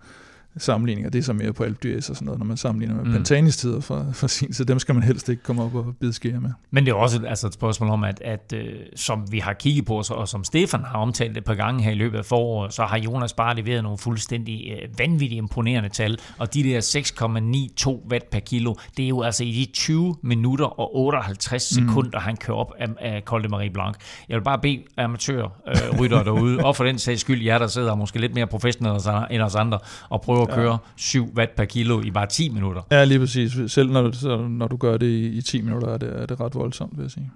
sammenligninger. 0.57 1.11
Det 1.11 1.19
er 1.19 1.23
så 1.23 1.33
mere 1.33 1.53
på 1.53 1.65
Alpe 1.65 1.97
og 1.97 2.03
sådan 2.03 2.25
noget, 2.25 2.39
når 2.39 2.47
man 2.47 2.57
sammenligner 2.57 2.97
med 2.97 3.05
mm. 3.05 3.13
Pantanis 3.13 3.57
tider 3.57 3.81
fra, 3.81 4.05
fra 4.13 4.29
sin, 4.29 4.53
så 4.53 4.65
dem 4.65 4.79
skal 4.79 4.95
man 4.95 5.05
helst 5.05 5.29
ikke 5.29 5.43
komme 5.43 5.63
op 5.63 5.75
og 5.75 5.95
bide 6.01 6.13
skære 6.13 6.41
med. 6.41 6.51
Men 6.71 6.87
det 6.87 6.91
er 6.91 6.95
også 6.95 7.21
altså 7.27 7.47
et 7.47 7.53
spørgsmål 7.53 7.91
om, 7.91 8.05
at, 8.05 8.21
at 8.25 8.55
uh, 8.57 8.61
som 8.97 9.33
vi 9.33 9.39
har 9.39 9.53
kigget 9.53 9.85
på, 9.85 10.03
og 10.11 10.29
som 10.29 10.45
Stefan 10.45 10.85
har 10.85 10.99
omtalt 10.99 11.37
et 11.37 11.45
par 11.45 11.55
gange 11.55 11.83
her 11.83 11.91
i 11.91 11.95
løbet 11.95 12.19
af 12.19 12.25
foråret, 12.25 12.75
så 12.75 12.85
har 12.85 12.99
Jonas 12.99 13.33
bare 13.33 13.57
leveret 13.57 13.83
nogle 13.83 13.99
fuldstændig 13.99 14.73
uh, 14.73 14.99
vanvittigt 14.99 15.39
imponerende 15.39 15.89
tal, 15.89 16.19
og 16.39 16.55
de 16.55 16.63
der 16.63 16.81
6,92 16.81 18.11
watt 18.11 18.31
per 18.31 18.41
kilo, 18.41 18.75
det 18.97 19.05
er 19.05 19.09
jo 19.09 19.23
altså 19.23 19.45
i 19.45 19.53
de 19.53 19.73
20 19.73 20.17
minutter 20.23 20.81
og 20.81 20.97
58 20.97 21.79
mm. 21.79 21.89
sekunder, 21.89 22.21
han 22.21 22.37
kører 22.37 22.57
op 22.57 22.73
af, 22.79 22.89
af 23.01 23.23
Col 23.23 23.43
de 23.43 23.49
Marie 23.49 23.71
Blanc. 23.71 23.97
Jeg 24.29 24.37
vil 24.37 24.45
bare 24.45 24.59
bede 24.59 24.83
amatørrytter 24.97 26.21
uh, 26.21 26.25
derude, 26.25 26.65
og 26.65 26.77
for 26.77 26.85
den 26.85 26.99
sags 26.99 27.21
skyld, 27.21 27.43
jer 27.43 27.59
der 27.59 27.67
sidder 27.67 27.95
måske 27.95 28.21
lidt 28.21 28.35
mere 28.35 28.47
professionelle 28.47 29.01
end 29.31 29.43
os 29.43 29.55
andre, 29.55 29.79
og 30.09 30.21
prøver 30.21 30.40
prøve 30.47 30.59
at 30.59 30.65
køre 30.65 30.73
ja. 30.73 30.79
7 30.97 31.33
watt 31.37 31.57
per 31.57 31.65
kilo 31.65 32.01
i 32.01 32.11
bare 32.11 32.27
10 32.27 32.49
minutter. 32.49 32.83
Ja, 32.91 33.05
lige 33.05 33.19
præcis. 33.19 33.73
Selv 33.73 33.91
når 33.91 34.03
du, 34.03 34.37
når 34.49 34.69
du 34.69 34.77
gør 34.77 34.97
det 34.97 35.07
i, 35.07 35.27
i 35.27 35.43
10 35.43 35.63
minutter, 35.63 35.89
er 35.89 35.99
det, 35.99 36.23
er 36.23 36.27
det 36.27 36.41
ret 36.41 36.55
voldsomt, 36.55 36.97
vil 36.97 37.03
jeg 37.03 37.11
sige. 37.11 37.31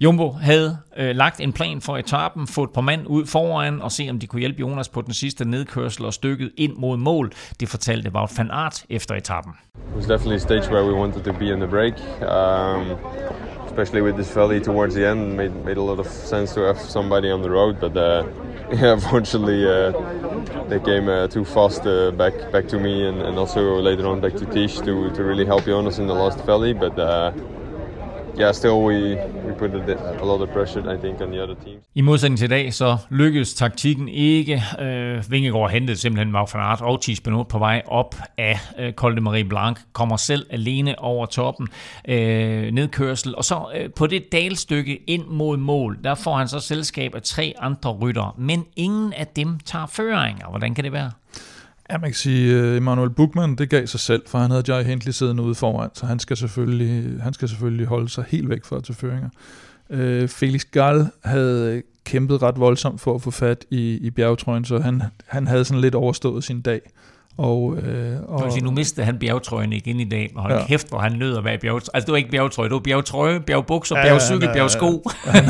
Jumbo 0.00 0.30
havde 0.30 0.76
øh, 0.96 1.16
lagt 1.16 1.40
en 1.40 1.52
plan 1.52 1.80
for 1.80 1.96
etappen, 1.96 2.46
få 2.46 2.64
et 2.64 2.70
par 2.70 2.80
mand 2.80 3.06
ud 3.06 3.26
foran 3.26 3.82
og 3.82 3.92
se, 3.92 4.06
om 4.10 4.18
de 4.18 4.26
kunne 4.26 4.40
hjælpe 4.40 4.60
Jonas 4.60 4.88
på 4.88 5.00
den 5.00 5.14
sidste 5.14 5.44
nedkørsel 5.44 6.04
og 6.04 6.14
stykket 6.14 6.50
ind 6.56 6.76
mod 6.76 6.96
mål. 6.96 7.32
Det 7.60 7.68
fortalte 7.68 8.10
Wout 8.14 8.38
van 8.38 8.50
Aert 8.50 8.84
efter 8.90 9.14
etappen. 9.14 9.52
It 9.74 9.96
was 9.96 10.06
definitely 10.06 10.36
a 10.36 10.38
stage 10.38 10.72
where 10.72 10.84
we 10.86 11.00
wanted 11.00 11.22
to 11.24 11.32
be 11.32 11.52
in 11.52 11.60
the 11.60 11.68
break. 11.68 11.94
Um, 12.20 12.96
especially 13.66 14.02
with 14.02 14.16
this 14.16 14.36
valley 14.36 14.60
towards 14.60 14.94
the 14.94 15.10
end, 15.10 15.36
made 15.36 15.52
made 15.64 15.76
a 15.76 15.84
lot 15.84 15.98
of 15.98 16.06
sense 16.06 16.54
to 16.54 16.60
have 16.60 16.78
somebody 16.78 17.32
on 17.32 17.42
the 17.42 17.50
road. 17.50 17.76
But 17.80 17.96
uh, 17.96 18.24
yeah, 18.74 18.92
unfortunately, 18.92 19.66
uh, 19.66 19.90
they 20.68 20.78
came 20.78 21.08
uh, 21.08 21.26
too 21.26 21.44
fast 21.44 21.84
uh, 21.86 22.12
back 22.12 22.34
back 22.52 22.68
to 22.68 22.78
me, 22.78 23.04
and, 23.04 23.20
and 23.20 23.36
also 23.36 23.80
later 23.80 24.06
on 24.06 24.20
back 24.20 24.34
to 24.36 24.46
Tish 24.46 24.78
to 24.82 25.10
to 25.10 25.24
really 25.24 25.44
help 25.44 25.64
Jonas 25.64 25.98
in 25.98 26.06
the 26.06 26.14
last 26.14 26.44
valley. 26.44 26.72
But 26.72 26.96
yeah, 28.38 28.52
still 28.54 28.70
we 28.70 29.16
we 29.46 29.52
put 29.58 29.74
a, 29.74 30.22
a 30.22 30.24
lot 30.24 30.40
of 30.40 30.48
pressure, 30.48 30.94
I 30.94 30.98
think, 30.98 31.20
on 31.20 31.30
the 31.30 31.42
other 31.42 31.54
teams. 31.64 31.84
I 31.94 32.00
modsætning 32.00 32.38
til 32.38 32.44
i 32.44 32.48
dag, 32.48 32.74
så 32.74 32.96
lykkedes 33.10 33.54
taktikken 33.54 34.08
ikke. 34.08 34.62
Øh, 34.80 35.30
Vingegaard 35.30 35.70
hentede 35.70 35.98
simpelthen 35.98 36.32
Mark 36.32 36.54
van 36.54 36.62
Aert 36.62 36.80
og 36.80 37.02
Thies 37.02 37.20
Benot 37.20 37.48
på 37.48 37.58
vej 37.58 37.82
op 37.86 38.14
af 38.38 38.58
øh, 38.78 38.92
Col 38.92 39.16
de 39.16 39.20
Marie 39.20 39.44
Blanc, 39.44 39.78
kommer 39.92 40.16
selv 40.16 40.46
alene 40.50 40.98
over 40.98 41.26
toppen, 41.26 41.68
øh, 42.08 42.72
nedkørsel, 42.72 43.36
og 43.36 43.44
så 43.44 43.66
øh, 43.74 43.90
på 43.96 44.06
det 44.06 44.32
dalstykke 44.32 44.96
ind 45.06 45.26
mod 45.26 45.56
mål, 45.56 45.98
der 46.04 46.14
får 46.14 46.36
han 46.36 46.48
så 46.48 46.60
selskab 46.60 47.14
af 47.14 47.22
tre 47.22 47.54
andre 47.58 47.90
ryttere, 47.90 48.32
men 48.38 48.64
ingen 48.76 49.12
af 49.12 49.26
dem 49.26 49.58
tager 49.64 49.86
føringer. 49.86 50.48
Hvordan 50.48 50.74
kan 50.74 50.84
det 50.84 50.92
være? 50.92 51.10
Ja, 51.90 51.98
man 51.98 52.10
kan 52.10 52.14
sige, 52.14 52.54
øh, 52.54 52.70
uh, 52.70 52.76
Emanuel 52.76 53.10
Buchmann, 53.10 53.54
det 53.54 53.70
gav 53.70 53.86
sig 53.86 54.00
selv, 54.00 54.22
for 54.26 54.38
han 54.38 54.50
havde 54.50 54.62
Jai 54.68 54.84
Hindley 54.84 55.12
siddende 55.12 55.42
ude 55.42 55.54
foran, 55.54 55.90
så 55.94 56.06
han 56.06 56.18
skal 56.18 56.36
selvfølgelig, 56.36 57.22
han 57.22 57.32
skal 57.32 57.48
selvfølgelig 57.48 57.86
holde 57.86 58.08
sig 58.08 58.24
helt 58.28 58.48
væk 58.48 58.64
fra 58.64 58.80
til 58.80 58.94
føringer. 58.94 59.28
Uh, 59.88 60.28
Felix 60.28 60.64
Gall 60.70 61.06
havde 61.24 61.82
kæmpet 62.04 62.42
ret 62.42 62.60
voldsomt 62.60 63.00
for 63.00 63.14
at 63.14 63.22
få 63.22 63.30
fat 63.30 63.64
i, 63.70 63.96
i 63.96 64.10
bjergetrøjen, 64.10 64.64
så 64.64 64.78
han, 64.78 65.02
han 65.26 65.46
havde 65.46 65.64
sådan 65.64 65.80
lidt 65.80 65.94
overstået 65.94 66.44
sin 66.44 66.60
dag. 66.60 66.80
Og, 67.38 67.76
øh, 67.76 68.16
og, 68.28 68.52
sige, 68.52 68.64
nu 68.64 68.70
mistede 68.70 69.06
han 69.06 69.18
bjergetrøjen 69.18 69.72
igen 69.72 70.00
i 70.00 70.04
dag, 70.04 70.32
og 70.36 70.42
hold 70.42 70.54
ja. 70.54 70.66
kæft, 70.66 70.88
hvor 70.88 70.98
han 70.98 71.12
nød 71.12 71.36
at 71.36 71.44
være 71.44 71.58
bjergetrøje. 71.58 71.94
Altså, 71.94 72.06
det 72.06 72.12
var 72.12 72.16
ikke 72.16 72.30
bjergetrøje, 72.30 72.68
det 72.68 72.74
var 72.74 72.80
bjergetrøje, 72.80 73.40
bjergbukser, 73.40 73.96
ja, 73.96 74.02
bjergcykel, 74.02 74.46
ja, 74.46 74.52
bjergsko. 74.52 75.02
Han, 75.24 75.44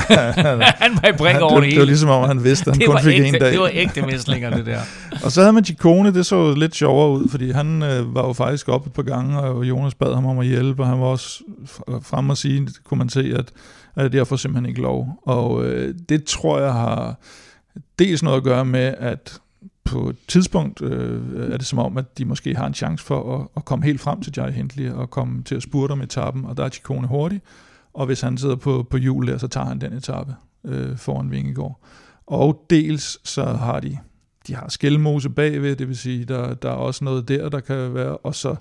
han 0.59 0.93
var 1.03 1.09
i 1.09 1.13
brik 1.19 1.37
over 1.37 1.55
det 1.55 1.65
hele. 1.65 1.71
Det 1.71 1.79
var 1.79 1.87
ligesom 1.87 2.09
om, 2.09 2.29
han 2.29 2.45
vidste, 2.45 2.71
at 2.71 2.77
han 2.77 2.87
kun 2.87 3.01
fik 3.01 3.15
ægte, 3.15 3.29
en 3.29 3.35
dag. 3.35 3.53
Det 3.53 3.61
var 3.61 3.71
ægte 3.73 4.03
mæslinger, 4.03 4.51
det 4.57 4.67
der. 4.67 4.81
og 5.25 5.33
så 5.33 5.41
havde 5.41 5.53
man 5.53 5.65
Chikone, 5.65 6.15
det 6.15 6.27
så 6.27 6.55
lidt 6.55 6.75
sjovere 6.75 7.11
ud, 7.11 7.29
fordi 7.29 7.51
han 7.51 7.83
øh, 7.83 8.15
var 8.15 8.27
jo 8.27 8.33
faktisk 8.33 8.69
oppe 8.69 8.87
et 8.87 8.93
par 8.93 9.03
gange, 9.03 9.39
og 9.39 9.65
Jonas 9.65 9.95
bad 9.95 10.15
ham 10.15 10.27
om 10.27 10.39
at 10.39 10.47
hjælpe, 10.47 10.83
og 10.83 10.89
han 10.89 11.01
var 11.01 11.07
også 11.07 11.43
frem 12.03 12.31
og 12.31 12.37
sige, 12.37 12.69
kunne 12.85 12.99
man 12.99 13.09
se, 13.09 13.35
at, 13.37 13.53
at 13.97 14.15
jeg 14.15 14.27
får 14.27 14.37
simpelthen 14.37 14.69
ikke 14.69 14.83
lov. 14.83 15.09
Og 15.27 15.65
øh, 15.65 15.95
det 16.09 16.25
tror 16.25 16.61
jeg 16.61 16.73
har 16.73 17.21
dels 17.99 18.23
noget 18.23 18.37
at 18.37 18.45
gøre 18.45 18.65
med, 18.65 18.95
at 18.99 19.41
på 19.85 20.09
et 20.09 20.17
tidspunkt 20.29 20.83
øh, 20.83 21.53
er 21.53 21.57
det 21.57 21.67
som 21.67 21.79
om, 21.79 21.99
at 21.99 22.19
de 22.19 22.25
måske 22.25 22.55
har 22.55 22.67
en 22.67 22.75
chance 22.75 23.05
for 23.05 23.39
at, 23.39 23.49
at 23.57 23.65
komme 23.65 23.85
helt 23.85 24.01
frem 24.01 24.21
til 24.21 24.33
Jai 24.37 24.53
Hindley 24.53 24.91
og 24.91 25.11
komme 25.11 25.43
til 25.43 25.55
at 25.55 25.63
spurte 25.63 25.93
om 25.93 26.01
etappen, 26.01 26.45
og 26.45 26.57
der 26.57 26.65
er 26.65 26.69
Chikone 26.69 27.07
hurtig, 27.07 27.41
og 27.95 28.07
hvis 28.07 28.21
han 28.21 28.39
sidder 28.39 28.57
på, 28.57 28.87
på 28.91 28.97
hjul 28.97 29.27
der, 29.27 29.39
så 29.39 29.49
tager 29.49 29.67
han 29.67 29.81
den 29.81 29.93
etape 29.93 30.35
øh, 30.65 30.97
foran 30.97 31.31
Vingegaard. 31.31 31.81
Og 32.27 32.67
dels 32.71 33.29
så 33.29 33.45
har 33.45 33.81
de, 33.81 33.99
de 34.47 34.55
har 34.55 34.69
skældmose 34.69 35.31
bagved, 35.31 35.77
det 35.77 35.89
vil 35.89 35.97
sige, 35.97 36.25
der, 36.25 36.55
der 36.55 36.71
er 36.71 36.75
også 36.75 37.05
noget 37.05 37.29
der, 37.29 37.49
der 37.49 37.61
kan 37.61 37.95
være, 37.95 38.17
og 38.17 38.35
så 38.35 38.57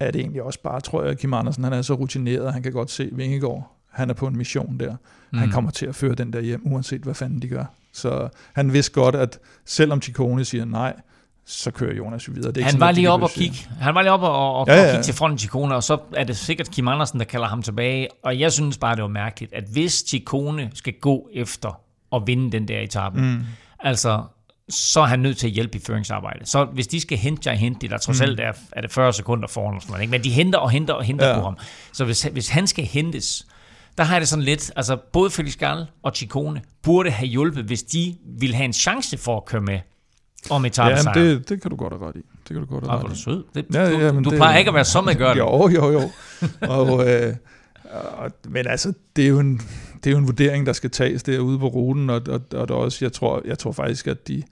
er 0.00 0.10
det 0.10 0.20
egentlig 0.20 0.42
også 0.42 0.62
bare, 0.62 0.80
tror 0.80 1.02
jeg, 1.02 1.10
at 1.10 1.18
Kim 1.18 1.34
Andersen, 1.34 1.64
han 1.64 1.72
er 1.72 1.82
så 1.82 1.94
rutineret, 1.94 2.52
han 2.52 2.62
kan 2.62 2.72
godt 2.72 2.90
se 2.90 3.08
Vingegaard, 3.12 3.76
han 3.90 4.10
er 4.10 4.14
på 4.14 4.26
en 4.26 4.36
mission 4.36 4.80
der. 4.80 4.96
Mm. 5.32 5.38
Han 5.38 5.50
kommer 5.50 5.70
til 5.70 5.86
at 5.86 5.94
føre 5.94 6.14
den 6.14 6.32
der 6.32 6.40
hjem, 6.40 6.62
uanset 6.64 7.02
hvad 7.02 7.14
fanden 7.14 7.42
de 7.42 7.48
gør. 7.48 7.64
Så 7.94 8.28
han 8.54 8.72
vidste 8.72 8.92
godt, 8.92 9.14
at 9.14 9.38
selvom 9.64 10.02
Ciccone 10.02 10.44
siger 10.44 10.64
nej, 10.64 10.94
så 11.46 11.70
kører 11.70 11.94
Jonas 11.94 12.28
jo 12.28 12.32
videre. 12.32 12.52
Det 12.52 12.60
er 12.60 12.64
han, 12.64 12.74
ikke 12.74 12.80
var 12.80 12.86
sådan, 12.86 12.94
lige 12.94 13.10
op 13.10 13.22
og 13.22 13.30
kigge. 13.30 13.56
Han 13.80 13.94
var 13.94 14.02
lige 14.02 14.12
op 14.12 14.22
og, 14.22 14.54
og, 14.54 14.66
Ja, 14.68 14.74
ja, 14.74 14.86
og 14.86 14.90
kigge 14.90 15.02
til 15.02 15.14
fronten 15.14 15.38
Ciccone, 15.38 15.74
og 15.74 15.82
så 15.82 15.98
er 16.12 16.24
det 16.24 16.36
sikkert 16.36 16.70
Kim 16.70 16.88
Andersen, 16.88 17.18
der 17.18 17.24
kalder 17.24 17.46
ham 17.46 17.62
tilbage. 17.62 18.08
Og 18.22 18.40
jeg 18.40 18.52
synes 18.52 18.78
bare, 18.78 18.94
det 18.94 19.02
var 19.02 19.08
mærkeligt, 19.08 19.54
at 19.54 19.64
hvis 19.72 20.04
Ciccone 20.08 20.70
skal 20.74 20.92
gå 21.00 21.28
efter 21.34 21.80
at 22.12 22.22
vinde 22.26 22.52
den 22.52 22.68
der 22.68 22.80
etape, 22.80 23.20
mm. 23.20 23.40
altså 23.80 24.22
så 24.68 25.00
er 25.00 25.06
han 25.06 25.20
nødt 25.20 25.36
til 25.36 25.46
at 25.46 25.52
hjælpe 25.52 25.78
i 25.78 25.80
føringsarbejdet. 25.86 26.48
Så 26.48 26.64
hvis 26.64 26.86
de 26.86 27.00
skal 27.00 27.18
hente 27.18 27.50
Jai 27.50 27.56
Hindley, 27.56 27.90
der 27.90 27.98
trods 27.98 28.20
alt 28.20 28.40
er, 28.40 28.52
er 28.72 28.80
det 28.80 28.92
40 28.92 29.12
sekunder 29.12 29.48
foran, 29.48 29.80
sådan 29.80 30.00
ikke? 30.00 30.10
men 30.10 30.24
de 30.24 30.30
henter 30.30 30.58
og 30.58 30.70
henter 30.70 30.94
og 30.94 31.04
henter 31.04 31.28
ja. 31.28 31.34
på 31.34 31.40
ham. 31.40 31.56
Så 31.92 32.04
hvis, 32.04 32.22
hvis 32.22 32.48
han 32.48 32.66
skal 32.66 32.84
hentes, 32.84 33.46
der 33.98 34.04
har 34.04 34.14
jeg 34.14 34.20
det 34.20 34.28
sådan 34.28 34.44
lidt, 34.44 34.72
altså 34.76 34.96
både 35.12 35.30
Felix 35.30 35.56
Gall 35.56 35.86
og 36.02 36.12
Ciccone 36.16 36.62
burde 36.82 37.10
have 37.10 37.26
hjulpet, 37.28 37.64
hvis 37.64 37.82
de 37.82 38.14
ville 38.38 38.56
have 38.56 38.64
en 38.64 38.72
chance 38.72 39.18
for 39.18 39.36
at 39.36 39.44
køre 39.44 39.60
med 39.60 39.78
om 40.50 40.62
Ja, 40.64 40.68
etappesejren. 40.68 41.20
men 41.20 41.28
det, 41.38 41.48
det 41.48 41.62
kan 41.62 41.70
du 41.70 41.76
godt 41.76 41.92
have 41.92 42.08
ret 42.08 42.16
i. 42.16 42.18
Det 42.18 42.48
kan 42.48 42.56
du 42.56 42.66
godt 42.66 42.84
have 42.84 42.92
Ah, 42.92 42.98
ret 42.98 43.04
er 43.04 43.08
du 43.08 43.14
i. 43.14 43.16
sød. 43.18 43.44
Det, 43.54 43.66
Ja, 43.74 43.90
du, 43.92 43.98
ja, 43.98 44.10
du 44.10 44.18
det- 44.30 44.32
plejer 44.36 44.58
ikke 44.58 44.68
at 44.68 44.74
være 44.74 44.84
så 44.84 45.00
med 45.00 45.14
gør 45.14 45.28
det. 45.34 45.38
Jo, 45.40 45.68
jo, 45.68 45.90
jo. 45.92 46.10
Og, 46.60 47.08
øh, 47.12 47.34
og, 48.18 48.30
men 48.48 48.66
altså, 48.66 48.92
det 49.16 49.24
er, 49.24 49.28
jo 49.28 49.38
en, 49.40 49.60
det 50.04 50.06
er 50.06 50.10
jo 50.10 50.18
en 50.18 50.26
vurdering, 50.26 50.66
der 50.66 50.72
skal 50.72 50.90
tages 50.90 51.22
derude 51.22 51.58
på 51.58 51.66
ruten, 51.68 52.10
og, 52.10 52.22
og, 52.28 52.40
og 52.52 52.68
der 52.68 52.74
er 52.74 52.78
også, 52.78 52.98
jeg 53.04 53.12
tror, 53.12 53.42
jeg 53.44 53.58
tror 53.58 53.72
faktisk, 53.72 54.06
at 54.06 54.28
de, 54.28 54.42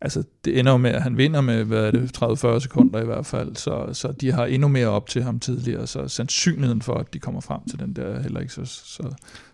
altså, 0.00 0.22
det 0.44 0.58
ender 0.58 0.72
jo 0.72 0.78
med, 0.78 0.90
at 0.90 1.02
han 1.02 1.16
vinder 1.16 1.40
med, 1.40 1.64
hvad 1.64 1.84
er 1.84 1.90
det, 1.90 2.22
30-40 2.22 2.60
sekunder 2.60 3.02
i 3.02 3.04
hvert 3.04 3.26
fald, 3.26 3.56
så, 3.56 3.88
så 3.92 4.12
de 4.12 4.32
har 4.32 4.46
endnu 4.46 4.68
mere 4.68 4.86
op 4.86 5.08
til 5.08 5.22
ham 5.22 5.40
tidligere, 5.40 5.86
så 5.86 6.08
sandsynligheden 6.08 6.82
for, 6.82 6.94
at 6.94 7.14
de 7.14 7.18
kommer 7.18 7.40
frem 7.40 7.60
til 7.70 7.78
den 7.78 7.96
der, 7.96 8.02
er 8.02 8.22
heller 8.22 8.40
ikke 8.40 8.52
så, 8.52 8.64
så, 8.64 9.02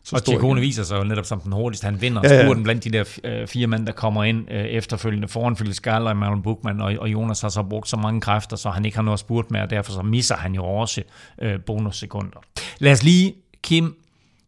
så 0.03 0.17
Og 0.17 0.21
stor. 0.21 0.33
Ciccone 0.33 0.61
igen. 0.61 0.69
viser 0.69 0.83
sig 0.83 0.99
jo 0.99 1.05
netop 1.05 1.27
som 1.27 1.41
den 1.41 1.53
hurtigste. 1.53 1.85
Han 1.85 2.01
vinder 2.01 2.21
Ja, 2.25 2.35
ja. 2.35 2.45
spurten 2.45 2.63
blandt 2.63 2.85
de 2.85 2.91
der 2.91 3.05
øh, 3.25 3.47
fire 3.47 3.67
mænd, 3.67 3.87
der 3.87 3.93
kommer 3.93 4.25
ind 4.25 4.51
øh, 4.51 4.65
efterfølgende 4.65 5.29
foran 5.29 5.57
Felix 5.57 5.81
Gall 5.81 6.07
og 6.07 6.17
Marlon 6.17 6.43
Buchmann, 6.43 6.81
og, 6.81 6.95
og 6.99 7.09
Jonas 7.13 7.41
har 7.41 7.49
så 7.49 7.63
brugt 7.63 7.89
så 7.89 7.97
mange 7.97 8.21
kræfter, 8.21 8.57
så 8.57 8.71
han 8.71 8.85
ikke 8.85 8.97
har 8.97 9.03
noget 9.03 9.17
at 9.17 9.21
spurt 9.21 9.51
med, 9.51 9.61
og 9.61 9.71
derfor 9.71 9.93
så 9.93 10.03
misser 10.03 10.37
han 10.37 10.55
jo 10.55 10.65
også 10.65 11.03
øh, 11.43 11.61
bonussekunder. 11.61 12.39
Lad 12.79 12.93
os 12.93 13.03
lige, 13.03 13.35
Kim, 13.63 13.95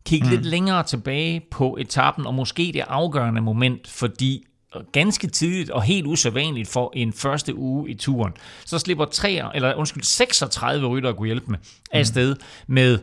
kigge 0.06 0.26
mm. 0.26 0.30
lidt 0.30 0.46
længere 0.46 0.82
tilbage 0.82 1.42
på 1.50 1.76
etappen, 1.80 2.26
og 2.26 2.34
måske 2.34 2.70
det 2.74 2.84
afgørende 2.88 3.40
moment, 3.40 3.88
fordi 3.88 4.46
ganske 4.92 5.26
tidligt 5.26 5.70
og 5.70 5.82
helt 5.82 6.06
usædvanligt 6.06 6.68
for 6.68 6.92
en 6.94 7.12
første 7.12 7.54
uge 7.54 7.90
i 7.90 7.94
turen, 7.94 8.32
så 8.64 8.78
slipper 8.78 9.04
tre, 9.04 9.42
eller 9.54 9.74
undskyld, 9.74 10.02
36 10.02 10.86
rytter 10.86 11.08
at 11.10 11.16
kunne 11.16 11.26
hjælpe 11.26 11.50
med 11.50 11.58
afsted 11.92 12.36
med 12.66 12.98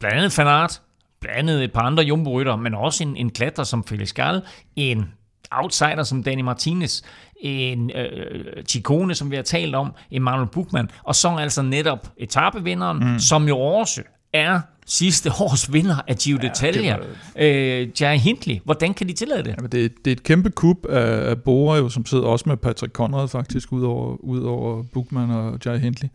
blandt 0.00 0.16
andet 0.16 0.38
Van 0.38 0.46
Aert, 0.46 0.80
blandt 1.20 1.38
andet 1.38 1.64
et 1.64 1.72
par 1.72 1.80
andre 1.80 2.02
jumbo 2.02 2.56
men 2.56 2.74
også 2.74 3.04
en, 3.04 3.16
en 3.16 3.30
klatrer 3.30 3.64
som 3.64 3.84
Felix 3.84 4.12
Gall, 4.12 4.42
en 4.76 5.12
outsider 5.50 6.02
som 6.02 6.22
Danny 6.22 6.42
Martinez, 6.42 7.02
en 7.40 7.90
øh, 7.90 8.64
Chikone, 8.64 9.14
som 9.14 9.30
vi 9.30 9.36
har 9.36 9.42
talt 9.42 9.74
om, 9.74 9.92
Emmanuel 10.10 10.48
Buchmann, 10.48 10.90
og 11.02 11.14
så 11.14 11.36
altså 11.36 11.62
netop 11.62 12.08
etapevinderen, 12.16 13.12
mm. 13.12 13.18
som 13.18 13.48
jo 13.48 13.58
også 13.58 14.02
er 14.32 14.60
sidste 14.86 15.30
års 15.40 15.72
vinder 15.72 15.96
af 16.08 16.16
Giro 16.16 16.38
d'Italia, 16.38 17.04
øh, 17.42 17.88
Jai 18.00 18.18
Hindley. 18.18 18.56
Hvordan 18.64 18.94
kan 18.94 19.08
de 19.08 19.12
tillade 19.12 19.42
det? 19.42 19.54
Jamen, 19.56 19.70
det, 19.72 19.84
er- 19.84 19.88
det 20.04 20.10
er 20.10 20.12
et 20.12 20.22
kæmpe 20.22 20.50
kub 20.50 20.86
af, 20.88 21.30
af 21.30 21.42
Bora, 21.42 21.76
jo, 21.76 21.88
som 21.88 22.06
sidder 22.06 22.24
også 22.24 22.44
med 22.48 22.56
Patrick 22.56 22.92
Conrad 22.92 23.28
faktisk, 23.28 23.72
ud 23.72 23.82
over, 23.82 24.16
ud 24.16 24.40
over 24.40 24.82
Bookman 24.82 25.30
og 25.30 25.58
Jai 25.66 25.78
Hindley. 25.78 26.08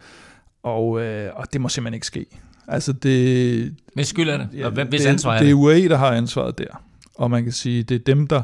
Og, 0.64 1.02
øh, 1.02 1.30
og 1.36 1.54
det 1.54 1.62
må 1.62 1.70
simpelthen 1.70 1.94
ikke 1.94 2.08
ske. 2.08 2.26
Altså 2.68 2.94
det, 2.94 3.76
Hvis 3.94 4.08
skyld 4.08 4.30
er 4.30 4.38
det? 4.38 4.66
Og 4.66 4.72
hvem- 4.72 4.88
hvis 4.90 5.02
det, 5.02 5.08
ansvar 5.08 5.32
er 5.34 5.38
det? 5.38 5.46
det? 5.46 5.52
er 5.52 5.56
UAE, 5.56 5.90
der 5.90 5.98
har 5.98 6.12
ansvaret 6.12 6.58
der. 6.58 6.84
Og 7.16 7.32
man 7.32 7.44
kan 7.44 7.52
sige, 7.54 7.84
det 7.84 7.96
er 7.96 8.00
dem, 8.00 8.28
der, 8.28 8.42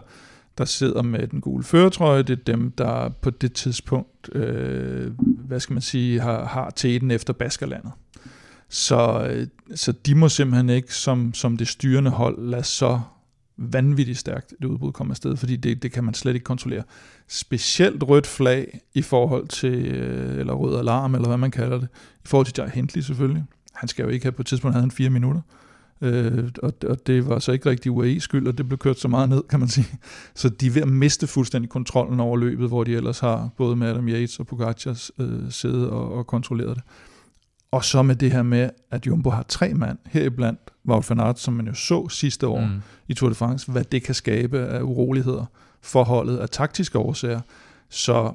der 0.58 0.66
sidder 0.66 1.02
med 1.02 1.28
den 1.28 1.42
gule 1.42 1.64
føretrøje. 1.64 2.24
Det 2.24 2.40
er 2.40 2.44
dem, 2.54 2.72
der 2.72 3.10
på 3.22 3.30
det 3.30 3.54
tidspunkt, 3.54 4.36
øh, 4.36 5.12
hvad 5.48 5.60
skal 5.60 5.74
man 5.74 5.82
sige, 5.82 6.20
har, 6.20 6.46
har 6.46 6.70
teten 6.76 7.12
efter 7.12 7.34
Baskerlandet. 7.34 7.92
Så, 8.70 9.28
øh, 9.30 9.48
så 9.76 9.92
de 9.92 10.16
må 10.16 10.30
simpelthen 10.30 10.70
ikke 10.70 10.94
som, 10.94 11.34
som 11.34 11.58
det 11.58 11.68
styrende 11.68 12.12
hold 12.12 12.50
lade 12.50 12.64
så 12.64 13.00
vanvittigt 13.58 14.18
stærkt 14.18 14.54
et 14.60 14.66
udbud 14.66 14.92
komme 14.92 15.12
afsted, 15.12 15.38
fordi 15.38 15.56
det, 15.56 15.84
det 15.84 15.92
kan 15.92 16.04
man 16.04 16.14
slet 16.14 16.34
ikke 16.34 16.44
kontrollere. 16.44 16.84
Specielt 17.28 18.04
rødt 18.04 18.28
flag 18.28 18.80
i 18.94 19.02
forhold 19.02 19.48
til, 19.48 19.86
øh, 19.86 20.40
eller 20.40 20.54
rød 20.54 20.80
alarm, 20.80 21.16
eller 21.16 21.28
hvad 21.28 21.38
man 21.38 21.52
kalder 21.52 21.80
det, 21.80 21.88
i 22.24 22.28
forhold 22.28 22.46
til 22.46 22.54
Jai 22.58 22.70
Hindley 22.70 23.02
selvfølgelig. 23.02 23.44
Han 23.74 23.90
skal 23.90 24.04
jo 24.04 24.10
ikke 24.10 24.26
have, 24.26 24.32
på 24.32 24.42
et 24.42 24.46
tidspunkt 24.46 24.74
havde 24.74 24.84
han 24.84 24.92
fire 24.92 25.10
minutter, 25.10 25.42
øh, 26.02 26.50
og, 26.64 26.74
og 26.88 27.08
det 27.08 27.28
var 27.28 27.40
så 27.40 27.52
ikke 27.52 27.70
rigtig 27.70 27.92
UAE 27.92 28.20
skyld, 28.20 28.48
og 28.48 28.58
det 28.58 28.68
blev 28.68 28.78
kørt 28.78 29.00
så 29.00 29.08
meget 29.08 29.30
ned, 29.30 29.44
kan 29.50 29.60
man 29.60 29.70
sige. 29.70 29.88
Så 30.36 30.50
de 30.50 30.68
er 30.68 30.72
ved 30.72 30.82
at 30.82 30.88
miste 30.88 31.28
fuldstændig 31.28 31.70
kontrollen 31.70 32.20
over 32.20 32.38
løbet, 32.38 32.68
hvor 32.68 32.84
de 32.84 32.96
ellers 32.96 33.20
har, 33.20 33.50
både 33.58 33.76
med 33.76 33.88
Adam 33.88 34.08
Yates 34.08 34.40
og 34.40 34.48
Pogacars 34.48 35.12
øh, 35.20 35.52
siddet 35.52 35.90
og, 35.90 36.14
og 36.14 36.28
kontrolleret 36.28 36.76
det. 36.76 36.84
Og 37.76 37.86
så 37.86 38.02
med 38.02 38.16
det 38.16 38.32
her 38.32 38.44
med, 38.44 38.70
at 38.92 39.08
Jumbo 39.08 39.30
har 39.30 39.44
tre 39.48 39.74
mand, 39.74 39.98
heriblandt 40.06 40.60
Wout 40.88 41.10
van 41.10 41.20
Aert, 41.20 41.40
som 41.40 41.54
man 41.54 41.68
jo 41.68 41.74
så 41.74 42.10
sidste 42.10 42.48
år 42.48 42.60
Mm. 42.60 42.82
i 43.08 43.14
Tour 43.14 43.30
de 43.30 43.36
France, 43.36 43.72
hvad 43.72 43.84
det 43.84 44.04
kan 44.04 44.16
skabe 44.16 44.60
af 44.60 44.82
uroligheder 44.82 45.46
for 45.82 46.04
holdet 46.04 46.38
af 46.38 46.50
taktiske 46.50 46.98
årsager. 46.98 47.42
Så, 47.90 48.32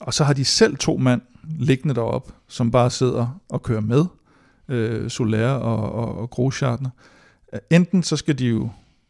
og 0.00 0.14
så 0.14 0.24
har 0.24 0.32
de 0.32 0.44
selv 0.44 0.76
to 0.76 0.96
mand 0.96 1.20
liggende 1.58 1.94
derop, 1.94 2.32
som 2.48 2.70
bare 2.70 2.90
sidder 2.90 3.40
og 3.48 3.62
kører 3.62 3.80
med, 3.80 4.04
øh, 4.68 5.10
Soler 5.10 5.48
og, 5.50 5.92
og, 5.92 6.18
og 6.18 6.30
Groschartner. 6.30 6.90
enten 7.70 8.02
så 8.02 8.16
skal 8.16 8.38
de 8.38 8.46
jo 8.46 8.68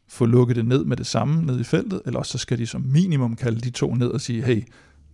få 0.08 0.26
lukket 0.26 0.56
det 0.56 0.64
ned 0.66 0.84
med 0.84 0.96
det 0.96 1.06
samme 1.06 1.42
ned 1.42 1.60
i 1.60 1.64
feltet, 1.64 2.02
eller 2.06 2.18
også 2.18 2.32
så 2.32 2.38
skal 2.38 2.58
de 2.58 2.66
som 2.66 2.80
minimum 2.80 3.36
kalde 3.36 3.60
de 3.60 3.70
to 3.70 3.94
ned 3.94 4.08
og 4.08 4.20
sige, 4.20 4.42
hey, 4.42 4.62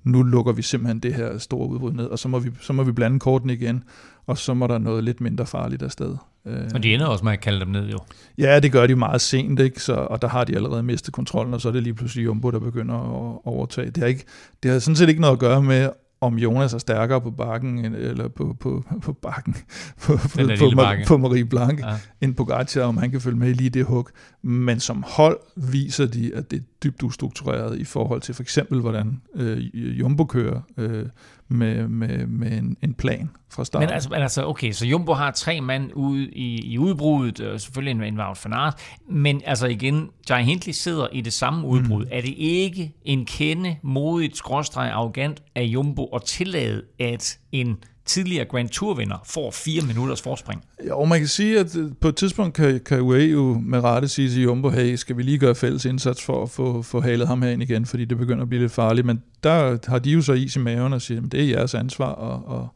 nu 0.06 0.22
lukker 0.22 0.52
vi 0.52 0.62
simpelthen 0.62 0.98
det 0.98 1.14
her 1.14 1.38
store 1.38 1.68
udbrud 1.68 1.92
ned, 1.92 2.04
og 2.04 2.18
så 2.18 2.28
må 2.28 2.38
vi, 2.38 2.50
så 2.60 2.72
må 2.72 2.82
vi 2.82 2.92
blande 2.92 3.18
korten 3.18 3.50
igen, 3.50 3.84
og 4.26 4.38
så 4.38 4.54
må 4.54 4.66
der 4.66 4.78
noget 4.78 5.04
lidt 5.04 5.20
mindre 5.20 5.46
farligt 5.46 5.82
afsted. 5.82 6.16
Øh, 6.46 6.70
og 6.74 6.82
de 6.82 6.94
ender 6.94 7.06
også 7.06 7.24
med 7.24 7.32
at 7.32 7.40
kalde 7.40 7.60
dem 7.60 7.68
ned, 7.68 7.88
jo. 7.88 7.98
Ja, 8.38 8.60
det 8.60 8.72
gør 8.72 8.86
de 8.86 8.96
meget 8.96 9.20
sent, 9.20 9.60
ikke? 9.60 9.82
Så, 9.82 9.94
og 9.94 10.22
der 10.22 10.28
har 10.28 10.44
de 10.44 10.54
allerede 10.54 10.82
mistet 10.82 11.14
kontrollen, 11.14 11.54
og 11.54 11.60
så 11.60 11.68
er 11.68 11.72
det 11.72 11.82
lige 11.82 11.94
pludselig 11.94 12.24
Jumbo, 12.24 12.50
der 12.50 12.58
begynder 12.58 12.94
at 12.94 13.38
overtage. 13.44 13.90
Det 13.90 13.96
har, 13.96 14.06
ikke, 14.06 14.24
det 14.62 14.70
har 14.70 14.78
sådan 14.78 14.96
set 14.96 15.08
ikke 15.08 15.20
noget 15.20 15.32
at 15.32 15.40
gøre 15.40 15.62
med, 15.62 15.90
om 16.20 16.38
Jonas 16.38 16.74
er 16.74 16.78
stærkere 16.78 17.20
på 17.20 17.30
bakken, 17.30 17.84
eller 17.94 18.28
på, 18.28 18.56
på, 18.60 18.84
på 19.02 19.12
bakken, 19.12 19.54
på, 20.02 20.16
på, 20.16 20.40
på, 20.58 20.72
bakke. 20.76 21.04
på 21.06 21.16
Marie 21.16 21.44
Blanc, 21.44 21.80
ja. 21.80 21.94
end 22.20 22.34
Pogacar, 22.34 22.82
om 22.82 22.96
han 22.96 23.10
kan 23.10 23.20
følge 23.20 23.36
med 23.36 23.48
i 23.48 23.52
lige 23.52 23.70
det 23.70 23.84
hug. 23.84 24.08
Men 24.42 24.80
som 24.80 25.04
hold 25.06 25.38
viser 25.56 26.06
de, 26.06 26.34
at 26.34 26.50
det 26.50 26.56
er 26.56 26.62
dybt 26.84 27.02
ustruktureret 27.02 27.78
i 27.78 27.84
forhold 27.84 28.20
til 28.20 28.34
for 28.34 28.42
eksempel, 28.42 28.80
hvordan 28.80 29.20
øh, 29.34 29.98
Jumbo 29.98 30.24
kører 30.24 30.60
øh, 30.76 31.06
med, 31.48 31.88
med, 31.88 32.26
med 32.26 32.52
en, 32.52 32.76
en 32.82 32.94
plan 32.94 33.30
fra 33.52 33.64
start. 33.64 33.80
Men 33.80 33.90
altså, 33.90 34.14
altså, 34.14 34.46
okay, 34.46 34.72
så 34.72 34.86
Jumbo 34.86 35.12
har 35.12 35.30
tre 35.30 35.60
mand 35.60 35.90
ude 35.94 36.30
i, 36.30 36.72
i 36.72 36.78
udbruddet, 36.78 37.40
og 37.40 37.60
selvfølgelig 37.60 37.90
en, 37.90 38.14
en 38.14 38.20
Wout 38.20 38.44
van 38.44 38.52
Aert, 38.52 38.74
men 39.10 39.42
altså 39.44 39.66
igen, 39.66 40.08
Jai 40.30 40.42
Hindley 40.42 40.72
sidder 40.72 41.06
i 41.12 41.20
det 41.20 41.32
samme 41.32 41.66
udbrud. 41.66 42.04
Mm. 42.04 42.10
Er 42.12 42.20
det 42.20 42.34
ikke 42.36 42.92
en 43.04 43.24
kende 43.24 43.76
modigt, 43.82 44.36
skråstreg, 44.36 44.90
arrogant 44.90 45.42
af 45.54 45.62
Jumbo 45.62 46.04
at 46.04 46.22
tillade, 46.22 46.82
at 46.98 47.38
en 47.52 47.76
tidligere 48.06 48.44
Grand 48.44 48.68
Tour-vinder 48.68 49.22
får 49.26 49.50
fire 49.50 49.82
minutters 49.86 50.22
forspring. 50.22 50.64
Ja, 50.84 50.94
og 50.94 51.08
man 51.08 51.18
kan 51.18 51.28
sige, 51.28 51.60
at 51.60 51.76
øh, 51.76 51.90
på 52.00 52.08
et 52.08 52.16
tidspunkt 52.16 52.54
kan, 52.54 52.80
kan 52.80 53.00
UAE 53.00 53.24
jo 53.24 53.58
med 53.58 53.84
rette 53.84 54.08
sige 54.08 54.30
til 54.30 54.42
Jumbo, 54.42 54.68
hey, 54.68 54.94
skal 54.94 55.16
vi 55.16 55.22
lige 55.22 55.38
gøre 55.38 55.54
fælles 55.54 55.84
indsats 55.84 56.22
for 56.22 56.42
at 56.42 56.50
få, 56.50 56.82
få 56.82 57.00
halet 57.00 57.28
ham 57.28 57.42
herind 57.42 57.62
igen, 57.62 57.86
fordi 57.86 58.04
det 58.04 58.18
begynder 58.18 58.42
at 58.42 58.48
blive 58.48 58.62
lidt 58.62 58.72
farligt. 58.72 59.06
Men 59.06 59.22
der 59.42 59.78
har 59.90 59.98
de 59.98 60.10
jo 60.10 60.22
så 60.22 60.32
is 60.32 60.56
i 60.56 60.58
maven 60.58 60.92
og 60.92 61.02
siger, 61.02 61.22
at 61.22 61.32
det 61.32 61.40
er 61.40 61.44
jeres 61.44 61.74
ansvar, 61.74 62.08
og, 62.12 62.48
og, 62.48 62.68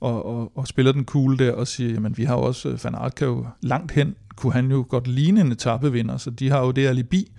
og, 0.00 0.26
og, 0.26 0.52
og 0.58 0.66
spiller 0.66 0.92
den 0.92 1.04
cool 1.04 1.38
der 1.38 1.52
og 1.52 1.66
siger, 1.66 1.92
jamen 1.92 2.16
vi 2.16 2.24
har 2.24 2.34
jo 2.34 2.42
også, 2.42 2.68
øh, 2.68 2.84
Van 2.84 2.94
Aert 2.94 3.14
kan 3.14 3.26
jo 3.26 3.46
langt 3.62 3.92
hen, 3.92 4.14
kunne 4.36 4.52
han 4.52 4.70
jo 4.70 4.86
godt 4.88 5.08
ligne 5.08 5.40
en 5.40 5.52
etappevinder, 5.52 6.16
så 6.16 6.30
de 6.30 6.50
har 6.50 6.60
jo 6.64 6.70
det 6.70 6.86
alibi. 6.86 7.32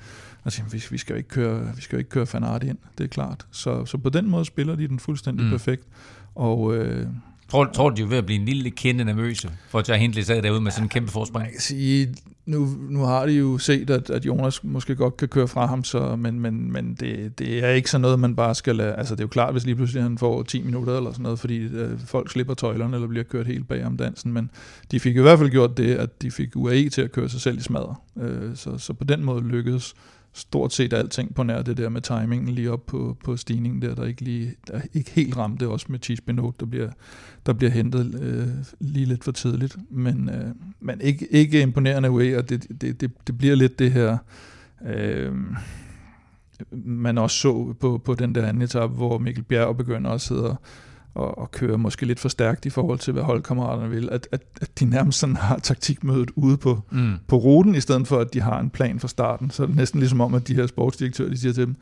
Og 0.44 0.52
siger, 0.52 0.70
vi, 0.70 0.84
vi 0.92 0.98
skal 0.98 1.14
jo 1.14 1.18
ikke 1.18 1.30
køre, 1.30 1.76
vi 1.76 1.82
skal 1.82 1.96
jo 1.96 1.98
ikke 1.98 2.10
køre 2.10 2.28
Van 2.34 2.44
Aert 2.44 2.64
ind, 2.64 2.78
det 2.98 3.04
er 3.04 3.08
klart. 3.08 3.48
Så, 3.52 3.86
så 3.86 3.98
på 3.98 4.10
den 4.10 4.30
måde 4.30 4.46
spiller 4.46 4.76
de 4.76 4.88
den 4.88 5.00
fuldstændig 5.00 5.46
mm. 5.46 5.52
perfekt. 5.52 5.84
Og, 6.36 6.76
øh, 6.76 7.08
Tror, 7.52 7.66
tror 7.66 7.90
du, 7.90 7.96
de 7.96 8.02
er 8.02 8.06
ved 8.08 8.18
at 8.18 8.26
blive 8.26 8.40
en 8.40 8.46
lille 8.46 8.70
kende 8.70 9.06
nervøse, 9.06 9.52
for 9.70 9.80
at 9.80 9.86
tage 9.86 10.00
Hindley 10.00 10.22
sad 10.22 10.42
derude 10.42 10.62
med 10.62 10.72
sådan 10.72 10.86
en 10.86 10.90
kæmpe 10.90 11.12
forspring? 11.12 11.46
Jeg 11.46 11.52
kan 11.52 11.62
sige, 11.62 12.16
nu, 12.46 12.68
nu 12.90 13.00
har 13.00 13.26
de 13.26 13.32
jo 13.32 13.58
set, 13.58 13.90
at, 13.90 14.10
at 14.10 14.26
Jonas 14.26 14.64
måske 14.64 14.96
godt 14.96 15.18
kan 15.18 15.28
køre 15.28 15.48
fra 15.48 15.66
ham, 15.66 15.84
så, 15.84 16.16
men, 16.16 16.40
men, 16.40 16.72
men 16.72 16.98
det, 17.00 17.40
det 17.40 17.64
er 17.64 17.70
ikke 17.70 17.90
sådan 17.90 18.02
noget, 18.02 18.20
man 18.20 18.36
bare 18.36 18.56
skal 18.56 18.76
lade... 18.76 18.96
Altså 18.96 19.16
det 19.16 19.20
er 19.20 19.24
jo 19.24 19.28
klart, 19.28 19.54
hvis 19.54 19.66
lige 19.66 19.76
pludselig 19.76 20.04
han 20.04 20.18
får 20.18 20.44
10 20.44 20.62
minutter 20.62 20.98
eller 20.98 21.12
sådan 21.12 21.24
noget, 21.24 21.40
fordi 21.40 21.58
øh, 21.58 22.00
folk 22.00 22.32
slipper 22.32 22.54
tøjlerne 22.54 22.96
eller 22.96 23.08
bliver 23.08 23.24
kørt 23.24 23.48
helt 23.48 23.68
bag 23.68 23.86
om 23.86 23.98
dansen, 23.98 24.34
men 24.34 24.50
de 24.92 25.00
fik 25.00 25.16
i 25.16 25.22
hvert 25.22 25.40
fald 25.40 25.50
gjort 25.50 25.78
det, 25.78 25.96
at 25.96 26.22
de 26.22 26.32
fik 26.32 26.56
UAE 26.56 26.90
til 26.90 27.02
at 27.02 27.12
køre 27.12 27.30
sig 27.30 27.42
selv 27.42 27.58
i 27.58 27.62
smadret. 27.62 27.96
Øh, 28.22 28.56
så, 28.56 28.78
så 28.78 28.94
på 28.94 29.04
den 29.04 29.24
måde 29.24 29.48
lykkedes 29.48 29.94
stort 30.38 30.74
set 30.74 30.94
alting 30.94 31.36
på 31.36 31.44
nær 31.44 31.62
det 31.62 31.78
der 31.78 31.90
med 31.90 32.02
timingen 32.02 32.56
lige 32.56 32.72
op 32.72 32.86
på, 32.86 33.18
på 33.24 33.38
stigningen 33.38 33.82
der, 33.82 33.96
der 33.96 34.06
ikke, 34.06 34.22
lige, 34.22 34.56
der 34.68 34.82
ikke 34.94 35.12
helt 35.12 35.38
ramte, 35.38 35.68
også 35.68 35.86
med 35.90 36.00
Cheese 36.04 36.24
Benot, 36.24 36.60
der 36.60 36.66
bliver, 36.66 36.90
der 37.46 37.54
bliver 37.54 37.72
hentet 37.72 38.22
øh, 38.22 38.48
lige 38.80 39.06
lidt 39.06 39.24
for 39.24 39.32
tidligt, 39.32 39.78
men, 39.90 40.30
øh, 40.30 40.56
men 40.80 41.02
ikke, 41.02 41.28
ikke 41.32 41.62
imponerende 41.62 42.12
way, 42.12 42.36
og 42.36 42.50
det, 42.50 42.82
det, 42.82 43.02
det, 43.02 43.12
det 43.28 43.38
bliver 43.38 43.56
lidt 43.56 43.80
det 43.80 43.92
her, 43.92 44.18
øh, 44.88 45.32
man 46.72 47.18
også 47.18 47.38
så 47.38 47.74
på, 47.80 48.02
på 48.06 48.14
den 48.14 48.36
der 48.36 48.46
anden 48.46 48.62
etape, 48.62 48.94
hvor 48.94 49.18
Mikkel 49.18 49.44
Bjerg 49.44 49.78
begynder 49.78 50.12
at 50.12 50.22
sidde 50.22 50.50
og 50.50 50.56
og, 51.18 51.38
og 51.38 51.52
kører 51.52 51.78
måske 51.78 52.06
lidt 52.06 52.20
for 52.20 52.30
stærkt 52.30 52.66
i 52.66 52.70
forhold 52.70 53.00
til, 53.00 53.14
hvad 53.14 53.24
holdkammeraterne 53.24 53.90
vil, 53.90 54.10
at, 54.12 54.28
at, 54.32 54.42
at 54.62 54.80
de 54.80 54.86
nærmest 54.86 55.20
sådan 55.20 55.36
har 55.36 55.60
taktikmødet 55.60 56.32
ude 56.36 56.58
på, 56.58 56.82
mm. 56.92 57.14
på 57.28 57.36
ruten, 57.36 57.76
i 57.76 57.82
stedet 57.82 58.08
for, 58.08 58.20
at 58.20 58.34
de 58.34 58.42
har 58.42 58.60
en 58.60 58.70
plan 58.70 59.00
fra 59.00 59.08
starten. 59.08 59.50
Så 59.50 59.64
er 59.64 59.68
det 59.68 59.76
næsten 59.76 60.00
ligesom 60.00 60.22
om, 60.22 60.34
at 60.34 60.48
de 60.48 60.56
her 60.56 60.68
sportsdirektører, 60.68 61.30
de 61.30 61.38
siger 61.38 61.54
til 61.54 61.66
dem, 61.66 61.76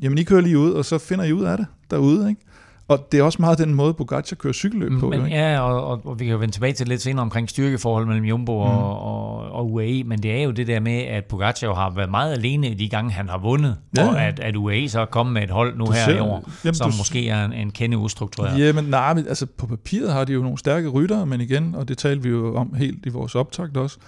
jamen 0.00 0.18
I 0.18 0.22
kører 0.22 0.40
lige 0.40 0.58
ud, 0.58 0.70
og 0.70 0.84
så 0.84 0.98
finder 0.98 1.24
I 1.24 1.32
ud 1.32 1.44
af 1.44 1.56
det 1.56 1.66
derude, 1.90 2.28
ikke? 2.28 2.40
Og 2.88 3.08
det 3.12 3.20
er 3.20 3.22
også 3.22 3.42
meget 3.42 3.58
den 3.58 3.74
måde, 3.74 3.94
Pogacar 3.94 4.36
kører 4.36 4.52
cykelløb 4.52 4.92
på. 5.00 5.08
Men, 5.08 5.26
ja, 5.26 5.60
og, 5.60 5.86
og, 5.86 6.00
og 6.04 6.20
vi 6.20 6.24
kan 6.24 6.32
jo 6.32 6.38
vende 6.38 6.54
tilbage 6.54 6.72
til 6.72 6.88
lidt 6.88 7.02
senere 7.02 7.22
omkring 7.22 7.50
styrkeforhold 7.50 8.06
mellem 8.06 8.24
Jumbo 8.24 8.52
mm. 8.52 8.60
og, 8.60 9.00
og, 9.00 9.52
og 9.52 9.72
UAE, 9.72 10.04
men 10.04 10.22
det 10.22 10.32
er 10.32 10.42
jo 10.42 10.50
det 10.50 10.66
der 10.66 10.80
med, 10.80 10.98
at 10.98 11.24
Pogacar 11.24 11.74
har 11.74 11.90
været 11.90 12.10
meget 12.10 12.32
alene 12.32 12.74
de 12.74 12.88
gange, 12.88 13.12
han 13.12 13.28
har 13.28 13.38
vundet, 13.38 13.76
ja. 13.96 14.08
og 14.08 14.22
at, 14.22 14.40
at 14.40 14.56
UAE 14.56 14.88
så 14.88 15.00
er 15.00 15.04
kommet 15.04 15.32
med 15.32 15.42
et 15.42 15.50
hold 15.50 15.78
nu 15.78 15.86
du 15.86 15.90
her 15.90 16.04
ser, 16.04 16.16
i 16.16 16.20
år, 16.20 16.50
jamen, 16.64 16.74
som 16.74 16.90
du, 16.90 16.96
måske 16.96 17.28
er 17.28 17.44
en, 17.44 17.52
en 17.52 17.70
kende 17.70 17.98
ustruktureret. 17.98 18.58
Ja, 18.58 18.72
men 18.72 18.84
nej, 18.84 19.14
men, 19.14 19.28
altså 19.28 19.46
på 19.46 19.66
papiret 19.66 20.12
har 20.12 20.24
de 20.24 20.32
jo 20.32 20.42
nogle 20.42 20.58
stærke 20.58 20.88
ryttere, 20.88 21.26
men 21.26 21.40
igen, 21.40 21.74
og 21.74 21.88
det 21.88 21.98
talte 21.98 22.22
vi 22.22 22.28
jo 22.28 22.56
om 22.56 22.74
helt 22.74 23.06
i 23.06 23.08
vores 23.08 23.34
optakt 23.34 23.76
også, 23.76 23.98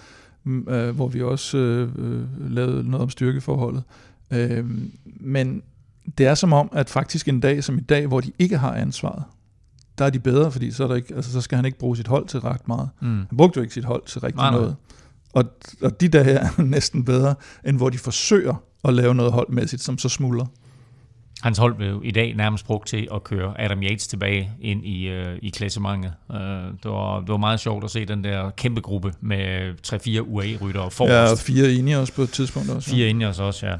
øh, 0.68 0.88
hvor 0.90 1.08
vi 1.08 1.22
også 1.22 1.58
øh, 1.58 1.88
øh, 1.98 2.54
lavede 2.54 2.90
noget 2.90 3.02
om 3.02 3.10
styrkeforholdet. 3.10 3.82
Øh, 4.30 4.64
men 5.20 5.62
det 6.18 6.26
er 6.26 6.34
som 6.34 6.52
om, 6.52 6.68
at 6.72 6.90
faktisk 6.90 7.28
en 7.28 7.40
dag 7.40 7.64
som 7.64 7.78
i 7.78 7.80
dag, 7.80 8.06
hvor 8.06 8.20
de 8.20 8.32
ikke 8.38 8.58
har 8.58 8.74
ansvaret, 8.74 9.22
der 9.98 10.04
er 10.04 10.10
de 10.10 10.20
bedre, 10.20 10.52
fordi 10.52 10.70
så, 10.70 10.84
er 10.84 10.88
der 10.88 10.94
ikke, 10.94 11.14
altså, 11.14 11.32
så 11.32 11.40
skal 11.40 11.56
han 11.56 11.64
ikke 11.64 11.78
bruge 11.78 11.96
sit 11.96 12.08
hold 12.08 12.26
til 12.26 12.40
ret 12.40 12.68
meget. 12.68 12.88
Mm. 13.00 13.26
Han 13.28 13.36
brugte 13.36 13.56
jo 13.56 13.62
ikke 13.62 13.74
sit 13.74 13.84
hold 13.84 14.02
til 14.06 14.20
rigtig 14.20 14.36
nej, 14.36 14.50
noget. 14.50 14.76
Og, 15.32 15.44
og 15.82 16.00
de 16.00 16.08
der 16.08 16.22
her 16.22 16.40
er 16.40 16.62
næsten 16.76 17.04
bedre, 17.04 17.34
end 17.66 17.76
hvor 17.76 17.90
de 17.90 17.98
forsøger 17.98 18.62
at 18.84 18.94
lave 18.94 19.14
noget 19.14 19.32
holdmæssigt, 19.32 19.82
som 19.82 19.98
så 19.98 20.08
smuldrer. 20.08 20.46
Hans 21.42 21.58
hold 21.58 21.74
blev 21.74 22.00
i 22.04 22.10
dag 22.10 22.34
nærmest 22.36 22.66
brugt 22.66 22.88
til 22.88 23.08
at 23.14 23.24
køre 23.24 23.60
Adam 23.60 23.82
Yates 23.82 24.06
tilbage 24.06 24.50
ind 24.60 24.86
i, 24.86 25.08
øh, 25.08 25.38
i 25.42 25.50
klassementet. 25.50 26.12
Uh, 26.28 26.36
det, 26.36 26.90
var, 26.90 27.20
det 27.20 27.28
var 27.28 27.36
meget 27.36 27.60
sjovt 27.60 27.84
at 27.84 27.90
se 27.90 28.04
den 28.04 28.24
der 28.24 28.50
kæmpe 28.50 28.80
gruppe 28.80 29.12
med 29.20 29.74
3-4 29.86 30.20
UAE-ryttere 30.20 30.90
forrest. 30.90 31.12
Ja, 31.12 31.30
og 31.30 31.38
fire 31.38 31.72
enige 31.72 31.98
også 31.98 32.12
på 32.12 32.22
et 32.22 32.30
tidspunkt 32.30 32.70
også. 32.70 32.90
Fire 32.90 33.08
enige 33.08 33.28
også, 33.28 33.66
ja. 33.66 33.76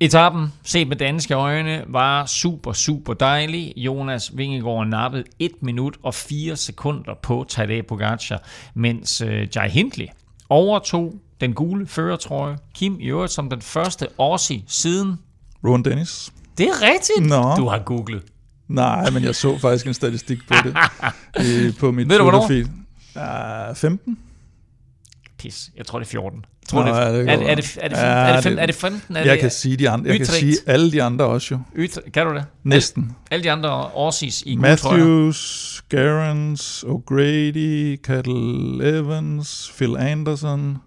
Etappen, 0.00 0.52
set 0.62 0.88
med 0.88 0.96
danske 0.96 1.34
øjne, 1.34 1.84
var 1.86 2.26
super, 2.26 2.72
super 2.72 3.14
dejlig. 3.14 3.72
Jonas 3.76 4.36
Vingegaard 4.36 4.86
nappede 4.86 5.24
1 5.38 5.50
minut 5.60 5.96
og 6.02 6.14
4 6.14 6.56
sekunder 6.56 7.14
på 7.22 7.46
Tadej 7.48 7.82
Pogacar, 7.82 8.42
mens 8.74 9.22
uh, 9.22 9.56
Jai 9.56 9.68
Hindley 9.68 10.06
overtog 10.48 11.14
den 11.40 11.54
gule 11.54 11.86
førertrøje. 11.86 12.58
Kim 12.74 12.96
i 13.00 13.06
øvrigt 13.06 13.32
som 13.32 13.50
den 13.50 13.62
første 13.62 14.06
Aussie 14.18 14.62
siden... 14.66 15.18
Ron 15.64 15.84
Dennis. 15.84 16.32
Det 16.58 16.66
er 16.66 16.82
rigtigt. 16.82 17.28
Nå. 17.28 17.56
Du 17.56 17.68
har 17.68 17.78
googlet. 17.78 18.22
Nej, 18.68 19.10
men 19.10 19.22
jeg 19.22 19.34
så 19.34 19.58
faktisk 19.58 19.86
en 19.86 19.94
statistik 19.94 20.38
på 20.48 20.54
det. 20.64 20.76
øh, 21.66 21.76
på 21.76 21.90
mit 21.90 22.08
Ved 22.08 22.18
du 22.18 22.22
hvornår? 22.22 23.70
Uh, 23.70 23.76
15 23.76 24.18
pis. 25.38 25.70
Jeg 25.76 25.86
tror, 25.86 25.98
det 25.98 26.06
er 26.06 26.10
14. 26.10 26.44
Tror, 26.68 26.84
Nå, 26.84 26.90
det 26.90 26.96
er, 26.96 27.02
er, 27.02 27.12
det, 27.12 27.28
er, 27.28 27.36
det, 27.36 27.48
er, 27.48 27.54
det, 27.54 27.64
er, 27.82 27.88
det, 27.88 28.46
er, 28.46 28.50
det, 28.50 28.62
er 28.62 28.66
det 28.66 28.74
15? 28.74 29.16
Er 29.16 29.20
jeg 29.20 29.32
det, 29.32 29.40
kan 29.40 29.50
sige 29.50 29.76
de 29.76 29.90
andre. 29.90 30.10
Jeg 30.10 30.16
kan 30.16 30.26
sige 30.26 30.56
alle 30.66 30.92
de 30.92 31.02
andre 31.02 31.24
også 31.24 31.54
jo. 31.54 31.82
Utrecht, 31.84 32.12
kan 32.12 32.26
du 32.26 32.34
det? 32.34 32.44
Næsten. 32.64 33.02
Alle, 33.02 33.14
alle 33.30 33.44
de 33.44 33.50
andre 33.50 33.90
Aussies 33.96 34.42
i 34.46 34.56
Matthews, 34.56 35.82
Gerrans, 35.90 36.84
O'Grady, 36.88 37.96
Cattle 38.02 38.98
Evans, 38.98 39.72
Phil 39.76 39.96
Anderson. 39.96 40.78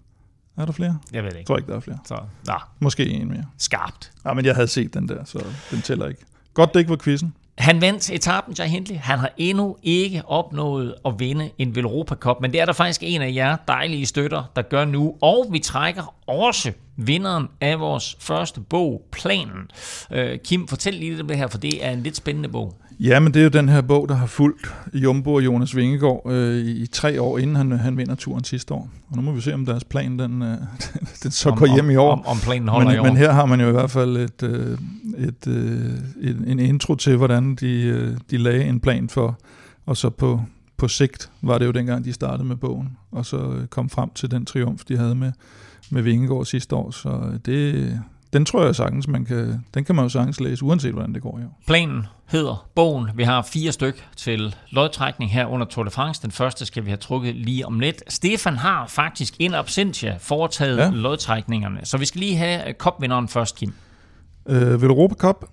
Er 0.58 0.64
der 0.64 0.72
flere? 0.72 0.98
Jeg 1.12 1.22
ved 1.22 1.30
det 1.30 1.38
ikke. 1.38 1.38
Jeg 1.38 1.46
tror 1.46 1.56
ikke, 1.56 1.70
der 1.70 1.76
er 1.76 1.80
flere. 1.80 1.98
Så, 2.06 2.18
nej. 2.46 2.58
Måske 2.80 3.08
en 3.08 3.28
mere. 3.28 3.44
Skarpt. 3.58 4.10
Ja, 4.24 4.34
men 4.34 4.44
jeg 4.44 4.54
havde 4.54 4.68
set 4.68 4.94
den 4.94 5.08
der, 5.08 5.24
så 5.24 5.44
den 5.70 5.82
tæller 5.82 6.08
ikke. 6.08 6.20
Godt, 6.54 6.74
det 6.74 6.80
ikke 6.80 6.90
var 6.90 6.96
quizzen. 6.96 7.34
Han 7.60 7.80
vandt 7.80 8.10
etappen, 8.10 8.54
Jai 8.58 8.68
Hindley. 8.68 8.96
Han 8.96 9.18
har 9.18 9.32
endnu 9.36 9.76
ikke 9.82 10.22
opnået 10.26 10.94
at 11.04 11.14
vinde 11.18 11.50
en 11.58 11.76
Velropa 11.76 12.14
Cup, 12.14 12.40
men 12.40 12.52
det 12.52 12.60
er 12.60 12.64
der 12.64 12.72
faktisk 12.72 13.00
en 13.04 13.22
af 13.22 13.32
jer 13.34 13.56
dejlige 13.68 14.06
støtter, 14.06 14.44
der 14.56 14.62
gør 14.62 14.84
nu. 14.84 15.14
Og 15.20 15.46
vi 15.50 15.58
trækker 15.58 16.14
også 16.26 16.72
vinderen 16.96 17.48
af 17.60 17.80
vores 17.80 18.16
første 18.20 18.60
bog, 18.60 19.02
Planen. 19.12 19.70
Øh, 20.10 20.38
Kim, 20.38 20.68
fortæl 20.68 20.94
lige 20.94 21.10
lidt 21.10 21.20
om 21.20 21.28
det 21.28 21.36
her, 21.36 21.46
for 21.46 21.58
det 21.58 21.86
er 21.86 21.90
en 21.90 22.02
lidt 22.02 22.16
spændende 22.16 22.48
bog. 22.48 22.74
Ja, 23.02 23.20
men 23.20 23.34
det 23.34 23.40
er 23.40 23.44
jo 23.44 23.50
den 23.50 23.68
her 23.68 23.80
bog, 23.80 24.08
der 24.08 24.14
har 24.14 24.26
fulgt 24.26 24.74
Jumbo 24.94 25.34
og 25.34 25.44
Jonas 25.44 25.76
Vingegaard 25.76 26.22
øh, 26.26 26.56
i, 26.56 26.82
i 26.82 26.86
tre 26.86 27.22
år, 27.22 27.38
inden 27.38 27.56
han, 27.56 27.70
han 27.70 27.96
vinder 27.96 28.14
turen 28.14 28.44
sidste 28.44 28.74
år. 28.74 28.88
Og 29.10 29.16
nu 29.16 29.22
må 29.22 29.32
vi 29.32 29.40
se, 29.40 29.54
om 29.54 29.66
deres 29.66 29.84
plan 29.84 30.18
den, 30.18 30.42
øh, 30.42 30.58
den 31.22 31.30
så 31.30 31.50
om, 31.50 31.58
går 31.58 31.74
hjem 31.74 31.90
i 31.90 31.96
år. 31.96 32.12
Om, 32.12 32.26
om 32.26 32.36
planen 32.42 32.68
holder 32.68 32.86
men, 32.86 32.96
i 32.96 32.98
år. 32.98 33.04
Men 33.04 33.16
her 33.16 33.32
har 33.32 33.46
man 33.46 33.60
jo 33.60 33.68
i 33.68 33.72
hvert 33.72 33.90
fald 33.90 34.16
et, 34.16 34.42
øh, 34.42 34.78
et, 35.18 35.46
øh, 35.46 35.90
et, 36.20 36.44
en 36.46 36.58
intro 36.58 36.94
til, 36.94 37.16
hvordan 37.16 37.54
de, 37.54 37.82
øh, 37.82 38.16
de 38.30 38.36
lagde 38.36 38.64
en 38.64 38.80
plan 38.80 39.08
for, 39.08 39.38
og 39.86 39.96
så 39.96 40.10
på, 40.10 40.42
på 40.76 40.88
sigt 40.88 41.30
var 41.42 41.58
det 41.58 41.66
jo 41.66 41.70
dengang, 41.70 42.04
de 42.04 42.12
startede 42.12 42.48
med 42.48 42.56
bogen, 42.56 42.96
og 43.10 43.26
så 43.26 43.66
kom 43.70 43.88
frem 43.88 44.10
til 44.14 44.30
den 44.30 44.44
triumf, 44.44 44.84
de 44.84 44.96
havde 44.96 45.14
med, 45.14 45.32
med 45.90 46.02
Vingegaard 46.02 46.44
sidste 46.44 46.76
år. 46.76 46.90
Så 46.90 47.38
det, 47.46 48.00
den 48.32 48.44
tror 48.44 48.64
jeg 48.64 48.76
sagtens, 48.76 49.08
man 49.08 49.24
kan, 49.24 49.64
den 49.74 49.84
kan 49.84 49.94
man 49.94 50.04
jo 50.04 50.08
sagtens 50.08 50.40
læse, 50.40 50.64
uanset 50.64 50.92
hvordan 50.92 51.14
det 51.14 51.22
går. 51.22 51.40
Jo. 51.42 51.46
Planen 51.66 52.06
hedder 52.26 52.68
bogen. 52.74 53.10
Vi 53.14 53.24
har 53.24 53.42
fire 53.42 53.72
styk 53.72 54.08
til 54.16 54.56
lodtrækning 54.70 55.32
her 55.32 55.46
under 55.46 55.66
Tour 55.66 55.84
de 55.84 55.90
France. 55.90 56.22
Den 56.22 56.30
første 56.30 56.66
skal 56.66 56.84
vi 56.84 56.90
have 56.90 56.96
trukket 56.96 57.34
lige 57.34 57.66
om 57.66 57.80
lidt. 57.80 58.02
Stefan 58.08 58.56
har 58.56 58.86
faktisk 58.86 59.34
in 59.38 59.54
absentia 59.54 60.16
foretaget 60.20 60.78
ja. 60.78 60.90
lodtrækningerne, 60.90 61.80
så 61.84 61.96
vi 61.98 62.04
skal 62.04 62.18
lige 62.18 62.36
have 62.36 62.72
kopvinderen 62.72 63.28
først, 63.28 63.56
Kim. 63.56 63.72
Øh, 64.46 64.82
Europa 64.82 65.14
Cup. 65.14 65.44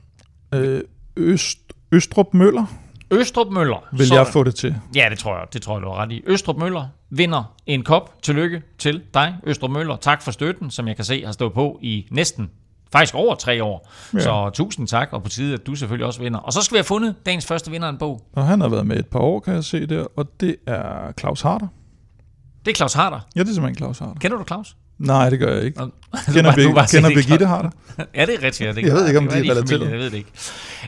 Øh, 0.53 0.81
Øst, 1.17 1.59
Østrup 1.91 2.33
Møller. 2.33 2.65
Østrup 3.11 3.51
Møller. 3.51 3.87
Vil 3.91 4.07
jeg 4.11 4.27
få 4.27 4.43
det 4.43 4.55
til? 4.55 4.75
Ja, 4.95 5.07
det 5.09 5.19
tror 5.19 5.37
jeg. 5.37 5.45
Det 5.53 5.61
tror 5.61 5.75
jeg, 5.75 5.81
du 5.81 5.87
har 5.87 5.95
ret 5.95 6.11
i. 6.11 6.23
Østrup 6.25 6.57
Møller 6.57 6.87
vinder 7.09 7.53
en 7.65 7.83
kop. 7.83 8.21
Tillykke 8.21 8.61
til 8.77 9.01
dig, 9.13 9.35
Østrup 9.43 9.71
Møller. 9.71 9.95
Tak 9.95 10.21
for 10.21 10.31
støtten, 10.31 10.71
som 10.71 10.87
jeg 10.87 10.95
kan 10.95 11.05
se 11.05 11.25
har 11.25 11.31
stået 11.31 11.53
på 11.53 11.79
i 11.81 12.07
næsten 12.11 12.49
faktisk 12.91 13.15
over 13.15 13.35
tre 13.35 13.63
år. 13.63 13.91
Ja. 14.13 14.19
Så 14.19 14.49
tusind 14.53 14.87
tak, 14.87 15.09
og 15.11 15.23
på 15.23 15.29
tide, 15.29 15.53
at 15.53 15.67
du 15.67 15.75
selvfølgelig 15.75 16.05
også 16.05 16.21
vinder. 16.21 16.39
Og 16.39 16.53
så 16.53 16.61
skal 16.61 16.75
vi 16.75 16.77
have 16.77 16.83
fundet 16.83 17.15
dagens 17.25 17.45
første 17.45 17.71
vinder 17.71 17.87
af 17.87 17.91
en 17.91 17.97
bog. 17.97 18.21
Og 18.33 18.45
han 18.45 18.61
har 18.61 18.67
været 18.69 18.87
med 18.87 18.97
et 18.97 19.07
par 19.07 19.19
år, 19.19 19.39
kan 19.39 19.53
jeg 19.53 19.63
se 19.63 19.85
der, 19.85 20.05
og 20.17 20.25
det 20.39 20.55
er 20.67 21.11
Claus 21.19 21.41
Harder. 21.41 21.67
Det 22.65 22.71
er 22.71 22.75
Claus 22.75 22.93
Harder? 22.93 23.19
Ja, 23.35 23.39
det 23.39 23.49
er 23.49 23.53
simpelthen 23.53 23.77
Claus 23.77 23.99
Harder. 23.99 24.13
Kender 24.19 24.37
du 24.37 24.43
Claus? 24.43 24.75
Nej, 24.99 25.29
det 25.29 25.39
gør 25.39 25.53
jeg 25.55 25.63
ikke. 25.63 25.79
Kender, 26.33 26.55
Be- 26.55 26.61
kender 26.91 27.09
Birgitte 27.09 27.45
Harder? 27.45 27.69
ja, 28.15 28.25
det 28.25 28.33
er 28.35 28.43
rigtigt. 28.43 28.61
Ja, 28.61 28.71
det 28.71 28.81
jeg 28.81 28.93
ved 28.93 29.07
ikke, 29.07 29.19
om 29.19 29.27
de 29.27 29.37
er 29.37 29.51
relateret. 29.51 29.91
Jeg 29.91 29.99
ved 29.99 30.09
det 30.09 30.17
ikke. 30.17 30.31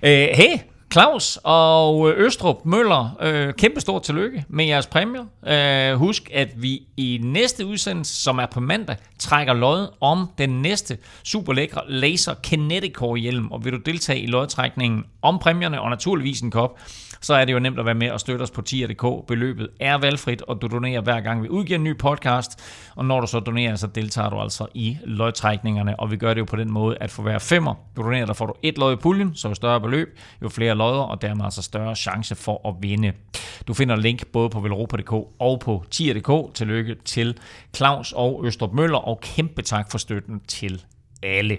Uh, 0.04 0.38
hey, 0.38 0.58
Claus 0.94 1.40
og 1.44 2.10
øh, 2.10 2.26
Østrup 2.26 2.66
Møller, 2.66 3.18
øh, 3.22 3.54
kæmpe 3.54 3.82
stort 3.82 4.04
tillykke 4.04 4.46
med 4.48 4.66
jeres 4.66 4.88
præmier. 4.88 5.26
Øh, 5.48 5.98
husk, 5.98 6.30
at 6.34 6.50
vi 6.56 6.82
i 6.98 7.20
næste 7.24 7.66
udsendelse, 7.66 8.22
som 8.22 8.38
er 8.38 8.46
på 8.46 8.60
mandag, 8.60 8.96
trækker 9.20 9.54
lod 9.54 9.88
om 10.02 10.30
den 10.38 10.62
næste 10.62 10.98
super 11.24 11.54
lækre 11.54 11.82
Laser 11.88 12.34
Kineticore 12.34 13.18
hjelm. 13.18 13.52
Og 13.52 13.66
vil 13.66 13.74
du 13.74 13.78
deltage 13.78 14.20
i 14.20 14.28
lodtrækningen 14.28 15.04
om 15.22 15.40
præmierne 15.40 15.82
og 15.82 15.90
naturligvis 15.90 16.42
en 16.42 16.52
kop, 16.52 16.80
så 17.22 17.34
er 17.34 17.46
det 17.46 17.54
jo 17.54 17.60
nemt 17.60 17.80
at 17.80 17.86
være 17.86 17.96
med 17.96 18.12
og 18.12 18.20
støtte 18.20 18.44
os 18.44 18.52
på 18.52 18.62
tier.dk. 18.62 19.28
Beløbet 19.28 19.70
er 19.80 19.98
valgfrit, 19.98 20.42
og 20.42 20.62
du 20.62 20.68
donerer 20.68 21.02
hver 21.02 21.22
gang 21.22 21.44
vi 21.44 21.50
udgiver 21.50 21.78
en 21.78 21.84
ny 21.84 21.98
podcast. 21.98 22.60
Og 22.96 23.06
når 23.06 23.22
du 23.22 23.28
så 23.28 23.40
donerer, 23.40 23.76
så 23.76 23.88
deltager 23.88 24.30
du 24.30 24.40
altså 24.40 24.68
i 24.74 24.98
lodtrækningerne, 25.04 26.00
og 26.00 26.12
vi 26.12 26.18
gør 26.18 26.34
det 26.34 26.40
jo 26.40 26.46
på 26.46 26.56
den 26.56 26.72
måde, 26.72 26.98
at 27.02 27.12
for 27.12 27.24
hver 27.24 27.40
femmer, 27.40 27.74
du 27.96 28.02
donerer, 28.02 28.26
der 28.26 28.34
får 28.34 28.46
du 28.46 28.54
et 28.64 28.78
lod 28.78 28.94
i 28.94 28.96
puljen, 28.96 29.36
så 29.36 29.48
jo 29.48 29.54
større 29.54 29.82
beløb, 29.82 30.18
jo 30.42 30.50
flere 30.50 30.76
lodder, 30.76 31.02
og 31.02 31.22
dermed 31.22 31.46
altså 31.46 31.62
større 31.62 31.96
chance 31.96 32.36
for 32.36 32.70
at 32.70 32.76
vinde. 32.82 33.14
Du 33.68 33.74
finder 33.74 33.96
link 33.96 34.28
både 34.28 34.50
på 34.50 34.60
velropa.dk 34.60 35.14
og 35.40 35.60
på 35.60 35.84
tier.dk. 35.92 36.56
Tillykke 36.56 36.96
til 37.06 37.38
Claus 37.76 38.14
og 38.16 38.46
Østrup 38.46 38.74
Møller, 38.74 38.98
og 38.98 39.20
kæmpe 39.22 39.62
tak 39.62 39.92
for 39.92 39.98
støtten 39.98 40.40
til 40.48 40.84
alle. 41.24 41.58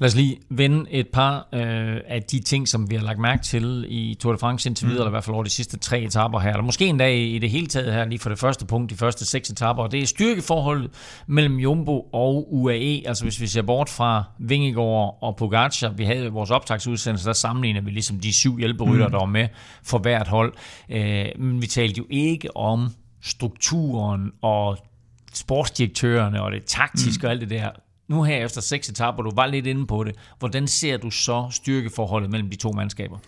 Lad 0.00 0.08
os 0.08 0.14
lige 0.14 0.38
vende 0.50 0.90
et 0.90 1.08
par 1.08 1.48
øh, 1.52 1.96
af 2.06 2.22
de 2.22 2.40
ting, 2.40 2.68
som 2.68 2.90
vi 2.90 2.94
har 2.94 3.02
lagt 3.02 3.18
mærke 3.18 3.42
til 3.42 3.84
i 3.88 4.14
Tour 4.20 4.32
de 4.32 4.38
France 4.38 4.68
indtil 4.68 4.86
videre, 4.86 4.96
mm. 4.96 5.00
eller 5.00 5.10
i 5.10 5.10
hvert 5.10 5.24
fald 5.24 5.34
over 5.34 5.44
de 5.44 5.50
sidste 5.50 5.78
tre 5.78 6.00
etaper 6.00 6.38
her, 6.38 6.50
eller 6.50 6.62
måske 6.62 6.86
en 6.86 6.98
dag 6.98 7.18
i 7.18 7.38
det 7.38 7.50
hele 7.50 7.66
taget 7.66 7.92
her, 7.92 8.04
lige 8.04 8.18
for 8.18 8.28
det 8.28 8.38
første 8.38 8.66
punkt, 8.66 8.90
de 8.90 8.96
første 8.96 9.26
seks 9.26 9.50
etaper, 9.50 9.82
og 9.82 9.92
det 9.92 10.02
er 10.02 10.06
styrkeforholdet 10.06 10.90
mellem 11.26 11.56
Jumbo 11.56 12.00
og 12.00 12.54
UAE, 12.54 13.02
altså 13.06 13.24
hvis 13.24 13.40
vi 13.40 13.46
ser 13.46 13.62
bort 13.62 13.88
fra 13.88 14.24
Vingegaard 14.38 15.18
og 15.20 15.36
Pogacar, 15.36 15.88
vi 15.88 16.04
havde 16.04 16.28
vores 16.28 16.50
optagsudsendelse, 16.50 17.26
der 17.26 17.32
sammenligner 17.32 17.80
vi 17.80 17.90
ligesom 17.90 18.20
de 18.20 18.32
syv 18.32 18.58
hjælperytter, 18.58 19.06
mm. 19.06 19.12
der 19.12 19.18
var 19.18 19.26
med 19.26 19.48
for 19.84 19.98
hvert 19.98 20.28
hold, 20.28 20.54
øh, 20.88 21.26
men 21.38 21.62
vi 21.62 21.66
talte 21.66 21.98
jo 21.98 22.06
ikke 22.10 22.56
om 22.56 22.88
strukturen 23.22 24.32
og 24.42 24.78
sportsdirektørerne 25.34 26.42
og 26.42 26.52
det 26.52 26.64
taktiske 26.64 27.22
mm. 27.22 27.26
og 27.26 27.30
alt 27.30 27.40
det 27.40 27.50
der 27.50 27.70
nu 28.12 28.22
her 28.22 28.44
efter 28.44 28.60
seks 28.60 28.88
etaper, 28.88 29.22
du 29.22 29.30
var 29.34 29.46
lidt 29.46 29.66
inde 29.66 29.86
på 29.86 30.04
det, 30.04 30.14
hvordan 30.38 30.66
ser 30.66 30.96
du 30.96 31.10
så 31.10 31.46
styrkeforholdet 31.50 32.30
mellem 32.30 32.50
de 32.50 32.56
to 32.56 32.72
mandskaber? 32.72 33.18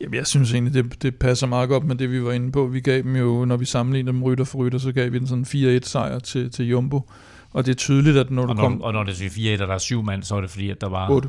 Jamen, 0.00 0.14
jeg 0.14 0.26
synes 0.26 0.52
egentlig, 0.52 0.74
det, 0.74 1.02
det 1.02 1.16
passer 1.16 1.46
meget 1.46 1.68
godt 1.68 1.84
med 1.84 1.96
det, 1.96 2.10
vi 2.10 2.24
var 2.24 2.32
inde 2.32 2.52
på. 2.52 2.66
Vi 2.66 2.80
gav 2.80 3.02
dem 3.02 3.16
jo, 3.16 3.44
når 3.44 3.56
vi 3.56 3.64
sammenligner 3.64 4.12
dem 4.12 4.22
rytter 4.22 4.44
for 4.44 4.58
rytter, 4.58 4.78
så 4.78 4.92
gav 4.92 5.12
vi 5.12 5.18
den 5.18 5.26
sådan 5.26 5.78
4-1 5.78 5.88
sejr 5.88 6.18
til, 6.18 6.50
til 6.50 6.68
Jumbo. 6.68 7.10
Og 7.52 7.66
det 7.66 7.70
er 7.70 7.76
tydeligt, 7.76 8.16
at 8.16 8.30
når 8.30 8.42
og 8.42 8.48
du 8.48 8.54
når, 8.54 8.62
kom... 8.62 8.82
Og 8.82 8.92
når 8.92 9.04
det 9.04 9.22
er 9.22 9.56
4-1, 9.58 9.62
og 9.62 9.68
der 9.68 9.74
er 9.74 9.78
syv 9.78 10.02
mand, 10.02 10.22
så 10.22 10.36
er 10.36 10.40
det 10.40 10.50
fordi, 10.50 10.70
at 10.70 10.80
der 10.80 10.88
var... 10.88 11.10
8. 11.10 11.28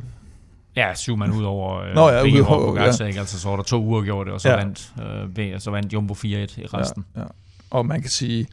Ja, 0.76 0.94
syv 0.94 1.16
mand 1.16 1.34
ud 1.34 1.44
over 1.44 1.80
øh, 1.80 1.94
Nå, 1.94 2.08
ja, 2.08 2.22
ud 2.22 2.40
over, 2.40 2.66
Pogacar, 2.66 3.04
ja. 3.04 3.06
ikke? 3.06 3.20
Altså, 3.20 3.40
så 3.40 3.48
var 3.48 3.56
der 3.56 3.62
to 3.62 3.84
uger 3.84 4.02
gjort 4.02 4.26
det, 4.26 4.34
og 4.34 4.40
så, 4.40 4.48
ja. 4.48 4.56
vandt, 4.56 4.92
øh, 5.38 5.60
så 5.60 5.70
vandt 5.70 5.92
Jumbo 5.92 6.14
4-1 6.14 6.26
i 6.26 6.66
resten. 6.66 7.04
Ja, 7.16 7.20
ja. 7.20 7.26
Og 7.70 7.86
man 7.86 8.00
kan 8.00 8.10
sige, 8.10 8.46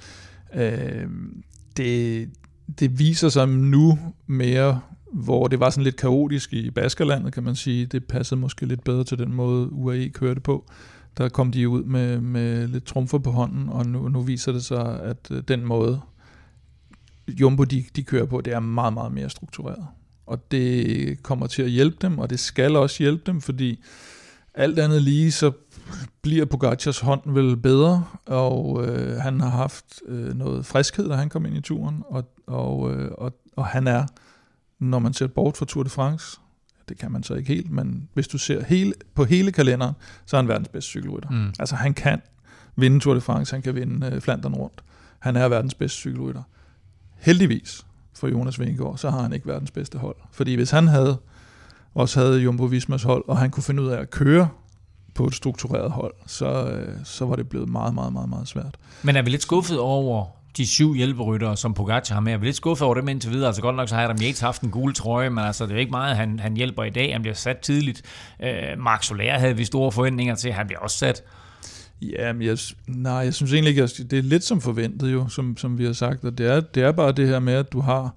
øh, 0.53 1.07
det, 1.77 2.29
det 2.79 2.99
viser 2.99 3.29
sig 3.29 3.47
nu 3.47 3.99
mere 4.27 4.81
hvor 5.13 5.47
det 5.47 5.59
var 5.59 5.69
sådan 5.69 5.83
lidt 5.83 5.95
kaotisk 5.95 6.53
i 6.53 6.71
Baskerlandet, 6.71 7.33
kan 7.33 7.43
man 7.43 7.55
sige. 7.55 7.85
Det 7.85 8.05
passede 8.05 8.39
måske 8.39 8.65
lidt 8.65 8.83
bedre 8.83 9.03
til 9.03 9.17
den 9.17 9.33
måde, 9.33 9.73
UAE 9.73 10.09
kørte 10.09 10.41
på. 10.41 10.65
Der 11.17 11.29
kom 11.29 11.51
de 11.51 11.69
ud 11.69 11.83
med, 11.83 12.21
med 12.21 12.67
lidt 12.67 12.85
trumfer 12.85 13.17
på 13.17 13.31
hånden, 13.31 13.69
og 13.69 13.85
nu, 13.85 14.07
nu 14.07 14.21
viser 14.21 14.51
det 14.51 14.63
sig, 14.63 15.01
at 15.01 15.31
øh, 15.31 15.43
den 15.47 15.65
måde, 15.65 16.01
Jumbo 17.27 17.63
de, 17.63 17.83
de 17.95 18.03
kører 18.03 18.25
på, 18.25 18.41
det 18.41 18.53
er 18.53 18.59
meget, 18.59 18.93
meget 18.93 19.11
mere 19.11 19.29
struktureret. 19.29 19.85
Og 20.25 20.51
det 20.51 21.23
kommer 21.23 21.47
til 21.47 21.61
at 21.61 21.69
hjælpe 21.69 21.97
dem, 22.01 22.19
og 22.19 22.29
det 22.29 22.39
skal 22.39 22.75
også 22.75 23.03
hjælpe 23.03 23.23
dem, 23.25 23.41
fordi 23.41 23.79
alt 24.55 24.79
andet 24.79 25.01
lige, 25.01 25.31
så 25.31 25.51
bliver 26.21 26.45
Pogacars 26.45 26.99
hånd 26.99 27.21
vel 27.25 27.57
bedre, 27.57 28.05
og 28.25 28.85
øh, 28.87 29.17
han 29.17 29.39
har 29.41 29.49
haft 29.49 29.85
øh, 30.05 30.37
noget 30.37 30.65
friskhed, 30.65 31.09
da 31.09 31.15
han 31.15 31.29
kom 31.29 31.45
ind 31.45 31.57
i 31.57 31.61
turen, 31.61 32.03
og, 32.05 32.33
og, 32.47 32.93
øh, 32.93 33.11
og, 33.17 33.33
og 33.55 33.65
han 33.65 33.87
er 33.87 34.05
når 34.83 34.99
man 34.99 35.13
ser 35.13 35.27
bort 35.27 35.57
fra 35.57 35.65
Tour 35.65 35.83
de 35.83 35.89
France, 35.89 36.39
det 36.89 36.97
kan 36.97 37.11
man 37.11 37.23
så 37.23 37.33
ikke 37.33 37.53
helt, 37.53 37.71
men 37.71 38.09
hvis 38.13 38.27
du 38.27 38.37
ser 38.37 38.63
hele, 38.63 38.93
på 39.15 39.23
hele 39.23 39.51
kalenderen, 39.51 39.93
så 40.25 40.37
er 40.37 40.41
han 40.41 40.47
verdens 40.47 40.67
bedste 40.67 40.89
cykelrytter. 40.89 41.29
Mm. 41.29 41.53
Altså 41.59 41.75
han 41.75 41.93
kan 41.93 42.21
vinde 42.75 42.99
Tour 42.99 43.13
de 43.13 43.21
France, 43.21 43.53
han 43.53 43.61
kan 43.61 43.75
vinde 43.75 44.07
øh, 44.07 44.21
Flandern 44.21 44.53
rundt. 44.53 44.83
Han 45.19 45.35
er 45.35 45.47
verdens 45.47 45.73
bedste 45.73 45.97
cykelrytter. 45.97 46.43
Heldigvis 47.17 47.85
for 48.13 48.27
Jonas 48.27 48.59
Vingegaard, 48.59 48.97
så 48.97 49.09
har 49.09 49.21
han 49.21 49.33
ikke 49.33 49.47
verdens 49.47 49.71
bedste 49.71 49.97
hold. 49.97 50.15
Fordi 50.31 50.55
hvis 50.55 50.71
han 50.71 50.87
havde 50.87 51.17
også 51.95 52.19
havde 52.19 52.39
Jumbo 52.39 52.63
Vismas 52.63 53.03
hold, 53.03 53.23
og 53.27 53.37
han 53.37 53.51
kunne 53.51 53.63
finde 53.63 53.83
ud 53.83 53.87
af 53.87 54.01
at 54.01 54.09
køre 54.09 54.49
på 55.15 55.25
et 55.25 55.35
struktureret 55.35 55.91
hold, 55.91 56.13
så, 56.27 56.65
øh, 56.65 56.95
så 57.03 57.25
var 57.25 57.35
det 57.35 57.49
blevet 57.49 57.69
meget, 57.69 57.93
meget, 57.93 58.13
meget, 58.13 58.29
meget 58.29 58.47
svært. 58.47 58.77
Men 59.03 59.15
er 59.15 59.21
vi 59.21 59.29
lidt 59.29 59.41
skuffet 59.41 59.79
over 59.79 60.25
de 60.57 60.67
syv 60.67 60.93
hjælperyttere, 60.93 61.57
som 61.57 61.73
Pogacar 61.73 62.13
har 62.13 62.21
med. 62.21 62.31
Jeg 62.31 62.39
er 62.39 62.43
lidt 62.43 62.55
skuffet 62.55 62.85
over 62.85 62.95
dem 62.95 63.07
indtil 63.07 63.31
videre. 63.31 63.47
Altså 63.47 63.61
godt 63.61 63.75
nok 63.75 63.89
så 63.89 63.95
har 63.95 64.03
Adam 64.03 64.17
Yates 64.21 64.39
haft 64.39 64.61
en 64.61 64.69
gul 64.69 64.93
trøje, 64.93 65.29
men 65.29 65.43
altså, 65.43 65.65
det 65.65 65.75
er 65.75 65.79
ikke 65.79 65.91
meget, 65.91 66.17
han, 66.17 66.39
han 66.39 66.55
hjælper 66.55 66.83
i 66.83 66.89
dag. 66.89 67.13
Han 67.13 67.21
bliver 67.21 67.35
sat 67.35 67.57
tidligt. 67.57 68.01
Øh, 68.43 68.79
Mark 68.79 69.03
Soler 69.03 69.39
havde 69.39 69.57
vi 69.57 69.65
store 69.65 69.91
forventninger 69.91 70.35
til. 70.35 70.53
Han 70.53 70.67
bliver 70.67 70.79
også 70.79 70.97
sat. 70.97 71.23
Ja, 72.01 72.33
men 72.33 72.47
jeg, 72.47 72.57
nej, 72.87 73.13
jeg 73.13 73.33
synes 73.33 73.53
egentlig 73.53 73.69
ikke, 73.69 73.87
det 74.03 74.19
er 74.19 74.23
lidt 74.23 74.43
som 74.43 74.61
forventet 74.61 75.13
jo, 75.13 75.27
som, 75.27 75.57
som 75.57 75.77
vi 75.77 75.85
har 75.85 75.93
sagt. 75.93 76.23
Og 76.23 76.37
det 76.37 76.45
er, 76.45 76.59
det 76.59 76.83
er 76.83 76.91
bare 76.91 77.11
det 77.11 77.27
her 77.27 77.39
med, 77.39 77.53
at 77.53 77.73
du 77.73 77.79
har 77.79 78.15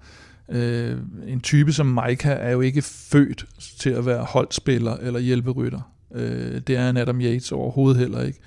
øh, 0.48 0.98
en 1.26 1.40
type 1.40 1.72
som 1.72 1.86
Maika 1.86 2.32
er 2.32 2.50
jo 2.50 2.60
ikke 2.60 2.82
født 2.82 3.46
til 3.78 3.90
at 3.90 4.06
være 4.06 4.24
holdspiller 4.24 4.96
eller 4.96 5.20
hjælperytter. 5.20 5.92
Øh, 6.14 6.60
det 6.66 6.76
er 6.76 6.90
en 6.90 6.96
Adam 6.96 7.20
Yates 7.20 7.52
overhovedet 7.52 8.00
heller 8.00 8.22
ikke. 8.22 8.38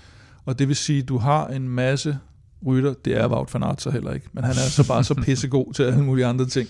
Og 0.46 0.60
det 0.60 0.68
vil 0.68 0.76
sige, 0.76 1.02
at 1.02 1.10
du 1.10 1.18
har 1.18 1.48
en 1.48 1.70
masse 1.70 2.18
rytter, 2.66 2.94
det 3.06 3.18
er 3.18 3.28
Wout 3.28 3.54
van 3.54 3.64
Aert 3.64 3.82
så 3.82 3.90
heller 3.90 4.14
ikke, 4.14 4.28
men 4.34 4.44
han 4.44 4.52
er 4.52 4.70
så 4.70 4.88
bare 4.88 5.04
så 5.04 5.14
pissegod 5.26 5.74
til 5.74 5.84
alle 5.84 6.04
mulige 6.04 6.26
andre 6.26 6.46
ting, 6.46 6.70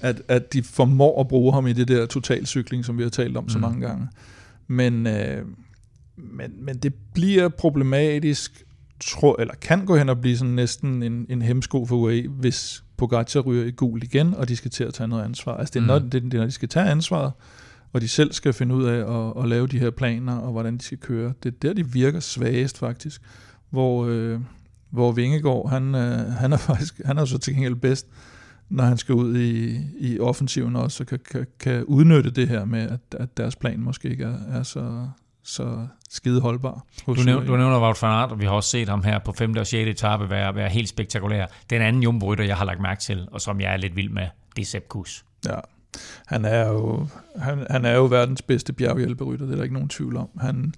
at, 0.00 0.22
at 0.28 0.52
de 0.52 0.62
formår 0.62 1.20
at 1.20 1.28
bruge 1.28 1.52
ham 1.52 1.66
i 1.66 1.72
det 1.72 1.88
der 1.88 2.06
totalcykling, 2.06 2.84
som 2.84 2.98
vi 2.98 3.02
har 3.02 3.10
talt 3.10 3.36
om 3.36 3.44
mm. 3.44 3.48
så 3.48 3.58
mange 3.58 3.86
gange. 3.86 4.08
Men, 4.66 5.06
øh, 5.06 5.44
men, 6.16 6.64
men 6.64 6.76
det 6.76 6.94
bliver 7.14 7.48
problematisk, 7.48 8.64
tro, 9.00 9.34
eller 9.38 9.54
kan 9.54 9.86
gå 9.86 9.96
hen 9.96 10.08
og 10.08 10.20
blive 10.20 10.36
sådan 10.36 10.54
næsten 10.54 11.02
en, 11.02 11.26
en 11.28 11.42
hemsko 11.42 11.86
for 11.86 11.96
UAE, 11.96 12.28
hvis 12.28 12.84
Pogacar 12.96 13.40
ryger 13.40 13.64
i 13.64 13.70
gul 13.70 14.02
igen, 14.02 14.34
og 14.34 14.48
de 14.48 14.56
skal 14.56 14.70
til 14.70 14.84
at 14.84 14.94
tage 14.94 15.08
noget 15.08 15.24
ansvar. 15.24 15.56
Altså 15.56 15.72
det 15.72 15.78
er, 15.78 15.82
mm. 15.82 15.86
når, 15.86 15.98
det, 15.98 16.12
det 16.12 16.34
er, 16.34 16.38
når 16.38 16.44
de 16.44 16.52
skal 16.52 16.68
tage 16.68 16.86
ansvaret, 16.90 17.32
og 17.92 18.00
de 18.00 18.08
selv 18.08 18.32
skal 18.32 18.52
finde 18.52 18.74
ud 18.74 18.84
af 18.84 19.18
at, 19.18 19.42
at 19.42 19.48
lave 19.48 19.66
de 19.66 19.78
her 19.78 19.90
planer, 19.90 20.36
og 20.36 20.52
hvordan 20.52 20.76
de 20.76 20.82
skal 20.82 20.98
køre. 20.98 21.32
Det 21.42 21.54
er 21.54 21.58
der, 21.62 21.72
de 21.72 21.92
virker 21.92 22.20
svagest 22.20 22.78
faktisk, 22.78 23.22
hvor, 23.70 24.06
øh, 24.06 24.40
hvor 24.90 25.12
Vingegaard, 25.12 25.70
han, 25.70 25.94
øh, 25.94 26.32
han 26.32 26.52
er 26.52 26.56
faktisk, 26.70 27.00
han 27.04 27.18
er 27.18 27.24
så 27.24 27.38
til 27.38 27.54
gengæld 27.54 27.74
bedst, 27.74 28.06
når 28.68 28.84
han 28.84 28.98
skal 28.98 29.14
ud 29.14 29.36
i, 29.36 29.80
i 29.98 30.20
offensiven 30.20 30.76
også, 30.76 30.96
så 30.96 31.04
kan, 31.04 31.18
kan, 31.30 31.46
kan 31.60 31.84
udnytte 31.84 32.30
det 32.30 32.48
her 32.48 32.64
med, 32.64 32.80
at, 32.80 33.00
at 33.20 33.36
deres 33.36 33.56
plan 33.56 33.80
måske 33.80 34.08
ikke 34.08 34.24
er, 34.24 34.38
er 34.48 34.62
så, 34.62 35.08
så 35.46 35.86
skide 36.10 36.40
holdbar. 36.40 36.84
Du, 37.06 37.12
nævner, 37.12 37.46
du 37.46 37.56
nævner 37.56 37.80
Wout 37.80 38.02
van 38.02 38.10
Aert, 38.10 38.30
og 38.30 38.40
vi 38.40 38.44
har 38.44 38.52
også 38.52 38.70
set 38.70 38.88
ham 38.88 39.04
her 39.04 39.18
på 39.18 39.32
5. 39.32 39.56
og 39.56 39.66
6. 39.66 39.88
etape 39.88 40.30
være, 40.30 40.54
være 40.54 40.68
helt 40.68 40.88
spektakulær. 40.88 41.46
Den 41.70 41.82
anden 41.82 42.02
jumbo 42.02 42.34
jeg 42.34 42.56
har 42.56 42.64
lagt 42.64 42.80
mærke 42.80 43.00
til, 43.00 43.28
og 43.32 43.40
som 43.40 43.60
jeg 43.60 43.72
er 43.72 43.76
lidt 43.76 43.96
vild 43.96 44.10
med, 44.10 44.26
det 44.56 44.62
er 44.62 44.66
Sepp 44.66 44.88
Kuss. 44.88 45.24
Ja, 45.46 45.58
han 46.26 46.44
er 46.44 46.68
jo, 46.68 47.06
han, 47.36 47.66
han 47.70 47.84
er 47.84 47.94
jo 47.94 48.04
verdens 48.04 48.42
bedste 48.42 48.72
bjerghjælperytter, 48.72 49.46
det 49.46 49.52
er 49.52 49.56
der 49.56 49.62
ikke 49.62 49.74
nogen 49.74 49.88
tvivl 49.88 50.16
om. 50.16 50.28
Han, 50.40 50.74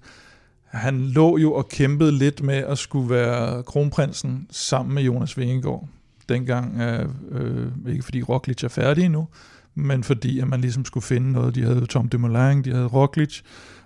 han 0.65 1.01
lå 1.01 1.37
jo 1.37 1.53
og 1.53 1.69
kæmpede 1.69 2.11
lidt 2.11 2.43
med 2.43 2.55
at 2.55 2.77
skulle 2.77 3.09
være 3.09 3.63
kronprinsen 3.63 4.47
sammen 4.51 4.95
med 4.95 5.03
Jonas 5.03 5.37
Vingegaard. 5.37 5.87
dengang, 6.29 6.81
øh, 6.81 7.09
øh, 7.31 7.67
ikke 7.87 8.03
fordi 8.03 8.23
Roglic 8.23 8.63
er 8.63 8.67
færdig 8.67 9.05
endnu, 9.05 9.27
men 9.75 10.03
fordi 10.03 10.39
at 10.39 10.47
man 10.47 10.61
ligesom 10.61 10.85
skulle 10.85 11.03
finde 11.03 11.31
noget. 11.31 11.55
De 11.55 11.63
havde 11.63 11.85
Tom 11.85 12.09
Dumoulin, 12.09 12.63
de 12.63 12.71
havde 12.71 12.87
Roglic, 12.87 13.41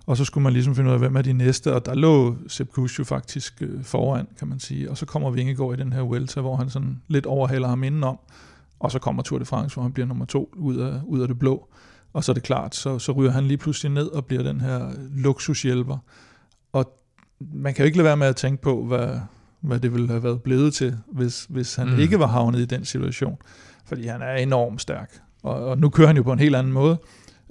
og 0.05 0.17
så 0.17 0.25
skulle 0.25 0.43
man 0.43 0.53
ligesom 0.53 0.75
finde 0.75 0.89
ud 0.89 0.93
af, 0.93 0.99
hvem 0.99 1.15
er 1.15 1.21
de 1.21 1.33
næste, 1.33 1.73
og 1.73 1.85
der 1.85 1.95
lå 1.95 2.35
Sepp 2.47 2.71
Kuss 2.71 2.99
jo 2.99 3.03
faktisk 3.03 3.61
øh, 3.61 3.83
foran, 3.83 4.27
kan 4.39 4.47
man 4.47 4.59
sige. 4.59 4.89
Og 4.89 4.97
så 4.97 5.05
kommer 5.05 5.31
Vingegaard 5.31 5.73
i 5.73 5.81
den 5.81 5.93
her 5.93 6.01
Vuelta, 6.01 6.41
hvor 6.41 6.55
han 6.55 6.69
sådan 6.69 7.01
lidt 7.07 7.25
overhaler 7.25 7.67
ham 7.67 7.83
indenom, 7.83 8.19
og 8.79 8.91
så 8.91 8.99
kommer 8.99 9.23
Tour 9.23 9.39
de 9.39 9.45
France, 9.45 9.73
hvor 9.73 9.83
han 9.83 9.93
bliver 9.93 10.07
nummer 10.07 10.25
to 10.25 10.53
ud 10.57 10.75
af, 10.75 11.01
ud 11.05 11.19
af 11.19 11.27
det 11.27 11.39
blå. 11.39 11.67
Og 12.13 12.23
så 12.23 12.31
er 12.31 12.33
det 12.33 12.43
klart, 12.43 12.75
så, 12.75 12.99
så 12.99 13.11
ryger 13.11 13.31
han 13.31 13.43
lige 13.43 13.57
pludselig 13.57 13.91
ned 13.91 14.07
og 14.07 14.25
bliver 14.25 14.43
den 14.43 14.61
her 14.61 14.91
luksushjælper. 15.15 15.97
Og 16.73 16.99
man 17.39 17.73
kan 17.73 17.83
jo 17.83 17.85
ikke 17.85 17.97
lade 17.97 18.05
være 18.05 18.17
med 18.17 18.27
at 18.27 18.35
tænke 18.35 18.61
på, 18.61 18.85
hvad, 18.85 19.19
hvad 19.61 19.79
det 19.79 19.93
ville 19.93 20.07
have 20.07 20.23
været 20.23 20.41
blevet 20.41 20.73
til, 20.73 20.97
hvis, 21.11 21.45
hvis 21.49 21.75
han 21.75 21.87
mm. 21.87 21.99
ikke 21.99 22.19
var 22.19 22.27
havnet 22.27 22.59
i 22.59 22.65
den 22.65 22.85
situation. 22.85 23.37
Fordi 23.85 24.07
han 24.07 24.21
er 24.21 24.35
enormt 24.35 24.81
stærk. 24.81 25.21
Og, 25.43 25.65
og 25.65 25.77
nu 25.77 25.89
kører 25.89 26.07
han 26.07 26.17
jo 26.17 26.23
på 26.23 26.33
en 26.33 26.39
helt 26.39 26.55
anden 26.55 26.73
måde. 26.73 26.97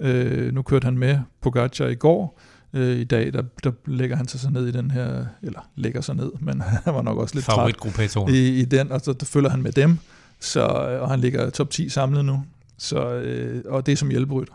Øh, 0.03 0.53
nu 0.53 0.61
kørte 0.61 0.85
han 0.85 0.97
med 0.97 1.19
Pogacar 1.41 1.87
i 1.87 1.95
går. 1.95 2.39
Øh, 2.73 2.97
I 2.97 3.03
dag, 3.03 3.33
der, 3.33 3.43
der 3.63 3.71
lægger 3.85 4.15
han 4.15 4.27
sig 4.27 4.39
så 4.39 4.49
ned 4.49 4.67
i 4.67 4.71
den 4.71 4.91
her, 4.91 5.25
eller 5.41 5.69
lægger 5.75 6.01
sig 6.01 6.15
ned, 6.15 6.31
men 6.47 6.61
han 6.61 6.93
var 6.93 7.01
nok 7.01 7.17
også 7.17 7.35
lidt 7.35 7.45
træt 7.45 8.29
i, 8.29 8.59
i 8.59 8.65
den, 8.65 8.91
og 8.91 9.01
så 9.01 9.13
der 9.13 9.25
følger 9.25 9.49
han 9.49 9.61
med 9.61 9.71
dem. 9.71 9.97
Så, 10.39 10.61
og 11.01 11.09
han 11.09 11.19
ligger 11.19 11.49
top 11.49 11.69
10 11.69 11.89
samlet 11.89 12.25
nu. 12.25 12.43
Så, 12.77 13.13
øh, 13.13 13.63
og 13.65 13.85
det 13.85 13.91
er 13.91 13.95
som 13.95 14.09
hjælperytter. 14.09 14.53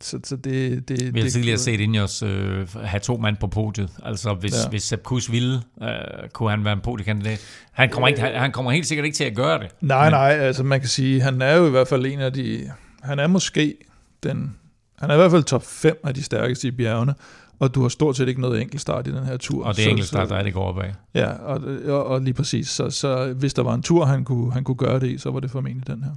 Så, 0.00 0.18
så 0.24 0.36
det, 0.36 0.88
det, 0.88 1.14
Vi 1.14 1.20
har 1.20 1.28
tidligere 1.28 1.58
set 1.58 1.80
Ineos 1.80 2.22
øh, 2.22 2.68
have 2.74 3.00
to 3.00 3.16
mand 3.16 3.36
på 3.36 3.46
podiet. 3.46 3.90
Altså 4.04 4.34
hvis, 4.34 4.52
ja. 4.64 4.70
hvis 4.70 4.82
Sepp 4.82 5.02
Kuss 5.02 5.32
ville, 5.32 5.60
øh, 5.82 5.88
kunne 6.32 6.50
han 6.50 6.64
være 6.64 6.72
en 6.72 6.80
podiekandidat. 6.80 7.40
Han 7.72 7.90
kommer, 7.90 8.08
ikke, 8.08 8.20
han, 8.20 8.34
han 8.34 8.52
kommer 8.52 8.70
helt 8.70 8.86
sikkert 8.86 9.04
ikke 9.04 9.16
til 9.16 9.24
at 9.24 9.34
gøre 9.34 9.58
det. 9.58 9.68
Nej, 9.80 10.04
men. 10.04 10.12
nej, 10.12 10.30
altså 10.30 10.62
man 10.62 10.80
kan 10.80 10.88
sige, 10.88 11.20
han 11.20 11.42
er 11.42 11.56
jo 11.56 11.66
i 11.66 11.70
hvert 11.70 11.88
fald 11.88 12.06
en 12.06 12.20
af 12.20 12.32
de, 12.32 12.70
han 13.02 13.18
er 13.18 13.26
måske 13.26 13.74
den, 14.22 14.56
han 15.00 15.10
er 15.10 15.14
i 15.14 15.16
hvert 15.16 15.30
fald 15.30 15.42
top 15.42 15.62
5 15.62 16.00
af 16.04 16.14
de 16.14 16.22
stærkeste 16.22 16.68
i 16.68 16.70
bjergene, 16.70 17.14
og 17.58 17.74
du 17.74 17.82
har 17.82 17.88
stort 17.88 18.16
set 18.16 18.28
ikke 18.28 18.40
noget 18.40 18.60
enkeltstart 18.60 19.06
i 19.06 19.12
den 19.12 19.24
her 19.24 19.36
tur. 19.36 19.64
Og 19.64 19.76
det 19.76 19.86
er 19.86 19.90
enkeltstart, 19.90 20.28
der 20.28 20.36
er 20.36 20.42
det 20.42 20.54
går 20.54 20.64
opad. 20.64 20.90
Ja, 21.14 21.32
og, 21.32 21.62
og, 21.86 22.06
og 22.06 22.20
lige 22.20 22.34
præcis. 22.34 22.68
Så, 22.68 22.90
så 22.90 23.32
hvis 23.32 23.54
der 23.54 23.62
var 23.62 23.74
en 23.74 23.82
tur, 23.82 24.04
han 24.04 24.24
kunne, 24.24 24.52
han 24.52 24.64
kunne 24.64 24.74
gøre 24.74 25.00
det 25.00 25.06
i, 25.10 25.18
så 25.18 25.30
var 25.30 25.40
det 25.40 25.50
formentlig 25.50 25.86
den 25.86 26.02
her. 26.02 26.10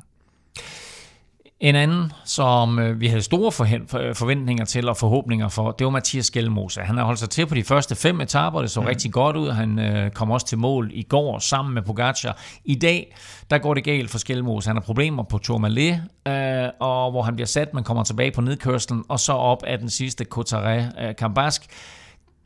En 1.62 1.76
anden, 1.76 2.12
som 2.26 2.80
øh, 2.80 3.00
vi 3.00 3.08
havde 3.08 3.22
store 3.22 3.52
forventninger 4.14 4.66
til 4.66 4.90
og 4.90 4.98
forhåbninger 4.98 5.50
for, 5.50 5.72
det 5.72 5.86
var 5.86 5.92
Mathias 5.92 6.26
Skelmose. 6.26 6.82
Han 6.82 6.98
har 6.98 7.04
holdt 7.04 7.20
sig 7.20 7.30
til 7.30 7.46
på 7.46 7.56
de 7.56 7.64
første 7.64 7.96
fem 7.96 8.22
etaper, 8.22 8.62
det 8.62 8.72
så 8.72 8.82
mm. 8.82 8.88
rigtig 8.88 9.12
godt 9.12 9.36
ud. 9.36 9.50
Han 9.50 9.80
øh, 9.80 10.12
kom 10.12 10.32
også 10.32 10.48
til 10.48 10.58
mål 10.58 10.92
i 10.94 11.04
går 11.04 11.40
sammen 11.40 11.74
med 11.74 11.82
Pogacar. 11.82 12.38
I 12.66 12.76
dag, 12.76 13.16
der 13.50 13.58
går 13.58 13.74
det 13.74 13.84
galt 13.84 14.10
for 14.10 14.18
Skelmose. 14.18 14.70
Han 14.70 14.76
har 14.76 14.82
problemer 14.82 15.24
på 15.24 15.38
Tourmalet, 15.38 16.04
øh, 16.28 16.70
og 16.80 17.12
hvor 17.12 17.22
han 17.22 17.36
bliver 17.36 17.48
sat, 17.48 17.74
man 17.74 17.84
kommer 17.84 18.04
tilbage 18.04 18.32
på 18.32 18.42
nedkørslen, 18.42 19.04
og 19.10 19.20
så 19.20 19.34
op 19.34 19.64
af 19.64 19.80
den 19.80 19.90
sidste 19.90 20.26
Cotaré 20.34 21.04
øh, 21.04 21.14
Cambask 21.14 21.62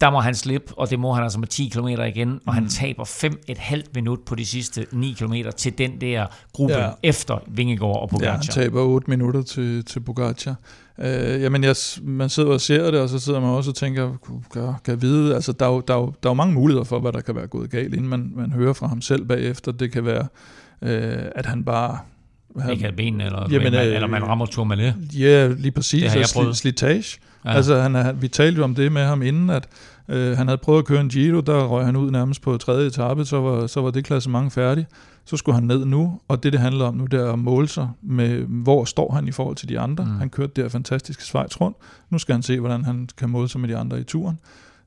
der 0.01 0.09
må 0.09 0.19
han 0.19 0.35
slippe, 0.35 0.73
og 0.77 0.89
det 0.89 0.99
må 0.99 1.13
han 1.13 1.23
altså 1.23 1.39
med 1.39 1.47
10 1.47 1.67
km 1.67 1.87
igen, 1.87 2.29
og 2.29 2.39
mm. 2.45 2.53
han 2.53 2.67
taber 2.67 3.03
5,5 3.03 3.81
minut 3.95 4.19
på 4.25 4.35
de 4.35 4.45
sidste 4.45 4.85
9 4.91 5.15
km 5.19 5.33
til 5.57 5.77
den 5.77 6.01
der 6.01 6.25
gruppe 6.53 6.75
ja. 6.75 6.89
efter 7.03 7.43
Vingegaard 7.47 8.01
og 8.01 8.09
Pogacar. 8.09 8.31
Ja, 8.31 8.37
han 8.37 8.41
taber 8.41 8.81
8 8.81 9.09
minutter 9.09 9.41
til, 9.41 9.85
til 9.85 9.99
Pogacar. 9.99 10.55
Øh, 10.99 11.41
jamen, 11.41 11.63
jeg, 11.63 11.75
man 12.03 12.29
sidder 12.29 12.49
og 12.49 12.61
ser 12.61 12.91
det, 12.91 12.99
og 12.99 13.09
så 13.09 13.19
sidder 13.19 13.39
man 13.39 13.49
også 13.49 13.69
og 13.69 13.75
tænker, 13.75 14.11
kan, 14.53 14.73
kan 14.85 15.01
vide, 15.01 15.35
altså 15.35 15.51
der 15.51 15.65
er, 15.65 15.69
jo, 15.69 15.81
der, 15.87 15.93
er 15.93 15.97
jo, 15.97 16.05
der 16.05 16.29
er 16.29 16.31
jo 16.31 16.33
mange 16.33 16.53
muligheder 16.53 16.85
for, 16.85 16.99
hvad 16.99 17.11
der 17.11 17.21
kan 17.21 17.35
være 17.35 17.47
gået 17.47 17.71
galt, 17.71 17.93
inden 17.93 18.09
man, 18.09 18.31
man 18.35 18.51
hører 18.51 18.73
fra 18.73 18.87
ham 18.87 19.01
selv 19.01 19.25
bagefter. 19.25 19.71
Det 19.71 19.91
kan 19.91 20.05
være, 20.05 20.27
øh, 20.81 21.25
at 21.35 21.45
han 21.45 21.63
bare 21.63 21.97
han, 22.59 22.71
ikke 22.71 22.83
havde 22.83 22.95
ben, 22.95 23.21
eller, 23.21 23.47
jamen, 23.51 23.73
man, 23.73 23.87
øh, 23.87 23.95
eller 23.95 24.07
man 24.07 24.23
rammer 24.27 24.45
Tourmalet. 24.45 24.95
Ja, 25.17 25.47
lige 25.47 25.71
præcis. 25.71 26.01
Det 26.01 26.11
har 26.11 26.17
jeg 26.17 26.27
prøvet. 26.33 26.57
Slitage. 26.57 27.19
Ja. 27.45 27.51
Altså, 27.51 27.81
han 27.81 27.95
er, 27.95 28.11
vi 28.11 28.27
talte 28.27 28.57
jo 28.57 28.63
om 28.63 28.75
det 28.75 28.91
med 28.91 29.03
ham 29.03 29.21
inden, 29.21 29.49
at 29.49 29.67
øh, 30.09 30.37
han 30.37 30.47
havde 30.47 30.57
prøvet 30.57 30.79
at 30.79 30.85
køre 30.85 31.01
en 31.01 31.09
Giro, 31.09 31.39
der 31.39 31.65
røg 31.65 31.85
han 31.85 31.95
ud 31.95 32.11
nærmest 32.11 32.41
på 32.41 32.57
tredje 32.57 32.87
etape, 32.87 33.25
så 33.25 33.41
var, 33.41 33.67
så 33.67 33.81
var 33.81 33.91
det 33.91 34.05
klasse 34.05 34.29
mange 34.29 34.51
færdig. 34.51 34.87
Så 35.25 35.37
skulle 35.37 35.55
han 35.55 35.63
ned 35.63 35.85
nu, 35.85 36.19
og 36.27 36.43
det, 36.43 36.53
det 36.53 36.61
handler 36.61 36.85
om 36.85 36.95
nu, 36.95 37.05
det 37.05 37.19
er 37.19 37.33
at 37.33 37.39
måle 37.39 37.67
sig 37.67 37.89
med, 38.01 38.39
hvor 38.39 38.85
står 38.85 39.11
han 39.13 39.27
i 39.27 39.31
forhold 39.31 39.55
til 39.55 39.69
de 39.69 39.79
andre. 39.79 40.05
Mm. 40.05 40.17
Han 40.17 40.29
kørte 40.29 40.61
der 40.61 40.69
fantastiske 40.69 41.23
Schweiz 41.23 41.61
rundt. 41.61 41.77
Nu 42.09 42.17
skal 42.17 42.33
han 42.33 42.43
se, 42.43 42.59
hvordan 42.59 42.85
han 42.85 43.09
kan 43.17 43.29
måle 43.29 43.49
sig 43.49 43.61
med 43.61 43.69
de 43.69 43.77
andre 43.77 43.99
i 43.99 44.03
turen. 44.03 44.39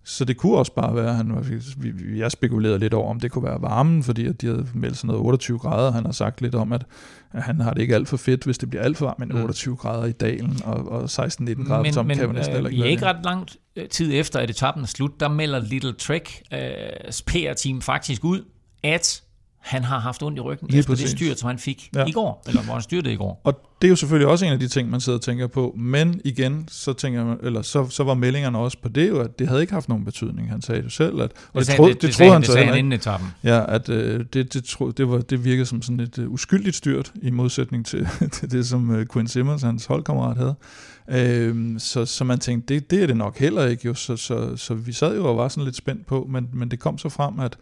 Så 0.08 0.24
det 0.24 0.36
kunne 0.36 0.56
også 0.56 0.72
bare 0.72 0.94
være, 0.94 1.14
han, 1.14 1.44
vi, 1.76 2.18
jeg 2.18 2.32
spekulerede 2.32 2.78
lidt 2.78 2.94
over, 2.94 3.10
om 3.10 3.20
det 3.20 3.30
kunne 3.30 3.44
være 3.44 3.62
varmen, 3.62 4.02
fordi 4.02 4.26
at 4.26 4.40
de 4.40 4.46
havde 4.46 4.66
meldt 4.74 4.96
sådan 4.96 5.08
noget 5.08 5.22
28 5.22 5.58
grader. 5.58 5.92
Han 5.92 6.04
har 6.04 6.12
sagt 6.12 6.40
lidt 6.40 6.54
om, 6.54 6.72
at, 6.72 6.84
at 7.32 7.42
han 7.42 7.60
har 7.60 7.74
det 7.74 7.82
ikke 7.82 7.94
alt 7.94 8.08
for 8.08 8.16
fedt, 8.16 8.44
hvis 8.44 8.58
det 8.58 8.70
bliver 8.70 8.82
alt 8.82 8.96
for 8.96 9.06
varmt, 9.06 9.18
men 9.18 9.32
28 9.32 9.72
mm. 9.72 9.76
grader 9.76 10.04
i 10.04 10.12
dalen 10.12 10.60
og, 10.64 10.88
og 10.88 11.04
16-19 11.04 11.08
grader 11.08 11.82
men, 11.82 11.94
på 11.94 12.02
men, 12.02 12.18
kan 12.18 12.28
næsten 12.28 12.56
øh, 12.56 12.64
ikke 12.64 12.70
Vi 12.70 12.80
er 12.80 12.84
ikke 12.84 13.06
ret 13.06 13.24
lang 13.24 13.48
øh, 13.76 13.88
tid 13.88 14.14
efter, 14.14 14.40
at 14.40 14.50
etappen 14.50 14.82
er 14.82 14.86
slut, 14.86 15.20
der 15.20 15.28
melder 15.28 15.60
Little 15.60 15.92
Trek 15.92 16.42
øh, 16.52 16.58
PR-team 17.26 17.80
faktisk 17.80 18.24
ud, 18.24 18.44
at 18.82 19.22
han 19.58 19.84
har 19.84 19.98
haft 19.98 20.22
ondt 20.22 20.38
i 20.38 20.40
ryggen 20.40 20.68
Lige 20.68 20.78
efter 20.78 20.92
præcis. 20.92 21.10
det 21.10 21.18
styr, 21.18 21.34
som 21.34 21.46
han 21.46 21.58
fik 21.58 21.90
ja. 21.94 22.04
i 22.06 22.12
går, 22.12 22.42
eller 22.46 22.62
hvor 22.62 22.72
han 22.72 22.82
styrte 22.82 23.12
i 23.12 23.16
går. 23.16 23.40
Og 23.44 23.67
det 23.82 23.88
er 23.88 23.90
jo 23.90 23.96
selvfølgelig 23.96 24.28
også 24.28 24.46
en 24.46 24.52
af 24.52 24.58
de 24.58 24.68
ting, 24.68 24.90
man 24.90 25.00
sidder 25.00 25.18
og 25.18 25.22
tænker 25.22 25.46
på, 25.46 25.74
men 25.78 26.20
igen, 26.24 26.68
så, 26.70 26.92
tænker 26.92 27.24
man, 27.24 27.36
eller 27.42 27.62
så, 27.62 27.88
så 27.88 28.04
var 28.04 28.14
meldingerne 28.14 28.58
også 28.58 28.78
på 28.82 28.88
det 28.88 29.08
jo, 29.08 29.20
at 29.20 29.38
det 29.38 29.48
havde 29.48 29.60
ikke 29.60 29.72
haft 29.72 29.88
nogen 29.88 30.04
betydning. 30.04 30.50
Han 30.50 30.62
sagde 30.62 30.82
det 30.82 30.92
selv, 30.92 31.20
at, 31.20 31.32
og 31.52 31.60
det, 31.60 31.66
det, 31.66 31.76
troede, 31.76 31.94
det, 31.94 32.02
det, 32.02 32.14
troede 32.14 32.32
han, 32.32 32.42
det 32.42 32.50
sagde 32.50 32.66
han 32.66 32.78
inden 32.78 32.92
etappen. 32.92 33.28
Ja, 33.44 33.74
at 33.74 33.88
øh, 33.88 34.24
det, 34.32 34.54
det, 34.54 34.64
tro, 34.64 34.90
det, 34.90 35.08
var, 35.08 35.18
det 35.18 35.44
virkede 35.44 35.66
som 35.66 35.82
sådan 35.82 36.00
et 36.00 36.18
uh, 36.18 36.32
uskyldigt 36.32 36.76
styrt, 36.76 37.12
i 37.22 37.30
modsætning 37.30 37.86
til, 37.86 38.08
til 38.32 38.50
det, 38.50 38.66
som 38.66 38.90
uh, 38.90 39.04
Quinn 39.12 39.28
Simmons, 39.28 39.62
hans 39.62 39.86
holdkammerat, 39.86 40.36
havde. 40.36 40.54
Øh, 41.10 41.80
så, 41.80 42.04
så 42.04 42.24
man 42.24 42.38
tænkte, 42.38 42.74
det, 42.74 42.90
det 42.90 43.02
er 43.02 43.06
det 43.06 43.16
nok 43.16 43.38
heller 43.38 43.66
ikke 43.66 43.86
jo, 43.86 43.94
så, 43.94 44.16
så, 44.16 44.56
så 44.56 44.74
vi 44.74 44.92
sad 44.92 45.16
jo 45.16 45.28
og 45.28 45.36
var 45.36 45.48
sådan 45.48 45.64
lidt 45.64 45.76
spændt 45.76 46.06
på, 46.06 46.26
men, 46.30 46.48
men 46.52 46.70
det 46.70 46.78
kom 46.78 46.98
så 46.98 47.08
frem, 47.08 47.40
at 47.40 47.56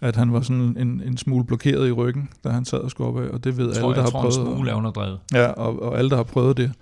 at 0.00 0.16
han 0.16 0.32
var 0.32 0.40
sådan 0.40 0.76
en, 0.78 1.02
en 1.06 1.16
smule 1.16 1.44
blokeret 1.44 1.88
i 1.88 1.92
ryggen, 1.92 2.28
da 2.44 2.48
han 2.48 2.64
sad 2.64 2.78
og 2.78 2.90
skulle 2.90 3.10
op 3.10 3.18
af, 3.18 3.28
og 3.28 3.44
det 3.44 3.56
ved 3.56 3.66
jeg 3.66 3.76
alle, 3.76 3.88
der 3.88 3.94
jeg 3.94 4.02
har 4.02 4.10
tror, 4.10 4.20
prøvet. 4.20 4.38
En 4.38 4.46
smule 4.46 4.70
er 4.70 4.74
underdrevet. 4.74 5.18
Ja, 5.32 5.52
og, 5.60 5.82
og 5.82 5.98
alle, 5.98 6.10
der 6.10 6.16
har 6.16 6.22
prøvet 6.22 6.56
det, 6.56 6.72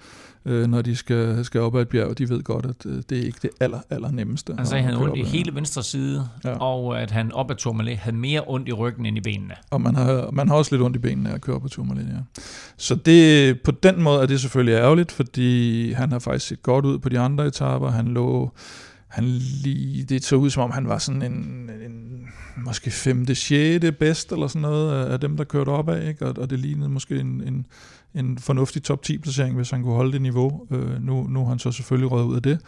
øh, 0.44 0.66
når 0.66 0.82
de 0.82 0.96
skal, 0.96 1.44
skal 1.44 1.60
op 1.60 1.76
ad 1.76 1.82
et 1.82 1.88
bjerg, 1.88 2.18
de 2.18 2.28
ved 2.28 2.42
godt, 2.42 2.66
at 2.66 2.86
øh, 2.86 3.02
det 3.10 3.18
er 3.18 3.22
ikke 3.22 3.38
det 3.42 3.50
aller, 3.60 3.80
aller 3.90 4.10
nemmeste. 4.10 4.54
Han 4.56 4.66
sagde, 4.66 4.78
at 4.78 4.84
han 4.84 4.94
havde 4.94 5.10
ondt 5.10 5.18
i 5.18 5.22
hele 5.22 5.54
venstre 5.54 5.82
side, 5.82 6.28
ja. 6.44 6.56
og 6.56 7.02
at 7.02 7.10
han 7.10 7.32
op 7.32 7.50
ad 7.50 7.56
Tourmalet 7.56 7.96
havde 7.96 8.16
mere 8.16 8.42
ondt 8.46 8.68
i 8.68 8.72
ryggen 8.72 9.06
end 9.06 9.16
i 9.16 9.20
benene. 9.20 9.54
Og 9.70 9.80
man 9.80 9.94
har, 9.94 10.30
man 10.32 10.48
har 10.48 10.54
også 10.54 10.74
lidt 10.74 10.82
ondt 10.82 10.96
i 10.96 10.98
benene 10.98 11.32
at 11.32 11.40
køre 11.40 11.56
op 11.56 11.64
ad 11.64 11.70
Tourmalet, 11.70 12.06
ja. 12.08 12.42
Så 12.76 12.94
det, 12.94 13.60
på 13.60 13.70
den 13.70 14.02
måde 14.02 14.22
er 14.22 14.26
det 14.26 14.40
selvfølgelig 14.40 14.74
ærgerligt, 14.74 15.12
fordi 15.12 15.92
han 15.92 16.12
har 16.12 16.18
faktisk 16.18 16.46
set 16.46 16.62
godt 16.62 16.84
ud 16.84 16.98
på 16.98 17.08
de 17.08 17.18
andre 17.18 17.46
etaper. 17.46 17.90
Han 17.90 18.06
lå 18.06 18.50
han 19.08 19.24
lige, 19.64 20.04
det 20.04 20.24
så 20.24 20.36
ud 20.36 20.50
som 20.50 20.62
om 20.62 20.70
han 20.70 20.88
var 20.88 20.98
sådan 20.98 21.22
en, 21.22 21.70
en 21.86 22.26
måske 22.64 22.90
femte, 22.90 23.34
sjette 23.34 23.92
bedst 23.92 24.32
eller 24.32 24.46
sådan 24.46 24.62
noget 24.62 25.06
af 25.06 25.20
dem, 25.20 25.36
der 25.36 25.44
kørte 25.44 25.68
op 25.68 25.88
af, 25.88 26.08
ikke? 26.08 26.26
Og, 26.26 26.34
og 26.38 26.50
det 26.50 26.58
lignede 26.58 26.88
måske 26.88 27.20
en, 27.20 27.42
en, 27.46 27.66
en 28.14 28.38
fornuftig 28.38 28.82
top 28.82 29.02
10 29.02 29.18
placering, 29.18 29.56
hvis 29.56 29.70
han 29.70 29.82
kunne 29.82 29.94
holde 29.94 30.12
det 30.12 30.22
niveau. 30.22 30.66
Øh, 30.70 31.02
nu, 31.02 31.26
nu 31.28 31.40
har 31.40 31.48
han 31.48 31.58
så 31.58 31.72
selvfølgelig 31.72 32.10
røget 32.10 32.26
ud 32.26 32.36
af 32.36 32.42
det. 32.42 32.58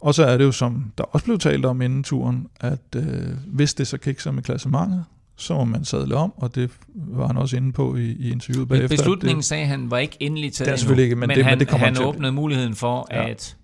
Og 0.00 0.14
så 0.14 0.24
er 0.24 0.38
det 0.38 0.44
jo, 0.44 0.52
som 0.52 0.92
der 0.98 1.04
også 1.04 1.24
blev 1.24 1.38
talt 1.38 1.64
om 1.64 1.82
inden 1.82 2.02
turen, 2.02 2.46
at 2.60 2.80
øh, 2.96 3.02
hvis 3.46 3.74
det 3.74 3.86
så 3.86 3.98
kikser 3.98 4.30
med 4.30 4.42
klassementet, 4.42 5.04
så 5.36 5.54
må 5.54 5.64
man 5.64 5.84
sadle 5.84 6.16
om, 6.16 6.32
og 6.36 6.54
det 6.54 6.70
var 6.94 7.26
han 7.26 7.36
også 7.36 7.56
inde 7.56 7.72
på 7.72 7.96
i, 7.96 8.00
i 8.00 8.32
interviewet 8.32 8.68
bagefter. 8.68 8.88
Men 8.88 8.98
beslutningen 8.98 9.36
det, 9.36 9.44
sagde 9.44 9.66
han 9.66 9.90
var 9.90 9.98
ikke 9.98 10.16
endelig 10.20 10.52
taget 10.52 10.66
Det 10.66 10.72
er 10.72 10.76
selvfølgelig 10.76 11.02
ikke, 11.04 11.16
men, 11.16 11.28
men, 11.28 11.36
det, 11.36 11.44
han, 11.44 11.52
men 11.52 11.60
det 11.60 11.68
kommer 11.68 11.86
han 11.86 12.02
åbnede 12.02 12.32
muligheden 12.32 12.74
for, 12.74 13.08
ja. 13.10 13.28
at 13.28 13.56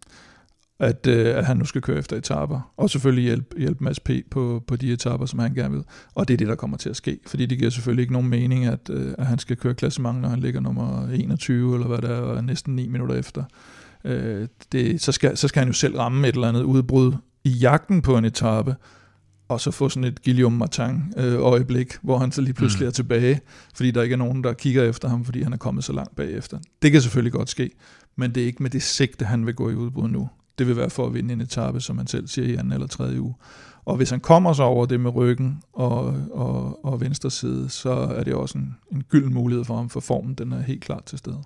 at, 0.80 1.06
øh, 1.06 1.36
at 1.36 1.46
han 1.46 1.56
nu 1.56 1.64
skal 1.64 1.82
køre 1.82 1.98
efter 1.98 2.16
etaper, 2.16 2.72
og 2.76 2.90
selvfølgelig 2.90 3.24
hjælpe, 3.24 3.58
hjælpe 3.58 3.84
Mads 3.84 4.00
P. 4.00 4.10
på, 4.30 4.62
på 4.66 4.76
de 4.76 4.92
etaper, 4.92 5.26
som 5.26 5.38
han 5.38 5.54
gerne 5.54 5.74
vil. 5.74 5.84
Og 6.14 6.28
det 6.28 6.34
er 6.34 6.38
det, 6.38 6.48
der 6.48 6.54
kommer 6.54 6.76
til 6.76 6.90
at 6.90 6.96
ske, 6.96 7.18
fordi 7.26 7.46
det 7.46 7.58
giver 7.58 7.70
selvfølgelig 7.70 8.02
ikke 8.02 8.12
nogen 8.12 8.28
mening, 8.28 8.64
at, 8.64 8.90
øh, 8.90 9.14
at 9.18 9.26
han 9.26 9.38
skal 9.38 9.56
køre 9.56 9.74
klassement, 9.74 10.20
når 10.20 10.28
han 10.28 10.40
ligger 10.40 10.60
nummer 10.60 11.08
21, 11.08 11.74
eller 11.74 11.86
hvad 11.86 11.98
det 11.98 12.10
er, 12.10 12.16
og 12.16 12.44
næsten 12.44 12.76
9 12.76 12.88
minutter 12.88 13.14
efter. 13.14 13.44
Øh, 14.04 14.48
det, 14.72 15.00
så, 15.00 15.12
skal, 15.12 15.36
så 15.36 15.48
skal 15.48 15.60
han 15.60 15.68
jo 15.68 15.72
selv 15.72 15.96
ramme 15.98 16.28
et 16.28 16.34
eller 16.34 16.48
andet 16.48 16.62
udbrud 16.62 17.12
i 17.44 17.50
jagten 17.50 18.02
på 18.02 18.16
en 18.16 18.24
etape, 18.24 18.76
og 19.48 19.60
så 19.60 19.70
få 19.70 19.88
sådan 19.88 20.04
et 20.04 20.24
Guillaume 20.24 20.58
Martin 20.58 21.12
øh, 21.16 21.40
øjeblik, 21.40 21.96
hvor 22.02 22.18
han 22.18 22.32
så 22.32 22.40
lige 22.40 22.54
pludselig 22.54 22.84
mm. 22.84 22.88
er 22.88 22.92
tilbage, 22.92 23.40
fordi 23.74 23.90
der 23.90 24.02
ikke 24.02 24.12
er 24.12 24.16
nogen, 24.16 24.44
der 24.44 24.52
kigger 24.52 24.84
efter 24.84 25.08
ham, 25.08 25.24
fordi 25.24 25.42
han 25.42 25.52
er 25.52 25.56
kommet 25.56 25.84
så 25.84 25.92
langt 25.92 26.16
bagefter. 26.16 26.58
Det 26.82 26.92
kan 26.92 27.00
selvfølgelig 27.00 27.32
godt 27.32 27.48
ske, 27.48 27.70
men 28.16 28.34
det 28.34 28.42
er 28.42 28.46
ikke 28.46 28.62
med 28.62 28.70
det 28.70 28.82
sigte, 28.82 29.24
han 29.24 29.46
vil 29.46 29.54
gå 29.54 29.70
i 29.70 29.74
udbrud 29.74 30.08
nu 30.08 30.28
det 30.60 30.68
vil 30.68 30.76
være 30.76 30.90
for 30.90 31.06
at 31.06 31.14
vinde 31.14 31.32
en 31.32 31.40
etape, 31.40 31.80
som 31.80 31.96
man 31.96 32.06
selv 32.06 32.28
siger 32.28 32.48
i 32.48 32.54
anden 32.54 32.72
eller 32.72 32.86
tredje 32.86 33.20
uge. 33.20 33.34
Og 33.84 33.96
hvis 33.96 34.10
han 34.10 34.20
kommer 34.20 34.52
så 34.52 34.62
over 34.62 34.86
det 34.86 35.00
med 35.00 35.14
ryggen 35.14 35.62
og, 35.72 36.14
og, 36.32 36.84
og 36.84 37.00
venstre 37.00 37.30
side, 37.30 37.68
så 37.68 37.90
er 37.90 38.24
det 38.24 38.34
også 38.34 38.58
en, 38.58 38.76
en 38.92 39.02
gylden 39.02 39.34
mulighed 39.34 39.64
for 39.64 39.76
ham, 39.76 39.90
for 39.90 40.00
formen 40.00 40.34
den 40.34 40.52
er 40.52 40.62
helt 40.62 40.84
klart 40.84 41.04
til 41.04 41.18
stede. 41.18 41.42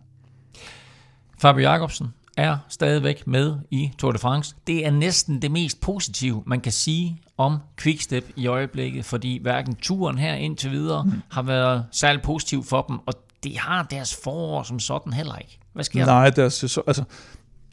Fabio 1.39 1.63
Jacobsen 1.63 2.09
er 2.37 2.57
stadigvæk 2.69 3.27
med 3.27 3.57
i 3.71 3.91
Tour 3.99 4.13
de 4.13 4.19
France. 4.19 4.55
Det 4.67 4.87
er 4.87 4.91
næsten 4.91 5.43
det 5.43 5.51
mest 5.51 5.81
positive, 5.81 6.43
man 6.47 6.61
kan 6.61 6.73
sige 6.73 7.21
om 7.37 7.59
Quickstep 7.81 8.33
i 8.37 8.47
øjeblikket, 8.47 9.05
fordi 9.05 9.39
hverken 9.43 9.75
turen 9.75 10.19
her 10.19 10.35
indtil 10.35 10.71
videre 10.71 11.05
mm. 11.05 11.13
har 11.29 11.43
været 11.43 11.85
særlig 11.91 12.23
positiv 12.23 12.65
for 12.65 12.83
dem, 12.83 12.99
og 13.07 13.15
de 13.45 13.59
har 13.59 13.83
deres 13.83 14.21
forår 14.25 14.63
som 14.63 14.81
sådan 14.81 15.13
heller 15.13 15.37
ikke. 15.37 15.59
Hvad 15.73 15.85
sker 15.85 16.07
Nej, 16.07 16.31
deres 16.31 16.55
sæson, 16.55 16.85
altså, 16.87 17.05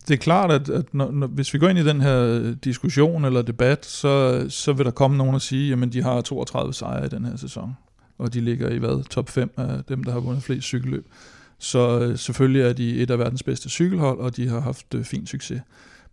det 0.07 0.13
er 0.13 0.17
klart, 0.17 0.51
at, 0.51 0.69
at 0.69 0.93
når, 0.93 1.11
når, 1.11 1.27
hvis 1.27 1.53
vi 1.53 1.59
går 1.59 1.67
ind 1.67 1.79
i 1.79 1.85
den 1.85 2.01
her 2.01 2.51
diskussion 2.63 3.25
eller 3.25 3.41
debat, 3.41 3.85
så, 3.85 4.45
så 4.49 4.73
vil 4.73 4.85
der 4.85 4.91
komme 4.91 5.17
nogen 5.17 5.35
og 5.35 5.41
sige, 5.41 5.73
at 5.73 5.93
de 5.93 6.03
har 6.03 6.21
32 6.21 6.73
sejre 6.73 7.05
i 7.05 7.09
den 7.09 7.25
her 7.25 7.35
sæson, 7.35 7.77
og 8.17 8.33
de 8.33 8.41
ligger 8.41 8.69
i 8.69 8.77
hvad, 8.77 9.03
top 9.03 9.29
5 9.29 9.51
af 9.57 9.83
dem, 9.89 10.03
der 10.03 10.11
har 10.11 10.19
vundet 10.19 10.43
flest 10.43 10.67
cykelløb. 10.67 11.07
Så 11.59 11.99
øh, 11.99 12.17
selvfølgelig 12.17 12.61
er 12.61 12.73
de 12.73 12.99
et 12.99 13.11
af 13.11 13.19
verdens 13.19 13.43
bedste 13.43 13.69
cykelhold, 13.69 14.19
og 14.19 14.35
de 14.35 14.47
har 14.47 14.59
haft 14.59 14.93
øh, 14.95 15.03
fin 15.03 15.27
succes. 15.27 15.61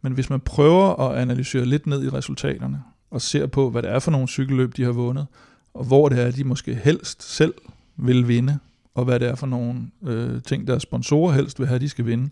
Men 0.03 0.13
hvis 0.13 0.31
man 0.31 0.41
prøver 0.41 1.11
at 1.11 1.19
analysere 1.19 1.65
lidt 1.65 1.87
ned 1.87 2.05
i 2.05 2.09
resultaterne, 2.09 2.83
og 3.11 3.23
ser 3.23 3.47
på, 3.47 3.71
hvad 3.71 3.83
det 3.83 3.91
er 3.91 3.99
for 3.99 4.11
nogle 4.11 4.29
cykelløb, 4.29 4.77
de 4.77 4.83
har 4.85 4.93
vundet, 4.93 5.27
og 5.75 5.85
hvor 5.85 6.09
det 6.09 6.21
er, 6.21 6.31
de 6.31 6.45
måske 6.45 6.75
helst 6.75 7.35
selv 7.35 7.55
vil 7.97 8.29
vinde, 8.29 8.59
og 8.95 9.05
hvad 9.05 9.21
det 9.21 9.29
er 9.29 9.35
for 9.35 9.47
nogle 9.47 9.91
øh, 10.07 10.43
ting, 10.43 10.67
deres 10.67 10.83
sponsorer 10.83 11.33
helst 11.33 11.61
vil 11.61 11.69
have, 11.69 11.81
de 11.81 11.89
skal 11.89 12.07
vinde, 12.07 12.31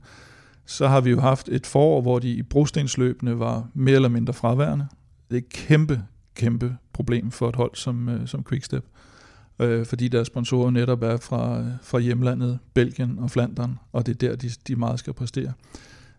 så 0.67 0.89
har 0.89 1.01
vi 1.01 1.11
jo 1.11 1.21
haft 1.21 1.49
et 1.49 1.67
forår, 1.67 2.01
hvor 2.01 2.19
de 2.19 2.31
i 2.31 2.43
brostensløbene 2.43 3.39
var 3.39 3.69
mere 3.75 3.95
eller 3.95 4.09
mindre 4.09 4.33
fraværende. 4.33 4.87
Det 5.31 5.37
er 5.37 5.39
et 5.39 5.49
kæmpe, 5.49 6.03
kæmpe 6.35 6.77
problem 6.93 7.31
for 7.31 7.49
et 7.49 7.57
hold 7.57 7.71
som, 7.75 8.09
øh, 8.09 8.29
som 8.29 8.45
Quickstep, 8.45 8.85
øh, 9.59 9.87
fordi 9.87 10.09
deres 10.09 10.27
sponsorer 10.27 10.71
netop 10.71 11.03
er 11.03 11.17
fra, 11.17 11.65
fra 11.83 11.99
hjemlandet, 11.99 12.59
Belgien 12.75 13.19
og 13.19 13.31
Flandern, 13.31 13.79
og 13.93 14.07
det 14.07 14.23
er 14.23 14.29
der, 14.29 14.37
de, 14.37 14.51
de 14.69 14.77
meget 14.77 14.99
skal 14.99 15.13
præstere. 15.13 15.53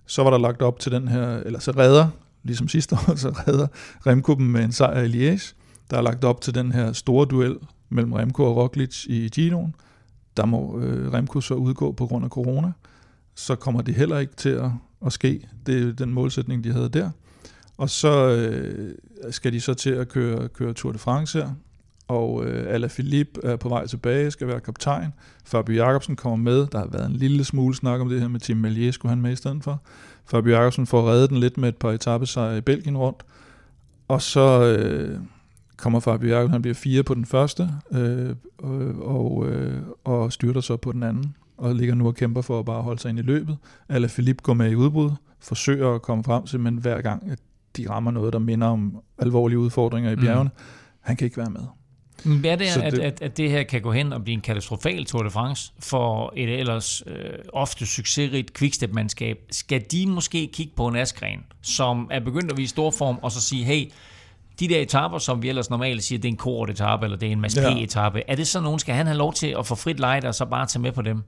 Så 0.06 0.24
var 0.24 0.30
der 0.30 0.38
lagt 0.38 0.62
op 0.62 0.80
til 0.80 0.91
den 0.91 1.08
her, 1.08 1.38
eller 1.38 1.60
så 1.60 1.72
redder, 1.72 2.08
ligesom 2.43 2.68
sidste 2.68 2.95
år, 2.95 3.16
så 3.26 3.30
redder 3.30 3.68
Remco 4.08 4.36
dem 4.36 4.45
med 4.45 4.64
en 4.64 4.72
sejr 4.72 5.02
i 5.02 5.08
Liège. 5.08 5.54
Der 5.91 5.98
er 5.98 6.02
lagt 6.02 6.24
op 6.24 6.41
til 6.41 6.56
den 6.56 6.72
her 6.72 6.93
store 6.93 7.26
duel 7.26 7.56
mellem 7.89 8.14
Remco 8.14 8.43
og 8.43 8.58
Roglic 8.58 9.06
i 9.06 9.30
Gino'en. 9.36 9.72
Der 10.38 10.45
må 10.45 10.80
øh, 10.80 11.14
Remco 11.14 11.41
så 11.41 11.54
udgå 11.54 11.91
på 11.91 12.08
grund 12.08 12.26
af 12.26 12.30
corona 12.30 12.72
så 13.38 13.56
kommer 13.56 13.82
det 13.82 13.96
heller 13.96 14.18
ikke 14.18 14.36
til 14.36 14.50
at, 14.50 14.72
at 15.06 15.14
ske. 15.14 15.48
Det 15.66 15.88
er 15.88 15.94
den 15.94 16.14
målsætning, 16.14 16.64
de 16.64 16.72
havde 16.72 16.90
der. 16.90 17.10
Og 17.78 17.90
så 17.90 18.30
øh, 18.30 18.96
skal 19.32 19.54
de 19.54 19.62
så 19.62 19.74
til 19.74 19.90
at 19.90 20.10
køre, 20.10 20.48
køre 20.48 20.74
Tour 20.74 20.92
de 20.92 20.98
France 20.98 21.38
her, 21.38 21.50
og 22.08 22.46
øh, 22.46 22.74
Alaphilippe 22.74 23.40
er 23.44 23.56
på 23.56 23.70
vej 23.70 23.88
tilbage, 23.88 24.32
skal 24.32 24.48
være 24.48 24.60
kaptajn. 24.60 25.14
Fabio 25.46 25.76
Jacobsen 25.76 26.16
kommer 26.16 26.52
med. 26.52 26.68
Der 26.68 26.80
har 26.80 26.88
været 26.88 27.06
en 27.06 27.16
lille 27.16 27.44
smule 27.44 27.76
snak 27.76 28.02
om 28.02 28.10
det 28.10 28.22
her 28.22 28.28
med 28.28 28.40
Tim 28.40 28.58
Melier, 28.58 28.92
skulle 28.92 29.10
han 29.10 29.22
med 29.22 29.32
i 29.32 29.36
stedet 29.36 29.64
for. 29.64 29.82
Fabio 30.26 30.52
Jacobsen 30.54 30.86
får 30.86 31.10
reddet 31.10 31.30
den 31.30 31.38
lidt 31.38 31.58
med 31.58 31.70
et 31.70 31.78
par 31.78 31.92
etappesejre 31.92 32.58
i 32.58 32.62
Belgien 32.62 32.98
rundt. 32.98 33.24
Og 34.08 34.22
så 34.22 34.64
øh, 34.64 35.20
kommer 35.78 36.00
Fabio 36.00 36.30
Jacobsen, 36.30 36.52
han 36.52 36.62
bliver 36.62 36.76
fire 36.76 37.04
på 37.04 37.14
den 37.14 37.26
første, 37.26 37.70
øh, 37.92 38.36
og, 38.58 38.80
og, 39.02 39.48
øh, 39.48 39.82
og 40.04 40.34
styrter 40.34 40.62
så 40.62 40.78
på 40.78 40.92
den 40.92 41.04
anden 41.04 41.36
og 41.58 41.76
ligger 41.76 41.95
nu 41.95 42.08
og 42.08 42.16
kæmper 42.16 42.41
for 42.41 42.60
at 42.60 42.66
bare 42.66 42.82
holde 42.82 43.01
sig 43.01 43.10
ind 43.10 43.20
i 43.20 43.22
løbet. 43.22 43.58
Eller 43.89 44.08
Philip 44.08 44.41
går 44.41 44.53
med 44.53 44.72
i 44.72 44.76
udbrud, 44.76 45.12
forsøger 45.39 45.95
at 45.95 46.01
komme 46.01 46.24
frem 46.24 46.45
til, 46.45 46.60
men 46.60 46.78
hver 46.78 47.01
gang 47.01 47.32
at 47.32 47.39
de 47.78 47.89
rammer 47.89 48.12
noget, 48.12 48.34
der 48.34 48.39
minder 48.39 48.68
om 48.68 49.01
alvorlige 49.18 49.60
udfordringer 49.60 50.12
i 50.12 50.16
mm. 50.16 50.22
bjergene, 50.22 50.49
mm. 50.53 50.64
han 51.01 51.16
kan 51.16 51.26
ikke 51.26 51.38
være 51.38 51.49
med. 51.49 51.62
Men 52.24 52.39
hvad 52.39 52.51
er 52.51 52.55
det, 52.55 52.66
at, 52.66 52.93
det, 52.93 52.99
at, 52.99 53.22
at 53.22 53.38
det 53.38 53.51
her 53.51 53.64
kan 53.64 53.82
gå 53.82 53.91
hen 53.91 54.14
og 54.14 54.24
blive 54.24 54.34
en 54.34 54.41
katastrofal 54.41 55.05
Tour 55.05 55.24
de 55.24 55.30
France 55.30 55.74
for 55.80 56.34
et 56.36 56.60
ellers 56.60 57.03
øh, 57.08 57.16
ofte 57.53 57.86
succesrigt 57.86 58.53
quickstep-mandskab? 58.53 59.38
Skal 59.51 59.86
de 59.91 60.08
måske 60.08 60.49
kigge 60.53 60.74
på 60.76 60.88
en 60.88 60.95
Askren, 60.95 61.39
som 61.62 62.08
er 62.12 62.20
begyndt 62.20 62.51
at 62.51 62.58
vise 62.58 62.70
stor 62.70 62.91
form, 62.91 63.20
og 63.22 63.32
så 63.32 63.41
sige, 63.41 63.64
hey, 63.64 63.91
de 64.60 64.68
der 64.68 64.82
etaper, 64.82 65.18
som 65.18 65.41
vi 65.41 65.49
ellers 65.49 65.70
normalt 65.70 66.03
siger, 66.03 66.20
det 66.20 66.28
er 66.28 66.32
en 66.32 66.38
kort 66.38 66.70
etape, 66.70 67.05
eller 67.05 67.18
det 67.18 67.28
er 67.28 67.32
en 67.32 67.45
ja. 67.55 67.78
etape 67.78 68.24
er 68.28 68.36
det 68.36 68.47
så 68.47 68.62
nogen, 68.62 68.80
skal 68.80 68.95
han 68.95 69.05
have 69.05 69.18
lov 69.18 69.34
til 69.34 69.55
at 69.60 69.66
få 69.66 69.76
frit 69.76 69.99
lejde, 69.99 70.28
og 70.28 70.36
så 70.36 70.45
bare 70.45 70.66
tage 70.66 70.82
med 70.82 70.91
på 70.91 71.01
dem? 71.01 71.24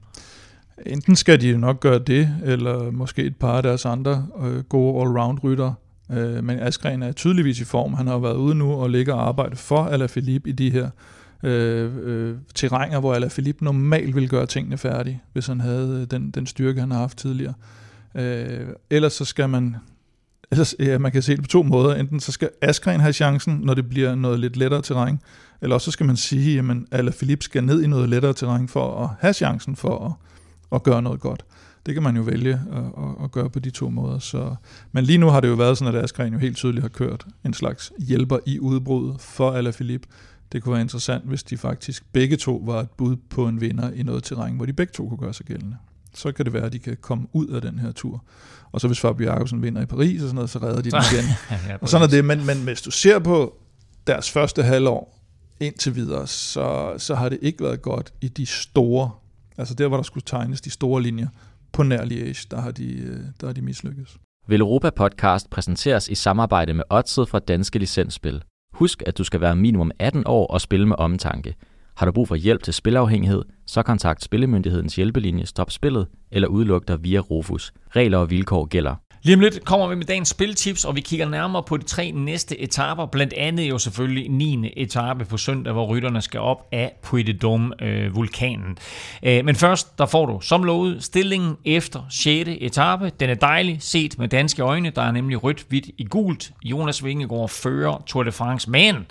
Enten 0.86 1.16
skal 1.16 1.40
de 1.40 1.58
nok 1.58 1.80
gøre 1.80 1.98
det, 1.98 2.36
eller 2.44 2.90
måske 2.90 3.22
et 3.22 3.36
par 3.36 3.56
af 3.56 3.62
deres 3.62 3.86
andre 3.86 4.26
øh, 4.42 4.62
gode 4.62 5.00
allround-rytter. 5.00 5.72
Øh, 6.10 6.44
men 6.44 6.58
Askren 6.58 7.02
er 7.02 7.12
tydeligvis 7.12 7.60
i 7.60 7.64
form. 7.64 7.94
Han 7.94 8.06
har 8.06 8.18
været 8.18 8.36
ude 8.36 8.54
nu 8.54 8.72
og 8.72 8.90
ligger 8.90 9.14
og 9.14 9.28
arbejde 9.28 9.56
for 9.56 9.84
Alaphilippe 9.84 10.48
i 10.48 10.52
de 10.52 10.70
her 10.70 10.90
øh, 11.42 11.90
øh, 12.02 12.36
terrænger, 12.54 13.00
hvor 13.00 13.14
Alaphilippe 13.14 13.64
normalt 13.64 14.14
ville 14.14 14.28
gøre 14.28 14.46
tingene 14.46 14.78
færdige, 14.78 15.22
hvis 15.32 15.46
han 15.46 15.60
havde 15.60 16.06
den, 16.10 16.30
den 16.30 16.46
styrke, 16.46 16.80
han 16.80 16.90
har 16.90 16.98
haft 16.98 17.18
tidligere. 17.18 17.54
Øh, 18.14 18.66
ellers 18.90 19.12
så 19.12 19.24
skal 19.24 19.48
man 19.48 19.76
Ellers, 20.52 20.74
ja, 20.78 20.98
man 20.98 21.12
kan 21.12 21.22
se 21.22 21.32
det 21.32 21.42
på 21.42 21.48
to 21.48 21.62
måder. 21.62 21.94
Enten 21.94 22.20
så 22.20 22.32
skal 22.32 22.50
Askren 22.62 23.00
have 23.00 23.12
chancen, 23.12 23.60
når 23.62 23.74
det 23.74 23.88
bliver 23.88 24.14
noget 24.14 24.40
lidt 24.40 24.56
lettere 24.56 24.82
terræn, 24.82 25.20
eller 25.62 25.74
også 25.74 25.84
så 25.84 25.90
skal 25.90 26.06
man 26.06 26.16
sige, 26.16 26.58
at 26.58 26.76
Ala 26.90 27.10
Philippe 27.10 27.44
skal 27.44 27.64
ned 27.64 27.82
i 27.82 27.86
noget 27.86 28.08
lettere 28.08 28.32
terræn 28.32 28.68
for 28.68 29.04
at 29.04 29.10
have 29.20 29.32
chancen 29.32 29.76
for 29.76 30.06
at, 30.06 30.12
at 30.76 30.82
gøre 30.82 31.02
noget 31.02 31.20
godt. 31.20 31.44
Det 31.86 31.94
kan 31.94 32.02
man 32.02 32.16
jo 32.16 32.22
vælge 32.22 32.52
at, 32.72 32.78
at, 32.78 33.24
at 33.24 33.30
gøre 33.30 33.50
på 33.50 33.58
de 33.58 33.70
to 33.70 33.90
måder. 33.90 34.18
Så, 34.18 34.54
men 34.92 35.04
lige 35.04 35.18
nu 35.18 35.26
har 35.26 35.40
det 35.40 35.48
jo 35.48 35.54
været 35.54 35.78
sådan, 35.78 35.94
at 35.94 36.04
Askren 36.04 36.32
jo 36.32 36.38
helt 36.38 36.56
tydeligt 36.56 36.82
har 36.82 36.88
kørt 36.88 37.26
en 37.44 37.54
slags 37.54 37.92
hjælper 37.98 38.38
i 38.46 38.58
udbruddet 38.58 39.20
for 39.20 39.50
Ala 39.50 39.70
Philippe. 39.70 40.08
Det 40.52 40.62
kunne 40.62 40.72
være 40.72 40.82
interessant, 40.82 41.24
hvis 41.24 41.42
de 41.42 41.56
faktisk 41.56 42.04
begge 42.12 42.36
to 42.36 42.62
var 42.66 42.80
et 42.80 42.90
bud 42.90 43.16
på 43.16 43.48
en 43.48 43.60
vinder 43.60 43.90
i 43.90 44.02
noget 44.02 44.24
terræn, 44.24 44.56
hvor 44.56 44.66
de 44.66 44.72
begge 44.72 44.92
to 44.92 45.08
kunne 45.08 45.18
gøre 45.18 45.34
sig 45.34 45.46
gældende. 45.46 45.76
Så 46.14 46.32
kan 46.32 46.44
det 46.44 46.52
være, 46.52 46.64
at 46.64 46.72
de 46.72 46.78
kan 46.78 46.96
komme 47.00 47.26
ud 47.32 47.46
af 47.46 47.62
den 47.62 47.78
her 47.78 47.92
tur 47.92 48.24
og 48.72 48.80
så 48.80 48.86
hvis 48.86 49.00
Fabio 49.00 49.26
Jacobsen 49.26 49.62
vinder 49.62 49.82
i 49.82 49.86
Paris 49.86 50.22
og 50.22 50.28
sådan 50.28 50.34
noget, 50.34 50.50
så 50.50 50.58
redder 50.58 50.82
de 50.82 50.90
den 50.96 51.02
igen. 51.12 51.24
ja, 51.68 51.76
og 51.80 51.88
sådan 51.88 52.06
er 52.06 52.10
det. 52.10 52.24
Men, 52.24 52.46
men 52.46 52.62
hvis 52.62 52.82
du 52.82 52.90
ser 52.90 53.18
på 53.18 53.56
deres 54.06 54.30
første 54.30 54.62
halvår 54.62 55.20
indtil 55.60 55.94
videre, 55.94 56.26
så, 56.26 56.94
så 56.98 57.14
har 57.14 57.28
det 57.28 57.38
ikke 57.42 57.64
været 57.64 57.82
godt 57.82 58.12
i 58.20 58.28
de 58.28 58.46
store, 58.46 59.10
altså 59.58 59.74
der, 59.74 59.88
hvor 59.88 59.96
der 59.96 60.04
skulle 60.04 60.24
tegnes 60.26 60.60
de 60.60 60.70
store 60.70 61.02
linjer 61.02 61.28
på 61.72 61.82
nær 61.82 62.04
Liège, 62.04 62.46
der 62.50 62.60
har 62.60 62.70
de, 62.70 62.92
øh, 62.92 63.20
der 63.40 63.46
har 63.46 63.52
de 63.52 63.62
mislykkes. 63.62 64.16
Vil 64.48 64.60
Europa 64.60 64.90
Podcast 64.90 65.50
præsenteres 65.50 66.08
i 66.08 66.14
samarbejde 66.14 66.74
med 66.74 66.84
Odset 66.90 67.28
fra 67.28 67.38
Danske 67.38 67.78
Licensspil. 67.78 68.42
Husk, 68.72 69.02
at 69.06 69.18
du 69.18 69.24
skal 69.24 69.40
være 69.40 69.56
minimum 69.56 69.90
18 69.98 70.22
år 70.26 70.46
og 70.46 70.60
spille 70.60 70.88
med 70.88 70.96
omtanke. 70.98 71.54
Har 72.00 72.06
du 72.06 72.12
brug 72.12 72.28
for 72.28 72.34
hjælp 72.34 72.62
til 72.62 72.74
spilafhængighed, 72.74 73.42
så 73.66 73.82
kontakt 73.82 74.22
Spillemyndighedens 74.22 74.96
hjælpelinje 74.96 75.46
Stop 75.46 75.70
Spillet 75.70 76.06
eller 76.30 76.48
udluk 76.48 76.88
dig 76.88 77.04
via 77.04 77.18
Rufus. 77.18 77.72
Regler 77.96 78.18
og 78.18 78.30
vilkår 78.30 78.64
gælder. 78.64 78.94
Lige 79.22 79.34
om 79.34 79.40
lidt 79.40 79.64
kommer 79.64 79.88
vi 79.88 79.94
med 79.94 80.04
dagens 80.04 80.28
spiltips, 80.28 80.84
og 80.84 80.96
vi 80.96 81.00
kigger 81.00 81.28
nærmere 81.28 81.62
på 81.62 81.76
de 81.76 81.82
tre 81.82 82.10
næste 82.10 82.60
etaper. 82.60 83.06
Blandt 83.06 83.32
andet 83.32 83.70
jo 83.70 83.78
selvfølgelig 83.78 84.28
9. 84.28 84.72
etape 84.76 85.24
på 85.24 85.36
søndag, 85.36 85.72
hvor 85.72 85.86
rytterne 85.86 86.20
skal 86.20 86.40
op 86.40 86.68
af 86.72 86.92
Puy 87.02 87.18
de 87.18 87.38
Dôme, 87.44 87.84
øh, 87.84 88.16
vulkanen. 88.16 88.78
Øh, 89.22 89.44
men 89.44 89.54
først, 89.54 89.98
der 89.98 90.06
får 90.06 90.26
du 90.26 90.40
som 90.40 90.64
lovet 90.64 91.04
stillingen 91.04 91.56
efter 91.64 92.00
6. 92.10 92.50
etape. 92.60 93.10
Den 93.20 93.30
er 93.30 93.34
dejlig 93.34 93.76
set 93.80 94.18
med 94.18 94.28
danske 94.28 94.62
øjne. 94.62 94.90
Der 94.90 95.02
er 95.02 95.12
nemlig 95.12 95.44
rødt, 95.44 95.66
hvidt 95.68 95.86
i 95.98 96.04
gult. 96.04 96.52
Jonas 96.64 97.04
Vingegaard 97.04 97.48
fører 97.48 98.02
Tour 98.06 98.22
de 98.22 98.32
France. 98.32 98.70
Men 98.70 99.06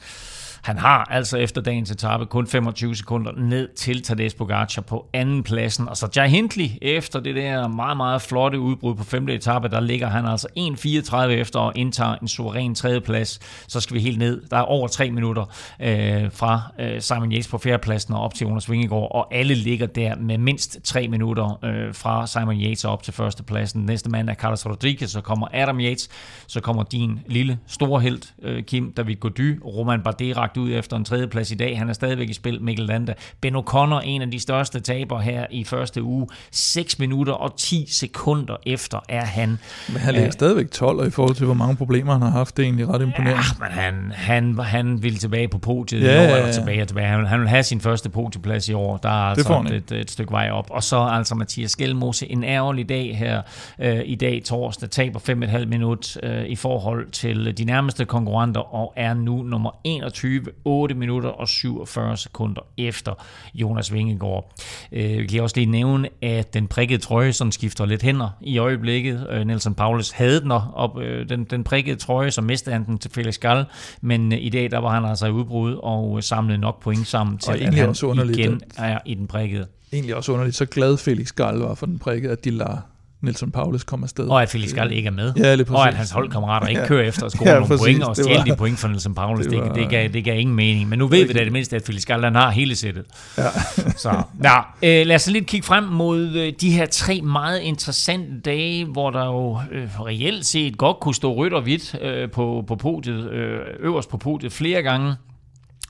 han 0.61 0.77
har 0.77 1.03
altså 1.09 1.37
efter 1.37 1.61
dagens 1.61 1.91
etape 1.91 2.25
kun 2.25 2.47
25 2.47 2.95
sekunder 2.95 3.31
ned 3.31 3.69
til 3.75 4.01
Tadej 4.01 4.29
Pogacar 4.37 4.81
på 4.81 5.09
anden 5.13 5.43
pladsen. 5.43 5.89
Og 5.89 5.97
så 5.97 6.09
Jai 6.15 6.29
Hindley 6.29 6.67
efter 6.81 7.19
det 7.19 7.35
der 7.35 7.67
meget, 7.67 7.97
meget 7.97 8.21
flotte 8.21 8.59
udbrud 8.59 8.95
på 8.95 9.03
femte 9.03 9.33
etape, 9.33 9.67
der 9.67 9.79
ligger 9.79 10.07
han 10.09 10.25
altså 10.25 10.47
1.34 10.57 11.17
efter 11.17 11.59
og 11.59 11.73
indtager 11.75 12.15
en 12.15 12.27
suveræn 12.27 12.75
tredjeplads. 12.75 13.39
Så 13.67 13.79
skal 13.79 13.95
vi 13.95 14.01
helt 14.01 14.19
ned. 14.19 14.41
Der 14.51 14.57
er 14.57 14.61
over 14.61 14.87
tre 14.87 15.11
minutter 15.11 15.45
øh, 15.81 16.31
fra 16.31 16.61
øh, 16.79 17.01
Simon 17.01 17.31
Yates 17.31 17.47
på 17.47 17.57
fjerdepladsen 17.57 18.13
og 18.13 18.21
op 18.21 18.33
til 18.33 18.47
Jonas 18.47 18.71
Vingegaard, 18.71 19.11
og 19.11 19.33
alle 19.35 19.53
ligger 19.53 19.87
der 19.87 20.15
med 20.15 20.37
mindst 20.37 20.79
tre 20.83 21.07
minutter 21.07 21.59
øh, 21.65 21.93
fra 21.93 22.27
Simon 22.27 22.61
Yates 22.61 22.85
op 22.85 23.03
til 23.03 23.13
førstepladsen. 23.13 23.85
Næste 23.85 24.09
mand 24.09 24.29
er 24.29 24.33
Carlos 24.33 24.65
Rodriguez, 24.65 25.09
så 25.09 25.21
kommer 25.21 25.47
Adam 25.53 25.79
Yates, 25.79 26.09
så 26.47 26.61
kommer 26.61 26.83
din 26.83 27.19
lille 27.27 27.59
store 27.67 28.01
held, 28.01 28.21
øh, 28.41 28.63
Kim 28.63 28.91
David 28.91 29.15
Gody, 29.15 29.59
Roman 29.65 30.01
Bardet 30.03 30.37
lagt 30.49 30.57
ud 30.57 30.73
efter 30.73 30.97
en 30.97 31.05
tredjeplads 31.05 31.51
i 31.51 31.55
dag. 31.55 31.77
Han 31.77 31.89
er 31.89 31.93
stadigvæk 31.93 32.29
i 32.29 32.33
spil, 32.33 32.61
Mikkel 32.61 32.85
Landa. 32.85 33.13
Ben 33.41 33.55
O'Connor, 33.55 34.01
en 34.03 34.21
af 34.21 34.31
de 34.31 34.39
største 34.39 34.79
taber 34.79 35.19
her 35.19 35.45
i 35.51 35.63
første 35.63 36.03
uge. 36.03 36.27
6 36.51 36.99
minutter 36.99 37.33
og 37.33 37.57
10 37.57 37.85
sekunder 37.89 38.55
efter 38.65 38.99
er 39.09 39.25
han. 39.25 39.57
Men 39.89 39.97
han 39.97 40.13
ligger 40.13 40.27
øh, 40.27 40.31
stadigvæk 40.31 40.71
12, 40.71 40.99
og 40.99 41.07
i 41.07 41.09
forhold 41.09 41.35
til, 41.35 41.45
hvor 41.45 41.55
mange 41.55 41.75
problemer 41.75 42.13
han 42.13 42.21
har 42.21 42.29
haft, 42.29 42.57
det 42.57 42.63
er 42.63 42.67
egentlig 42.67 42.89
ret 42.89 43.01
imponerende. 43.01 43.43
Ja, 43.59 43.65
men 43.65 43.71
han, 43.71 44.11
han, 44.15 44.59
han 44.59 45.03
vil 45.03 45.17
tilbage 45.17 45.47
på 45.47 45.57
podiet 45.57 46.03
ja, 46.03 46.13
i 46.13 46.31
år, 46.31 46.35
eller 46.35 46.51
tilbage 46.51 46.81
og 46.81 46.87
tilbage. 46.87 47.07
Han, 47.07 47.25
han 47.25 47.39
vil 47.39 47.49
have 47.49 47.63
sin 47.63 47.81
første 47.81 48.09
podieplads 48.09 48.69
i 48.69 48.73
år. 48.73 48.97
Der 48.97 49.09
er 49.09 49.13
altså 49.13 49.65
et, 49.73 49.91
et 49.91 50.11
stykke 50.11 50.31
vej 50.31 50.49
op. 50.51 50.67
Og 50.69 50.83
så 50.83 50.97
altså 50.97 51.35
Mathias 51.35 51.71
Skelmose, 51.71 52.31
en 52.31 52.43
ærgerlig 52.43 52.89
dag 52.89 53.17
her 53.17 53.41
øh, 53.79 54.01
i 54.05 54.15
dag 54.15 54.41
torsdag, 54.45 54.89
taber 54.89 55.19
5,5 55.19 55.65
minut 55.65 56.17
øh, 56.23 56.45
i 56.45 56.55
forhold 56.55 57.11
til 57.11 57.57
de 57.57 57.65
nærmeste 57.65 58.05
konkurrenter, 58.05 58.75
og 58.75 58.93
er 58.95 59.13
nu 59.13 59.43
nummer 59.43 59.71
21 59.83 60.38
8 60.65 60.95
minutter 60.95 61.29
og 61.29 61.47
47 61.47 62.17
sekunder 62.17 62.61
efter 62.77 63.13
Jonas 63.53 63.93
Vingegaard. 63.93 64.53
Øh, 64.91 65.17
vi 65.17 65.27
kan 65.27 65.41
også 65.41 65.55
lige 65.55 65.71
nævne, 65.71 66.09
at 66.21 66.53
den 66.53 66.67
prikkede 66.67 67.01
trøje, 67.01 67.33
som 67.33 67.51
skifter 67.51 67.85
lidt 67.85 68.01
hænder 68.01 68.29
i 68.41 68.57
øjeblikket. 68.57 69.27
Øh, 69.29 69.45
Nelson 69.47 69.75
Paulus 69.75 70.11
havde 70.11 70.41
den 70.41 70.51
op, 70.51 70.99
øh, 70.99 71.29
den, 71.29 71.43
den 71.43 71.63
prikkede 71.63 71.95
trøje, 71.95 72.31
så 72.31 72.41
mistede 72.41 72.73
han 72.73 72.85
den 72.85 72.97
til 72.97 73.11
Felix 73.11 73.37
Gall, 73.37 73.65
men 74.01 74.33
øh, 74.33 74.39
i 74.41 74.49
dag 74.49 74.71
der 74.71 74.77
var 74.77 74.89
han 74.89 75.05
altså 75.05 75.27
i 75.27 75.31
udbrud 75.31 75.79
og 75.83 76.23
samlede 76.23 76.57
nok 76.57 76.81
point 76.81 77.07
sammen 77.07 77.37
til, 77.37 77.49
Og 77.49 77.59
at 77.59 77.73
han 77.73 78.29
igen 78.29 78.61
er 78.77 78.99
i 79.05 79.13
den 79.13 79.27
prikkede. 79.27 79.67
Egentlig 79.93 80.15
også 80.15 80.31
underligt, 80.31 80.55
så 80.55 80.65
glad 80.65 80.97
Felix 80.97 81.31
Gall 81.31 81.59
var 81.59 81.75
for 81.75 81.85
den 81.85 81.99
prikkede, 81.99 82.31
at 82.31 82.45
de 82.45 82.49
lader 82.49 82.77
Nelson 83.21 83.51
Paulus 83.51 83.83
komme 83.83 84.03
afsted. 84.05 84.27
Og 84.27 84.41
at 84.41 84.49
Felix 84.49 84.73
Gall 84.73 84.91
ikke 84.91 85.07
er 85.07 85.11
med. 85.11 85.33
Ja, 85.37 85.55
lige 85.55 85.65
præcis. 85.65 85.75
og 85.77 85.87
at 85.87 85.93
hans 85.93 86.11
holdkammerater 86.11 86.67
ikke 86.67 86.85
kører 86.87 87.07
efter 87.07 87.25
at 87.25 87.31
score 87.31 87.49
Ja, 87.49 87.53
nogle 87.55 87.67
præcis. 87.67 87.85
point 87.85 88.03
og 88.03 88.15
Det 88.15 88.25
stjæle 88.25 88.43
de 88.45 88.55
point 88.55 88.79
for 88.79 88.87
Nelson 88.87 89.15
Paulus. 89.15 89.45
Det, 89.45 89.51
det 89.51 89.61
det, 89.63 89.69
var- 89.69 89.75
det, 89.75 89.89
gav, 89.89 90.07
det 90.07 90.23
gav 90.23 90.39
ingen 90.39 90.55
mening. 90.55 90.89
Men 90.89 90.99
nu 90.99 91.07
ved 91.07 91.27
vi 91.27 91.33
da 91.33 91.43
det 91.43 91.51
mindste, 91.51 91.75
at 91.75 91.85
Felix 91.85 92.05
Gall 92.05 92.23
har 92.35 92.49
hele 92.49 92.75
sættet. 92.75 93.03
Ja. 93.37 93.43
Så 94.03 94.21
ja, 94.43 94.57
øh, 94.83 95.07
lad 95.07 95.15
os 95.15 95.29
lidt 95.29 95.45
kigge 95.45 95.65
frem 95.67 95.83
mod 95.83 96.29
øh, 96.35 96.53
de 96.61 96.71
her 96.71 96.85
tre 96.85 97.21
meget 97.21 97.59
interessante 97.59 98.39
dage, 98.45 98.85
hvor 98.85 99.09
der 99.09 99.25
jo 99.25 99.59
øh, 99.71 99.99
reelt 100.01 100.45
set 100.45 100.77
godt 100.77 100.99
kunne 100.99 101.15
stå 101.15 101.33
rødt 101.35 101.53
og 101.53 101.61
hvidt 101.61 101.95
øh, 102.01 102.31
på, 102.31 102.63
på 102.67 102.75
podiet, 102.75 103.31
øh, 103.31 103.59
øverst 103.79 104.09
på 104.09 104.17
podiet 104.17 104.51
flere 104.51 104.81
gange. 104.81 105.15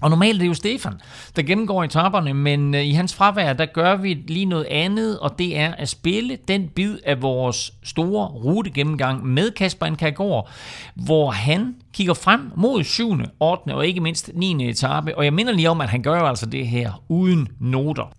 Og 0.02 0.10
normalt 0.10 0.36
er 0.36 0.40
det 0.40 0.48
jo 0.48 0.54
Stefan, 0.54 0.94
der 1.36 1.42
gennemgår 1.42 1.84
etaperne, 1.84 2.34
men 2.34 2.76
øh, 2.76 2.86
i 2.86 2.92
hans 2.92 3.16
fravær, 3.16 3.54
der 3.54 3.66
gør 3.66 3.96
vi 3.96 4.14
lige 4.14 4.46
noget 4.46 4.66
andet, 4.66 5.20
og 5.20 5.40
det 5.40 5.58
er 5.58 5.74
at 5.74 5.90
spille 5.90 6.38
den 6.48 6.68
bid 6.68 6.98
af 7.06 7.22
vores 7.22 7.74
store 7.84 8.28
rutegennemgang 8.28 9.26
med 9.26 9.52
Kasper 9.52 9.90
Nkagård, 9.90 10.50
hvor 10.96 11.32
han 11.32 11.76
kigger 11.94 12.14
frem 12.14 12.52
mod 12.56 12.84
7., 12.84 13.14
8. 13.40 13.76
og 13.76 13.88
ikke 13.88 14.02
mindst 14.02 14.32
9. 14.34 14.70
etape. 14.70 15.18
Og 15.18 15.26
jeg 15.26 15.34
minder 15.34 15.54
lige 15.54 15.70
om, 15.70 15.82
at 15.82 15.90
han 15.90 16.02
gør 16.02 16.20
altså 16.20 16.46
det 16.46 16.68
her 16.68 17.04
uden 17.10 17.48
noter. 17.60 18.14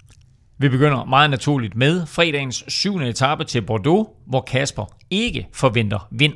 Vi 0.58 0.68
begynder 0.68 1.04
meget 1.04 1.30
naturligt 1.30 1.76
med 1.76 2.06
fredagens 2.06 2.64
7. 2.68 2.96
etape 2.96 3.44
til 3.44 3.62
Bordeaux, 3.62 4.08
hvor 4.26 4.40
Kasper 4.40 4.84
ikke 5.10 5.46
forventer 5.52 6.08
vind. 6.10 6.34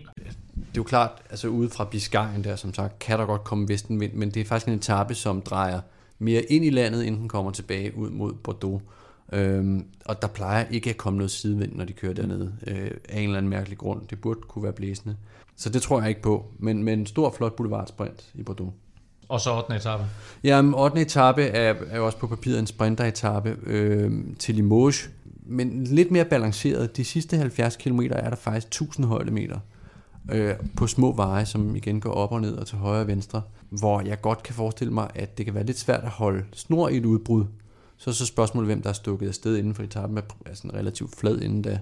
Det 0.55 0.63
er 0.63 0.77
jo 0.77 0.83
klart, 0.83 1.11
altså 1.31 1.49
ude 1.49 1.71
fra 1.71 1.85
Biscayen 1.85 2.45
der, 2.45 2.57
som 2.57 2.75
sagt, 2.75 2.99
kan 2.99 3.19
der 3.19 3.27
godt 3.27 3.45
komme 3.45 3.69
vestenvind, 3.69 4.13
men 4.13 4.31
det 4.31 4.41
er 4.41 4.45
faktisk 4.45 4.69
en 4.69 4.75
etape, 4.75 5.15
som 5.15 5.41
drejer 5.43 5.81
mere 6.19 6.43
ind 6.43 6.65
i 6.65 6.71
landet, 6.71 7.03
inden 7.03 7.21
den 7.21 7.29
kommer 7.29 7.51
tilbage 7.51 7.97
ud 7.97 8.11
mod 8.11 8.33
Bordeaux. 8.33 8.83
Øhm, 9.33 9.87
og 10.05 10.23
der 10.23 10.29
plejer 10.29 10.65
ikke 10.71 10.91
at 10.91 10.97
komme 10.97 11.17
noget 11.17 11.31
sidevind, 11.31 11.73
når 11.77 11.85
de 11.85 11.93
kører 11.93 12.15
dernede, 12.15 12.55
øh, 12.67 12.91
af 13.09 13.19
en 13.19 13.25
eller 13.25 13.39
anden 13.39 13.51
mærkelig 13.51 13.79
grund. 13.79 14.01
Det 14.11 14.21
burde 14.21 14.41
kunne 14.41 14.63
være 14.63 14.73
blæsende. 14.73 15.17
Så 15.57 15.71
det 15.71 15.83
tror 15.83 16.01
jeg 16.01 16.09
ikke 16.09 16.23
på, 16.23 16.47
men, 16.59 16.83
men 16.83 16.99
en 16.99 17.07
stor, 17.07 17.35
flot 17.37 17.57
boulevardsprint 17.57 18.31
i 18.35 18.43
Bordeaux. 18.43 18.73
Og 19.29 19.41
så 19.41 19.57
8. 19.57 19.77
etape. 19.77 20.05
Jamen, 20.45 20.75
8. 20.75 21.01
etape 21.01 21.43
er, 21.43 21.75
er 21.91 22.01
også 22.01 22.19
på 22.19 22.27
papiret 22.27 22.59
en 22.59 22.67
sprinteretape 22.67 23.57
øh, 23.67 24.13
til 24.39 24.55
Limoges, 24.55 25.11
men 25.47 25.85
lidt 25.85 26.11
mere 26.11 26.25
balanceret. 26.25 26.97
De 26.97 27.05
sidste 27.05 27.37
70 27.37 27.77
km 27.77 28.01
er 28.01 28.31
der 28.31 28.37
faktisk 28.37 28.67
1000 28.67 29.07
højdemeter 29.07 29.59
øh, 30.33 30.55
på 30.77 30.87
små 30.87 31.12
veje, 31.12 31.47
som 31.47 31.77
igen 31.77 32.01
går 32.01 32.12
op 32.12 32.33
og 32.33 32.41
ned 32.41 32.57
og 32.57 32.66
til 32.66 32.79
højre 32.79 33.01
og 33.01 33.07
venstre, 33.07 33.43
hvor 33.70 34.01
jeg 34.01 34.20
godt 34.20 34.43
kan 34.43 34.55
forestille 34.55 34.93
mig, 34.93 35.11
at 35.14 35.39
det 35.39 35.47
kan 35.47 35.55
være 35.55 35.66
lidt 35.66 35.79
svært 35.79 36.05
at 36.05 36.11
holde 36.11 36.45
snor 36.53 36.89
i 36.89 36.97
et 36.97 37.05
udbrud. 37.05 37.45
Så 37.97 38.11
er 38.11 38.14
så 38.14 38.27
spørgsmålet, 38.27 38.68
hvem 38.68 38.83
der 38.83 38.89
er 38.89 38.95
stukket 38.95 39.29
afsted 39.29 39.57
inden 39.57 39.75
for 39.75 39.83
etappen, 39.83 40.18
er 40.18 40.22
er 40.47 40.55
sådan 40.55 40.75
relativt 40.75 41.16
flad 41.16 41.41
inden 41.41 41.62
da. 41.62 41.79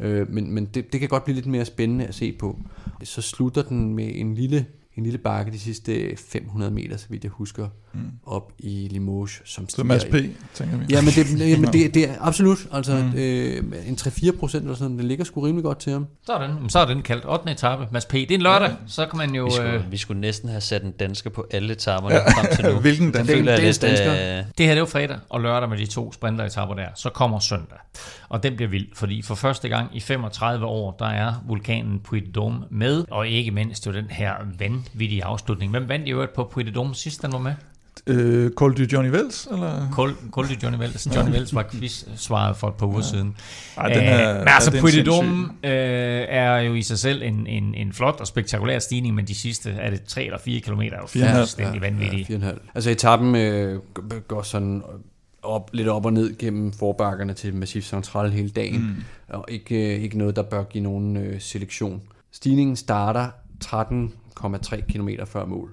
Øh, 0.00 0.30
men 0.30 0.50
men 0.50 0.64
det, 0.64 0.92
det 0.92 1.00
kan 1.00 1.08
godt 1.08 1.24
blive 1.24 1.34
lidt 1.34 1.46
mere 1.46 1.64
spændende 1.64 2.06
at 2.06 2.14
se 2.14 2.32
på. 2.32 2.58
Så 3.02 3.22
slutter 3.22 3.62
den 3.62 3.94
med 3.94 4.10
en 4.14 4.34
lille, 4.34 4.66
en 4.94 5.02
lille 5.02 5.18
bakke 5.18 5.52
de 5.52 5.58
sidste 5.58 6.16
500 6.16 6.70
meter, 6.72 6.96
så 6.96 7.06
vidt 7.08 7.24
jeg 7.24 7.30
husker, 7.30 7.68
Mm. 7.96 8.10
op 8.26 8.52
i 8.58 8.88
Limoges. 8.90 9.42
Som 9.44 9.68
Så 9.68 9.84
Mads 9.84 10.04
P, 10.04 10.14
i- 10.14 10.30
tænker 10.54 10.76
vi. 10.76 10.84
Ja, 10.90 11.00
men 11.02 11.10
det, 11.10 11.50
jamen, 11.50 11.72
det, 11.72 11.94
det 11.94 12.10
er 12.10 12.14
absolut. 12.20 12.58
Altså 12.72 12.96
Mm. 12.96 13.18
øh, 13.18 13.88
en 13.88 13.94
3-4 14.00 14.38
procent 14.38 14.62
eller 14.64 14.76
sådan, 14.76 14.96
det 14.96 15.04
ligger 15.04 15.24
sgu 15.24 15.40
rimelig 15.40 15.64
godt 15.64 15.78
til 15.78 15.92
ham. 15.92 16.06
Sådan, 16.26 16.50
så 16.68 16.78
er 16.78 16.84
den 16.84 17.02
kaldt 17.02 17.24
8. 17.28 17.50
etape. 17.52 17.86
Mads 17.90 18.04
P. 18.04 18.12
Det 18.12 18.30
er 18.30 18.34
en 18.34 18.40
lørdag, 18.42 18.70
så 18.86 19.06
kan 19.06 19.16
man 19.18 19.34
jo... 19.34 19.44
Vi 19.44 19.50
skulle, 19.50 19.72
øh, 19.72 19.92
vi 19.92 19.96
skulle 19.96 20.20
næsten 20.20 20.48
have 20.48 20.60
sat 20.60 20.82
en 20.82 20.90
dansker 20.90 21.30
på 21.30 21.46
alle 21.50 21.72
etaperne 21.72 22.14
Ja. 22.14 22.22
frem 22.30 22.46
til 22.56 22.64
nu. 22.64 22.80
Hvilken 22.86 23.06
Det 23.06 23.14
dansker? 23.14 23.36
føler 23.36 23.56
Dagens 23.56 23.82
lidt, 23.82 23.90
dansker. 23.90 24.12
øh, 24.12 24.18
Det 24.18 24.26
her 24.38 24.44
det 24.56 24.68
er 24.68 24.76
jo 24.76 24.84
fredag 24.84 25.18
og 25.28 25.40
lørdag 25.40 25.68
med 25.68 25.78
de 25.78 25.86
to 25.86 26.12
sprinteretapper 26.12 26.74
der. 26.74 26.86
Så 26.94 27.10
kommer 27.10 27.38
søndag. 27.38 27.78
Og 28.28 28.42
den 28.42 28.56
bliver 28.56 28.68
vild, 28.70 28.86
fordi 28.94 29.22
for 29.22 29.34
første 29.34 29.68
gang 29.68 29.96
i 29.96 30.00
35 30.00 30.66
år, 30.66 30.96
der 30.98 31.06
er 31.06 31.32
vulkanen 31.48 32.00
Puy 32.00 32.16
de 32.34 32.40
Dôme 32.40 32.64
med. 32.70 33.04
Og 33.10 33.28
ikke 33.28 33.50
mindst 33.50 33.86
jo 33.86 33.92
den 33.92 34.06
her 34.10 34.32
vanvittige 34.58 35.24
afslutning. 35.24 35.70
Hvem 35.70 35.88
vandt 35.88 36.08
i 36.08 36.10
øvrigt 36.10 36.32
på 36.34 36.48
Puy 36.52 36.62
de 36.62 36.80
Dôme 36.80 36.94
sidst, 36.94 37.22
den 37.22 37.32
var 37.32 37.38
med? 37.38 37.52
Øh, 38.06 38.50
Col 38.50 38.74
du 38.74 38.82
Johnny 38.92 39.10
Vels? 39.10 39.48
Eller? 39.52 39.88
Col, 39.92 40.14
Col 40.30 40.48
de 40.48 40.56
Johnny 40.62 40.78
Vels. 40.78 41.08
Johnny 41.16 41.32
Vels 41.32 41.54
var 41.54 41.62
quiz-svaret 41.72 42.56
for 42.56 42.68
et 42.68 42.74
par 42.74 42.86
uger 42.86 42.96
Ja. 42.98 43.02
siden. 43.02 43.36
Ej, 43.76 43.88
den 43.88 44.02
er- 44.02 44.30
Øh, 44.32 44.38
men 44.38 44.48
altså, 44.48 44.70
ja, 44.74 45.00
er 45.00 45.04
Dôme 45.04 45.66
øh, 45.68 46.26
er 46.28 46.56
jo 46.58 46.74
i 46.74 46.82
sig 46.82 46.98
selv 46.98 47.22
en, 47.22 47.46
en, 47.46 47.74
en 47.74 47.92
flot 47.92 48.16
og 48.20 48.26
spektakulær 48.26 48.78
stigning, 48.78 49.14
men 49.14 49.24
de 49.26 49.34
sidste, 49.34 49.70
er 49.70 49.90
det 49.90 50.02
3 50.04 50.24
eller 50.24 50.38
4 50.38 50.60
kilometer, 50.60 50.96
er 50.96 51.00
jo 51.00 51.36
fuldstændig 51.36 51.80
vanvittige. 51.80 52.26
Ja, 52.42 52.50
4,5. 52.50 52.58
Altså 52.74 52.90
etappen 52.90 53.34
øh, 53.36 53.80
går 54.28 54.42
sådan 54.42 54.82
op, 55.42 55.70
lidt 55.72 55.88
op 55.88 56.06
og 56.06 56.12
ned 56.12 56.38
gennem 56.38 56.72
forbakkerne 56.72 57.32
til 57.34 57.54
Massif 57.54 57.84
Central 57.84 58.30
hele 58.30 58.48
dagen, 58.50 58.80
mm. 58.80 58.94
og 59.28 59.44
ikke, 59.48 59.96
øh, 59.96 60.02
ikke 60.02 60.18
noget, 60.18 60.36
der 60.36 60.42
bør 60.42 60.62
give 60.64 60.84
nogen 60.84 61.16
øh, 61.16 61.40
selektion. 61.40 62.02
Stigningen 62.32 62.76
starter 62.76 63.28
13,3 63.64 64.80
km 64.92 65.08
før 65.26 65.46
mål, 65.46 65.70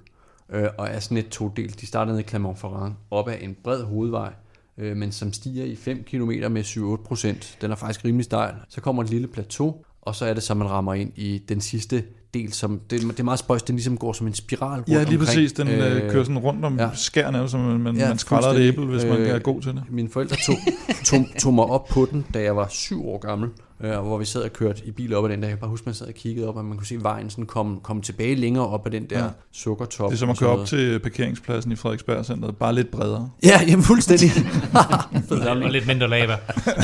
øh, 0.49 0.69
og 0.77 0.87
er 0.87 0.99
sådan 0.99 1.17
et 1.17 1.29
todelt. 1.29 1.81
De 1.81 1.85
starter 1.85 2.11
ned 2.11 2.19
i 2.19 2.23
Clermont-Ferrand, 2.23 2.93
op 3.11 3.27
ad 3.27 3.37
en 3.41 3.55
bred 3.63 3.83
hovedvej, 3.83 4.33
øh, 4.77 4.97
men 4.97 5.11
som 5.11 5.33
stiger 5.33 5.65
i 5.65 5.75
5 5.75 6.03
km 6.03 6.31
med 6.51 6.63
7-8 6.99 7.03
procent. 7.03 7.57
Den 7.61 7.71
er 7.71 7.75
faktisk 7.75 8.05
rimelig 8.05 8.25
stejl. 8.25 8.55
Så 8.69 8.81
kommer 8.81 9.03
et 9.03 9.09
lille 9.09 9.27
plateau, 9.27 9.85
og 10.01 10.15
så 10.15 10.25
er 10.25 10.33
det 10.33 10.43
så, 10.43 10.53
man 10.53 10.69
rammer 10.69 10.93
ind 10.93 11.11
i 11.15 11.37
den 11.37 11.61
sidste 11.61 12.03
del, 12.33 12.53
som 12.53 12.79
det, 12.89 13.01
det 13.01 13.19
er 13.19 13.23
meget 13.23 13.39
spøjst, 13.39 13.67
den 13.67 13.75
ligesom 13.75 13.97
går 13.97 14.13
som 14.13 14.27
en 14.27 14.33
spiral 14.33 14.69
rundt 14.77 14.89
Ja, 14.89 14.93
lige 14.93 15.03
omkring. 15.03 15.19
præcis. 15.19 15.53
Den 15.53 15.67
øh, 15.67 16.11
kører 16.11 16.23
sådan 16.23 16.37
rundt 16.37 16.65
om 16.65 16.79
ja. 16.79 16.89
skærne, 16.93 17.49
som 17.49 17.59
man, 17.59 17.79
man, 17.79 17.95
man 17.97 18.17
skræller 18.17 18.49
et 18.49 18.59
æble, 18.59 18.85
hvis 18.85 19.03
man 19.05 19.21
er 19.21 19.39
god 19.39 19.61
til 19.61 19.71
det. 19.71 19.83
Mine 19.89 20.09
forældre 20.09 20.35
tog, 20.45 20.55
tog, 21.05 21.25
tog 21.39 21.53
mig 21.53 21.65
op 21.65 21.87
på 21.87 22.07
den, 22.11 22.25
da 22.33 22.41
jeg 22.41 22.55
var 22.55 22.67
syv 22.69 23.07
år 23.07 23.17
gammel, 23.17 23.49
øh, 23.83 23.91
hvor 23.99 24.17
vi 24.17 24.25
sad 24.25 24.41
og 24.41 24.53
kørte 24.53 24.81
i 24.85 24.91
bil 24.91 25.15
op 25.15 25.25
ad 25.25 25.29
den 25.29 25.41
der. 25.41 25.47
Jeg 25.47 25.51
kan 25.57 25.59
bare 25.59 25.69
huske, 25.69 25.85
man 25.85 25.93
sad 25.95 26.07
og 26.07 26.13
kiggede 26.13 26.47
op, 26.47 26.55
og 26.57 26.65
man 26.65 26.77
kunne 26.77 26.87
se 26.87 26.95
vejen 27.01 27.29
sådan 27.29 27.45
komme 27.45 27.77
kom 27.83 28.01
tilbage 28.01 28.35
længere 28.35 28.67
op 28.67 28.85
ad 28.85 28.91
den 28.91 29.03
der 29.09 29.17
Ja. 29.17 29.23
ja. 29.23 29.29
sukkertop. 29.51 30.09
Det 30.09 30.15
er 30.15 30.19
som 30.19 30.29
at 30.29 30.37
køre 30.39 30.49
op 30.49 30.65
til 30.65 30.99
parkeringspladsen 30.99 31.71
i 31.71 31.75
Frederiksberg 31.75 32.25
Centeret, 32.25 32.55
bare 32.57 32.75
lidt 32.75 32.91
bredere. 32.91 33.29
Ja, 33.43 33.61
jamen 33.67 33.83
fuldstændig. 33.83 34.29
Og 34.73 35.71
lidt 35.71 35.87
mindre 35.87 36.09
lava. 36.09 36.35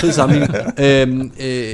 Fed 0.02 0.12
sammenligning. 0.12 0.56
øhm, 0.86 1.32
øh, 1.42 1.74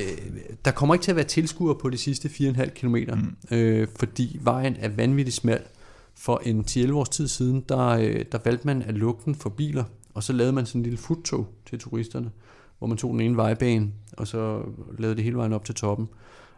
der 0.66 0.72
kommer 0.72 0.95
ikke 0.95 1.03
til 1.03 1.11
at 1.11 1.16
være 1.16 1.26
tilskuere 1.26 1.76
på 1.76 1.89
de 1.89 1.97
sidste 1.97 2.28
4,5 2.28 2.70
km, 2.70 2.95
mm. 2.95 3.36
øh, 3.57 3.88
fordi 3.99 4.39
vejen 4.41 4.76
er 4.80 4.89
vanvittigt 4.89 5.36
smal. 5.36 5.61
For 6.18 6.41
en 6.45 6.66
10-11 6.70 6.93
års 6.93 7.09
tid 7.09 7.28
siden, 7.28 7.66
der, 7.70 7.88
øh, 7.88 8.26
der 8.32 8.38
valgte 8.45 8.68
man 8.68 8.82
at 8.82 8.93
lukke 8.93 9.22
den 9.26 9.36
for 9.36 9.49
biler, 9.49 9.84
og 10.13 10.24
så 10.24 10.34
lavede 10.34 10.53
man 10.53 10.66
sådan 10.66 10.80
en 10.80 10.84
lille 10.84 10.97
futtog 10.97 11.47
til 11.66 11.80
turisterne, 11.80 12.32
hvor 12.80 12.88
man 12.88 12.97
tog 12.97 13.11
den 13.11 13.22
ene 13.22 13.38
vejbane, 13.38 13.91
og 14.18 14.28
så 14.28 14.61
lavede 14.97 15.16
det 15.16 15.24
hele 15.24 15.38
vejen 15.38 15.53
op 15.53 15.66
til 15.66 15.76
toppen. 15.76 16.07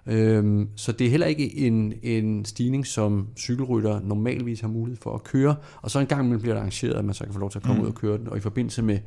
Øhm, 0.06 0.70
så 0.76 0.92
det 0.92 1.08
er 1.08 1.12
heller 1.12 1.28
ikke 1.28 1.58
en, 1.58 1.94
en 2.04 2.46
stigning, 2.46 2.88
som 2.88 3.28
cykelrytter 3.38 4.00
normalvis 4.04 4.62
har 4.62 4.68
mulighed 4.68 5.02
for 5.02 5.14
at 5.14 5.24
køre, 5.24 5.56
og 5.82 5.92
så 5.92 6.00
en 6.00 6.08
gang 6.08 6.22
imellem 6.22 6.42
bliver 6.42 6.58
arrangeret, 6.58 6.94
at 6.94 7.06
man 7.06 7.14
så 7.14 7.24
kan 7.24 7.34
få 7.34 7.40
lov 7.40 7.52
til 7.52 7.60
at 7.60 7.64
komme 7.64 7.76
Mm. 7.76 7.82
mm. 7.82 7.88
ud 7.88 7.94
og 7.94 8.00
køre 8.00 8.18
den, 8.18 8.28
og 8.28 8.38
i 8.38 8.40
forbindelse 8.40 8.82
med 8.82 9.00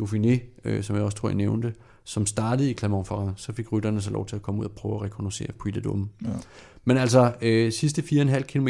Dauphiné, 0.00 0.38
øh, 0.64 0.82
som 0.82 0.96
jeg 0.96 1.04
også 1.04 1.16
tror, 1.16 1.28
jeg 1.28 1.36
nævnte, 1.36 1.72
som 2.06 2.26
startede 2.26 2.70
i 2.70 2.74
Clermont-Ferrand, 2.74 3.32
så 3.36 3.52
fik 3.52 3.72
rytterne 3.72 4.02
så 4.02 4.10
lov 4.10 4.26
til 4.26 4.36
at 4.36 4.42
komme 4.42 4.60
ud 4.60 4.64
og 4.64 4.70
prøve 4.70 4.94
at 4.94 5.02
rekognosere 5.02 5.52
Puy 5.52 5.70
de 5.70 5.80
Dôme. 5.80 6.06
Ja. 6.24 6.28
Men 6.84 6.96
altså, 6.96 7.32
øh, 7.42 7.72
sidste 7.72 8.02
4,5 8.02 8.40
km, 8.40 8.68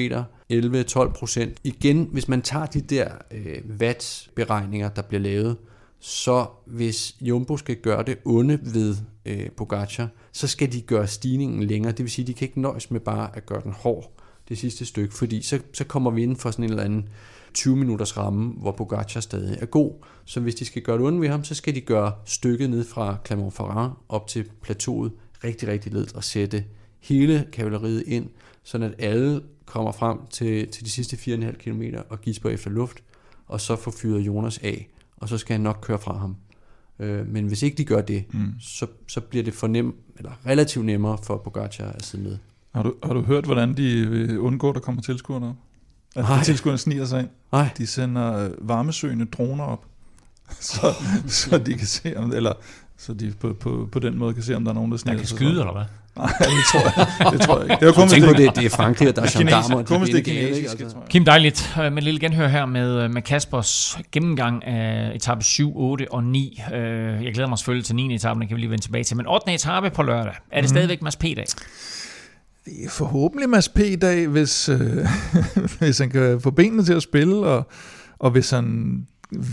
11-12 0.53 1.12
procent. 1.12 1.59
Igen, 1.64 2.09
hvis 2.12 2.28
man 2.28 2.43
tager 2.43 2.66
de 2.66 2.80
der 2.80 3.11
øh, 3.30 3.62
watt-beregninger, 3.80 4.89
der 4.89 5.03
bliver 5.03 5.20
lavet, 5.20 5.57
så 6.01 6.47
hvis 6.64 7.16
Jumbo 7.20 7.57
skal 7.57 7.76
gøre 7.76 8.03
det 8.03 8.18
onde 8.24 8.59
ved 8.62 8.97
øh, 9.26 9.51
Pogacar, 9.51 10.09
så 10.32 10.47
skal 10.47 10.72
de 10.72 10.80
gøre 10.80 11.07
stigningen 11.07 11.62
længere. 11.62 11.93
Det 11.93 12.03
vil 12.03 12.11
sige, 12.11 12.26
de 12.26 12.34
kan 12.34 12.49
ikke 12.49 12.61
nøjes 12.61 12.91
med 12.91 13.01
bare 13.01 13.37
at 13.37 13.47
gøre 13.47 13.61
den 13.64 13.72
hård 13.72 14.12
det 14.49 14.59
sidste 14.59 14.84
stykke, 14.84 15.14
fordi 15.14 15.43
så, 15.43 15.61
så 15.72 15.84
kommer 15.84 16.11
vi 16.11 16.22
inden 16.22 16.37
for 16.37 16.51
sådan 16.51 16.64
en 16.64 16.70
eller 16.70 16.84
anden 16.84 17.09
20 17.57 17.77
minutters 17.77 18.17
ramme, 18.17 18.53
hvor 18.53 18.73
Pogacar 18.73 19.21
stadig 19.21 19.59
er 19.61 19.67
god. 19.67 19.93
Så 20.25 20.41
hvis 20.41 20.55
de 20.55 20.65
skal 20.65 20.83
gøre 20.83 20.99
det 20.99 21.07
onde 21.07 21.21
ved 21.21 21.29
ham, 21.29 21.45
så 21.45 21.55
skal 21.55 21.75
de 21.75 21.81
gøre 21.81 22.13
stykket 22.25 22.71
ned 22.71 22.85
fra 22.85 23.17
Clermont-Ferrand 23.27 23.93
op 24.09 24.27
til 24.27 24.45
plateauet 24.63 25.13
rigtig, 25.45 25.69
rigtig 25.69 25.93
ledt 25.93 26.15
og 26.15 26.25
sætte 26.25 26.65
hele 27.01 27.47
kavaleriet 27.53 28.05
ind, 28.07 28.29
sådan 28.63 28.87
at 28.87 28.95
alle 28.99 29.43
kommer 29.65 29.93
frem 29.93 30.19
til, 30.31 30.69
til 30.69 30.85
de 30.85 30.91
sidste 30.91 31.17
4,5 31.17 31.53
km 31.53 31.83
og 32.09 32.21
gisper 32.21 32.51
efter 32.51 32.71
luft, 32.71 33.03
og 33.47 33.61
så 33.61 33.77
får 33.77 33.91
fyret 33.91 34.21
Jonas 34.21 34.59
af, 34.59 34.89
og 35.17 35.29
så 35.29 35.39
skal 35.39 35.55
han 35.55 35.61
nok 35.61 35.79
køre 35.83 35.99
fra 35.99 36.19
ham. 36.19 36.37
Øh, 36.99 37.27
men 37.27 37.47
hvis 37.47 37.63
ikke 37.63 37.77
de 37.77 37.85
gør 37.85 38.01
det, 38.01 38.25
mm. 38.33 38.53
så, 38.61 38.87
så 39.09 39.21
bliver 39.21 39.45
det 39.45 39.55
for 39.55 39.67
nem, 39.67 39.97
eller 40.17 40.47
relativt 40.47 40.85
nemmere 40.85 41.19
for 41.23 41.37
Pogacar 41.37 41.93
at 41.93 42.05
sidde 42.05 42.25
med. 42.25 42.39
Har 42.75 42.83
du, 42.83 42.95
har 43.03 43.15
du 43.15 43.23
hørt, 43.23 43.45
hvordan 43.45 43.77
de 43.77 44.07
vil 44.07 44.39
undgå, 44.39 44.69
at 44.69 44.75
der 44.75 44.81
kommer 44.81 45.03
tilskuere 45.03 45.49
op? 45.49 45.57
At 46.17 46.25
Nej. 46.25 46.43
tilskuerne 46.43 46.79
sniger 46.79 47.05
sig 47.05 47.21
ind. 47.21 47.29
Nej. 47.53 47.69
De 47.79 47.87
sender 47.87 48.45
øh, 48.45 48.51
varmesøgende 48.69 49.25
droner 49.25 49.64
op, 49.64 49.85
så, 50.61 50.95
så 51.27 51.59
de 51.59 51.75
kan 51.75 51.87
se, 51.87 52.12
om, 52.17 52.33
eller 52.35 52.53
så 52.99 53.14
de 53.14 53.33
på, 53.41 53.57
på, 53.61 53.89
på 53.93 53.99
den 53.99 54.19
måde 54.19 54.35
kan 54.35 54.43
se, 54.43 54.57
om 54.57 54.64
der 54.64 54.71
er 54.71 54.75
nogen, 54.75 54.91
der 54.93 54.99
sniger 54.99 55.19
kan 55.19 55.27
sig. 55.27 55.37
skyde, 55.37 55.55
så. 55.55 55.61
eller 55.61 55.73
hvad? 55.73 55.85
Nej, 56.17 56.27
det 56.39 56.64
tror 56.73 56.81
jeg, 57.25 57.33
det 57.33 57.41
tror 57.41 57.55
jeg 57.61 57.64
ikke. 57.64 57.77
Det 57.81 57.87
var 57.87 57.93
kun, 57.93 58.09
på, 58.09 58.33
det, 58.43 58.57
det- 58.57 58.64
er 58.64 58.71
Frankrig, 58.71 59.09
og 59.09 59.17
der 59.17 59.23
er 59.23 59.39
gendarmer, 59.39 59.83
Kun 59.83 59.99
hvis 60.01 60.11
det 60.11 60.19
er 60.19 60.23
kinesiske, 60.23 60.83
Altså. 60.85 60.97
Kim, 61.09 61.25
dejligt 61.25 61.77
øh, 61.83 61.93
med 61.93 62.03
lille 62.03 62.21
genhør 62.21 62.49
her 62.49 62.67
med, 62.67 63.09
med 63.09 63.23
Kaspers 63.23 63.99
gennemgang 64.12 64.64
af 64.64 65.12
etape 65.14 65.45
7, 65.45 65.73
8 65.79 66.12
og 66.12 66.25
9. 66.25 66.62
Øh, 66.75 66.79
Jeg 67.25 67.35
glæder 67.35 67.49
mig 67.49 67.59
selvfølgelig 67.59 67.87
til 67.87 67.95
9. 67.97 68.14
etape, 68.14 68.41
den 68.41 68.49
kan 68.49 68.55
vi 68.57 68.61
lige 68.61 68.71
vende 68.71 68.85
tilbage 68.85 69.05
til. 69.05 69.17
Men 69.17 69.27
8. 69.29 69.55
etape 69.55 69.91
på 69.91 70.03
lørdag, 70.03 70.33
er 70.51 70.61
det 70.61 70.62
Mhm. 70.62 70.69
stadigvæk 70.69 71.03
Mads 71.03 71.17
P-dag? 71.17 71.45
Det 72.67 72.85
er 72.85 72.89
forhåbentlig 72.91 73.49
Mads 73.49 73.69
P. 73.69 73.79
i 73.79 73.97
dag, 73.97 74.27
hvis, 74.29 74.69
øh, 74.69 75.07
hvis 75.79 75.99
han 75.99 76.11
kan 76.11 76.41
få 76.41 76.51
benene 76.51 76.85
til 76.85 76.93
at 76.93 77.03
spille, 77.03 77.37
og, 77.37 77.69
og 78.19 78.31
hvis 78.31 78.51
han 78.51 78.97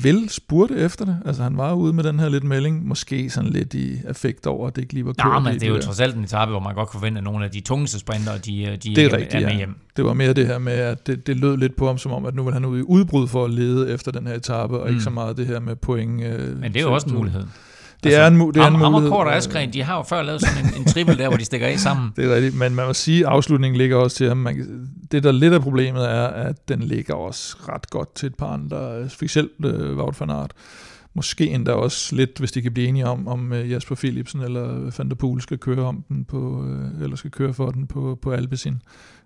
vil 0.03 0.30
spurte 0.30 0.76
efter 0.76 1.05
det. 1.05 1.18
Altså 1.26 1.43
han 1.43 1.57
var 1.57 1.74
ude 1.74 1.93
med 1.93 2.03
den 2.03 2.20
her 2.20 2.30
lidt 2.30 2.43
melding, 2.43 2.88
måske 2.88 3.30
sådan 3.30 3.49
lidt 3.49 3.74
i 3.74 3.97
affekt 4.07 4.47
over, 4.47 4.68
at 4.68 4.76
det 4.76 4.82
ikke 4.82 4.93
lige 4.93 5.05
var 5.05 5.14
kørt. 5.14 5.26
Nej, 5.32 5.39
men 5.39 5.53
det 5.53 5.64
er 5.64 5.68
jo 5.68 5.82
trods 5.82 5.99
alt 5.99 6.16
en 6.16 6.24
etape, 6.24 6.51
hvor 6.51 6.59
man 6.59 6.76
godt 6.76 6.89
kan 6.91 6.99
forvente, 6.99 7.18
at 7.18 7.24
nogle 7.24 7.45
af 7.45 7.51
de 7.51 7.59
tungeste 7.59 7.99
sprinter, 7.99 8.38
de, 8.38 8.61
øh, 8.64 8.72
de 8.72 8.78
Det 8.78 8.97
er 8.97 9.09
er, 9.09 9.18
rigtigt, 9.18 9.34
er 9.36 9.39
med 9.39 9.49
ja. 9.51 9.57
hjem. 9.57 9.76
Det 9.97 10.05
var 10.05 10.14
mere 10.14 10.34
det 10.34 10.47
her 10.47 10.57
med, 10.57 10.74
at 10.74 11.07
det, 11.07 11.28
det 11.28 11.38
lød 11.38 11.57
lidt 11.57 11.76
på 11.76 11.88
ham, 11.88 11.97
som 11.97 12.11
om, 12.11 12.26
at 12.26 12.36
nu 12.36 12.43
vil 12.43 12.53
han 12.53 12.66
ud 12.66 12.80
i 12.80 12.82
udbrud 12.82 13.28
for 13.28 13.45
at 13.45 13.51
lede 13.51 13.89
efter 13.93 14.11
den 14.11 14.28
her 14.28 14.34
etape, 14.36 14.78
og 14.80 14.88
Mm. 14.88 14.89
ikke 14.93 15.03
så 15.03 15.09
meget 15.09 15.38
det 15.38 15.47
her 15.47 15.59
med 15.59 15.76
point. 15.76 16.22
Øh, 16.24 16.59
Men 16.59 16.74
det 16.74 16.80
er 16.80 16.84
jo 16.84 16.93
også 16.93 17.07
en 17.09 17.16
mulighed. 17.16 17.43
Det 18.04 18.16
er 18.16 18.28
en, 18.28 18.39
det 18.39 18.58
er 18.58 18.68
en 18.68 18.72
Hammer, 18.72 18.89
mulighed. 18.89 19.12
Kort 19.12 19.28
og 19.28 19.36
Askren, 19.36 19.74
de 19.74 19.84
har 19.84 19.97
jo 19.97 20.04
før 20.04 20.22
lavet 20.22 20.41
sådan 20.41 20.66
en, 20.66 20.82
en 20.82 20.86
triple 20.86 21.18
der, 21.18 21.28
hvor 21.28 21.38
de 21.38 21.45
stikker 21.45 21.68
af 21.68 21.80
sammen. 21.80 22.12
Det 22.16 22.26
er 22.26 22.36
rigtigt, 22.36 22.56
men 22.56 22.76
man 22.76 22.88
må 22.88 22.93
sige, 22.93 23.20
at 23.20 23.32
afslutningen 23.32 23.78
ligger 23.78 23.97
også 23.97 24.18
til 24.18 24.28
ham. 24.28 24.38
Man, 24.38 24.88
det, 25.12 25.24
der 25.24 25.32
lidt 25.32 25.54
af 25.54 25.62
problemet 25.62 26.10
er, 26.12 26.28
at 26.28 26.70
den 26.70 26.80
ligger 26.80 27.14
også 27.14 27.58
ret 27.70 27.89
godt 27.89 28.16
til 28.16 28.28
et 28.28 28.36
par 28.36 28.47
andre, 28.47 29.10
specielt 29.10 29.51
øh, 29.66 29.97
Wout 29.97 30.20
van 30.20 30.30
Aert. 30.30 30.51
Måske 31.14 31.49
endda 31.49 31.72
også 31.72 32.16
lidt, 32.16 32.39
hvis 32.39 32.51
de 32.51 32.62
kan 32.62 32.74
blive 32.74 32.88
enige 32.88 33.08
om, 33.08 33.28
om 33.28 33.54
øh, 33.54 33.72
Jasper 33.72 33.95
Philipsen 33.95 34.41
eller 34.41 34.91
Van 34.97 35.10
der 35.10 35.16
Poel 35.16 35.41
skal 35.41 35.58
køre 35.58 35.86
om 35.86 36.04
den 36.10 36.26
på, 36.26 36.66
øh, 36.68 37.04
eller 37.04 37.16
skal 37.16 37.32
køre 37.32 37.54
for 37.54 37.72
den 37.72 37.88
på, 37.88 38.20
på 38.22 38.32
Alpecin. 38.32 38.82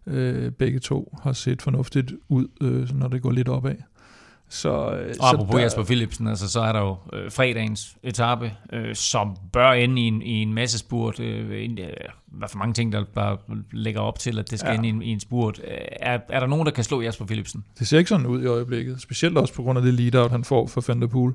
Øh, 0.08 0.52
begge 0.52 0.80
to 0.80 1.18
har 1.24 1.34
set 1.34 1.62
fornuftigt 1.62 2.14
ud, 2.30 2.48
øh, 2.62 3.00
når 3.00 3.08
det 3.08 3.22
går 3.22 3.32
lidt 3.32 3.50
opad. 3.50 3.76
Så, 4.50 4.70
øh, 4.70 5.16
Og 5.20 5.30
apropos 5.30 5.62
Jasper 5.62 5.84
Philipsen, 5.84 6.28
altså, 6.28 6.50
så 6.50 6.60
er 6.62 6.72
der 6.72 6.80
jo 6.80 6.96
øh, 7.14 7.32
fredagens 7.32 7.98
etape, 8.04 8.52
øh, 8.74 8.96
som 8.96 9.38
bør 9.54 9.72
ende 9.72 10.02
i 10.02 10.06
en, 10.06 10.22
i 10.22 10.42
en 10.42 10.54
masse 10.54 10.78
spurt. 10.78 11.20
Øh, 11.20 11.64
en, 11.66 11.80
øh, 11.80 11.88
hvad 12.28 12.48
for 12.50 12.58
mange 12.58 12.74
ting, 12.74 12.92
der 12.92 13.04
bare 13.16 13.38
lægger 13.72 14.02
op 14.02 14.20
til, 14.20 14.40
at 14.40 14.52
det 14.52 14.60
skal 14.60 14.70
Ja. 14.72 14.76
ende 14.78 14.88
i 14.88 14.92
en, 14.92 15.02
i 15.02 15.10
en 15.10 15.20
spurt. 15.20 15.60
Øh, 15.68 15.78
Er, 15.92 16.20
er 16.30 16.40
der 16.40 16.48
nogen, 16.48 16.66
der 16.66 16.72
kan 16.72 16.84
slå 16.84 17.02
Jasper 17.02 17.26
Philipsen? 17.26 17.64
Det 17.80 17.88
ser 17.88 17.98
ikke 17.98 18.10
sådan 18.10 18.26
ud 18.26 18.44
i 18.44 18.46
øjeblikket, 18.46 19.02
specielt 19.02 19.38
også 19.38 19.54
på 19.54 19.64
grund 19.64 19.78
af 19.80 19.84
det 19.86 19.94
lead-out, 19.94 20.32
han 20.32 20.44
får 20.44 20.68
for 20.68 20.84
Van 20.88 21.02
der 21.02 21.08
Poel. 21.08 21.34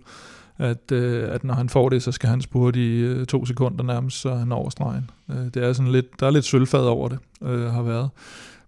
At, 0.59 0.93
øh, 0.93 1.35
at 1.35 1.45
når 1.45 1.55
han 1.55 1.69
får 1.69 1.89
det, 1.89 2.03
så 2.03 2.13
skal 2.13 2.29
han 2.29 2.41
spurte 2.41 2.81
i 2.87 2.99
øh, 2.99 3.27
to 3.27 3.47
sekunder 3.47 3.85
nærmest, 3.85 4.21
så 4.21 4.35
han 4.35 4.53
over 4.53 4.71
stregen. 4.71 5.11
Øh, 5.31 5.37
det 5.37 5.57
er 5.57 5.73
sådan 5.73 5.93
lidt, 5.93 6.21
der 6.21 6.27
er 6.27 6.31
lidt 6.31 6.45
sølvfad 6.45 6.81
over 6.87 7.09
det, 7.09 7.19
øh, 7.43 7.73
har 7.73 7.83
været. 7.83 8.11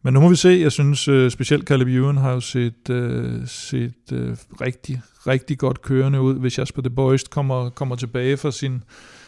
Men 0.05 0.14
nu 0.14 0.20
må 0.20 0.28
vi 0.28 0.36
se, 0.36 0.48
jeg 0.48 0.72
synes 0.72 1.09
øh, 1.09 1.30
specielt 1.30 1.66
Caleb 1.68 1.88
Ewan 1.88 2.16
har 2.16 2.32
jo 2.32 2.40
set, 2.40 2.90
øh, 2.90 3.46
set 3.46 3.94
øh, 4.12 4.36
rigtig, 4.61 5.02
rigtig 5.26 5.59
godt 5.59 5.82
kørende 5.82 6.20
ud. 6.20 6.34
Hvis 6.38 6.59
Jasper 6.59 6.82
de 6.82 6.90
Boist 6.90 7.30
kommer, 7.30 7.70
kommer 7.70 7.96
tilbage 7.96 8.36
fra 8.36 8.50
sin, 8.50 8.82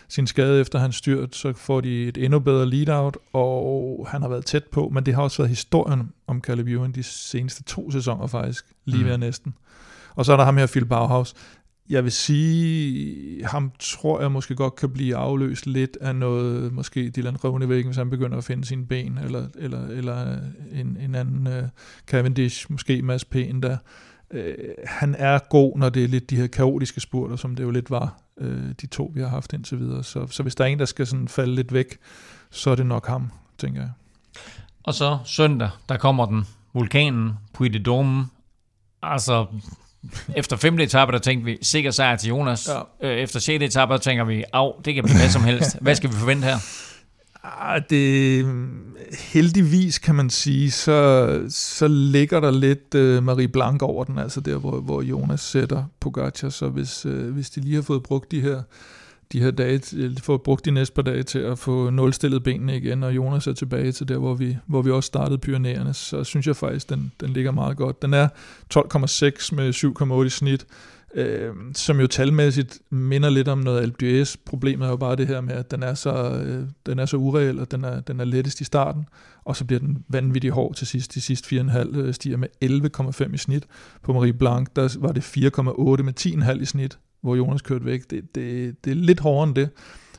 sin 0.09 0.27
skade 0.27 0.61
efter 0.61 0.79
hans 0.79 0.97
styrt, 0.97 1.37
så 1.37 1.53
får 1.53 1.81
de 1.81 2.05
et 2.09 2.19
endnu 2.19 2.39
bedre 2.39 2.67
lead-out, 2.71 3.17
og 3.33 4.07
han 4.11 4.23
har 4.23 4.29
været 4.29 4.45
tæt 4.47 4.65
på, 4.65 4.91
men 4.95 5.07
det 5.07 5.15
har 5.15 5.23
også 5.23 5.39
været 5.39 5.49
historien 5.49 6.11
om 6.27 6.41
Caleb 6.41 6.67
Ewan 6.69 6.93
de 6.93 7.03
seneste 7.03 7.63
to 7.63 7.91
sæsoner 7.91 8.27
faktisk, 8.27 8.65
lige 8.85 9.05
Mm. 9.05 9.11
ved 9.11 9.19
næsten. 9.19 9.55
Og 10.15 10.25
så 10.25 10.33
er 10.33 10.37
der 10.37 10.45
ham 10.45 10.57
her, 10.57 10.67
Phil 10.67 10.85
Bauhaus. 10.85 11.35
Jeg 11.89 12.05
vil 12.05 12.13
sige, 12.13 13.45
ham 13.45 13.73
tror 13.79 14.21
jeg 14.21 14.33
måske 14.33 14.55
godt 14.55 14.77
kan 14.77 14.91
blive 14.91 15.17
afløst 15.17 15.67
lidt 15.67 15.99
af 16.01 16.17
noget, 16.17 16.73
måske 16.73 17.11
Dylan 17.11 17.37
Rovnevæggen, 17.37 17.87
hvis 17.87 17.97
han 17.97 18.11
begynder 18.11 18.39
at 18.39 18.45
finde 18.45 18.65
sine 18.65 18.87
ben, 18.87 19.19
eller, 19.19 19.47
eller, 19.55 19.87
eller 19.87 20.39
en, 20.73 20.97
en 21.01 21.15
anden 21.15 21.47
uh, 21.47 21.69
Cavendish, 22.07 22.67
måske 22.71 23.03
Mads 23.03 23.25
P. 23.25 23.37
endda. 23.37 23.79
Uh, 24.31 24.41
han 24.87 25.15
er 25.19 25.39
god, 25.51 25.79
når 25.79 25.89
det 25.89 26.05
er 26.05 26.09
lidt 26.09 26.31
de 26.31 26.37
her 26.37 26.47
kaotiske 26.47 27.01
spurter, 27.01 27.37
som 27.37 27.57
det 27.57 27.65
jo 27.65 27.71
lidt 27.71 27.91
var, 27.91 28.23
uh, 28.37 28.71
de 28.81 28.87
to, 28.87 29.13
vi 29.15 29.21
har 29.21 29.29
haft 29.29 29.53
indtil 29.53 29.79
videre. 29.79 30.05
Så, 30.05 30.27
så 30.27 30.43
hvis 30.43 30.55
der 30.55 30.65
er 30.65 30.69
en, 30.69 30.79
der 30.79 30.85
skal 30.85 31.07
sådan 31.07 31.29
falde 31.29 31.55
lidt 31.55 31.73
væk, 31.73 31.99
så 32.51 32.71
er 32.71 32.75
det 32.75 32.87
nok 32.87 33.07
ham, 33.07 33.31
tænker 33.59 33.81
jeg. 33.81 33.91
Og 34.83 34.95
så 34.95 35.19
søndag, 35.25 35.71
der 35.89 35.97
kommer 35.97 36.27
den. 36.27 36.45
Vulkanen, 36.75 37.33
Puy 37.53 37.67
de 37.67 37.91
Dôme. 37.91 38.27
Altså, 39.03 39.47
efter 40.37 40.57
femte 40.57 40.83
etape, 40.83 41.13
der 41.13 41.19
tænkte 41.19 41.45
vi, 41.45 41.59
sikker 41.63 41.91
sejr 41.91 42.17
til 42.17 42.29
Jonas. 42.29 42.69
Ja. 43.03 43.09
Efter 43.09 43.41
sjette 43.41 43.67
etape, 43.67 43.93
der 43.93 43.99
tænker 43.99 44.25
vi, 44.25 44.45
af, 44.53 44.73
det 44.85 44.95
kan 44.95 45.05
blive 45.05 45.19
hvad 45.19 45.29
som 45.29 45.45
helst. 45.45 45.77
Hvad 45.81 45.95
skal 45.95 46.11
vi 46.11 46.15
forvente 46.15 46.45
her? 46.45 46.57
Ah, 47.61 47.83
det, 47.91 48.47
heldigvis 49.19 49.99
kan 49.99 50.15
man 50.15 50.31
sige, 50.31 50.71
så, 50.71 51.41
så 51.49 51.89
ligger 51.89 52.41
der 52.41 52.51
lidt 52.51 52.95
uh, 52.95 53.25
Marie 53.25 53.49
Blanc 53.49 53.83
over 53.83 54.05
den, 54.05 54.19
altså 54.19 54.41
der, 54.41 54.57
hvor, 54.57 54.81
hvor 54.81 55.03
Jonas 55.03 55.41
sætter 55.41 55.85
Pogacar, 56.01 56.49
så 56.49 56.69
hvis, 56.69 57.07
uh, 57.07 57.29
hvis 57.29 57.51
de 57.51 57.61
lige 57.61 57.75
har 57.75 57.83
fået 57.83 58.03
brugt 58.03 58.31
de 58.31 58.41
her, 58.41 58.63
de 59.33 59.41
her 59.41 59.51
dage, 59.51 59.81
får 60.23 60.37
brugt 60.37 60.65
de 60.65 60.71
næste 60.71 60.95
par 60.95 61.03
dage 61.03 61.23
til 61.23 61.39
at 61.39 61.59
få 61.59 61.91
nulstillet 61.91 62.43
benene 62.43 62.77
igen, 62.77 63.03
og 63.03 63.17
Jonas 63.17 63.47
er 63.47 63.53
tilbage 63.53 63.93
til 63.93 64.09
der, 64.09 64.19
hvor 64.19 64.35
vi, 64.35 64.57
hvor 64.67 64.83
vi 64.83 64.91
også 64.91 65.07
startede 65.07 65.39
pionerende, 65.39 65.95
så 65.95 66.25
synes 66.25 66.47
jeg 66.47 66.57
faktisk, 66.57 66.91
den, 66.91 67.13
den 67.21 67.31
ligger 67.31 67.51
meget 67.51 67.77
godt. 67.77 68.03
Den 68.03 68.15
er 68.15 68.29
12,6 68.75 69.55
med 69.55 69.75
7,8 70.21 70.27
i 70.27 70.29
snit, 70.29 70.67
øh, 71.15 71.55
som 71.75 72.01
jo 72.01 72.07
talmæssigt 72.07 72.79
minder 72.91 73.31
lidt 73.31 73.49
om 73.49 73.59
noget 73.59 73.89
LBS. 73.89 74.37
Problemet 74.37 74.87
er 74.87 74.91
jo 74.91 74.97
bare 74.97 75.17
det 75.17 75.27
her 75.27 75.41
med, 75.41 75.55
at 75.55 75.71
den 75.71 75.83
er 75.83 75.95
så, 75.95 76.43
øh, 76.45 76.65
den 76.87 76.99
er 76.99 77.07
så 77.07 77.17
ureel, 77.17 77.61
og 77.61 77.71
den 77.71 77.85
er, 77.85 78.01
den 78.01 78.21
er 78.21 78.25
lettest 78.25 78.61
i 78.61 78.65
starten, 78.65 79.07
og 79.45 79.57
så 79.57 79.65
bliver 79.65 79.81
den 79.81 80.05
vanvittig 80.09 80.51
hård 80.51 80.75
til 80.75 80.87
sidst. 80.87 81.15
De 81.15 81.21
sidste 81.21 81.61
4,5 81.61 81.97
øh, 81.97 82.15
stiger 82.15 82.37
med 82.37 82.49
11,5 82.65 83.35
i 83.35 83.39
snit. 83.39 83.65
På 84.03 84.13
Marie 84.13 84.33
Blanc, 84.33 84.69
der 84.77 84.97
var 85.01 85.13
det 85.13 85.23
4,8 85.23 86.03
med 86.03 86.13
10,5 86.21 86.63
i 86.63 86.65
snit, 86.65 86.99
hvor 87.27 87.37
Jonas 87.37 87.63
kørte 87.63 87.85
væk. 87.85 88.11
Det, 88.11 88.35
det, 88.35 88.77
det 88.85 88.91
er 88.91 88.95
lidt 88.95 89.21
hårdere 89.21 89.49
end 89.49 89.55
det. 89.55 89.69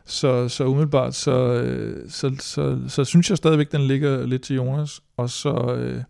Så, 0.05 0.49
så 0.49 0.65
umiddelbart, 0.65 1.15
så, 1.15 1.63
så, 2.09 2.35
så, 2.39 2.39
så, 2.39 2.79
så 2.87 3.05
synes 3.05 3.29
jeg 3.29 3.37
stadigvæk, 3.37 3.71
den 3.71 3.81
ligger 3.81 4.25
lidt 4.25 4.41
til 4.41 4.55
Jonas. 4.55 5.01
Og 5.17 5.29
så, 5.29 5.75
øh, 5.77 6.03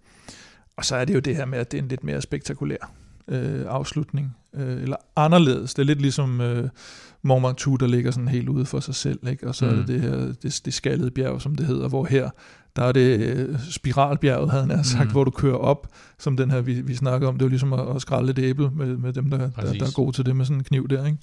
og 0.77 0.85
så 0.85 0.95
er 0.95 1.05
det 1.05 1.13
jo 1.13 1.19
det 1.19 1.35
her 1.35 1.45
med, 1.45 1.59
at 1.59 1.71
det 1.71 1.77
er 1.77 1.81
en 1.81 1.87
lidt 1.87 2.03
mere 2.03 2.21
spektakulær 2.21 2.91
øh, 3.27 3.65
afslutning. 3.67 4.35
Øh, 4.55 4.81
eller 4.81 4.95
anderledes. 5.15 5.73
Det 5.73 5.81
er 5.81 5.85
lidt 5.85 6.01
ligesom 6.01 6.41
øh, 6.41 6.69
Mont 7.24 7.65
der 7.80 7.88
ligger 7.88 8.11
sådan 8.11 8.28
helt 8.28 8.49
ude 8.49 8.65
for 8.65 8.80
sig 8.80 8.95
selv. 8.95 9.20
Ikke? 9.28 9.47
Og 9.47 9.55
så 9.55 9.65
mm. 9.65 9.72
er 9.72 9.76
Mm. 9.76 9.86
det 9.86 9.88
det 9.88 10.01
her 10.01 10.18
det, 10.18 10.61
det 10.65 10.74
skaldede 10.74 11.11
bjerg, 11.11 11.41
som 11.41 11.55
det 11.55 11.65
hedder, 11.65 11.88
hvor 11.89 12.05
her, 12.05 12.30
der 12.76 12.84
er 12.84 12.91
det 12.91 13.20
øh, 13.20 13.59
spiralbjerget, 13.72 14.51
havde 14.51 14.65
han 14.68 14.84
sagt, 14.84 15.05
Mm. 15.05 15.11
hvor 15.11 15.24
du 15.24 15.32
kører 15.32 15.55
op, 15.57 15.88
som 16.20 16.38
den 16.38 16.51
her, 16.51 16.61
vi, 16.61 16.74
vi 16.82 16.95
snakker 16.95 17.28
om. 17.28 17.34
Det 17.34 17.41
er 17.41 17.45
jo 17.45 17.49
ligesom 17.49 17.74
at, 17.74 17.95
at 17.95 18.01
skrælle 18.01 18.32
et 18.32 18.39
æble 18.39 18.70
med, 18.76 18.97
med 18.97 19.13
dem, 19.13 19.30
der, 19.30 19.38
der, 19.38 19.49
der 19.55 19.86
er 19.86 19.93
gode 19.95 20.11
til 20.11 20.26
det 20.26 20.36
med 20.36 20.45
sådan 20.45 20.57
en 20.57 20.63
kniv 20.63 20.88
der. 20.88 21.05
Ikke? 21.05 21.18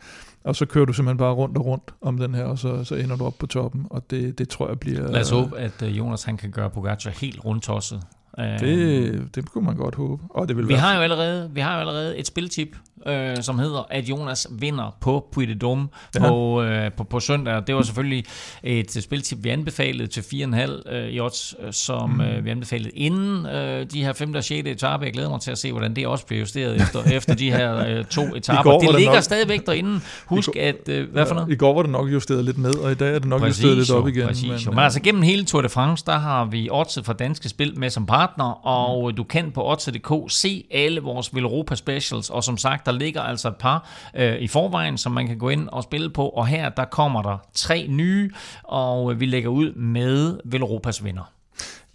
Og 0.45 0.57
så 0.57 0.66
kører 0.66 0.84
du 0.84 0.92
simpelthen 0.92 1.18
bare 1.18 1.32
rundt 1.32 1.59
og 1.59 1.66
rundt 1.66 1.95
om 2.01 2.18
den 2.18 2.34
her, 2.34 2.45
og 2.45 2.59
så, 2.59 2.84
så 2.84 2.95
ender 2.95 3.16
du 3.16 3.24
op 3.24 3.38
på 3.38 3.47
toppen, 3.47 3.86
og 3.90 4.11
det, 4.11 4.38
det 4.38 4.49
tror 4.49 4.68
jeg 4.68 4.80
bliver... 4.80 5.12
Lad 5.12 5.20
os 5.20 5.30
håbe, 5.30 5.59
at 5.59 5.82
øh, 5.82 5.99
Jonas 5.99 6.22
han 6.24 6.36
kan 6.36 6.51
gøre 6.51 6.70
Pogacar 6.70 7.11
helt 7.11 7.45
rundtosset. 7.45 8.03
Det, 8.38 9.34
det 9.34 9.51
kunne 9.51 9.64
man 9.64 9.76
godt 9.76 9.95
håbe. 9.95 10.22
Og 10.30 10.49
det 10.49 10.57
vil 10.57 10.64
Vi 10.68 10.72
være 10.72 10.80
har 10.80 10.95
jo 10.97 11.01
allerede, 11.01 11.51
vi 11.53 11.61
har 11.61 11.74
jo 11.74 11.80
allerede 11.80 12.18
et 12.18 12.26
spiltip, 12.26 12.76
øh, 13.07 13.36
som 13.42 13.59
hedder, 13.59 13.86
at 13.90 14.05
Jonas 14.09 14.47
vinder 14.51 14.97
på 15.01 15.26
Puy 15.32 15.42
de 15.42 15.66
Dôme 15.66 15.86
Ja. 16.14 16.28
på, 16.28 16.62
øh, 16.62 16.92
på, 16.92 17.05
på 17.05 17.20
søndag. 17.20 17.62
Det 17.66 17.74
var 17.74 17.82
selvfølgelig 17.82 18.24
et 18.62 18.90
spiltip, 19.05 19.38
vi 19.45 19.49
anbefalede 19.49 20.07
til 20.07 20.20
4,5 20.20 20.92
øh, 20.95 21.09
i 21.09 21.20
odds, 21.20 21.55
øh, 21.66 21.72
som 21.72 22.11
Mm. 22.11 22.20
øh, 22.20 22.45
vi 22.45 22.51
anbefalede 22.51 22.90
inden 22.90 23.47
øh, 23.47 23.86
de 23.92 24.05
her 24.05 24.12
5. 24.12 24.34
og 24.34 24.45
6. 24.45 24.68
etape. 24.68 25.05
Jeg 25.05 25.12
glæder 25.12 25.28
mig 25.30 25.40
til 25.40 25.51
at 25.51 25.59
se, 25.59 25.72
hvordan 25.72 25.97
det 25.97 26.07
også 26.07 26.26
bliver 26.26 26.40
justeret 26.40 26.76
efter, 26.82 27.03
efter 27.16 27.34
de 27.34 27.51
her 27.51 27.86
øh, 27.99 28.05
to 28.05 28.22
etaper. 28.36 28.62
går 28.62 28.80
Det 28.80 28.88
det 28.88 28.97
ligger 28.99 29.14
nok- 29.14 29.22
stadigvæk 29.22 29.66
derinde. 29.66 30.01
Husk, 30.26 30.57
at... 30.57 30.88
Øh, 30.88 31.11
hvad 31.12 31.26
for 31.26 31.34
noget? 31.34 31.53
I 31.53 31.57
går 31.57 31.74
var 31.74 31.82
det 31.82 31.90
nok 31.90 32.12
justeret 32.12 32.45
lidt 32.45 32.59
ned, 32.59 32.74
og 32.74 32.92
i 32.92 32.95
dag 32.95 33.14
er 33.14 33.18
det 33.18 33.28
nok 33.28 33.42
justeret 33.47 33.76
lidt 33.76 33.90
op 33.90 34.09
igen. 34.09 34.26
Præcis, 34.26 34.49
men, 34.49 34.59
jo. 34.59 34.70
øh, 34.70 34.74
men 34.74 34.84
altså 34.84 35.01
gennem 35.01 35.22
hele 35.22 35.45
Tour 35.45 35.62
de 35.62 35.68
France, 35.68 36.05
der 36.07 36.18
har 36.18 36.45
vi 36.45 36.68
Oddset 36.72 37.05
fra 37.07 37.12
Danske 37.12 37.49
Spil 37.49 37.78
med 37.78 37.90
som 37.90 38.07
partner, 38.07 38.66
og 38.66 39.09
mm. 39.11 39.16
du 39.16 39.24
kan 39.24 39.51
på 39.51 39.70
Oddset.dk 39.70 40.12
se 40.28 40.64
alle 40.70 41.01
vores 41.01 41.34
Villeuropa 41.34 41.74
Specials, 41.74 42.30
og 42.30 42.45
som 42.45 42.57
sagt, 42.57 42.84
der 42.87 42.93
ligger 42.93 43.20
altså 43.20 43.49
et 43.49 43.57
par 43.57 43.91
øh, 44.14 44.39
i 44.39 44.49
forvejen, 44.49 44.99
som 44.99 45.12
man 45.12 45.26
kan 45.26 45.39
gå 45.39 45.49
ind 45.49 45.68
og 45.68 45.82
spille 45.82 46.11
på, 46.11 46.28
og 46.28 46.47
her 46.47 46.69
der 46.69 46.85
kommer 46.85 47.23
der 47.23 47.39
tre 47.55 47.86
nye, 47.89 48.31
og 48.62 49.12
øh, 49.12 49.20
vi 49.20 49.27
lægger 49.27 49.51
ud 49.51 49.73
med 49.73 50.39
Velropas 50.44 51.05
vinder. 51.05 51.31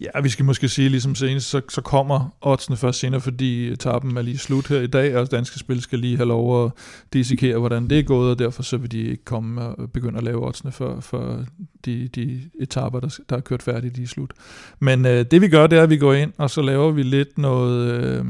Ja, 0.00 0.20
vi 0.22 0.28
skal 0.28 0.44
måske 0.44 0.68
sige, 0.68 0.88
ligesom 0.88 1.14
senest, 1.14 1.50
så, 1.50 1.60
så 1.68 1.80
kommer 1.80 2.36
oddsene 2.40 2.76
først 2.76 2.98
senere, 2.98 3.20
fordi 3.20 3.68
etappen 3.68 4.16
er 4.16 4.22
lige 4.22 4.38
slut 4.38 4.68
her 4.68 4.80
i 4.80 4.86
dag, 4.86 5.16
og 5.16 5.30
danske 5.30 5.58
spil 5.58 5.82
skal 5.82 5.98
lige 5.98 6.16
have 6.16 6.28
lov 6.28 6.64
at 6.64 6.72
dissekere, 7.12 7.58
hvordan 7.58 7.90
det 7.90 7.98
er 7.98 8.02
gået, 8.02 8.30
og 8.30 8.38
derfor 8.38 8.62
så 8.62 8.76
vil 8.76 8.92
de 8.92 8.98
ikke 8.98 9.24
komme 9.24 9.62
og 9.62 9.92
begynde 9.92 10.18
at 10.18 10.24
lave 10.24 10.46
oddsene 10.46 10.72
for, 10.72 11.00
for 11.00 11.44
de, 11.84 12.08
de 12.08 12.40
etapper, 12.60 13.00
der, 13.00 13.18
der 13.30 13.36
er 13.36 13.40
kørt 13.40 13.62
færdigt, 13.62 13.96
de 13.96 14.02
er 14.02 14.06
slut. 14.06 14.32
Men 14.78 15.06
øh, 15.06 15.24
det 15.30 15.40
vi 15.40 15.48
gør, 15.48 15.66
det 15.66 15.78
er, 15.78 15.82
at 15.82 15.90
vi 15.90 15.96
går 15.96 16.14
ind, 16.14 16.32
og 16.38 16.50
så 16.50 16.62
laver 16.62 16.90
vi 16.90 17.02
lidt 17.02 17.38
noget 17.38 18.02
øh, 18.02 18.24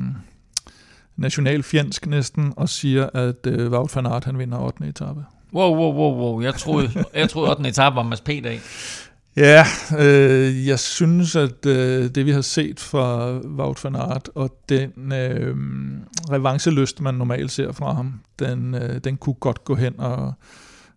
nationalfjendsk 1.20 2.06
næsten, 2.06 2.52
og 2.56 2.68
siger, 2.68 3.08
at 3.14 3.46
øh, 3.46 3.72
Wout 3.72 3.96
van 3.96 4.06
Aert, 4.06 4.24
han 4.24 4.38
vinder 4.38 4.58
8. 4.58 4.84
etape. 4.88 5.24
Wow, 5.52 5.76
wow, 5.76 5.92
wow, 5.92 6.14
wow. 6.14 6.40
Jeg 6.40 6.54
troede, 6.54 7.04
jeg 7.14 7.30
troede 7.30 7.50
8. 7.50 7.68
etape 7.68 7.96
var 7.96 8.02
Mads 8.02 8.20
P-dag. 8.20 8.60
Ja, 9.36 9.64
øh, 9.98 10.66
jeg 10.66 10.78
synes, 10.78 11.36
at 11.36 11.66
øh, 11.66 12.10
det 12.14 12.26
vi 12.26 12.30
har 12.30 12.40
set 12.40 12.80
fra 12.80 13.38
Wout 13.38 13.84
van 13.84 13.96
Aert, 13.96 14.30
og 14.34 14.56
den 14.68 15.12
øh, 15.12 15.56
revancelyst, 16.30 17.00
man 17.00 17.14
normalt 17.14 17.50
ser 17.50 17.72
fra 17.72 17.92
ham, 17.92 18.20
den, 18.38 18.74
øh, 18.74 18.98
den 19.04 19.16
kunne 19.16 19.34
godt 19.34 19.64
gå 19.64 19.74
hen 19.74 20.00
og, 20.00 20.32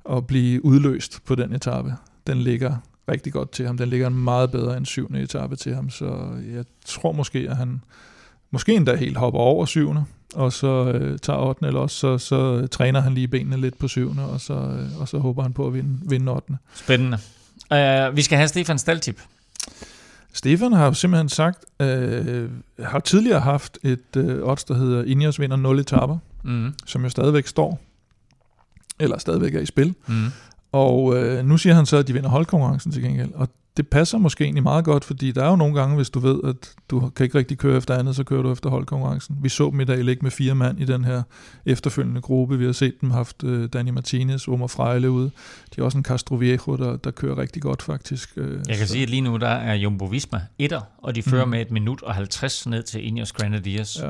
og 0.04 0.28
blive 0.28 0.66
udløst 0.66 1.20
på 1.26 1.36
den 1.36 1.54
etape. 1.54 1.94
Den 2.28 2.38
ligger 2.38 2.76
rigtig 3.12 3.34
godt 3.34 3.52
til 3.52 3.66
ham. 3.66 3.78
Den 3.78 3.90
ligger 3.90 4.10
meget 4.10 4.52
bedre 4.52 4.78
end 4.78 4.86
syvende 4.86 5.22
etape 5.22 5.56
til 5.56 5.76
ham, 5.76 5.90
så 5.90 6.28
jeg 6.54 6.64
tror 6.86 7.12
måske, 7.12 7.48
at 7.50 7.58
han 7.58 7.82
måske 8.54 8.76
endda 8.76 8.96
helt 8.96 9.18
hopper 9.18 9.40
over 9.40 9.66
syvende, 9.66 10.06
og 10.36 10.54
så 10.54 10.92
øh, 10.92 11.20
tager 11.20 11.40
8. 11.40 11.66
eller 11.68 11.80
også 11.80 11.98
så, 11.98 12.18
så 12.18 12.68
træner 12.68 13.02
han 13.02 13.14
lige 13.14 13.28
benene 13.28 13.58
lidt 13.58 13.78
på 13.78 13.88
syvende, 13.88 14.30
og 14.30 14.42
så, 14.42 14.54
øh, 14.54 15.00
og 15.00 15.08
så 15.08 15.18
håber 15.18 15.44
han 15.44 15.54
på 15.54 15.68
at 15.68 15.74
vinde, 15.74 16.00
vinde 16.10 16.32
8. 16.32 16.54
Spændende. 16.74 17.18
Uh, 17.72 18.16
vi 18.16 18.22
skal 18.22 18.38
have 18.38 18.48
Stefan 18.48 18.80
Staltip. 18.80 19.22
Stefan 20.34 20.74
har 20.74 20.86
jo 20.86 20.94
simpelthen 20.94 21.30
sagt, 21.30 21.66
øh, 21.80 22.50
har 22.80 23.00
tidligere 23.00 23.40
haft 23.40 23.78
et 23.84 24.16
øh, 24.18 24.44
odds, 24.44 24.64
der 24.64 24.74
hedder 24.74 25.04
Ineos 25.04 25.40
vinder 25.40 25.58
0 25.58 25.80
etaper, 25.80 26.18
mm. 26.44 26.74
som 26.86 27.04
jo 27.04 27.10
stadigvæk 27.10 27.48
står, 27.48 27.82
eller 29.00 29.18
stadigvæk 29.18 29.56
er 29.56 29.60
i 29.60 29.66
spil. 29.66 29.96
Mm. 30.08 30.26
Og 30.72 31.18
øh, 31.18 31.46
nu 31.46 31.58
siger 31.58 31.76
han 31.76 31.86
så, 31.86 31.98
at 31.98 32.08
de 32.08 32.14
vinder 32.14 32.30
holdkonkurrencen 32.30 32.92
til 32.92 33.02
gengæld. 33.02 33.32
Og 33.34 33.50
det 33.78 33.88
passer 33.88 34.18
måske 34.18 34.44
egentlig 34.44 34.64
meget 34.64 34.86
godt, 34.86 35.06
fordi 35.06 35.32
der 35.32 35.44
er 35.44 35.50
jo 35.50 35.56
nogle 35.56 35.80
gange, 35.80 35.96
hvis 35.96 36.10
du 36.10 36.20
ved, 36.20 36.40
at 36.44 36.56
du 36.90 37.10
kan 37.10 37.24
ikke 37.24 37.38
rigtig 37.38 37.58
køre 37.58 37.78
efter 37.78 37.98
andet, 37.98 38.16
så 38.16 38.24
kører 38.24 38.42
du 38.42 38.52
efter 38.52 38.70
holdkonkurrencen. 38.70 39.38
Vi 39.42 39.50
så 39.50 39.70
dem 39.70 39.80
i 39.80 39.84
dag 39.84 40.04
ligge 40.04 40.24
med 40.24 40.32
fire 40.32 40.56
mand 40.56 40.80
i 40.82 40.86
den 40.86 41.06
her 41.06 41.24
efterfølgende 41.66 42.22
gruppe. 42.22 42.58
Vi 42.58 42.66
har 42.66 42.72
set 42.72 43.02
dem 43.02 43.12
haft 43.12 43.42
Danny 43.74 43.90
Martinez, 43.90 44.48
Omar 44.48 44.68
Frejle 44.68 45.12
ude. 45.12 45.32
De 45.70 45.76
har 45.78 45.84
også 45.84 45.98
en 45.98 46.04
Castro 46.04 46.36
Viejo, 46.36 46.76
der, 46.78 46.98
der 46.98 47.12
kører 47.12 47.38
rigtig 47.38 47.62
godt 47.62 47.82
faktisk. 47.82 48.30
Uh, 48.38 48.44
Jeg 48.68 48.78
kan 48.78 48.88
så. 48.88 48.92
sige, 48.94 49.04
at 49.04 49.10
lige 49.10 49.22
nu 49.22 49.38
der 49.38 49.48
er 49.48 49.74
Jumbo 49.74 50.06
Visma 50.06 50.42
etter, 50.60 50.82
og 50.98 51.16
de 51.16 51.24
fører 51.24 51.46
mm. 51.46 51.52
med 51.52 51.62
et 51.62 51.72
minut 51.72 52.02
og 52.02 52.14
50 52.16 52.68
ned 52.68 52.84
til 52.84 53.08
Ineos 53.08 53.32
Grenadiers. 53.32 54.00
Ja. 54.02 54.10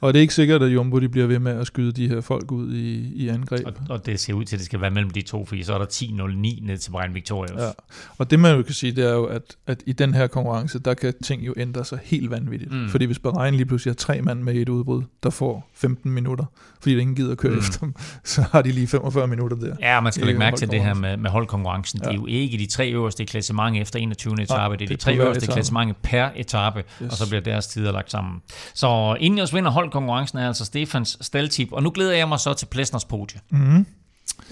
Og 0.00 0.12
det 0.12 0.18
er 0.18 0.20
ikke 0.20 0.34
sikkert, 0.34 0.62
at 0.62 0.74
Jumbo 0.74 0.98
de 0.98 1.08
bliver 1.08 1.26
ved 1.26 1.38
med 1.38 1.52
at 1.52 1.66
skyde 1.66 1.92
de 1.92 2.08
her 2.08 2.20
folk 2.20 2.52
ud 2.52 2.74
i, 2.74 3.12
i 3.14 3.28
angreb. 3.28 3.66
Og, 3.66 3.72
og 3.88 4.06
det 4.06 4.20
ser 4.20 4.34
ud 4.34 4.44
til, 4.44 4.56
at 4.56 4.58
det 4.58 4.66
skal 4.66 4.80
være 4.80 4.90
mellem 4.90 5.10
de 5.10 5.22
to, 5.22 5.44
fordi 5.44 5.62
så 5.62 5.74
er 5.74 5.78
der 5.78 5.86
10-0-9 5.86 6.66
ned 6.66 6.78
til 6.78 6.90
Brian 6.90 7.14
Victorious. 7.14 7.60
Ja. 7.60 7.70
Og 8.18 8.30
det 8.30 8.40
man 8.40 8.56
jo 8.56 8.62
kan 8.62 8.74
sige, 8.74 8.92
det 8.92 9.04
er 9.04 9.12
jo, 9.12 9.24
at, 9.24 9.42
at 9.66 9.82
i 9.86 9.92
den 9.92 10.14
her 10.14 10.26
konkurrence, 10.26 10.78
der 10.78 10.94
kan 10.94 11.14
ting 11.22 11.46
jo 11.46 11.54
ændre 11.56 11.84
sig 11.84 11.98
helt 12.04 12.30
vanvittigt. 12.30 12.72
Mm. 12.72 12.88
Fordi 12.88 13.04
hvis 13.04 13.18
Bahrain 13.18 13.54
lige 13.54 13.66
pludselig 13.66 13.90
har 13.90 13.96
tre 13.96 14.22
mand 14.22 14.42
med 14.42 14.54
et 14.54 14.68
udbrud, 14.68 15.02
der 15.22 15.30
får 15.30 15.70
15 15.74 16.10
minutter, 16.10 16.44
fordi 16.80 16.94
der 16.94 17.00
ingen 17.00 17.16
gider 17.16 17.32
at 17.32 17.38
køre 17.38 17.52
mm. 17.52 17.58
efter 17.58 17.78
dem, 17.80 17.94
så 18.24 18.44
har 18.52 18.62
de 18.62 18.72
lige 18.72 18.86
45 18.86 19.26
minutter 19.26 19.56
der. 19.56 19.74
Ja, 19.80 20.00
man 20.00 20.12
skal 20.12 20.26
lægge 20.26 20.38
mærke 20.38 20.56
til 20.56 20.70
det 20.70 20.80
her 20.80 20.94
med, 20.94 21.16
med 21.16 21.30
holdkonkurrencen. 21.30 22.00
Ja. 22.02 22.08
Det 22.08 22.14
er 22.14 22.18
jo 22.18 22.26
ikke 22.26 22.58
de 22.58 22.66
tre 22.66 22.90
øverste 22.90 23.24
klassement 23.24 23.76
efter 23.76 23.98
21. 23.98 24.42
etape, 24.42 24.76
det 24.76 24.84
er 24.84 24.88
de 24.88 24.96
tre 24.96 25.16
øverste 25.16 25.46
klassement 25.46 26.02
per 26.02 26.28
etape, 26.36 26.84
yes. 27.02 27.10
og 27.10 27.16
så 27.16 27.28
bliver 27.28 27.40
deres 27.40 27.66
tider 27.66 27.92
lagt 27.92 28.10
sammen. 28.10 28.40
Så 28.74 29.16
Ineos 29.20 29.54
vinder 29.54 29.70
holdkonkurrencen 29.88 30.38
er 30.38 30.46
altså 30.48 30.64
Stefans 30.64 31.18
staltip, 31.20 31.72
og 31.72 31.82
nu 31.82 31.90
glæder 31.90 32.12
jeg 32.16 32.28
mig 32.28 32.40
så 32.40 32.54
til 32.54 32.66
Plesners 32.66 33.04
podie. 33.04 33.40
Mm. 33.50 33.76
Er 33.78 33.84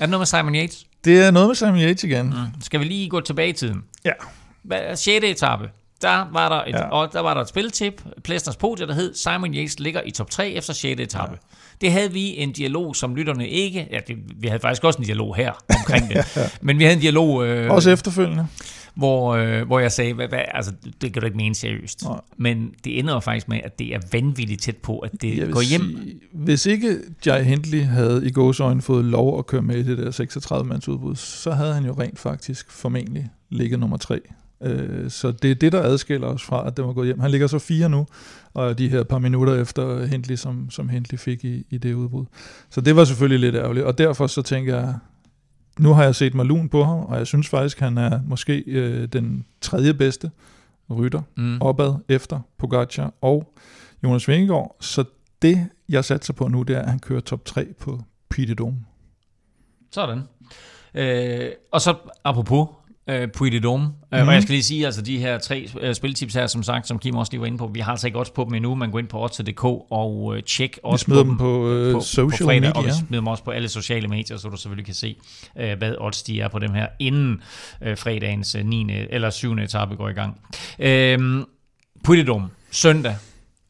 det 0.00 0.10
noget 0.10 0.20
med 0.20 0.26
Simon 0.26 0.54
Yates? 0.54 0.84
Det 1.04 1.22
er 1.22 1.30
noget 1.30 1.48
med 1.48 1.54
Simon 1.54 1.78
Yates 1.78 2.04
igen. 2.04 2.26
Mm. 2.26 2.60
Skal 2.62 2.80
vi 2.80 2.84
lige 2.84 3.08
gå 3.08 3.20
tilbage 3.20 3.48
i 3.48 3.52
tiden? 3.52 3.82
Ja. 4.04 4.12
6. 4.94 5.24
etape, 5.24 5.70
der 6.02 6.26
var 6.32 6.48
der 6.48 6.64
et, 6.64 6.72
ja. 6.74 6.88
og 6.88 7.12
der 7.12 7.20
var 7.20 7.34
der 7.34 7.40
et 7.40 7.48
spiltip, 7.48 8.02
Plesners 8.24 8.56
podie, 8.56 8.86
der 8.86 8.94
hed 8.94 9.14
Simon 9.14 9.54
Yates 9.54 9.80
ligger 9.80 10.00
i 10.06 10.10
top 10.10 10.30
3 10.30 10.50
efter 10.50 10.72
6. 10.72 11.00
etape. 11.00 11.32
Ja. 11.32 11.36
Det 11.80 11.92
havde 11.92 12.12
vi 12.12 12.36
en 12.36 12.52
dialog, 12.52 12.96
som 12.96 13.14
lytterne 13.14 13.48
ikke... 13.48 13.88
Ja, 13.90 13.98
det, 14.08 14.16
vi 14.36 14.46
havde 14.48 14.60
faktisk 14.60 14.84
også 14.84 14.98
en 14.98 15.04
dialog 15.04 15.36
her 15.36 15.52
omkring 15.78 16.08
det. 16.10 16.36
ja. 16.36 16.48
Men 16.60 16.78
vi 16.78 16.84
havde 16.84 16.94
en 16.94 17.00
dialog... 17.02 17.46
Øh, 17.46 17.70
også 17.70 17.90
efterfølgende. 17.90 18.46
Hvor, 18.96 19.34
øh, 19.34 19.66
hvor 19.66 19.78
jeg 19.78 19.92
sagde, 19.92 20.14
hvad, 20.14 20.28
hvad, 20.28 20.40
altså, 20.48 20.72
det 21.00 21.12
kan 21.12 21.20
du 21.20 21.26
ikke 21.26 21.36
mene 21.36 21.54
seriøst. 21.54 22.04
Nej. 22.04 22.20
Men 22.36 22.74
det 22.84 22.98
ender 22.98 23.14
jo 23.14 23.20
faktisk 23.20 23.48
med, 23.48 23.60
at 23.64 23.78
det 23.78 23.94
er 23.94 24.00
vanvittigt 24.12 24.62
tæt 24.62 24.76
på, 24.76 24.98
at 24.98 25.22
det 25.22 25.52
går 25.52 25.60
hjem. 25.60 25.82
Sige, 25.82 26.20
hvis 26.32 26.66
ikke 26.66 26.98
Jai 27.26 27.44
Hindley 27.44 27.82
havde 27.82 28.26
i 28.26 28.30
gåsøjne 28.30 28.82
fået 28.82 29.04
lov 29.04 29.38
at 29.38 29.46
køre 29.46 29.62
med 29.62 29.76
i 29.76 29.82
det 29.82 29.98
der 29.98 30.10
36-mands 30.10 30.88
udbud, 30.88 31.16
så 31.16 31.50
havde 31.50 31.74
han 31.74 31.84
jo 31.84 31.92
rent 31.92 32.18
faktisk 32.18 32.70
formentlig 32.70 33.30
ligget 33.50 33.80
nummer 33.80 33.96
3. 33.96 34.20
Øh, 34.62 35.10
så 35.10 35.32
det 35.32 35.50
er 35.50 35.54
det, 35.54 35.72
der 35.72 35.82
adskiller 35.82 36.26
os 36.26 36.42
fra, 36.42 36.66
at 36.66 36.76
det 36.76 36.84
var 36.84 36.92
gået 36.92 37.06
hjem. 37.06 37.20
Han 37.20 37.30
ligger 37.30 37.46
så 37.46 37.58
fire 37.58 37.88
nu, 37.88 38.06
og 38.54 38.78
de 38.78 38.88
her 38.88 39.02
par 39.02 39.18
minutter 39.18 39.54
efter 39.54 40.06
Hindley, 40.06 40.36
som, 40.36 40.70
som 40.70 40.88
Hindley 40.88 41.18
fik 41.18 41.44
i, 41.44 41.66
i 41.70 41.78
det 41.78 41.94
udbrud. 41.94 42.24
Så 42.70 42.80
det 42.80 42.96
var 42.96 43.04
selvfølgelig 43.04 43.40
lidt 43.40 43.62
ærgerligt, 43.62 43.86
og 43.86 43.98
derfor 43.98 44.26
så 44.26 44.42
tænker 44.42 44.76
jeg, 44.76 44.94
nu 45.78 45.92
har 45.92 46.02
jeg 46.02 46.14
set 46.14 46.34
Malun 46.34 46.68
på 46.68 46.84
ham, 46.84 46.98
og 46.98 47.18
jeg 47.18 47.26
synes 47.26 47.48
faktisk, 47.48 47.80
han 47.80 47.98
er 47.98 48.20
måske 48.26 48.64
øh, 48.66 49.08
den 49.08 49.46
tredje 49.60 49.94
bedste 49.94 50.30
rytter 50.90 51.22
mm. 51.36 51.62
opad 51.62 51.94
efter 52.08 52.40
Pogacar 52.58 53.14
og 53.20 53.52
Jonas 54.04 54.28
Vingegaard. 54.28 54.76
Så 54.80 55.04
det, 55.42 55.68
jeg 55.88 56.04
satser 56.04 56.32
på 56.32 56.48
nu, 56.48 56.62
det 56.62 56.76
er, 56.76 56.80
at 56.80 56.90
han 56.90 56.98
kører 56.98 57.20
top 57.20 57.44
3 57.44 57.66
på 57.80 58.00
Dome. 58.58 58.84
Sådan. 59.90 60.22
Øh, 60.94 61.50
og 61.72 61.80
så 61.80 61.94
apropos 62.24 62.68
øh, 63.08 63.28
Puy 63.28 63.46
de 63.46 63.60
Dome. 63.60 63.84
Mm. 63.84 63.92
Og 64.10 64.34
jeg 64.34 64.42
skal 64.42 64.52
lige 64.52 64.62
sige, 64.62 64.86
altså 64.86 65.02
de 65.02 65.18
her 65.18 65.38
tre 65.38 65.68
uh, 65.88 65.92
spiltips 65.92 66.34
her, 66.34 66.46
som 66.46 66.62
sagt, 66.62 66.88
som 66.88 66.98
Kim 66.98 67.14
også 67.14 67.32
lige 67.32 67.40
var 67.40 67.46
inde 67.46 67.58
på, 67.58 67.70
vi 67.74 67.80
har 67.80 67.90
altså 67.90 68.06
ikke 68.06 68.18
odds 68.18 68.30
på 68.30 68.44
dem 68.44 68.54
endnu, 68.54 68.74
man 68.74 68.90
går 68.90 68.98
ind 68.98 69.08
på 69.08 69.22
odds.dk 69.22 69.64
og 69.64 70.24
uh, 70.24 70.38
tjek 70.40 70.78
odds 70.82 71.08
vi 71.08 71.12
på 71.12 71.18
dem 71.18 71.36
på, 71.36 71.90
på 71.92 72.00
social 72.00 72.38
på 72.38 72.44
fredag, 72.44 72.60
media. 72.60 72.78
Og 72.78 72.84
vi 72.84 72.90
smider 72.90 73.20
dem 73.20 73.26
også 73.26 73.44
på 73.44 73.50
alle 73.50 73.68
sociale 73.68 74.08
medier, 74.08 74.36
så 74.36 74.48
du 74.48 74.56
selvfølgelig 74.56 74.86
kan 74.86 74.94
se, 74.94 75.16
uh, 75.54 75.78
hvad 75.78 75.94
odds 75.98 76.22
de 76.22 76.40
er 76.40 76.48
på 76.48 76.58
dem 76.58 76.72
her, 76.72 76.86
inden 76.98 77.42
fredagens 77.82 78.54
uh, 78.54 78.66
9. 78.66 78.86
eller 79.10 79.30
7. 79.30 79.52
etape 79.52 79.96
går 79.96 80.08
i 80.08 80.12
gang. 80.12 80.40
Uh, 80.78 81.44
Puy 82.04 82.16
de 82.16 82.24
Dome, 82.24 82.48
søndag, 82.70 83.14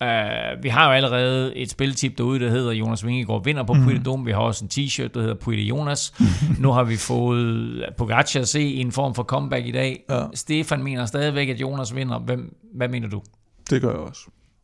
Uh, 0.01 0.62
vi 0.62 0.68
har 0.68 0.86
jo 0.86 0.93
allerede 0.93 1.56
et 1.56 1.70
spiltip 1.70 2.18
derude, 2.18 2.40
der 2.40 2.51
hedder 2.51 2.73
Jonas 2.73 3.06
Vingegaard 3.06 3.44
vinder 3.44 3.62
på 3.62 3.73
mm. 3.73 4.02
Dome. 4.05 4.24
Vi 4.24 4.32
har 4.32 4.39
også 4.39 4.64
en 4.64 4.70
t-shirt, 4.73 5.09
der 5.14 5.20
hedder 5.20 5.35
Puy 5.35 5.52
de 5.52 5.62
Jonas. 5.62 6.14
nu 6.59 6.73
har 6.73 6.85
vi 6.85 6.97
fået 6.97 7.85
Pogacar 7.97 8.40
at 8.40 8.48
se 8.48 8.60
i 8.60 8.81
en 8.81 8.93
form 8.93 9.14
for 9.14 9.23
comeback 9.23 9.66
i 9.66 9.70
dag. 9.70 10.05
Ja. 10.10 10.23
Stefan 10.35 10.82
mener 10.82 11.06
stadigvæk, 11.06 11.48
at 11.48 11.60
Jonas 11.60 11.94
vinder. 11.94 12.18
Hvem, 12.18 12.56
hvad 12.74 12.89
mener 12.89 13.09
du? 13.09 13.23
Det 13.70 13.82
gør 13.82 13.90
jeg 13.90 13.98
også. 13.98 14.20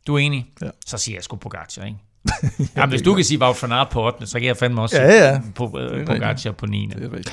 Du 0.07 0.15
er 0.15 0.19
enig? 0.19 0.47
Ja. 0.63 0.69
Så 0.87 0.99
siger 0.99 1.17
jeg 1.17 1.25
sgu 1.25 1.37
Pogacar, 1.37 1.85
ikke? 1.85 1.99
ja, 2.43 2.65
Jamen, 2.77 2.91
hvis 2.91 3.03
du 3.03 3.15
kan 3.15 3.25
sige 3.25 3.41
Wout 3.41 3.63
van 3.63 3.73
Aert 3.73 3.89
på 3.89 4.07
8., 4.07 4.27
så 4.27 4.39
kan 4.39 4.49
jeg 4.49 4.57
fandme 4.57 4.83
også 4.83 5.03
ja, 5.03 5.33
ja. 5.33 5.41
på 5.55 5.65
uh, 5.65 6.07
Pogacar 6.07 6.53
på 6.53 6.67
9. 6.67 6.87
Det, 6.87 7.05
er 7.05 7.33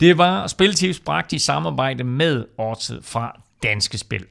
det 0.00 0.18
var 0.18 0.46
Spiltips 0.46 1.00
bragt 1.00 1.32
i 1.32 1.38
samarbejde 1.38 2.04
med 2.04 2.44
Ortet 2.58 3.00
fra 3.02 3.40
Danske 3.62 3.98
Spil. 3.98 4.24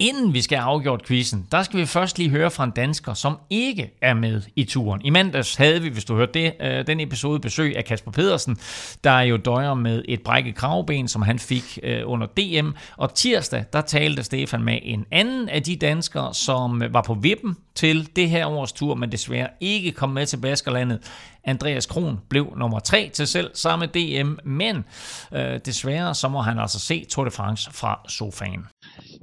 Inden 0.00 0.34
vi 0.34 0.42
skal 0.42 0.58
have 0.58 0.66
afgjort 0.66 1.06
quizzen, 1.06 1.46
der 1.52 1.62
skal 1.62 1.80
vi 1.80 1.86
først 1.86 2.18
lige 2.18 2.30
høre 2.30 2.50
fra 2.50 2.64
en 2.64 2.70
dansker, 2.70 3.14
som 3.14 3.38
ikke 3.50 3.90
er 4.02 4.14
med 4.14 4.42
i 4.56 4.64
turen. 4.64 5.00
I 5.04 5.10
mandags 5.10 5.56
havde 5.56 5.82
vi, 5.82 5.88
hvis 5.88 6.04
du 6.04 6.14
hørte 6.16 6.32
det, 6.32 6.52
øh, 6.60 6.86
den 6.86 7.00
episode 7.00 7.40
besøg 7.40 7.76
af 7.76 7.84
Kasper 7.84 8.10
Pedersen, 8.10 8.56
der 9.04 9.20
jo 9.20 9.36
døjer 9.36 9.74
med 9.74 10.04
et 10.08 10.22
brækket 10.22 10.54
kravben, 10.54 11.08
som 11.08 11.22
han 11.22 11.38
fik 11.38 11.78
øh, 11.82 12.02
under 12.04 12.26
DM. 12.26 12.70
Og 12.96 13.14
tirsdag, 13.14 13.64
der 13.72 13.80
talte 13.80 14.22
Stefan 14.22 14.62
med 14.62 14.78
en 14.82 15.04
anden 15.10 15.48
af 15.48 15.62
de 15.62 15.76
danskere, 15.76 16.34
som 16.34 16.82
var 16.90 17.02
på 17.02 17.14
vippen 17.14 17.56
til 17.74 18.16
det 18.16 18.30
her 18.30 18.46
års 18.46 18.72
tur, 18.72 18.94
men 18.94 19.12
desværre 19.12 19.48
ikke 19.60 19.92
kom 19.92 20.10
med 20.10 20.26
til 20.26 20.36
Baskerlandet. 20.36 20.98
Andreas 21.44 21.86
Kron 21.86 22.20
blev 22.28 22.52
nummer 22.56 22.78
tre 22.78 23.10
til 23.14 23.26
selv 23.26 23.50
samme 23.54 23.86
DM, 23.86 24.32
men 24.44 24.84
øh, 25.32 25.60
desværre 25.64 26.14
så 26.14 26.28
må 26.28 26.40
han 26.40 26.58
altså 26.58 26.78
se 26.78 27.06
Tour 27.10 27.24
de 27.24 27.30
France 27.30 27.70
fra 27.72 28.00
sofaen 28.08 28.66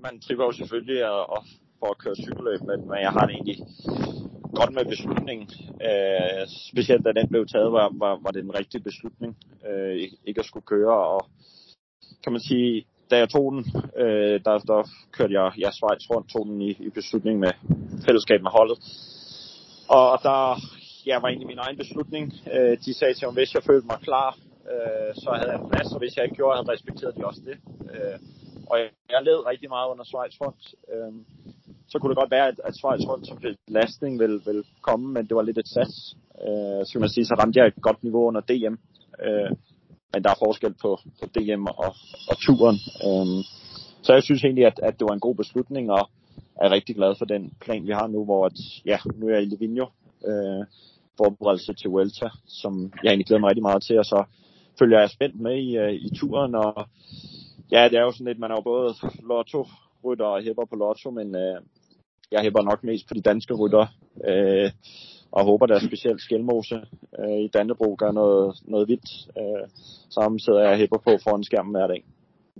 man 0.06 0.19
tripper 0.19 0.45
jo 0.45 0.52
selvfølgelig 0.52 1.10
og, 1.10 1.22
og 1.36 1.41
for 1.80 1.88
at 1.91 1.98
køre 2.03 2.15
cykelløb, 2.15 2.61
men, 2.69 2.80
men 2.90 2.99
jeg 3.06 3.11
har 3.15 3.26
det 3.26 3.34
egentlig 3.36 3.57
godt 4.60 4.73
med 4.77 4.86
beslutningen. 4.94 5.48
Øh, 5.88 6.44
specielt 6.72 7.06
da 7.06 7.11
den 7.19 7.27
blev 7.34 7.44
taget, 7.53 7.72
var, 7.72 7.88
var, 8.03 8.14
var 8.23 8.32
det 8.32 8.41
en 8.44 8.57
rigtig 8.60 8.84
beslutning, 8.84 9.32
øh, 9.68 9.94
ikke 10.27 10.40
at 10.40 10.49
skulle 10.49 10.69
køre. 10.73 10.98
Og 11.14 11.22
kan 12.23 12.32
man 12.32 12.41
sige, 12.49 12.86
da 13.10 13.15
jeg 13.18 13.30
tog 13.30 13.45
den, 13.53 13.64
øh, 14.03 14.36
der, 14.45 14.56
der 14.72 14.82
kørte 15.15 15.34
jeg, 15.40 15.52
jeg 15.57 15.73
Schweiz 15.73 16.03
rundt, 16.11 16.32
tog 16.34 16.45
den 16.45 16.61
i, 16.61 16.72
i 16.88 16.90
beslutning 16.90 17.40
med 17.40 17.53
fællesskab 18.06 18.41
med 18.41 18.52
holdet. 18.52 18.77
Og 19.98 20.19
der 20.27 20.40
ja, 21.10 21.19
var 21.19 21.27
egentlig 21.27 21.48
min 21.48 21.64
egen 21.65 21.77
beslutning. 21.77 22.34
Øh, 22.53 22.77
de 22.86 22.94
sagde 22.94 23.14
til 23.14 23.27
mig, 23.27 23.34
hvis 23.34 23.53
jeg 23.56 23.64
følte 23.64 23.88
mig 23.88 23.99
klar, 24.07 24.30
øh, 24.72 25.11
så 25.22 25.30
havde 25.38 25.52
jeg 25.52 25.61
en 25.61 25.69
plads, 25.72 25.90
og 25.94 25.99
hvis 25.99 26.15
jeg 26.15 26.23
ikke 26.23 26.36
gjorde, 26.36 26.57
havde 26.57 26.72
respekteret 26.72 27.15
de 27.18 27.26
også 27.26 27.41
det. 27.49 27.57
Øh, 27.94 28.18
og 28.70 28.76
jeg, 28.80 28.90
jeg 29.10 29.24
led 29.24 29.46
rigtig 29.52 29.70
meget 29.70 29.92
under 29.92 30.04
Schweiz 30.04 30.36
rundt. 30.42 30.64
Øhm, 30.94 31.26
så 31.88 32.00
kunne 32.00 32.10
det 32.10 32.18
godt 32.18 32.32
være, 32.32 32.48
at, 32.48 32.60
at 32.64 32.76
Schweiz 32.76 33.02
rundt 33.10 33.28
som 33.28 33.38
belastning 33.68 34.20
ville, 34.20 34.42
ville 34.46 34.64
komme, 34.82 35.14
men 35.14 35.28
det 35.28 35.36
var 35.36 35.42
lidt 35.42 35.58
et 35.58 35.68
sats. 35.68 36.16
Øh, 36.46 36.80
så 36.86 36.90
kan 36.92 37.02
man 37.02 37.10
sige, 37.10 37.26
så 37.26 37.36
ramte 37.40 37.60
jeg 37.60 37.68
et 37.68 37.82
godt 37.82 38.04
niveau 38.04 38.28
under 38.28 38.42
DM. 38.42 38.76
Øh, 39.26 39.52
men 40.14 40.24
der 40.24 40.30
er 40.30 40.44
forskel 40.46 40.74
på, 40.82 41.00
på 41.20 41.26
DM 41.36 41.64
og, 41.86 41.92
og 42.30 42.36
turen. 42.46 42.78
Øh, 43.06 43.44
så 44.06 44.14
jeg 44.14 44.24
synes 44.24 44.44
egentlig, 44.44 44.66
at, 44.66 44.80
at 44.84 45.00
det 45.00 45.06
var 45.08 45.14
en 45.14 45.28
god 45.28 45.36
beslutning, 45.36 45.92
og 45.92 46.10
er 46.62 46.70
rigtig 46.72 46.96
glad 46.96 47.16
for 47.18 47.26
den 47.26 47.54
plan, 47.62 47.88
vi 47.88 47.92
har 47.92 48.08
nu, 48.08 48.26
hvor 48.26 48.46
at, 48.46 48.60
ja, 48.86 48.98
nu 49.16 49.28
er 49.28 49.34
jeg 49.34 49.44
i 49.44 49.46
Livigno, 49.46 49.86
øh, 50.28 50.66
forberedelse 51.18 51.74
til 51.74 51.90
Vuelta, 51.90 52.30
som 52.48 52.94
jeg 53.04 53.10
egentlig 53.10 53.26
glæder 53.26 53.40
mig 53.40 53.50
rigtig 53.50 53.68
meget 53.70 53.84
til, 53.84 54.00
og 54.00 54.06
så 54.06 54.24
følger 54.80 55.00
jeg 55.00 55.10
spændt 55.10 55.40
med 55.40 55.56
i, 55.58 55.78
øh, 55.78 55.94
i 55.94 56.10
turen, 56.16 56.56
og 56.56 56.88
ja, 57.72 57.84
det 57.90 57.98
er 57.98 58.02
jo 58.02 58.12
sådan 58.12 58.28
lidt, 58.28 58.40
man 58.40 58.52
er 58.52 58.56
jo 58.56 58.62
både 58.62 58.94
lotto-rytter 59.30 60.26
og 60.26 60.44
hæpper 60.44 60.66
på 60.66 60.76
lotto, 60.76 61.10
men 61.12 61.36
øh, 61.36 61.62
jeg 62.32 62.42
hæpper 62.42 62.62
nok 62.62 62.84
mest 62.84 63.08
på 63.08 63.14
de 63.14 63.22
danske 63.22 63.54
rytter, 63.54 63.86
Øh, 64.28 64.72
og 65.32 65.46
håber, 65.46 65.66
der 65.66 65.76
er 65.76 65.88
specielt 65.88 66.22
Skelmose 66.22 66.82
øh, 67.20 67.40
i 67.46 67.48
Dannebro 67.48 67.96
gør 68.00 68.12
noget, 68.12 68.56
noget 68.68 68.88
vildt. 68.88 69.12
Øh, 69.40 69.68
sammen 70.10 70.40
sidder 70.40 70.62
jeg 70.62 70.72
og 70.72 70.78
hæpper 70.78 70.98
på 70.98 71.12
foran 71.24 71.44
skærmen 71.44 71.76
hver 71.76 71.88
dag 71.88 72.04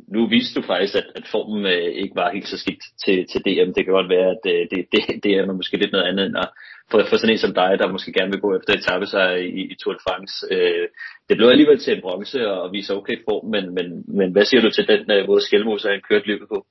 nu 0.08 0.28
viste 0.28 0.62
du 0.62 0.66
faktisk, 0.68 0.96
at, 0.96 1.08
at 1.16 1.26
formen 1.32 1.66
øh, 1.66 1.90
ikke 2.04 2.16
var 2.16 2.32
helt 2.34 2.48
så 2.48 2.58
skidt 2.58 2.84
til, 3.06 3.18
til 3.32 3.42
DM. 3.46 3.72
Det 3.74 3.86
kan 3.86 3.98
godt 4.00 4.10
være, 4.10 4.30
at 4.36 4.44
øh, 4.54 4.62
det, 4.72 4.80
det, 4.92 5.24
det 5.24 5.32
er 5.32 5.54
måske 5.60 5.78
lidt 5.78 5.92
noget 5.92 6.08
andet 6.10 6.26
end 6.26 6.38
at, 6.38 6.50
for, 6.92 7.00
for 7.10 7.18
sådan 7.18 7.34
en 7.34 7.44
som 7.46 7.54
dig, 7.54 7.72
der 7.80 7.92
måske 7.92 8.14
gerne 8.18 8.32
vil 8.32 8.42
gå 8.46 8.50
efter 8.58 8.74
etappe 8.74 9.08
sig 9.16 9.28
i, 9.60 9.62
i 9.72 9.76
Tour 9.76 9.94
de 9.94 10.06
France. 10.08 10.34
Øh, 10.52 10.88
det 11.28 11.38
blev 11.38 11.48
alligevel 11.48 11.80
til 11.80 11.94
en 11.96 12.02
bronze 12.02 12.52
og 12.52 12.72
viser 12.72 12.94
okay 12.96 13.18
form, 13.30 13.46
men, 13.54 13.64
men, 13.78 13.88
men 14.20 14.32
hvad 14.32 14.46
siger 14.46 14.62
du 14.62 14.70
til 14.72 14.88
den 14.88 15.12
øh, 15.12 15.28
måde 15.28 15.42
Skelmose 15.42 15.90
han 15.90 16.02
kørte 16.10 16.28
løbet 16.28 16.48
på? 16.54 16.66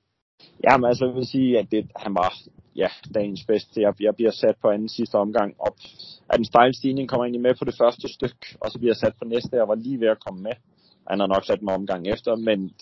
Jamen 0.63 0.85
altså, 0.89 1.05
jeg 1.05 1.15
vil 1.15 1.27
sige, 1.35 1.59
at 1.59 1.67
det, 1.71 1.81
han 2.03 2.13
var 2.15 2.33
ja, 2.75 2.89
dagens 3.13 3.43
bedste. 3.47 3.81
Jeg, 3.81 3.93
jeg 3.99 4.15
bliver 4.15 4.31
sat 4.31 4.55
på 4.61 4.67
anden 4.69 4.89
sidste 4.89 5.15
omgang 5.15 5.55
op. 5.59 5.77
At 6.29 6.37
den 6.37 6.45
stejl 6.45 6.73
stigning 6.75 7.09
kommer 7.09 7.25
egentlig 7.25 7.41
med 7.41 7.55
på 7.59 7.65
det 7.65 7.75
første 7.81 8.07
stykke, 8.13 8.45
og 8.61 8.71
så 8.71 8.77
bliver 8.79 8.93
jeg 8.93 9.01
sat 9.03 9.15
på 9.19 9.25
næste. 9.25 9.57
Jeg 9.61 9.67
var 9.67 9.75
lige 9.75 9.99
ved 9.99 10.07
at 10.07 10.23
komme 10.25 10.41
med. 10.43 10.55
Han 11.09 11.19
har 11.19 11.27
nok 11.27 11.45
sat 11.45 11.61
mig 11.61 11.73
omgang 11.73 12.07
efter, 12.07 12.35
men 12.35 12.73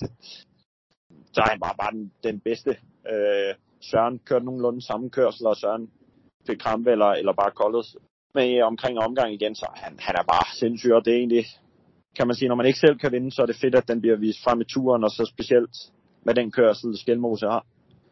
så 1.34 1.42
han 1.52 1.60
var 1.66 1.76
bare 1.82 1.92
den, 1.92 2.12
den 2.24 2.40
bedste. 2.40 2.72
Øh, 3.12 3.54
Søren 3.82 4.20
kørte 4.20 4.46
nogenlunde 4.46 4.82
samme 4.82 5.10
kørsel, 5.10 5.46
og 5.48 5.58
Søren 5.58 5.90
fik 6.48 6.58
krampe 6.58 6.92
eller, 6.92 7.12
eller 7.20 7.34
bare 7.34 7.52
koldet 7.52 7.86
med 8.36 8.62
omkring 8.62 9.00
omgang 9.00 9.34
igen, 9.34 9.56
så 9.56 9.68
han, 9.76 9.94
han 10.00 10.16
er 10.16 10.24
bare 10.24 10.46
sindssyg, 10.60 10.92
og 10.94 11.06
det 11.06 11.14
er 11.14 11.18
egentlig, 11.18 11.46
kan 12.18 12.28
man 12.28 12.36
sige, 12.36 12.50
når 12.50 12.56
man 12.56 12.66
ikke 12.66 12.80
selv 12.80 12.98
kan 12.98 13.12
vinde, 13.12 13.32
så 13.32 13.42
er 13.42 13.46
det 13.46 13.62
fedt, 13.62 13.76
at 13.76 13.88
den 13.88 14.02
bliver 14.02 14.16
vist 14.16 14.44
frem 14.44 14.62
i 14.62 14.64
turen, 14.64 15.04
og 15.04 15.12
så 15.12 15.32
specielt 15.34 15.76
med 16.26 16.34
den 16.34 16.52
kørsel, 16.52 16.98
Skelmose 16.98 17.46
har. 17.46 17.66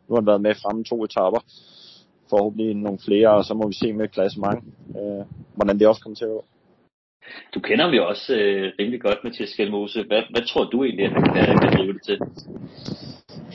Nu 0.08 0.16
har 0.16 0.22
han 0.22 0.28
været 0.28 0.42
med 0.42 0.56
fremme 0.56 0.84
to 0.84 1.04
etaper, 1.04 1.42
forhåbentlig 2.30 2.76
nogle 2.76 3.00
flere, 3.06 3.30
og 3.30 3.46
så 3.46 3.54
må 3.54 3.68
vi 3.68 3.74
se 3.74 3.94
med 3.94 4.08
klassement, 4.08 4.64
øh, 5.00 5.24
hvordan 5.56 5.80
det 5.80 5.88
også 5.88 6.02
kommer 6.02 6.16
til 6.16 6.26
at 6.26 6.36
gå. 6.38 6.46
Du 7.54 7.60
kender 7.60 7.86
ham 7.86 7.94
jo 7.94 8.08
også 8.08 8.36
øh, 8.36 8.72
rimelig 8.80 9.02
godt, 9.02 9.24
Mathias 9.24 9.50
Skelmose. 9.50 10.04
Hvad, 10.04 10.24
hvad 10.34 10.42
tror 10.42 10.64
du 10.64 10.84
egentlig, 10.84 11.06
at 11.06 11.12
han 11.12 11.24
kan, 11.24 11.60
kan 11.62 11.72
drive 11.78 11.94
det 11.94 12.04
til? 12.10 12.20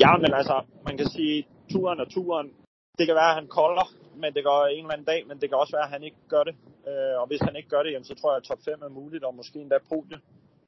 Ja, 0.03 0.17
men 0.23 0.31
altså, 0.35 0.57
man 0.87 0.97
kan 0.97 1.09
sige, 1.17 1.47
turen 1.73 2.01
er 2.01 2.05
turen. 2.05 2.49
Det 2.99 3.07
kan 3.07 3.15
være, 3.15 3.31
at 3.33 3.39
han 3.41 3.49
kolder, 3.49 3.87
men 4.17 4.35
det 4.35 4.45
går 4.45 4.67
en 4.67 4.79
eller 4.79 4.93
anden 4.93 5.11
dag, 5.13 5.27
men 5.29 5.41
det 5.41 5.49
kan 5.49 5.59
også 5.59 5.77
være, 5.77 5.89
at 5.89 5.95
han 5.97 6.03
ikke 6.03 6.23
gør 6.29 6.45
det. 6.49 6.55
Øh, 6.89 7.21
og 7.21 7.27
hvis 7.27 7.41
han 7.41 7.57
ikke 7.57 7.69
gør 7.69 7.83
det, 7.83 7.93
jamen, 7.93 8.05
så 8.05 8.15
tror 8.15 8.33
jeg, 8.33 8.37
at 8.37 8.43
top 8.43 8.63
5 8.65 8.83
er 8.83 8.89
muligt, 8.89 9.25
og 9.25 9.35
måske 9.35 9.59
endda 9.61 9.79
podium. 9.89 10.21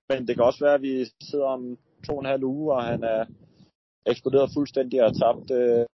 Men 0.08 0.26
det 0.26 0.36
kan 0.36 0.44
også 0.44 0.64
være, 0.64 0.74
at 0.74 0.82
vi 0.82 1.04
sidder 1.30 1.46
om 1.46 1.78
to 2.06 2.12
og 2.12 2.20
en 2.20 2.32
halv 2.34 2.44
uge, 2.44 2.74
og 2.74 2.84
han 2.84 3.04
er 3.04 3.24
eksploderet 4.06 4.50
fuldstændig 4.56 5.04
og 5.04 5.12
tabt 5.22 5.50
øh, 5.50 5.86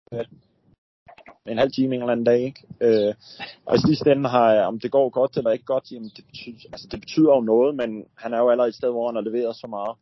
en 1.46 1.58
halv 1.58 1.72
time 1.72 1.94
en 1.94 2.00
eller 2.00 2.12
anden 2.12 2.26
dag. 2.26 2.40
Ikke? 2.40 2.62
Øh, 2.80 3.14
og 3.66 3.76
i 3.76 3.80
sidste 3.86 4.12
ende 4.12 4.28
har, 4.28 4.64
om 4.64 4.80
det 4.80 4.90
går 4.90 5.08
godt 5.08 5.36
eller 5.36 5.50
ikke 5.50 5.64
godt, 5.64 5.92
jamen 5.92 6.10
det, 6.16 6.24
betyder, 6.26 6.68
altså 6.72 6.88
det 6.90 7.00
betyder 7.00 7.34
jo 7.34 7.40
noget, 7.40 7.74
men 7.74 8.04
han 8.16 8.34
er 8.34 8.38
jo 8.38 8.50
allerede 8.50 8.68
et 8.68 8.74
sted, 8.74 8.90
hvor 8.90 9.06
han 9.08 9.14
har 9.14 9.22
leveret 9.22 9.56
så 9.56 9.66
meget. 9.66 9.96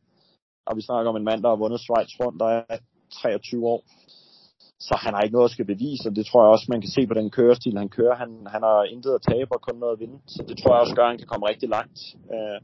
Og 0.67 0.77
vi 0.77 0.83
snakker 0.83 1.11
om 1.11 1.17
en 1.17 1.25
mand, 1.25 1.43
der 1.43 1.49
har 1.49 1.57
vundet 1.57 1.81
Schweiz 1.81 2.11
rundt, 2.21 2.41
der 2.41 2.47
er 2.47 2.79
23 3.23 3.67
år. 3.67 3.83
Så 4.87 4.95
han 5.05 5.15
har 5.15 5.23
ikke 5.23 5.37
noget 5.37 5.51
at 5.51 5.55
skal 5.57 5.71
bevise, 5.75 6.09
og 6.09 6.17
det 6.17 6.27
tror 6.27 6.43
jeg 6.43 6.51
også, 6.51 6.67
man 6.69 6.81
kan 6.81 6.91
se 6.97 7.07
på 7.07 7.15
den 7.15 7.31
kørestil, 7.31 7.79
han 7.79 7.89
kører. 7.99 8.15
Han, 8.23 8.31
han 8.55 8.63
har 8.63 8.85
intet 8.95 9.15
at 9.15 9.27
tabe 9.31 9.53
og 9.57 9.61
kun 9.61 9.79
noget 9.81 9.95
at 9.95 10.01
vinde. 10.01 10.19
Så 10.27 10.41
det 10.49 10.57
tror 10.59 10.73
jeg 10.73 10.81
også 10.81 10.97
gør, 10.97 11.07
at 11.07 11.13
han 11.15 11.23
kan 11.23 11.31
komme 11.33 11.49
rigtig 11.49 11.69
langt. 11.69 11.99
Øh, 12.35 12.61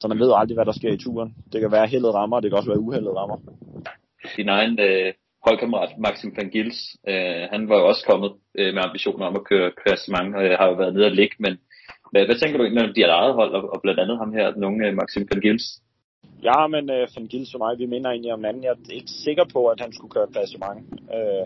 så 0.00 0.08
man 0.08 0.18
ved 0.18 0.32
aldrig, 0.34 0.56
hvad 0.56 0.68
der 0.68 0.78
sker 0.80 0.92
i 0.92 1.02
turen. 1.04 1.30
Det 1.52 1.60
kan 1.60 1.72
være 1.72 1.92
heldet 1.94 2.14
rammer, 2.14 2.36
og 2.36 2.42
det 2.42 2.50
kan 2.50 2.58
også 2.58 2.70
være 2.70 2.84
uheldet 2.86 3.16
rammer. 3.16 3.38
Din 4.36 4.48
egen 4.48 4.74
øh, 4.88 5.12
holdkammerat 5.46 5.92
Maxim 5.98 6.32
van 6.36 6.50
Gils, 6.54 6.78
øh, 7.10 7.42
han 7.52 7.68
var 7.68 7.76
jo 7.78 7.88
også 7.90 8.04
kommet 8.10 8.30
øh, 8.58 8.74
med 8.74 8.82
ambitioner 8.84 9.26
om 9.26 9.36
at 9.36 9.44
køre 9.50 9.72
klassement, 9.82 10.36
og 10.36 10.42
jeg 10.50 10.56
har 10.60 10.66
jo 10.68 10.74
været 10.82 10.94
nede 10.94 11.06
og 11.10 11.16
ligge, 11.20 11.36
men 11.38 11.54
hvad, 12.10 12.22
hvad 12.26 12.36
tænker 12.38 12.56
du 12.58 12.64
egentlig 12.64 12.84
om 12.88 12.94
de 12.94 13.02
eget 13.02 13.34
hold, 13.34 13.52
og, 13.58 13.62
og 13.74 13.78
blandt 13.82 14.00
andet 14.00 14.18
ham 14.18 14.32
her, 14.32 14.50
den 14.50 14.64
unge 14.64 14.86
øh, 14.88 14.94
Maxim 14.94 15.26
van 15.30 15.40
Gils? 15.40 15.66
Ja, 16.42 16.66
men 16.66 16.90
øh, 16.90 17.08
van 17.16 17.26
Gils 17.26 17.54
og 17.54 17.58
mig, 17.58 17.78
vi 17.78 17.86
minder 17.86 18.10
egentlig 18.10 18.32
om 18.32 18.44
anden. 18.44 18.64
Jeg 18.64 18.70
er 18.70 18.92
ikke 18.92 19.10
sikker 19.10 19.44
på, 19.52 19.66
at 19.66 19.80
han 19.80 19.92
skulle 19.92 20.10
køre 20.10 20.32
klassement. 20.32 20.78
Øh, 21.16 21.44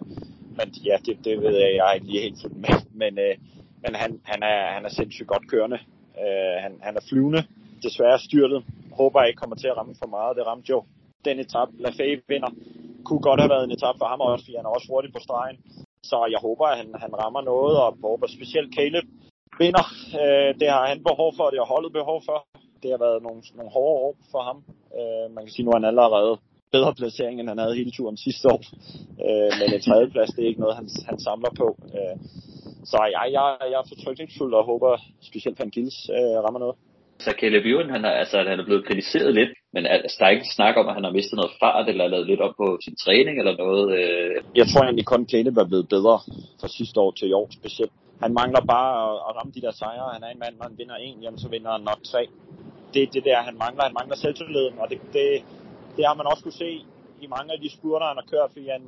men 0.58 0.66
ja, 0.88 0.96
det, 1.06 1.24
det 1.24 1.40
ved 1.44 1.54
jeg, 1.62 1.70
jeg 1.76 1.88
er 1.88 1.92
ikke 1.92 2.06
lige 2.06 2.22
helt 2.26 2.40
fuldt 2.42 2.56
med. 2.56 2.74
Men, 3.02 3.18
øh, 3.18 3.34
men 3.82 3.94
han, 3.94 4.20
han, 4.24 4.42
er, 4.42 4.72
han 4.76 4.84
er 4.84 4.88
sindssygt 4.88 5.28
godt 5.28 5.48
kørende. 5.52 5.78
Øh, 6.22 6.56
han, 6.64 6.72
han 6.86 6.96
er 6.96 7.04
flyvende. 7.08 7.42
Desværre 7.82 8.18
styrtet. 8.18 8.64
Håber 8.92 9.20
jeg 9.20 9.28
ikke 9.28 9.40
kommer 9.42 9.56
til 9.56 9.68
at 9.68 9.76
ramme 9.76 9.94
for 10.02 10.06
meget. 10.16 10.36
Det 10.36 10.46
ramte 10.46 10.70
jo 10.70 10.84
den 11.24 11.38
etape. 11.38 11.72
Lafayette 11.78 12.24
vinder 12.28 12.50
kunne 13.04 13.26
godt 13.28 13.40
have 13.40 13.54
været 13.54 13.64
en 13.64 13.76
etape 13.76 13.98
for 13.98 14.08
ham 14.12 14.20
også, 14.20 14.44
fordi 14.44 14.56
han 14.56 14.66
er 14.66 14.76
også 14.76 14.88
hurtig 14.92 15.10
på 15.12 15.20
stregen. 15.26 15.56
Så 16.10 16.18
jeg 16.32 16.40
håber, 16.46 16.64
at 16.66 16.76
han, 16.80 16.88
han 17.04 17.12
rammer 17.22 17.42
noget, 17.52 17.76
og 17.82 17.88
håber 18.08 18.26
specielt 18.26 18.74
Caleb 18.78 19.06
vinder. 19.60 19.86
Øh, 20.20 20.50
det 20.60 20.68
har 20.74 20.84
han 20.90 21.04
behov 21.10 21.28
for, 21.36 21.44
og 21.44 21.52
det 21.52 21.60
har 21.62 21.74
holdet 21.74 21.92
behov 21.92 22.18
for. 22.28 22.38
Det 22.82 22.90
har 22.90 23.00
været 23.06 23.22
nogle, 23.26 23.40
nogle 23.58 23.72
hårde 23.76 23.98
år 24.06 24.14
for 24.32 24.42
ham. 24.48 24.58
Øh, 24.98 25.26
man 25.34 25.42
kan 25.44 25.52
sige, 25.52 25.64
nu 25.64 25.70
er 25.70 25.78
han 25.80 25.90
allerede 25.92 26.32
bedre 26.72 26.94
placering, 26.94 27.36
end 27.40 27.48
han 27.48 27.58
havde 27.58 27.78
hele 27.80 27.92
turen 27.96 28.16
sidste 28.16 28.48
år. 28.54 28.60
Øh, 29.26 29.50
men 29.58 29.66
en 29.74 29.86
tredjeplads, 29.86 30.30
det 30.34 30.42
er 30.42 30.48
ikke 30.48 30.64
noget, 30.64 30.76
han, 30.80 30.88
han 31.08 31.18
samler 31.26 31.52
på. 31.60 31.68
Øh, 31.96 32.16
så 32.90 32.96
jeg, 33.14 33.24
jeg, 33.36 33.44
jeg 33.72 33.78
er 33.82 33.90
fortrykningsfuld 33.92 34.54
og 34.54 34.64
håber 34.64 34.90
specielt, 35.28 35.58
Van 35.60 35.70
Gils 35.70 35.98
øh, 36.16 36.38
rammer 36.44 36.60
noget. 36.64 36.76
Så 37.24 37.30
Caleb 37.40 37.64
Ewan, 37.66 37.90
han 37.90 38.04
er, 38.04 38.10
altså, 38.22 38.36
han 38.52 38.60
er 38.60 38.64
blevet 38.64 38.86
kritiseret 38.88 39.34
lidt, 39.34 39.52
men 39.74 39.86
altså, 39.86 40.16
der 40.18 40.26
er 40.26 40.36
ikke 40.36 40.54
snak 40.56 40.76
om, 40.76 40.88
at 40.88 40.94
han 40.94 41.04
har 41.04 41.12
mistet 41.18 41.36
noget 41.36 41.52
fart, 41.60 41.88
eller 41.88 42.06
lavet 42.08 42.26
lidt 42.26 42.40
op 42.40 42.54
på 42.62 42.78
sin 42.84 42.96
træning, 43.04 43.34
eller 43.38 43.56
noget? 43.56 43.84
Øh... 43.98 44.34
Jeg 44.60 44.66
tror 44.66 44.82
egentlig 44.82 45.06
kun, 45.06 45.28
Caleb 45.32 45.56
er 45.56 45.70
blevet 45.70 45.88
bedre 45.88 46.16
fra 46.60 46.68
sidste 46.68 47.00
år 47.00 47.10
til 47.10 47.28
i 47.28 47.32
år 47.32 47.48
specielt. 47.58 47.92
Han 48.24 48.32
mangler 48.40 48.62
bare 48.74 48.90
at, 49.04 49.16
at 49.26 49.32
ramme 49.36 49.52
de 49.56 49.64
der 49.66 49.72
sejre. 49.80 50.14
Han 50.16 50.22
er 50.22 50.30
en 50.32 50.42
mand, 50.44 50.54
når 50.56 50.66
han 50.68 50.78
vinder 50.78 50.96
en, 51.06 51.22
jamen, 51.24 51.40
så 51.44 51.48
vinder 51.48 51.70
han 51.76 51.84
nok 51.90 52.00
tre. 52.12 52.22
Det 52.94 53.02
er 53.02 53.10
det 53.16 53.24
der, 53.24 53.38
han 53.48 53.56
mangler. 53.64 53.82
Han 53.88 53.96
mangler 53.98 54.16
selvtilliden, 54.16 54.78
og 54.82 54.86
det, 54.90 54.98
det, 55.16 55.26
det 55.96 56.02
har 56.08 56.14
man 56.14 56.26
også 56.30 56.42
kunne 56.42 56.62
se 56.64 56.70
i 57.24 57.26
mange 57.36 57.52
af 57.54 57.60
de 57.60 57.70
spurter, 57.76 58.06
han 58.06 58.20
har 58.20 58.28
kørt, 58.32 58.50
fordi 58.52 58.66
han, 58.76 58.82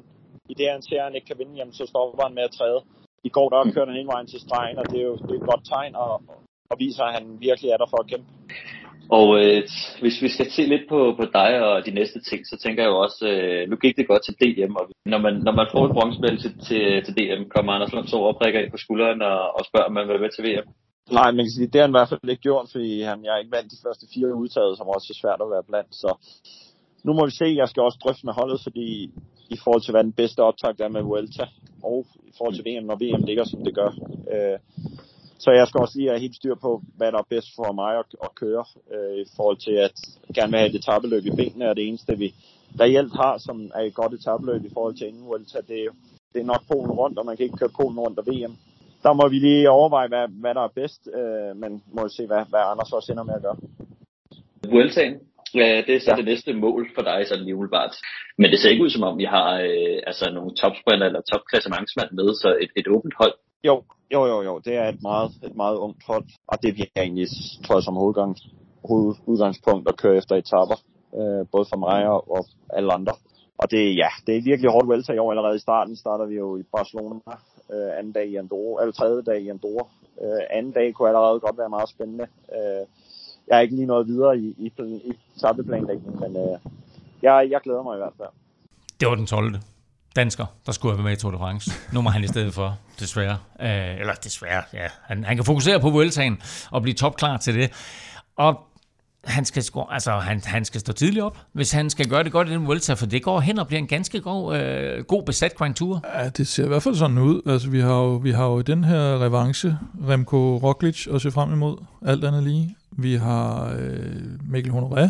i 0.53 0.55
det, 0.55 0.67
han 0.71 0.83
ser, 0.83 0.99
at 0.99 1.05
han 1.09 1.15
ikke 1.15 1.27
kan 1.31 1.39
vinde, 1.39 1.59
jamen, 1.59 1.75
så 1.79 1.85
stopper 1.87 2.25
han 2.27 2.35
med 2.35 2.49
at 2.49 2.57
træde. 2.59 2.81
I 3.29 3.31
går 3.37 3.49
der 3.49 3.73
kørte 3.75 3.91
han 3.91 4.01
hele 4.01 4.15
vejen 4.15 4.27
til 4.27 4.41
stregen, 4.41 4.79
og 4.79 4.85
det 4.91 4.99
er 5.01 5.07
jo 5.11 5.17
det 5.17 5.33
er 5.35 5.41
et 5.41 5.51
godt 5.51 5.65
tegn, 5.73 5.95
og, 5.95 6.13
og 6.71 6.77
viser, 6.79 7.05
at 7.05 7.15
han 7.19 7.27
virkelig 7.41 7.71
er 7.71 7.77
der 7.77 7.89
for 7.91 8.01
at 8.03 8.11
kæmpe. 8.11 8.29
Og 9.19 9.27
øh, 9.41 9.63
hvis 10.03 10.23
vi 10.23 10.29
skal 10.29 10.51
se 10.51 10.63
lidt 10.63 10.87
på, 10.89 11.15
på 11.19 11.25
dig 11.39 11.51
og 11.69 11.87
de 11.87 11.91
næste 11.91 12.21
ting, 12.29 12.41
så 12.51 12.57
tænker 12.63 12.83
jeg 12.83 12.91
jo 12.91 12.99
også, 13.07 13.23
øh, 13.33 13.71
nu 13.71 13.77
gik 13.77 13.97
det 13.97 14.09
godt 14.09 14.23
til 14.25 14.39
DM, 14.41 14.75
og 14.81 14.85
når 15.13 15.19
man, 15.19 15.35
når 15.47 15.55
man 15.61 15.67
får 15.73 15.83
et 15.87 15.95
bronzemedal 15.97 16.39
til, 16.39 16.53
til, 16.69 16.85
til 17.05 17.15
DM, 17.19 17.43
kommer 17.55 17.73
Anders 17.73 17.93
Lund 17.93 18.07
så 18.09 18.17
og 18.17 18.37
prikker 18.41 18.61
ind 18.61 18.71
på 18.71 18.83
skulderen 18.85 19.23
og, 19.23 19.41
og 19.57 19.63
spørger, 19.69 19.87
om 19.87 19.93
man 19.99 20.09
vil 20.09 20.21
være 20.21 20.35
til 20.35 20.45
VM? 20.45 20.69
Nej, 21.11 21.31
man 21.31 21.45
kan 21.45 21.51
sige, 21.51 21.67
det 21.67 21.81
har 21.81 21.87
han 21.87 21.91
i 21.91 21.99
hvert 21.99 22.09
fald 22.09 22.31
ikke 22.31 22.43
gjort, 22.43 22.69
fordi 22.73 23.03
han, 23.03 23.25
jeg 23.25 23.35
er 23.35 23.39
ikke 23.39 23.57
vandt 23.57 23.73
de 23.73 23.83
første 23.87 24.07
fire 24.15 24.35
udtaget, 24.35 24.77
som 24.77 24.87
også 24.89 25.09
er 25.11 25.21
svært 25.23 25.41
at 25.43 25.51
være 25.51 25.69
blandt. 25.71 25.95
Så 25.95 26.11
nu 27.05 27.13
må 27.13 27.25
vi 27.27 27.31
se, 27.31 27.45
jeg 27.45 27.69
skal 27.69 27.83
også 27.83 27.99
drøfte 28.05 28.27
med 28.27 28.33
holdet, 28.33 28.61
fordi 28.63 29.11
i 29.55 29.57
forhold 29.63 29.83
til, 29.83 29.93
hvad 29.93 30.05
den 30.05 30.13
bedste 30.13 30.41
optag 30.41 30.81
er 30.81 30.89
med 30.89 31.03
Vuelta, 31.03 31.47
og 31.83 32.07
i 32.31 32.33
forhold 32.37 32.55
til 32.55 32.67
VM, 32.69 32.87
når 32.87 32.97
VM 33.03 33.25
ligger, 33.25 33.45
som 33.45 33.65
det 33.65 33.75
gør. 33.75 33.91
Øh, 34.35 34.59
så 35.39 35.51
jeg 35.51 35.67
skal 35.67 35.81
også 35.81 35.99
lige 35.99 36.09
have 36.09 36.21
helt 36.21 36.37
styr 36.37 36.55
på, 36.55 36.83
hvad 36.97 37.13
der 37.13 37.19
er 37.19 37.33
bedst 37.35 37.51
for 37.57 37.73
mig 37.73 37.99
at, 37.99 38.11
at 38.27 38.35
køre, 38.35 38.65
øh, 38.95 39.17
i 39.25 39.27
forhold 39.37 39.57
til 39.57 39.77
at 39.87 39.97
gerne 40.35 40.51
vil 40.51 40.61
have 40.61 40.71
et 40.71 40.81
etabeløb 40.81 41.25
i 41.27 41.37
benene, 41.41 41.65
er 41.65 41.75
det 41.75 41.89
eneste, 41.89 42.19
vi 42.19 42.35
reelt 42.81 43.15
har, 43.23 43.39
som 43.39 43.71
er 43.75 43.81
et 43.81 43.95
godt 43.95 44.15
etabeløb 44.15 44.65
i 44.65 44.73
forhold 44.73 44.95
til 44.97 45.09
inden 45.09 45.27
Vuelta. 45.27 45.59
Det, 45.59 45.81
det 46.33 46.41
er 46.41 46.45
nok 46.53 46.63
Polen 46.69 46.91
rundt, 47.01 47.19
og 47.19 47.27
man 47.27 47.37
kan 47.37 47.45
ikke 47.45 47.57
køre 47.57 47.77
Polen 47.81 48.01
rundt 48.01 48.19
og 48.19 48.27
VM. 48.27 48.57
Der 49.03 49.13
må 49.13 49.29
vi 49.29 49.39
lige 49.39 49.71
overveje, 49.71 50.09
hvad, 50.09 50.27
hvad 50.29 50.55
der 50.55 50.65
er 50.65 50.75
bedst, 50.75 51.09
øh, 51.19 51.57
men 51.57 51.83
må 51.97 52.09
se, 52.09 52.27
hvad, 52.27 52.43
hvad 52.51 52.61
Anders 52.71 52.93
også 52.93 53.13
ender 53.13 53.25
med 53.25 53.35
at 53.35 53.43
gøre. 53.43 53.57
Vueltaen, 54.71 55.15
Ja, 55.55 55.83
det 55.87 55.95
er 55.95 56.01
så 56.01 56.11
ja. 56.11 56.17
det 56.17 56.25
næste 56.25 56.53
mål 56.53 56.83
for 56.95 57.03
dig, 57.03 57.19
sådan 57.27 57.45
lige 57.45 57.55
umiddelbart. 57.57 57.95
Men 58.39 58.51
det 58.51 58.59
ser 58.59 58.71
ikke 58.71 58.85
ud 58.85 58.91
som 58.91 59.03
om, 59.03 59.19
vi 59.19 59.25
har 59.25 59.49
øh, 59.69 59.99
altså 60.07 60.25
nogle 60.35 60.55
topsprinter 60.61 61.07
eller 61.07 61.21
topklassementsmand 61.33 62.11
med, 62.13 62.29
så 62.35 62.49
et, 62.63 62.71
et 62.77 62.89
åbent 62.89 63.15
hold. 63.21 63.35
Jo, 63.69 63.83
jo, 64.15 64.21
jo, 64.33 64.43
jo. 64.49 64.55
Det 64.67 64.75
er 64.77 64.89
et 64.89 65.03
meget, 65.03 65.31
et 65.49 65.57
meget 65.57 65.77
ungt 65.77 66.03
hold, 66.07 66.27
og 66.51 66.57
det 66.63 66.75
bliver 66.75 66.93
egentlig, 66.97 67.29
tror 67.65 67.77
jeg, 67.77 67.83
som 67.83 68.01
hovedgang, 68.03 68.37
hovedudgangspunkt 68.89 69.89
at 69.89 69.97
køre 70.03 70.17
efter 70.17 70.35
etapper, 70.37 70.79
øh, 71.19 71.43
både 71.53 71.67
for 71.71 71.79
mig 71.87 72.01
og, 72.15 72.21
og 72.37 72.43
alle 72.77 72.93
andre. 72.93 73.15
og 73.63 73.71
det, 73.71 73.83
ja, 74.03 74.11
det 74.27 74.33
er 74.37 74.49
virkelig 74.51 74.71
hårdt 74.71 74.89
welter 74.89 75.15
i 75.15 75.19
år 75.19 75.31
allerede 75.31 75.57
i 75.57 75.67
starten. 75.67 75.97
Starter 75.97 76.27
vi 76.27 76.35
jo 76.35 76.57
i 76.57 76.63
Barcelona, 76.77 77.17
øh, 77.73 77.99
anden 77.99 78.13
dag 78.13 78.27
i 78.27 78.37
Andorra, 78.37 78.83
eller 78.83 78.93
tredje 78.93 79.23
dag 79.23 79.41
i 79.41 79.49
Andorra. 79.49 79.87
Øh, 80.23 80.43
anden 80.51 80.73
dag 80.73 80.95
kunne 80.95 81.09
allerede 81.09 81.41
godt 81.41 81.59
være 81.59 81.69
meget 81.69 81.89
spændende. 81.89 82.27
Øh, 82.53 82.87
jeg 83.49 83.57
er 83.57 83.61
ikke 83.61 83.75
lige 83.75 83.87
noget 83.87 84.07
videre 84.07 84.39
i, 84.39 84.55
i, 84.59 84.73
i 85.05 85.13
tappeplanlægningen, 85.41 86.21
men 86.21 86.37
øh, 86.37 86.59
jeg, 87.23 87.49
jeg 87.51 87.61
glæder 87.61 87.83
mig 87.83 87.95
i 87.95 87.99
hvert 87.99 88.13
fald. 88.17 88.29
Det 89.01 89.09
var 89.09 89.15
den 89.15 89.27
12. 89.27 89.55
dansker, 90.17 90.47
der 90.67 90.73
skulle 90.73 90.93
have 90.93 90.99
været 90.99 91.11
med 91.11 91.19
i 91.19 91.21
Tour 91.21 91.33
de 91.33 91.39
France. 91.39 91.71
Nu 91.93 92.03
må 92.03 92.11
han 92.11 92.25
i 92.25 92.29
stedet 92.29 92.55
for, 92.55 92.79
desværre. 93.01 93.39
Øh, 93.61 94.01
eller 94.01 94.15
desværre, 94.15 94.63
ja. 94.73 94.89
Han, 95.03 95.25
han 95.25 95.37
kan 95.37 95.45
fokusere 95.45 95.81
på 95.81 95.91
Vueltaen 95.91 96.43
og 96.71 96.83
blive 96.83 96.95
topklar 96.95 97.37
til 97.37 97.55
det. 97.55 97.71
Og 98.37 98.61
han 99.25 99.45
skal, 99.45 99.63
score, 99.63 99.87
altså, 99.91 100.13
han, 100.13 100.41
han 100.45 100.65
skal 100.65 100.81
stå 100.81 100.93
tidligt 100.93 101.25
op, 101.25 101.39
hvis 101.53 101.73
han 101.73 101.91
skal 101.91 102.09
gøre 102.09 102.25
det 102.25 102.33
godt 102.33 102.49
i 102.49 102.53
den 102.53 102.67
Vuelta, 102.67 102.95
for 102.95 103.07
det 103.07 103.23
går 103.23 103.41
hen 103.41 103.59
og 103.59 103.67
bliver 103.67 103.79
en 103.79 103.87
ganske 103.87 104.21
god, 104.21 104.57
øh, 104.57 105.05
god 105.05 105.23
besat 105.23 105.55
Grand 105.55 105.75
Tour. 105.75 106.05
Ja, 106.15 106.29
det 106.29 106.47
ser 106.47 106.65
i 106.65 106.69
hvert 106.69 106.83
fald 106.83 106.95
sådan 106.95 107.19
ud. 107.19 107.43
Altså, 107.47 107.71
vi 107.71 107.81
har 107.81 107.95
jo, 107.95 108.15
vi 108.15 108.31
har 108.31 108.47
jo 108.47 108.61
den 108.61 108.85
her 108.85 109.25
revanche, 109.25 109.79
Remco 110.09 110.57
Roglic, 110.57 111.07
at 111.07 111.21
se 111.21 111.31
frem 111.31 111.53
imod, 111.53 111.77
alt 112.07 112.25
andet 112.25 112.43
lige. 112.43 112.77
Vi 112.91 113.15
har 113.15 113.75
øh, 113.79 114.01
Mikkel 114.49 114.73
Honoré, 114.73 115.09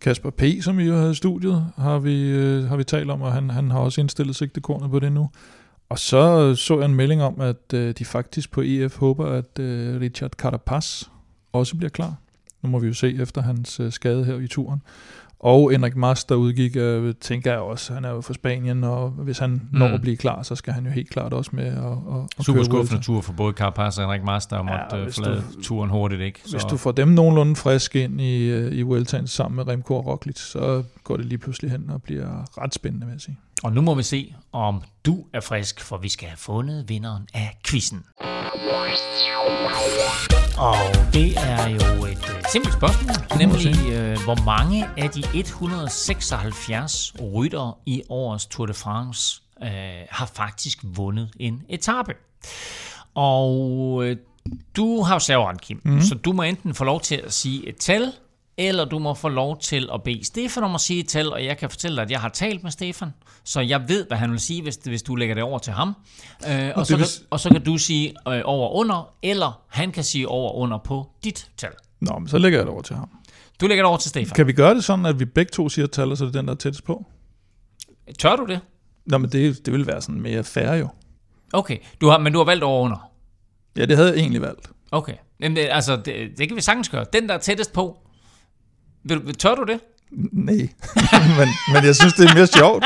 Kasper 0.00 0.30
P., 0.30 0.42
som 0.62 0.78
vi 0.78 0.84
jo 0.84 0.96
havde 0.96 1.10
i 1.10 1.14
studiet, 1.14 1.66
har 1.76 1.98
vi, 1.98 2.22
øh, 2.22 2.68
har 2.68 2.76
vi 2.76 2.84
talt 2.84 3.10
om, 3.10 3.22
og 3.22 3.32
han, 3.32 3.50
han 3.50 3.70
har 3.70 3.78
også 3.78 4.00
indstillet 4.00 4.36
sigtekornet 4.36 4.90
på 4.90 4.98
det 4.98 5.12
nu. 5.12 5.30
Og 5.88 5.98
så 5.98 6.54
så 6.54 6.78
jeg 6.78 6.84
en 6.84 6.94
melding 6.94 7.22
om, 7.22 7.40
at 7.40 7.74
øh, 7.74 7.94
de 7.98 8.04
faktisk 8.04 8.50
på 8.50 8.60
EF 8.64 8.96
håber, 8.96 9.26
at 9.26 9.58
øh, 9.58 10.00
Richard 10.00 10.30
Carapaz 10.30 11.02
også 11.52 11.76
bliver 11.76 11.90
klar. 11.90 12.14
Nu 12.62 12.70
må 12.70 12.78
vi 12.78 12.86
jo 12.86 12.94
se 12.94 13.14
efter 13.14 13.42
hans 13.42 13.80
øh, 13.80 13.92
skade 13.92 14.24
her 14.24 14.38
i 14.38 14.46
turen. 14.46 14.82
Og 15.40 15.70
Henrik 15.70 15.96
Mas, 15.96 16.24
der 16.24 16.34
udgik, 16.34 16.76
øh, 16.76 17.14
tænker 17.20 17.50
jeg 17.50 17.60
også, 17.60 17.94
han 17.94 18.04
er 18.04 18.10
jo 18.10 18.20
fra 18.20 18.34
Spanien, 18.34 18.84
og 18.84 19.10
hvis 19.10 19.38
han 19.38 19.50
mm. 19.50 19.78
når 19.78 19.86
at 19.86 20.00
blive 20.00 20.16
klar, 20.16 20.42
så 20.42 20.54
skal 20.54 20.72
han 20.72 20.84
jo 20.84 20.90
helt 20.90 21.10
klart 21.10 21.32
også 21.32 21.50
med 21.54 21.66
at, 21.66 21.74
at, 21.74 22.28
at 22.38 22.44
Super 22.44 22.62
skuffende 22.62 23.02
tur 23.02 23.20
for 23.20 23.32
både 23.32 23.52
Carapaz 23.52 23.98
og 23.98 24.04
Henrik 24.04 24.24
Mas, 24.24 24.46
der 24.46 24.62
måtte 24.62 24.96
ja, 24.96 25.04
øh, 25.04 25.12
forlade 25.12 25.42
du, 25.56 25.62
turen 25.62 25.90
hurtigt. 25.90 26.20
Ikke? 26.20 26.40
Så. 26.44 26.50
Hvis 26.50 26.64
du 26.64 26.76
får 26.76 26.92
dem 26.92 27.08
nogenlunde 27.08 27.56
frisk 27.56 27.96
ind 27.96 28.20
i, 28.20 28.68
i 28.68 28.82
Vueltaen 28.82 29.26
sammen 29.26 29.56
med 29.56 29.68
Remco 29.68 29.94
og 29.94 30.06
Roglic, 30.06 30.38
så 30.38 30.82
går 31.04 31.16
det 31.16 31.26
lige 31.26 31.38
pludselig 31.38 31.70
hen 31.70 31.90
og 31.90 32.02
bliver 32.02 32.62
ret 32.62 32.74
spændende, 32.74 33.06
vil 33.06 33.12
jeg 33.12 33.20
sige. 33.20 33.38
Og 33.62 33.72
nu 33.72 33.80
må 33.80 33.94
vi 33.94 34.02
se, 34.02 34.34
om 34.52 34.82
du 35.04 35.24
er 35.32 35.40
frisk, 35.40 35.80
for 35.80 35.96
vi 35.96 36.08
skal 36.08 36.28
have 36.28 36.36
fundet 36.36 36.88
vinderen 36.88 37.28
af 37.34 37.58
quizzen. 37.66 38.04
Og 40.58 40.76
det 41.12 41.36
er 41.36 41.68
jo 41.68 42.04
et 42.04 42.30
uh, 42.30 42.50
simpelt 42.52 42.74
spørgsmål, 42.74 43.38
nemlig 43.38 43.74
uh, 43.86 44.24
hvor 44.24 44.44
mange 44.44 44.86
af 44.96 45.10
de 45.10 45.22
176 45.34 47.14
rytter 47.34 47.78
i 47.86 48.02
årets 48.08 48.46
Tour 48.46 48.66
de 48.66 48.74
France 48.74 49.42
uh, 49.60 49.66
har 50.10 50.26
faktisk 50.34 50.78
vundet 50.84 51.30
en 51.40 51.62
etape. 51.68 52.14
Og 53.14 53.60
uh, 53.94 54.12
du 54.76 55.02
har 55.02 55.14
jo 55.14 55.18
serveret, 55.18 55.60
Kim, 55.60 55.80
mm-hmm. 55.84 56.00
så 56.00 56.14
du 56.14 56.32
må 56.32 56.42
enten 56.42 56.74
få 56.74 56.84
lov 56.84 57.00
til 57.00 57.16
at 57.16 57.32
sige 57.32 57.68
et 57.68 57.76
tal, 57.76 58.12
eller 58.68 58.84
du 58.84 58.98
må 58.98 59.14
få 59.14 59.28
lov 59.28 59.58
til 59.58 59.88
at 59.94 60.02
bede 60.02 60.24
Stefan 60.24 60.64
om 60.64 60.74
at 60.74 60.80
sige 60.80 61.02
tal, 61.02 61.32
og 61.32 61.44
jeg 61.44 61.58
kan 61.58 61.70
fortælle 61.70 61.96
dig, 61.96 62.02
at 62.02 62.10
jeg 62.10 62.20
har 62.20 62.28
talt 62.28 62.62
med 62.62 62.70
Stefan, 62.70 63.08
så 63.44 63.60
jeg 63.60 63.88
ved, 63.88 64.06
hvad 64.06 64.18
han 64.18 64.30
vil 64.30 64.40
sige, 64.40 64.62
hvis, 64.62 64.78
hvis 64.84 65.02
du 65.02 65.14
lægger 65.14 65.34
det 65.34 65.44
over 65.44 65.58
til 65.58 65.72
ham. 65.72 65.94
Øh, 66.48 66.70
og, 66.74 66.86
så 66.86 66.96
kan, 66.96 67.06
og 67.30 67.40
så 67.40 67.48
kan 67.48 67.64
du 67.64 67.78
sige 67.78 68.14
øh, 68.28 68.42
over 68.44 68.70
under, 68.70 69.14
eller 69.22 69.62
han 69.68 69.92
kan 69.92 70.04
sige 70.04 70.28
over 70.28 70.52
under 70.52 70.78
på 70.78 71.10
dit 71.24 71.50
tal. 71.56 71.70
Nå, 72.00 72.18
men 72.18 72.28
så 72.28 72.38
lægger 72.38 72.58
jeg 72.58 72.66
det 72.66 72.72
over 72.72 72.82
til 72.82 72.96
ham. 72.96 73.10
Du 73.60 73.66
lægger 73.66 73.84
det 73.84 73.88
over 73.88 73.98
til 73.98 74.10
Stefan. 74.10 74.34
Kan 74.34 74.46
vi 74.46 74.52
gøre 74.52 74.74
det 74.74 74.84
sådan, 74.84 75.06
at 75.06 75.20
vi 75.20 75.24
begge 75.24 75.50
to 75.50 75.68
siger 75.68 75.86
tal, 75.86 76.10
og 76.10 76.16
så 76.16 76.24
er 76.24 76.26
det 76.26 76.34
den, 76.34 76.46
der 76.46 76.52
er 76.52 76.56
tættest 76.56 76.84
på? 76.84 77.06
Tør 78.18 78.36
du 78.36 78.46
det? 78.46 78.60
Nå, 79.06 79.18
men 79.18 79.32
det, 79.32 79.66
det 79.66 79.72
vil 79.72 79.86
være 79.86 80.02
sådan 80.02 80.20
mere 80.20 80.44
fair 80.44 80.74
jo. 80.74 80.88
Okay, 81.52 81.78
du 82.00 82.08
har, 82.08 82.18
men 82.18 82.32
du 82.32 82.38
har 82.38 82.44
valgt 82.44 82.64
over 82.64 82.80
under? 82.84 83.10
Ja, 83.76 83.86
det 83.86 83.96
havde 83.96 84.08
jeg 84.08 84.18
egentlig 84.18 84.42
valgt. 84.42 84.70
Okay, 84.92 85.14
men 85.40 85.56
det, 85.56 85.68
altså, 85.70 85.96
det, 85.96 86.38
det 86.38 86.48
kan 86.48 86.56
vi 86.56 86.60
sagtens 86.60 86.88
gøre. 86.88 87.04
Den, 87.12 87.28
der 87.28 87.34
er 87.34 87.38
tættest 87.38 87.72
på, 87.72 87.98
vil, 89.04 89.34
tør 89.34 89.54
du 89.54 89.64
det? 89.64 89.80
Nej, 90.32 90.54
men, 91.38 91.48
men 91.72 91.84
jeg 91.84 91.96
synes, 91.96 92.12
det 92.14 92.30
er 92.30 92.34
mere 92.34 92.46
sjovt. 92.46 92.84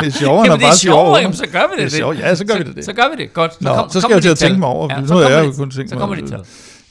Det 0.00 0.06
er 0.06 0.10
sjovere, 0.10 0.44
jamen, 0.44 0.60
det 0.60 0.66
er 0.66 0.74
sjovere, 0.74 1.20
jamen, 1.20 1.36
så 1.36 1.46
gør 1.46 1.62
vi 1.70 1.82
det. 1.82 1.82
det. 1.82 1.92
Sjovt. 1.92 2.18
Ja, 2.18 2.34
så 2.34 2.44
gør 2.46 2.54
så, 2.54 2.58
vi 2.58 2.64
det. 2.64 2.76
det. 2.76 2.84
Så 2.84 2.92
gør 2.92 3.16
vi 3.16 3.22
det, 3.22 3.32
godt. 3.32 3.54
Så, 3.54 3.58
Nå, 3.60 3.74
kom, 3.74 3.90
så 3.90 4.00
skal 4.00 4.12
jeg 4.12 4.22
til 4.22 4.28
at 4.28 4.38
tænke 4.38 4.58
mig 4.58 4.68
over. 4.68 4.94
Ja, 4.94 5.00
nu 5.00 5.14
er 5.16 5.28
jeg 5.28 5.46
jo 5.46 5.52
kun 5.52 5.70
tænkt 5.70 5.90
så 5.90 5.96
kommer 5.96 6.16
dit 6.16 6.28
tal. 6.28 6.44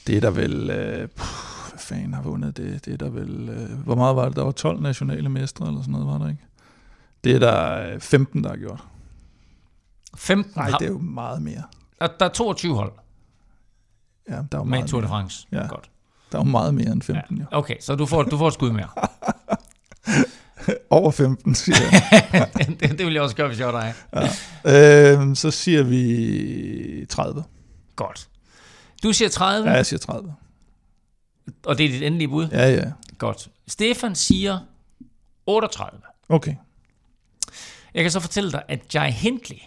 Det 0.06 0.16
er 0.16 0.20
der 0.20 0.30
vel... 0.30 0.70
Øh, 0.70 0.96
hvad 0.98 1.78
fanden 1.78 2.14
har 2.14 2.22
vundet 2.22 2.56
det? 2.56 2.84
Det 2.84 2.92
er 2.92 2.96
der 2.96 3.10
vel... 3.10 3.48
Øh, 3.48 3.84
hvor 3.84 3.94
meget 3.94 4.16
var 4.16 4.24
det? 4.24 4.36
Der 4.36 4.44
var 4.44 4.50
12 4.52 4.80
nationale 4.80 5.28
mestre 5.28 5.66
eller 5.66 5.80
sådan 5.80 5.92
noget, 5.92 6.06
var 6.06 6.18
der 6.18 6.28
ikke? 6.28 6.44
Det 7.24 7.34
er 7.34 7.38
der 7.38 7.98
15, 7.98 8.44
der 8.44 8.50
har 8.50 8.56
gjort. 8.56 8.80
15? 10.16 10.52
Nej, 10.56 10.70
det 10.78 10.86
er 10.86 10.90
jo 10.90 10.98
meget 10.98 11.42
mere. 11.42 11.62
Der, 12.00 12.08
der 12.20 12.24
er 12.24 12.28
22 12.28 12.74
hold. 12.74 12.92
Ja, 14.28 14.34
der 14.34 14.38
er 14.38 14.44
jo 14.54 14.62
Med 14.64 14.70
meget 14.70 14.90
Tour 14.90 15.00
de 15.00 15.08
France. 15.08 15.46
Ja. 15.52 15.66
Godt. 15.66 15.90
Der 16.32 16.38
er 16.38 16.42
jo 16.44 16.50
meget 16.50 16.74
mere 16.74 16.92
end 16.92 17.02
15, 17.02 17.36
ja. 17.36 17.42
ja. 17.42 17.58
Okay, 17.58 17.76
så 17.80 17.94
du 17.94 18.06
får, 18.06 18.22
du 18.22 18.38
får 18.38 18.48
et 18.48 18.54
skud 18.54 18.70
mere. 18.70 18.88
Over 20.90 21.10
15, 21.10 21.54
siger 21.54 21.76
jeg. 22.32 22.48
det, 22.80 22.98
det 22.98 23.06
vil 23.06 23.12
jeg 23.12 23.22
også 23.22 23.36
gøre, 23.36 23.48
hvis 23.48 23.58
jeg 23.58 23.66
var 23.66 23.80
dig. 23.80 23.94
Ja. 24.64 25.12
Øh, 25.18 25.36
så 25.36 25.50
siger 25.50 25.82
vi 25.82 27.06
30. 27.08 27.44
Godt. 27.96 28.28
Du 29.02 29.12
siger 29.12 29.28
30? 29.28 29.68
Ja, 29.68 29.76
jeg 29.76 29.86
siger 29.86 29.98
30. 29.98 30.34
Og 31.66 31.78
det 31.78 31.86
er 31.86 31.88
dit 31.88 32.02
endelige 32.02 32.28
bud? 32.28 32.48
Ja, 32.52 32.70
ja. 32.70 32.92
Godt. 33.18 33.48
Stefan 33.68 34.14
siger 34.14 34.58
38. 35.46 36.00
Okay. 36.28 36.54
Jeg 37.94 38.02
kan 38.02 38.10
så 38.10 38.20
fortælle 38.20 38.52
dig, 38.52 38.62
at 38.68 38.94
Jai 38.94 39.10
Hindley 39.10 39.58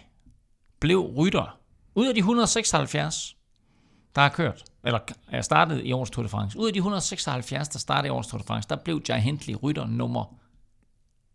blev 0.80 1.00
rytter 1.00 1.58
ud 1.94 2.06
af 2.06 2.14
de 2.14 2.18
176, 2.18 3.36
der 4.14 4.20
har 4.22 4.28
kørt, 4.28 4.64
eller 4.86 4.98
er 5.30 5.42
startet 5.42 5.80
i 5.84 5.92
årets 5.92 6.10
Tour 6.10 6.22
de 6.22 6.28
France. 6.28 6.58
Ud 6.58 6.66
af 6.66 6.72
de 6.72 6.78
176, 6.78 7.68
der 7.68 7.78
startede 7.78 8.06
i 8.06 8.10
årets 8.10 8.28
Tour 8.28 8.38
de 8.38 8.44
France, 8.46 8.68
der 8.68 8.76
blev 8.76 9.02
Jai 9.08 9.20
Hindley 9.20 9.56
rytter 9.62 9.86
nummer 9.86 10.24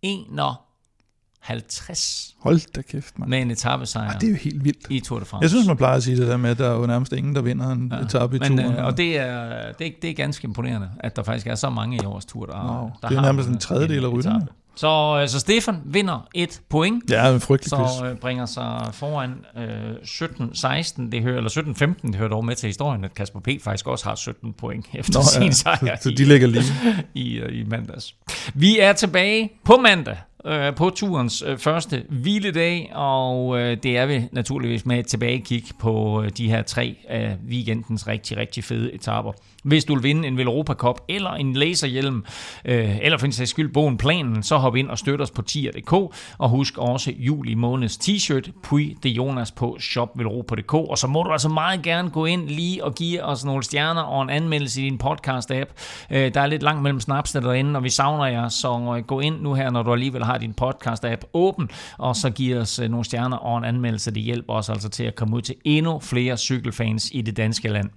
51. 0.02 2.36
Hold 2.40 2.74
da 2.74 2.82
kæft, 2.82 3.20
mand. 3.20 3.30
Med 3.30 3.42
en 3.42 3.52
etappesejr. 3.52 4.10
Ah, 4.10 4.22
det 4.22 4.28
er 4.28 4.32
jo 4.32 4.38
helt 4.38 4.64
vildt. 4.64 4.88
I 4.90 5.00
Tour 5.00 5.20
de 5.20 5.26
France. 5.26 5.44
Jeg 5.44 5.50
synes, 5.50 5.68
man 5.68 5.78
plejer 5.78 5.98
at 5.98 6.04
sige 6.04 6.18
det 6.18 6.28
der 6.28 6.38
med, 6.38 6.50
at 6.50 6.58
der 6.58 6.70
er 6.70 6.76
jo 6.76 6.86
nærmest 6.86 7.14
ingen, 7.14 7.36
der 7.36 7.42
vinder 7.42 7.72
en 7.72 7.94
ja. 7.96 8.00
etape 8.06 8.36
i 8.36 8.40
Men, 8.40 8.58
turen. 8.58 8.76
øh, 8.76 8.86
og 8.86 8.98
det 8.98 9.18
er, 9.18 9.72
det, 9.72 9.88
er, 9.88 9.92
det 10.02 10.10
er 10.10 10.14
ganske 10.14 10.46
imponerende, 10.46 10.92
at 11.00 11.16
der 11.16 11.24
faktisk 11.24 11.48
er 11.48 11.56
så 11.56 11.70
mange 11.70 11.96
i 11.96 12.00
årets 12.06 12.26
tur, 12.26 12.46
der, 12.46 12.54
wow. 12.54 12.90
der 13.02 13.08
det 13.08 13.16
er 13.16 13.20
har 13.20 13.28
nærmest 13.28 13.50
en 13.50 13.58
tredjedel 13.58 14.06
af 14.06 14.10
rytterne. 14.10 14.48
Så, 14.80 15.24
så 15.28 15.40
Stefan 15.40 15.76
vinder 15.86 16.28
et 16.36 16.62
point. 16.70 17.12
Ja, 17.12 17.34
en 17.34 17.42
frygtelig 17.42 17.70
Så 17.70 18.06
øh, 18.06 18.16
bringer 18.18 18.46
sig 18.46 18.90
foran 18.94 19.34
øh, 19.58 19.92
17-16, 19.92 21.10
det 21.12 21.22
hører, 21.22 21.38
eller 21.38 21.94
17-15, 22.04 22.08
det 22.08 22.16
hører 22.16 22.30
dog 22.30 22.46
med 22.46 22.56
til 22.56 22.68
historien, 22.68 23.04
at 23.04 23.14
Kasper 23.14 23.40
P. 23.40 23.48
faktisk 23.62 23.88
også 23.88 24.06
har 24.06 24.16
17 24.16 24.54
point 24.54 24.86
efter 24.94 25.20
Nå, 25.20 25.24
sin 25.24 25.44
ja. 25.44 25.52
sejr 25.52 25.96
så, 25.96 26.04
så 26.04 26.10
de 26.10 26.26
ligger 26.26 26.48
lige. 26.48 26.64
i, 27.14 27.22
i, 27.22 27.60
i 27.60 27.64
mandags. 27.64 28.16
Vi 28.54 28.80
er 28.80 28.94
tilbage 28.94 29.52
på 29.64 29.78
mandag 29.78 30.18
øh, 30.46 30.76
på 30.76 30.90
turens 30.90 31.44
øh, 31.48 31.58
første 31.58 32.04
hviledag, 32.10 32.92
og 32.96 33.60
øh, 33.60 33.78
det 33.84 33.98
er 33.98 34.06
vi 34.06 34.24
naturligvis 34.32 34.86
med 34.86 35.00
et 35.00 35.08
tilbagekig 35.08 35.64
på 35.80 36.24
øh, 36.24 36.30
de 36.30 36.50
her 36.50 36.62
tre 36.62 36.96
af 37.10 37.38
weekendens 37.50 38.08
rigtig, 38.08 38.38
rigtig 38.38 38.64
fede 38.64 38.94
etaper. 38.94 39.32
Hvis 39.64 39.86
du 39.86 39.94
vil 39.94 40.04
vinde 40.04 40.28
en 40.28 40.38
Velropa 40.38 40.74
Cup 40.74 41.02
eller 41.08 41.32
en 41.32 41.54
laserhjelm, 41.54 42.26
øh, 42.66 42.98
eller 43.02 43.18
for 43.18 43.26
en 43.26 43.32
sags 43.32 43.50
skyld 43.50 43.74
bogen 43.74 43.98
planen, 43.98 44.44
så 44.44 44.58
hop 44.58 44.76
ind 44.76 44.90
og 44.90 44.98
støt 44.98 45.22
os 45.22 45.32
på 45.32 45.42
tier.dk, 45.42 45.94
og 46.38 46.50
husk 46.50 46.78
også 46.78 47.14
juli 47.18 47.54
måneds 47.54 47.98
t-shirt, 47.98 48.52
Puy 48.64 48.98
de 49.04 49.10
Jonas 49.10 49.52
på 49.52 49.78
shopvelropa.dk, 49.80 50.74
og 50.74 50.98
så 50.98 51.08
må 51.08 51.24
du 51.24 51.32
altså 51.32 51.50
meget 51.50 51.82
gerne 51.82 52.10
gå 52.10 52.26
ind 52.26 52.48
lige 52.48 52.84
og 52.84 52.96
give 52.96 53.24
os 53.24 53.46
nogle 53.46 53.64
stjerner 53.64 54.02
og 54.02 54.22
en 54.22 54.30
anmeldelse 54.30 54.82
i 54.82 54.86
din 54.86 55.00
podcast-app. 55.04 55.74
Øh, 56.12 56.34
der 56.34 56.42
er 56.42 56.48
lidt 56.48 56.64
langt 56.64 56.82
mellem 56.82 57.00
snapsene 57.00 57.48
derinde, 57.48 57.78
og 57.78 57.84
vi 57.84 57.90
savner 57.90 58.26
jer, 58.26 58.50
så 58.50 58.96
øh, 58.98 59.04
gå 59.04 59.20
ind 59.20 59.42
nu 59.42 59.54
her, 59.54 59.70
når 59.70 59.84
du 59.84 59.94
alligevel 59.94 60.24
har 60.30 60.38
din 60.38 60.54
podcast-app 60.62 61.30
åben, 61.34 61.70
og 61.98 62.16
så 62.16 62.30
giver 62.30 62.62
os 62.62 62.80
øh, 62.80 62.90
nogle 62.90 63.06
stjerner 63.06 63.38
og 63.38 63.58
en 63.58 63.64
anmeldelse. 63.64 64.12
Det 64.12 64.24
hjælper 64.24 64.54
os 64.54 64.70
altså 64.70 64.90
til 64.90 65.04
at 65.04 65.16
komme 65.16 65.36
ud 65.36 65.42
til 65.42 65.56
endnu 65.64 66.00
flere 66.00 66.38
cykelfans 66.38 67.10
i 67.14 67.22
det 67.22 67.38
danske 67.38 67.68
land. 67.68 67.90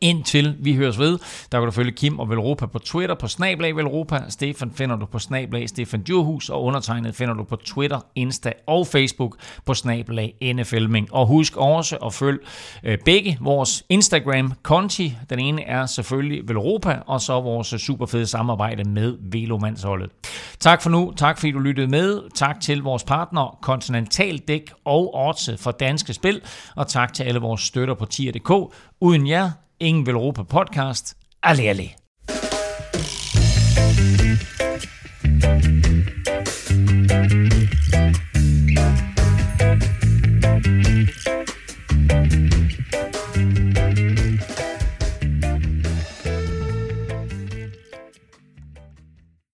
Indtil 0.00 0.56
vi 0.58 0.74
høres 0.74 0.98
ved, 0.98 1.18
der 1.52 1.58
kan 1.58 1.64
du 1.64 1.70
følge 1.70 1.92
Kim 1.92 2.18
og 2.18 2.30
Velropa 2.30 2.66
på 2.66 2.78
Twitter 2.78 3.14
på 3.14 3.28
Snablag 3.28 3.76
Velropa. 3.76 4.22
Stefan 4.28 4.72
finder 4.74 4.96
du 4.96 5.06
på 5.06 5.18
Snablag 5.18 5.68
Stefan 5.68 6.02
Djurhus, 6.02 6.48
og 6.50 6.62
undertegnet 6.64 7.14
finder 7.14 7.34
du 7.34 7.44
på 7.44 7.56
Twitter, 7.56 8.00
Insta 8.14 8.52
og 8.66 8.86
Facebook 8.86 9.36
på 9.64 9.74
Snablag 9.74 10.34
NFLming. 10.54 11.12
Og 11.12 11.26
husk 11.26 11.56
også 11.56 11.96
at 11.96 12.14
følge 12.14 12.38
øh, 12.84 12.98
begge 13.04 13.38
vores 13.40 13.84
Instagram-konti. 13.88 15.16
Den 15.30 15.38
ene 15.38 15.62
er 15.62 15.86
selvfølgelig 15.86 16.48
Velropa, 16.48 16.98
og 17.06 17.20
så 17.20 17.40
vores 17.40 17.66
super 17.66 18.06
fede 18.06 18.26
samarbejde 18.26 18.84
med 18.84 19.16
Velomandsholdet. 19.20 20.10
Tak 20.60 20.82
for 20.82 20.90
nu. 20.90 21.12
Tak 21.16 21.38
fordi 21.38 21.52
du 21.52 21.58
lyttede 21.58 21.86
med. 21.86 22.22
Tak 22.34 22.60
til 22.60 22.82
vores 22.82 23.04
partner 23.04 23.58
Continental 23.62 24.38
Dæk 24.38 24.72
og 24.84 25.14
Orte 25.14 25.58
for 25.58 25.70
Danske 25.70 26.12
Spil. 26.12 26.40
Og 26.76 26.88
tak 26.88 27.12
til 27.12 27.24
alle 27.24 27.40
vores 27.40 27.60
støtter 27.60 27.94
på 27.94 28.04
tier.dk. 28.04 28.74
Uden 29.00 29.26
jer 29.28 29.50
Ingen 29.78 30.04
Velropa 30.04 30.44
podcast. 30.44 31.16
Alle, 31.40 31.68
alle. 31.70 31.94